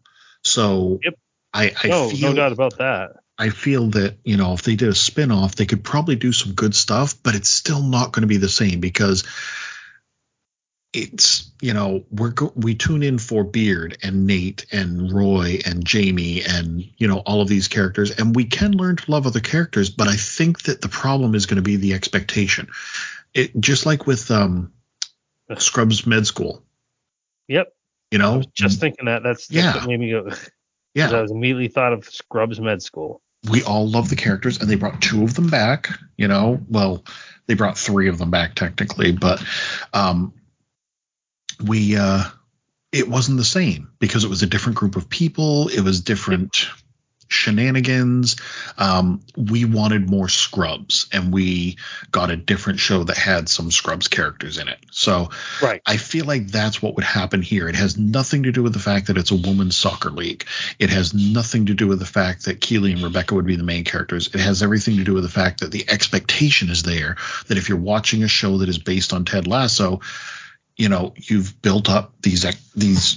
So 0.44 1.00
Yep. 1.02 1.14
I, 1.52 1.72
I 1.82 1.88
no, 1.88 2.08
feel 2.08 2.30
no 2.30 2.36
doubt 2.36 2.52
about 2.52 2.78
that. 2.78 3.12
I 3.38 3.48
feel 3.48 3.86
that, 3.90 4.18
you 4.22 4.36
know, 4.36 4.52
if 4.52 4.62
they 4.62 4.76
did 4.76 4.90
a 4.90 4.94
spin-off, 4.94 5.56
they 5.56 5.64
could 5.64 5.82
probably 5.82 6.14
do 6.14 6.30
some 6.30 6.52
good 6.52 6.74
stuff, 6.74 7.14
but 7.22 7.34
it's 7.34 7.48
still 7.48 7.82
not 7.82 8.12
going 8.12 8.20
to 8.20 8.28
be 8.28 8.36
the 8.36 8.50
same 8.50 8.80
because 8.80 9.24
it's, 10.92 11.50
you 11.62 11.72
know, 11.72 12.04
we're 12.10 12.30
go- 12.30 12.52
we 12.54 12.74
tune 12.74 13.02
in 13.02 13.18
for 13.18 13.42
Beard 13.42 13.96
and 14.02 14.26
Nate 14.26 14.66
and 14.72 15.12
Roy 15.12 15.60
and 15.64 15.84
Jamie 15.84 16.42
and, 16.42 16.84
you 16.98 17.08
know, 17.08 17.18
all 17.18 17.40
of 17.40 17.48
these 17.48 17.68
characters 17.68 18.10
and 18.10 18.36
we 18.36 18.44
can 18.44 18.72
learn 18.72 18.96
to 18.96 19.10
love 19.10 19.26
other 19.26 19.40
characters, 19.40 19.88
but 19.88 20.06
I 20.06 20.16
think 20.16 20.62
that 20.64 20.82
the 20.82 20.88
problem 20.88 21.34
is 21.34 21.46
going 21.46 21.56
to 21.56 21.62
be 21.62 21.76
the 21.76 21.94
expectation. 21.94 22.68
It 23.32 23.58
just 23.58 23.86
like 23.86 24.06
with 24.06 24.30
um 24.30 24.72
Scrubs 25.58 26.06
Med 26.06 26.26
School, 26.26 26.62
Yep. 27.48 27.72
You 28.10 28.18
I 28.18 28.22
know, 28.22 28.36
was 28.38 28.46
just 28.54 28.80
thinking 28.80 29.06
that. 29.06 29.22
That's, 29.22 29.46
that's 29.48 29.56
Yeah. 29.64 29.74
what 29.76 29.86
made 29.88 30.00
me 30.00 30.10
go. 30.10 30.30
yeah. 30.94 31.10
I 31.10 31.22
was 31.22 31.30
immediately 31.30 31.68
thought 31.68 31.92
of 31.92 32.04
Scrubs 32.08 32.60
Med 32.60 32.82
School. 32.82 33.20
we 33.50 33.62
all 33.62 33.88
love 33.88 34.08
the 34.10 34.16
characters 34.16 34.58
and 34.60 34.68
they 34.68 34.74
brought 34.74 35.00
two 35.00 35.22
of 35.24 35.34
them 35.34 35.48
back 35.48 35.88
you 36.18 36.28
know 36.28 36.60
well 36.68 37.02
they 37.46 37.54
brought 37.54 37.78
three 37.78 38.08
of 38.08 38.18
them 38.18 38.30
back 38.30 38.54
technically 38.54 39.12
but 39.12 39.42
um 39.94 40.34
we 41.64 41.96
uh 41.96 42.22
it 42.92 43.08
wasn't 43.08 43.38
the 43.38 43.44
same 43.44 43.90
because 43.98 44.24
it 44.24 44.28
was 44.30 44.42
a 44.42 44.46
different 44.46 44.76
group 44.76 44.96
of 44.96 45.08
people 45.08 45.68
it 45.68 45.80
was 45.80 46.00
different 46.02 46.66
shenanigans 47.30 48.36
um 48.78 49.20
we 49.36 49.64
wanted 49.64 50.10
more 50.10 50.28
scrubs 50.28 51.08
and 51.12 51.32
we 51.32 51.76
got 52.10 52.30
a 52.30 52.36
different 52.36 52.78
show 52.80 53.04
that 53.04 53.16
had 53.16 53.48
some 53.48 53.70
scrubs 53.70 54.08
characters 54.08 54.58
in 54.58 54.68
it 54.68 54.78
so 54.90 55.30
Right. 55.62 55.82
I 55.86 55.96
feel 55.96 56.24
like 56.24 56.48
that's 56.48 56.82
what 56.82 56.94
would 56.96 57.04
happen 57.04 57.42
here. 57.42 57.68
It 57.68 57.74
has 57.74 57.98
nothing 57.98 58.44
to 58.44 58.52
do 58.52 58.62
with 58.62 58.72
the 58.72 58.78
fact 58.78 59.06
that 59.06 59.18
it's 59.18 59.30
a 59.30 59.36
women's 59.36 59.76
soccer 59.76 60.10
league. 60.10 60.44
It 60.78 60.90
has 60.90 61.12
nothing 61.14 61.66
to 61.66 61.74
do 61.74 61.86
with 61.86 61.98
the 61.98 62.06
fact 62.06 62.44
that 62.44 62.60
Keeley 62.60 62.92
and 62.92 63.02
Rebecca 63.02 63.34
would 63.34 63.46
be 63.46 63.56
the 63.56 63.62
main 63.62 63.84
characters. 63.84 64.28
It 64.28 64.40
has 64.40 64.62
everything 64.62 64.96
to 64.96 65.04
do 65.04 65.14
with 65.14 65.24
the 65.24 65.30
fact 65.30 65.60
that 65.60 65.70
the 65.70 65.88
expectation 65.90 66.70
is 66.70 66.82
there 66.82 67.16
that 67.48 67.58
if 67.58 67.68
you're 67.68 67.78
watching 67.78 68.22
a 68.22 68.28
show 68.28 68.58
that 68.58 68.68
is 68.68 68.78
based 68.78 69.12
on 69.12 69.24
Ted 69.24 69.46
Lasso, 69.46 70.00
you 70.76 70.88
know, 70.88 71.14
you've 71.16 71.60
built 71.60 71.90
up 71.90 72.14
these 72.22 72.44
these 72.74 73.16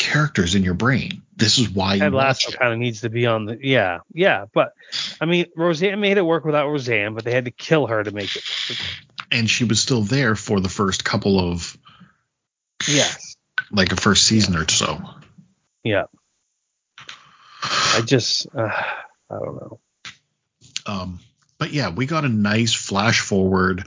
characters 0.00 0.54
in 0.54 0.64
your 0.64 0.74
brain. 0.74 1.22
This 1.36 1.58
is 1.58 1.68
why 1.68 1.94
you 1.94 2.00
Ted 2.00 2.12
Lasso 2.12 2.50
kind 2.50 2.72
of 2.72 2.78
needs 2.78 3.02
to 3.02 3.10
be 3.10 3.26
on 3.26 3.44
the 3.44 3.58
yeah 3.60 3.98
yeah 4.12 4.46
but 4.52 4.72
I 5.20 5.26
mean 5.26 5.46
Roseanne 5.56 6.00
made 6.00 6.16
it 6.16 6.22
work 6.22 6.44
without 6.44 6.68
Roseanne 6.68 7.14
but 7.14 7.24
they 7.24 7.32
had 7.32 7.44
to 7.44 7.50
kill 7.50 7.86
her 7.86 8.02
to 8.02 8.10
make 8.10 8.34
it 8.34 8.42
work. 8.68 8.78
And 9.30 9.48
she 9.48 9.64
was 9.64 9.80
still 9.80 10.02
there 10.02 10.34
for 10.34 10.58
the 10.60 10.68
first 10.68 11.04
couple 11.04 11.38
of 11.38 11.78
yes 12.88 13.36
like 13.70 13.92
a 13.92 13.96
first 13.96 14.24
season 14.24 14.56
or 14.56 14.68
so. 14.68 15.00
Yeah. 15.84 16.04
I 17.62 18.02
just, 18.04 18.46
uh, 18.54 18.68
I 19.30 19.38
don't 19.38 19.56
know. 19.56 19.80
Um, 20.86 21.20
but 21.58 21.72
yeah, 21.72 21.90
we 21.90 22.06
got 22.06 22.24
a 22.24 22.28
nice 22.28 22.72
flash 22.72 23.20
forward, 23.20 23.84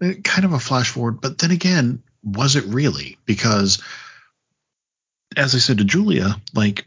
eh, 0.00 0.14
kind 0.22 0.44
of 0.44 0.52
a 0.52 0.58
flash 0.58 0.90
forward. 0.90 1.20
But 1.20 1.38
then 1.38 1.50
again, 1.50 2.02
was 2.22 2.56
it 2.56 2.64
really? 2.66 3.18
Because 3.24 3.82
as 5.36 5.54
I 5.54 5.58
said 5.58 5.78
to 5.78 5.84
Julia, 5.84 6.36
like 6.54 6.86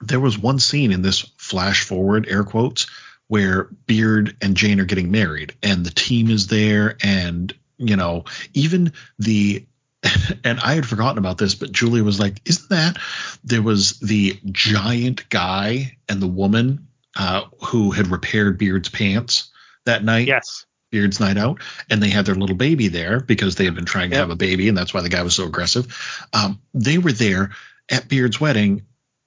there 0.00 0.20
was 0.20 0.38
one 0.38 0.58
scene 0.58 0.92
in 0.92 1.02
this 1.02 1.20
flash 1.36 1.84
forward, 1.84 2.26
air 2.28 2.44
quotes, 2.44 2.86
where 3.26 3.64
Beard 3.86 4.36
and 4.40 4.56
Jane 4.56 4.80
are 4.80 4.84
getting 4.84 5.10
married, 5.10 5.54
and 5.62 5.84
the 5.84 5.90
team 5.90 6.30
is 6.30 6.46
there, 6.46 6.96
and 7.02 7.52
you 7.76 7.96
know, 7.96 8.24
even 8.54 8.92
the 9.18 9.64
and 10.44 10.60
I 10.60 10.74
had 10.74 10.86
forgotten 10.86 11.18
about 11.18 11.38
this, 11.38 11.54
but 11.54 11.72
Julia 11.72 12.04
was 12.04 12.20
like, 12.20 12.40
"Isn't 12.44 12.70
that 12.70 12.98
there 13.44 13.62
was 13.62 13.98
the 14.00 14.38
giant 14.52 15.28
guy 15.28 15.98
and 16.08 16.22
the 16.22 16.28
woman 16.28 16.88
uh, 17.16 17.44
who 17.66 17.90
had 17.90 18.08
repaired 18.08 18.58
Beard's 18.58 18.88
pants 18.88 19.50
that 19.84 20.04
night? 20.04 20.28
Yes. 20.28 20.66
Beard's 20.90 21.20
night 21.20 21.36
out, 21.36 21.60
and 21.90 22.02
they 22.02 22.08
had 22.10 22.26
their 22.26 22.34
little 22.34 22.56
baby 22.56 22.88
there 22.88 23.20
because 23.20 23.54
they 23.56 23.64
had 23.64 23.74
been 23.74 23.84
trying 23.84 24.10
to 24.10 24.16
Yep. 24.16 24.22
have 24.22 24.30
a 24.30 24.36
baby, 24.36 24.68
and 24.68 24.76
that's 24.76 24.94
why 24.94 25.02
the 25.02 25.08
guy 25.08 25.22
was 25.22 25.34
so 25.34 25.44
aggressive. 25.46 25.86
Um, 26.32 26.60
they 26.74 26.98
were 26.98 27.12
there 27.12 27.50
at 27.90 28.08
Beard's 28.08 28.40
wedding. 28.40 28.82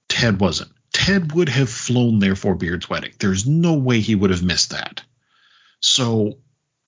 Ted 0.09 0.39
wasn't. 0.39 0.71
Ted 0.93 1.31
would 1.33 1.49
have 1.49 1.69
flown 1.69 2.19
there 2.19 2.35
for 2.35 2.55
Beard's 2.55 2.89
wedding. 2.89 3.11
There's 3.19 3.47
no 3.47 3.73
way 3.75 3.99
he 4.01 4.15
would 4.15 4.31
have 4.31 4.43
missed 4.43 4.71
that. 4.71 5.03
So 5.79 6.37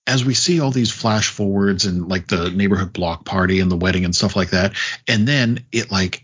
as 0.05 0.25
we 0.25 0.33
see 0.33 0.59
all 0.59 0.71
these 0.71 0.91
flash 0.91 1.29
forwards 1.29 1.85
and 1.85 2.09
like 2.09 2.27
the 2.27 2.49
neighborhood 2.51 2.91
block 2.91 3.23
party 3.23 3.59
and 3.61 3.71
the 3.71 3.77
wedding 3.77 4.03
and 4.05 4.15
stuff 4.15 4.35
like 4.35 4.49
that, 4.49 4.73
and 5.07 5.25
then 5.27 5.65
it 5.71 5.91
like 5.91 6.23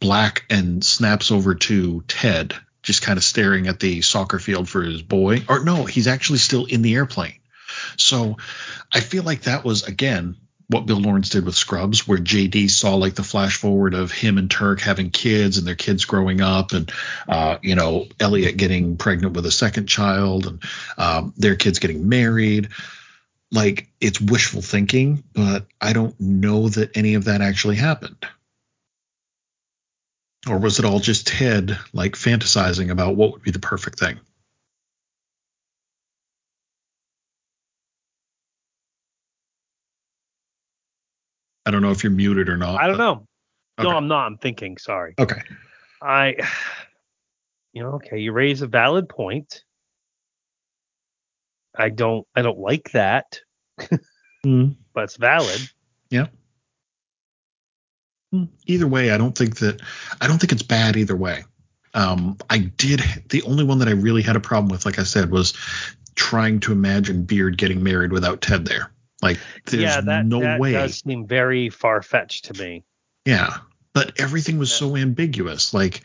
black 0.00 0.44
and 0.50 0.84
snaps 0.84 1.30
over 1.30 1.54
to 1.54 2.02
Ted 2.08 2.54
just 2.82 3.00
kind 3.02 3.16
of 3.16 3.24
staring 3.24 3.68
at 3.68 3.80
the 3.80 4.02
soccer 4.02 4.38
field 4.38 4.68
for 4.68 4.82
his 4.82 5.00
boy. 5.00 5.42
Or 5.48 5.62
no, 5.64 5.84
he's 5.84 6.06
actually 6.08 6.38
still 6.40 6.64
in 6.66 6.82
the 6.82 6.94
airplane. 6.96 7.34
So 7.96 8.36
I 8.92 9.00
feel 9.00 9.22
like 9.22 9.42
that 9.42 9.64
was 9.64 9.84
again 9.84 10.36
what 10.68 10.86
Bill 10.86 10.98
Lawrence 10.98 11.28
did 11.28 11.44
with 11.44 11.54
Scrubs, 11.54 12.08
where 12.08 12.18
JD 12.18 12.70
saw 12.70 12.94
like 12.94 13.14
the 13.14 13.22
flash 13.22 13.58
forward 13.58 13.94
of 13.94 14.10
him 14.10 14.38
and 14.38 14.50
Turk 14.50 14.80
having 14.80 15.10
kids 15.10 15.58
and 15.58 15.66
their 15.66 15.74
kids 15.74 16.04
growing 16.04 16.40
up, 16.40 16.72
and 16.72 16.90
uh, 17.28 17.58
you 17.62 17.74
know 17.74 18.06
Elliot 18.18 18.56
getting 18.56 18.96
pregnant 18.96 19.34
with 19.34 19.46
a 19.46 19.50
second 19.50 19.86
child, 19.86 20.46
and 20.46 20.62
um, 20.96 21.34
their 21.36 21.56
kids 21.56 21.78
getting 21.78 22.08
married. 22.08 22.68
Like 23.50 23.88
it's 24.00 24.20
wishful 24.20 24.62
thinking, 24.62 25.22
but 25.32 25.66
I 25.80 25.92
don't 25.92 26.18
know 26.18 26.68
that 26.70 26.96
any 26.96 27.14
of 27.14 27.24
that 27.24 27.40
actually 27.40 27.76
happened. 27.76 28.26
Or 30.48 30.58
was 30.58 30.78
it 30.78 30.84
all 30.84 30.98
just 30.98 31.26
Ted 31.26 31.78
like 31.92 32.16
fantasizing 32.16 32.90
about 32.90 33.16
what 33.16 33.32
would 33.32 33.42
be 33.42 33.50
the 33.50 33.58
perfect 33.58 33.98
thing? 33.98 34.18
I 41.66 41.70
don't 41.70 41.82
know 41.82 41.90
if 41.90 42.02
you're 42.04 42.12
muted 42.12 42.48
or 42.48 42.56
not. 42.56 42.80
I 42.80 42.86
don't 42.86 42.96
but- 42.98 43.04
know. 43.04 43.26
No, 43.82 43.90
I'm 43.90 44.06
not. 44.06 44.26
I'm 44.26 44.38
thinking. 44.38 44.76
Sorry. 44.78 45.14
Okay. 45.18 45.42
I, 46.00 46.36
you 47.72 47.82
know, 47.82 47.94
okay, 47.94 48.18
you 48.18 48.30
raise 48.30 48.62
a 48.62 48.68
valid 48.68 49.08
point. 49.08 49.64
I 51.76 51.88
don't, 51.88 52.24
I 52.36 52.42
don't 52.42 52.58
like 52.58 52.92
that, 52.92 53.40
Mm. 54.46 54.76
but 54.92 55.04
it's 55.04 55.16
valid. 55.16 55.60
Yeah. 56.10 56.26
Either 58.66 58.86
way, 58.86 59.10
I 59.10 59.16
don't 59.18 59.36
think 59.36 59.56
that 59.56 59.80
I 60.20 60.28
don't 60.28 60.38
think 60.38 60.52
it's 60.52 60.62
bad 60.62 60.96
either 60.96 61.16
way. 61.16 61.44
Um, 61.94 62.36
I 62.50 62.58
did 62.58 63.00
the 63.30 63.42
only 63.42 63.64
one 63.64 63.78
that 63.78 63.88
I 63.88 63.92
really 63.92 64.22
had 64.22 64.36
a 64.36 64.40
problem 64.40 64.68
with, 64.68 64.84
like 64.86 64.98
I 64.98 65.04
said, 65.04 65.30
was 65.30 65.52
trying 66.14 66.60
to 66.60 66.72
imagine 66.72 67.24
Beard 67.24 67.58
getting 67.58 67.82
married 67.82 68.12
without 68.12 68.40
Ted 68.40 68.66
there. 68.66 68.92
Like, 69.24 69.40
there's 69.64 69.82
yeah, 69.82 70.02
that, 70.02 70.26
no 70.26 70.40
that 70.40 70.60
way. 70.60 70.72
does 70.72 70.98
seem 70.98 71.26
very 71.26 71.70
far 71.70 72.02
fetched 72.02 72.52
to 72.52 72.62
me. 72.62 72.84
Yeah, 73.24 73.56
but 73.94 74.20
everything 74.20 74.58
was 74.58 74.70
so 74.70 74.96
ambiguous. 74.96 75.72
Like, 75.72 76.02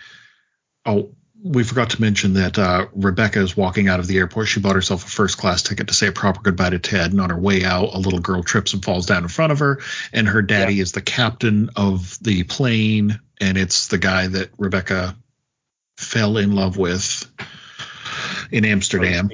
oh, 0.86 1.12
we 1.44 1.66
forgot 1.66 1.90
to 1.90 2.02
mention 2.02 2.36
that 2.36 2.58
uh, 2.58 2.88
Rebecca 2.94 3.42
is 3.42 3.58
walking 3.58 3.90
out 3.90 4.00
of 4.00 4.08
the 4.08 4.18
airport. 4.18 4.48
She 4.48 4.62
bought 4.62 4.76
herself 4.76 5.06
a 5.06 5.10
first 5.10 5.38
class 5.38 5.64
ticket 5.64 5.90
to 5.90 5.94
say 5.94 6.08
a 6.08 6.12
proper 6.14 6.40
goodbye 6.42 6.70
to 6.70 6.80
Ted. 6.80 7.12
And 7.12 7.20
on 7.20 7.30
her 7.30 7.38
way 7.38 7.66
out, 7.66 7.94
a 7.94 7.98
little 7.98 8.20
girl 8.20 8.42
trips 8.42 8.74
and 8.74 8.84
falls 8.84 9.06
down 9.06 9.24
in 9.24 9.30
front 9.30 9.52
of 9.52 9.60
her. 9.60 9.82
And 10.14 10.28
her 10.28 10.42
daddy 10.42 10.80
is 10.80 10.94
the 10.94 11.02
captain 11.02 11.72
of 11.76 12.18
the 12.22 12.44
plane. 12.44 13.20
And 13.42 13.58
it's 13.58 13.88
the 13.88 13.98
guy 13.98 14.28
that 14.28 14.52
Rebecca 14.58 15.18
fell 15.98 16.38
in 16.38 16.56
love 16.56 16.78
with 16.78 17.30
in 18.50 18.64
Amsterdam. 18.64 19.30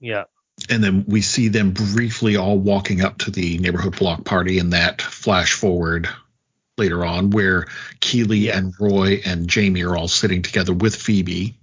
Yeah. 0.00 0.24
And 0.70 0.82
then 0.82 1.04
we 1.06 1.20
see 1.22 1.48
them 1.48 1.72
briefly 1.72 2.36
all 2.36 2.58
walking 2.58 3.02
up 3.02 3.18
to 3.18 3.30
the 3.30 3.58
neighborhood 3.58 3.96
block 3.98 4.24
party 4.24 4.58
in 4.58 4.70
that 4.70 5.02
flash 5.02 5.52
forward 5.54 6.08
later 6.78 7.04
on 7.04 7.30
where 7.30 7.66
Keeley 8.00 8.38
Yeah. 8.38 8.58
and 8.58 8.74
Roy 8.80 9.20
and 9.24 9.48
Jamie 9.48 9.82
are 9.82 9.96
all 9.96 10.08
sitting 10.08 10.42
together 10.42 10.72
with 10.72 10.96
Phoebe. 10.96 11.58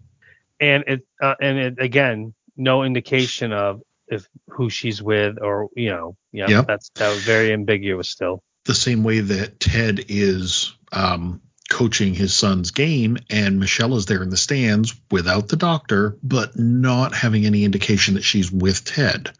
And 0.59 0.83
it, 0.87 1.07
uh, 1.21 1.35
and 1.41 1.57
it, 1.57 1.75
again, 1.79 2.33
no 2.57 2.83
indication 2.83 3.53
of 3.53 3.81
if 4.07 4.27
who 4.49 4.69
she's 4.69 5.01
with 5.01 5.37
or, 5.41 5.69
you 5.75 5.89
know, 5.89 6.17
yeah, 6.31 6.49
Yep. 6.49 6.67
that's, 6.67 6.89
that 6.95 7.09
was 7.09 7.23
very 7.23 7.53
ambiguous 7.53 8.09
still. 8.09 8.43
The 8.65 8.75
same 8.75 9.03
way 9.03 9.21
that 9.21 9.59
Ted 9.59 10.05
is 10.09 10.73
um, 10.91 11.41
coaching 11.69 12.13
his 12.13 12.33
son's 12.33 12.71
game 12.71 13.17
and 13.29 13.59
Michelle 13.59 13.95
is 13.95 14.05
there 14.05 14.23
in 14.23 14.29
the 14.29 14.37
stands 14.37 14.95
without 15.11 15.47
the 15.47 15.55
doctor, 15.55 16.17
but 16.23 16.57
not 16.57 17.13
having 17.13 17.45
any 17.45 17.63
indication 17.63 18.15
that 18.15 18.23
she's 18.23 18.51
with 18.51 18.83
Ted. 18.83 19.31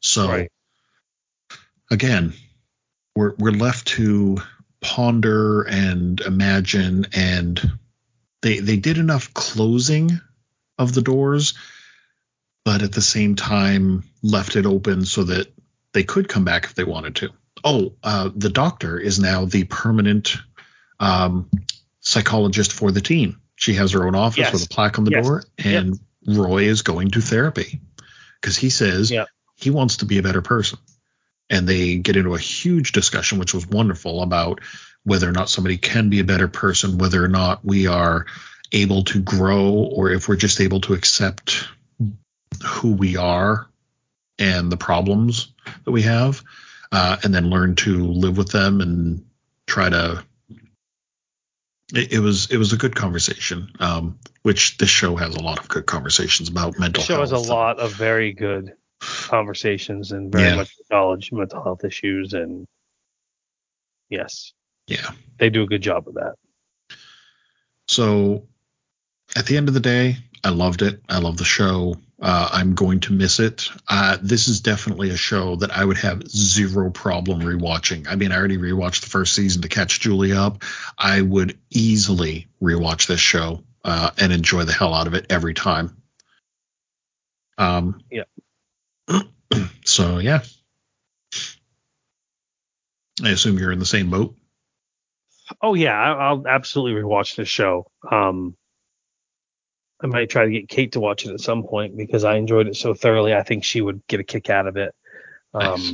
So 0.00 0.28
Right. 0.28 0.50
again, 1.90 2.32
we're 3.14 3.34
we're 3.38 3.50
left 3.52 3.88
to 3.88 4.38
ponder 4.80 5.62
and 5.62 6.20
imagine 6.20 7.06
and 7.14 7.72
they 8.42 8.58
they 8.58 8.76
did 8.76 8.98
enough 8.98 9.32
closing 9.32 10.20
of 10.78 10.92
the 10.92 11.00
doors 11.00 11.54
but 12.64 12.82
at 12.82 12.92
the 12.92 13.00
same 13.00 13.34
time 13.34 14.04
left 14.22 14.56
it 14.56 14.66
open 14.66 15.06
so 15.06 15.24
that 15.24 15.50
they 15.92 16.02
could 16.02 16.28
come 16.28 16.44
back 16.44 16.64
if 16.64 16.74
they 16.74 16.84
wanted 16.84 17.16
to 17.16 17.30
oh 17.64 17.94
uh, 18.02 18.28
the 18.36 18.50
doctor 18.50 18.98
is 18.98 19.18
now 19.18 19.46
the 19.46 19.64
permanent 19.64 20.36
um, 21.00 21.50
psychologist 22.00 22.72
for 22.72 22.90
the 22.90 23.00
team 23.00 23.40
she 23.56 23.74
has 23.74 23.92
her 23.92 24.06
own 24.06 24.14
office 24.14 24.38
Yes. 24.38 24.52
with 24.52 24.64
a 24.64 24.68
plaque 24.68 24.98
on 24.98 25.04
the 25.04 25.12
Yes. 25.12 25.24
door 25.24 25.44
and 25.58 25.98
roy 26.26 26.64
is 26.64 26.82
going 26.82 27.10
to 27.12 27.20
therapy 27.20 27.80
because 28.40 28.56
he 28.56 28.70
says 28.70 29.10
Yep. 29.10 29.28
he 29.54 29.70
wants 29.70 29.98
to 29.98 30.06
be 30.06 30.18
a 30.18 30.22
better 30.22 30.42
person 30.42 30.78
and 31.50 31.68
they 31.68 31.96
get 31.96 32.16
into 32.16 32.34
a 32.34 32.38
huge 32.38 32.92
discussion, 32.92 33.38
which 33.38 33.54
was 33.54 33.66
wonderful, 33.66 34.22
about 34.22 34.60
whether 35.04 35.28
or 35.28 35.32
not 35.32 35.50
somebody 35.50 35.76
can 35.76 36.08
be 36.08 36.20
a 36.20 36.24
better 36.24 36.48
person, 36.48 36.96
whether 36.98 37.22
or 37.22 37.28
not 37.28 37.64
we 37.64 37.86
are 37.86 38.24
able 38.72 39.04
to 39.04 39.20
grow, 39.20 39.68
or 39.68 40.10
if 40.10 40.26
we're 40.26 40.36
just 40.36 40.60
able 40.60 40.80
to 40.80 40.94
accept 40.94 41.68
who 42.64 42.94
we 42.94 43.16
are 43.16 43.68
and 44.38 44.72
the 44.72 44.76
problems 44.78 45.52
that 45.84 45.92
we 45.92 46.02
have, 46.02 46.42
uh, 46.90 47.18
and 47.22 47.34
then 47.34 47.50
learn 47.50 47.76
to 47.76 48.04
live 48.06 48.36
with 48.38 48.50
them 48.50 48.80
and 48.80 49.26
try 49.66 49.88
to. 49.90 50.24
It, 51.92 52.12
it 52.14 52.18
was 52.20 52.50
it 52.50 52.56
was 52.56 52.72
a 52.72 52.76
good 52.76 52.96
conversation, 52.96 53.70
um, 53.80 54.18
which 54.42 54.78
this 54.78 54.88
show 54.88 55.16
has 55.16 55.34
a 55.34 55.40
lot 55.42 55.58
of 55.58 55.68
good 55.68 55.86
conversations 55.86 56.48
about 56.48 56.74
The 56.74 56.80
mental 56.80 57.02
show 57.02 57.16
health. 57.16 57.30
has 57.30 57.46
a 57.48 57.52
lot 57.52 57.78
of 57.78 57.92
very 57.92 58.32
good 58.32 58.72
conversations 59.00 60.12
and 60.12 60.32
very 60.32 60.44
Yeah. 60.48 60.56
much 60.56 60.72
knowledge 60.90 61.30
mental 61.30 61.62
health 61.62 61.84
issues 61.84 62.32
and 62.32 62.66
yes 64.08 64.52
Yeah. 64.86 65.10
they 65.38 65.50
do 65.50 65.62
a 65.62 65.66
good 65.66 65.82
job 65.82 66.08
of 66.08 66.14
that 66.14 66.36
So 67.86 68.46
at 69.36 69.44
the 69.46 69.56
end 69.58 69.68
of 69.68 69.74
the 69.74 69.80
day, 69.80 70.16
I 70.42 70.50
loved 70.50 70.80
it. 70.82 71.02
I 71.08 71.18
love 71.18 71.36
the 71.36 71.44
show. 71.44 71.96
Uh, 72.26 72.48
I'm 72.52 72.74
going 72.74 73.00
to 73.00 73.12
miss 73.12 73.38
it. 73.38 73.68
Uh, 73.86 74.16
this 74.22 74.48
is 74.48 74.60
definitely 74.62 75.10
a 75.10 75.16
show 75.16 75.56
that 75.56 75.70
I 75.70 75.84
would 75.84 75.98
have 75.98 76.26
zero 76.26 76.90
problem 76.90 77.40
rewatching. 77.42 78.06
I 78.08 78.14
mean, 78.14 78.32
I 78.32 78.36
already 78.38 78.56
rewatched 78.56 79.02
the 79.02 79.10
first 79.10 79.34
season 79.34 79.60
to 79.60 79.68
catch 79.68 80.00
Julie 80.00 80.32
up. 80.32 80.62
I 80.96 81.20
would 81.20 81.58
easily 81.68 82.48
rewatch 82.62 83.08
this 83.08 83.20
show 83.20 83.62
uh, 83.84 84.10
and 84.18 84.32
enjoy 84.32 84.64
the 84.64 84.72
hell 84.72 84.94
out 84.94 85.06
of 85.06 85.12
it 85.12 85.26
every 85.28 85.52
time. 85.52 85.98
Um, 87.58 88.00
Yeah. 88.10 88.24
So 89.84 90.18
yeah, 90.18 90.40
I 93.22 93.28
assume 93.28 93.58
you're 93.58 93.70
in 93.70 93.78
the 93.78 93.84
same 93.86 94.08
boat. 94.08 94.34
oh 95.60 95.74
yeah 95.74 95.92
i'll 95.92 96.48
absolutely 96.48 97.00
rewatch 97.02 97.36
this 97.36 97.48
show 97.50 97.86
um 98.10 98.56
i 100.04 100.06
might 100.06 100.30
try 100.30 100.44
to 100.44 100.50
get 100.50 100.68
kate 100.68 100.92
to 100.92 101.00
watch 101.00 101.24
it 101.26 101.32
at 101.32 101.40
some 101.40 101.62
point 101.64 101.96
because 101.96 102.22
i 102.24 102.36
enjoyed 102.36 102.66
it 102.68 102.76
so 102.76 102.94
thoroughly 102.94 103.34
i 103.34 103.42
think 103.42 103.64
she 103.64 103.80
would 103.80 104.06
get 104.06 104.20
a 104.20 104.24
kick 104.24 104.48
out 104.50 104.66
of 104.66 104.76
it 104.76 104.94
um 105.54 105.62
Nice. 105.80 105.92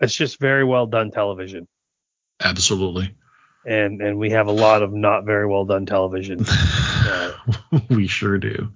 it's 0.00 0.14
just 0.14 0.38
very 0.40 0.64
well 0.64 0.86
done 0.86 1.10
television 1.10 1.66
Absolutely. 2.40 3.14
and 3.66 4.00
and 4.00 4.16
we 4.18 4.30
have 4.30 4.46
a 4.46 4.52
lot 4.52 4.82
of 4.82 4.92
not 4.92 5.24
very 5.24 5.46
well 5.46 5.64
done 5.64 5.86
television. 5.86 6.44
Uh, 7.08 7.32
we 7.88 8.06
sure 8.06 8.36
do. 8.36 8.70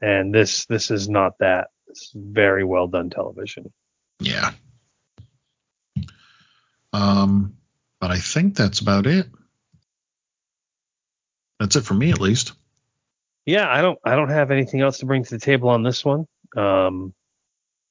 and 0.00 0.32
this 0.32 0.64
this 0.66 0.92
is 0.92 1.08
not 1.08 1.32
that. 1.40 1.68
Is 1.88 2.12
very 2.14 2.62
well 2.62 2.86
done 2.86 3.10
television. 3.10 3.72
Yeah. 4.20 4.52
Um, 6.92 7.56
but 8.00 8.12
I 8.12 8.18
think 8.18 8.54
that's 8.54 8.78
about 8.80 9.06
it. 9.08 9.26
That's 11.62 11.76
it 11.76 11.82
for 11.82 11.94
me, 11.94 12.10
at 12.10 12.20
least. 12.20 12.54
Yeah, 13.46 13.70
I 13.70 13.82
don't 13.82 13.96
I 14.04 14.16
don't 14.16 14.30
have 14.30 14.50
anything 14.50 14.80
else 14.80 14.98
to 14.98 15.06
bring 15.06 15.22
to 15.22 15.30
the 15.30 15.38
table 15.38 15.68
on 15.68 15.84
this 15.84 16.04
one. 16.04 16.26
Um, 16.56 17.14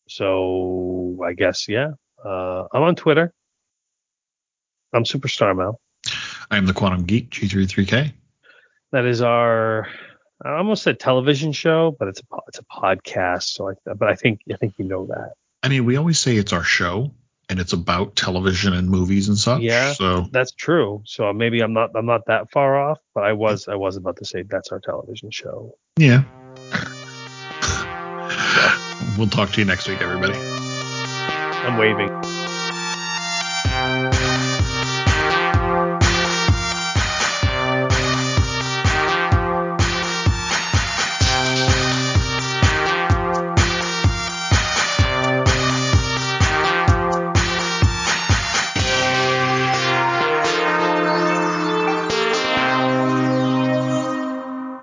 so 0.10 1.18
I 1.26 1.32
guess 1.32 1.70
yeah. 1.70 1.92
Uh, 2.24 2.68
I'm 2.74 2.84
on 2.84 2.96
Twitter. 2.96 3.34
I'm 4.92 5.06
Superstar 5.06 5.56
Mel. 5.56 5.80
I 6.52 6.58
am 6.58 6.66
the 6.66 6.74
Quantum 6.74 7.06
Geek 7.06 7.30
G33K. 7.30 8.12
That 8.92 9.06
is 9.06 9.22
our 9.22 9.88
I 10.44 10.58
almost 10.58 10.84
said 10.84 11.00
television 11.00 11.54
show, 11.54 11.96
but 11.98 12.10
it's 12.10 12.20
a 12.20 12.38
it's 12.50 12.60
a 12.60 12.66
podcast. 12.66 13.44
So 13.44 13.70
I 13.70 13.94
but 13.96 14.10
I 14.10 14.16
think 14.16 14.42
I 14.52 14.58
think 14.58 14.74
you 14.80 14.84
know 14.84 15.08
that. 15.08 15.36
I 15.64 15.70
mean, 15.70 15.86
we 15.86 15.96
always 15.96 16.20
say 16.20 16.36
it's 16.36 16.52
our 16.52 16.64
show, 16.64 17.14
and 17.52 17.60
it's 17.60 17.74
about 17.74 18.16
television 18.16 18.74
and 18.74 18.90
movies 18.90 19.28
and 19.28 19.38
such. 19.38 19.62
Yeah. 19.62 19.92
So 19.92 20.26
That's 20.32 20.54
true. 20.54 21.04
So 21.06 21.34
maybe 21.34 21.60
I'm 21.60 21.74
not 21.74 21.92
I'm 21.96 22.06
not 22.06 22.26
that 22.28 22.50
far 22.50 22.80
off, 22.80 23.00
but 23.14 23.26
I 23.26 23.34
was 23.34 23.68
I 23.68 23.76
was 23.76 23.98
about 23.98 24.16
to 24.18 24.26
say 24.26 24.44
that's 24.44 24.72
our 24.72 24.80
television 24.80 25.30
show. 25.30 25.76
yeah. 25.98 26.24
we'll 29.18 29.28
talk 29.28 29.52
to 29.52 29.60
you 29.60 29.66
next 29.66 29.90
week, 29.90 30.02
everybody. 30.02 30.34
I'm 30.34 31.78
waving. 31.78 32.41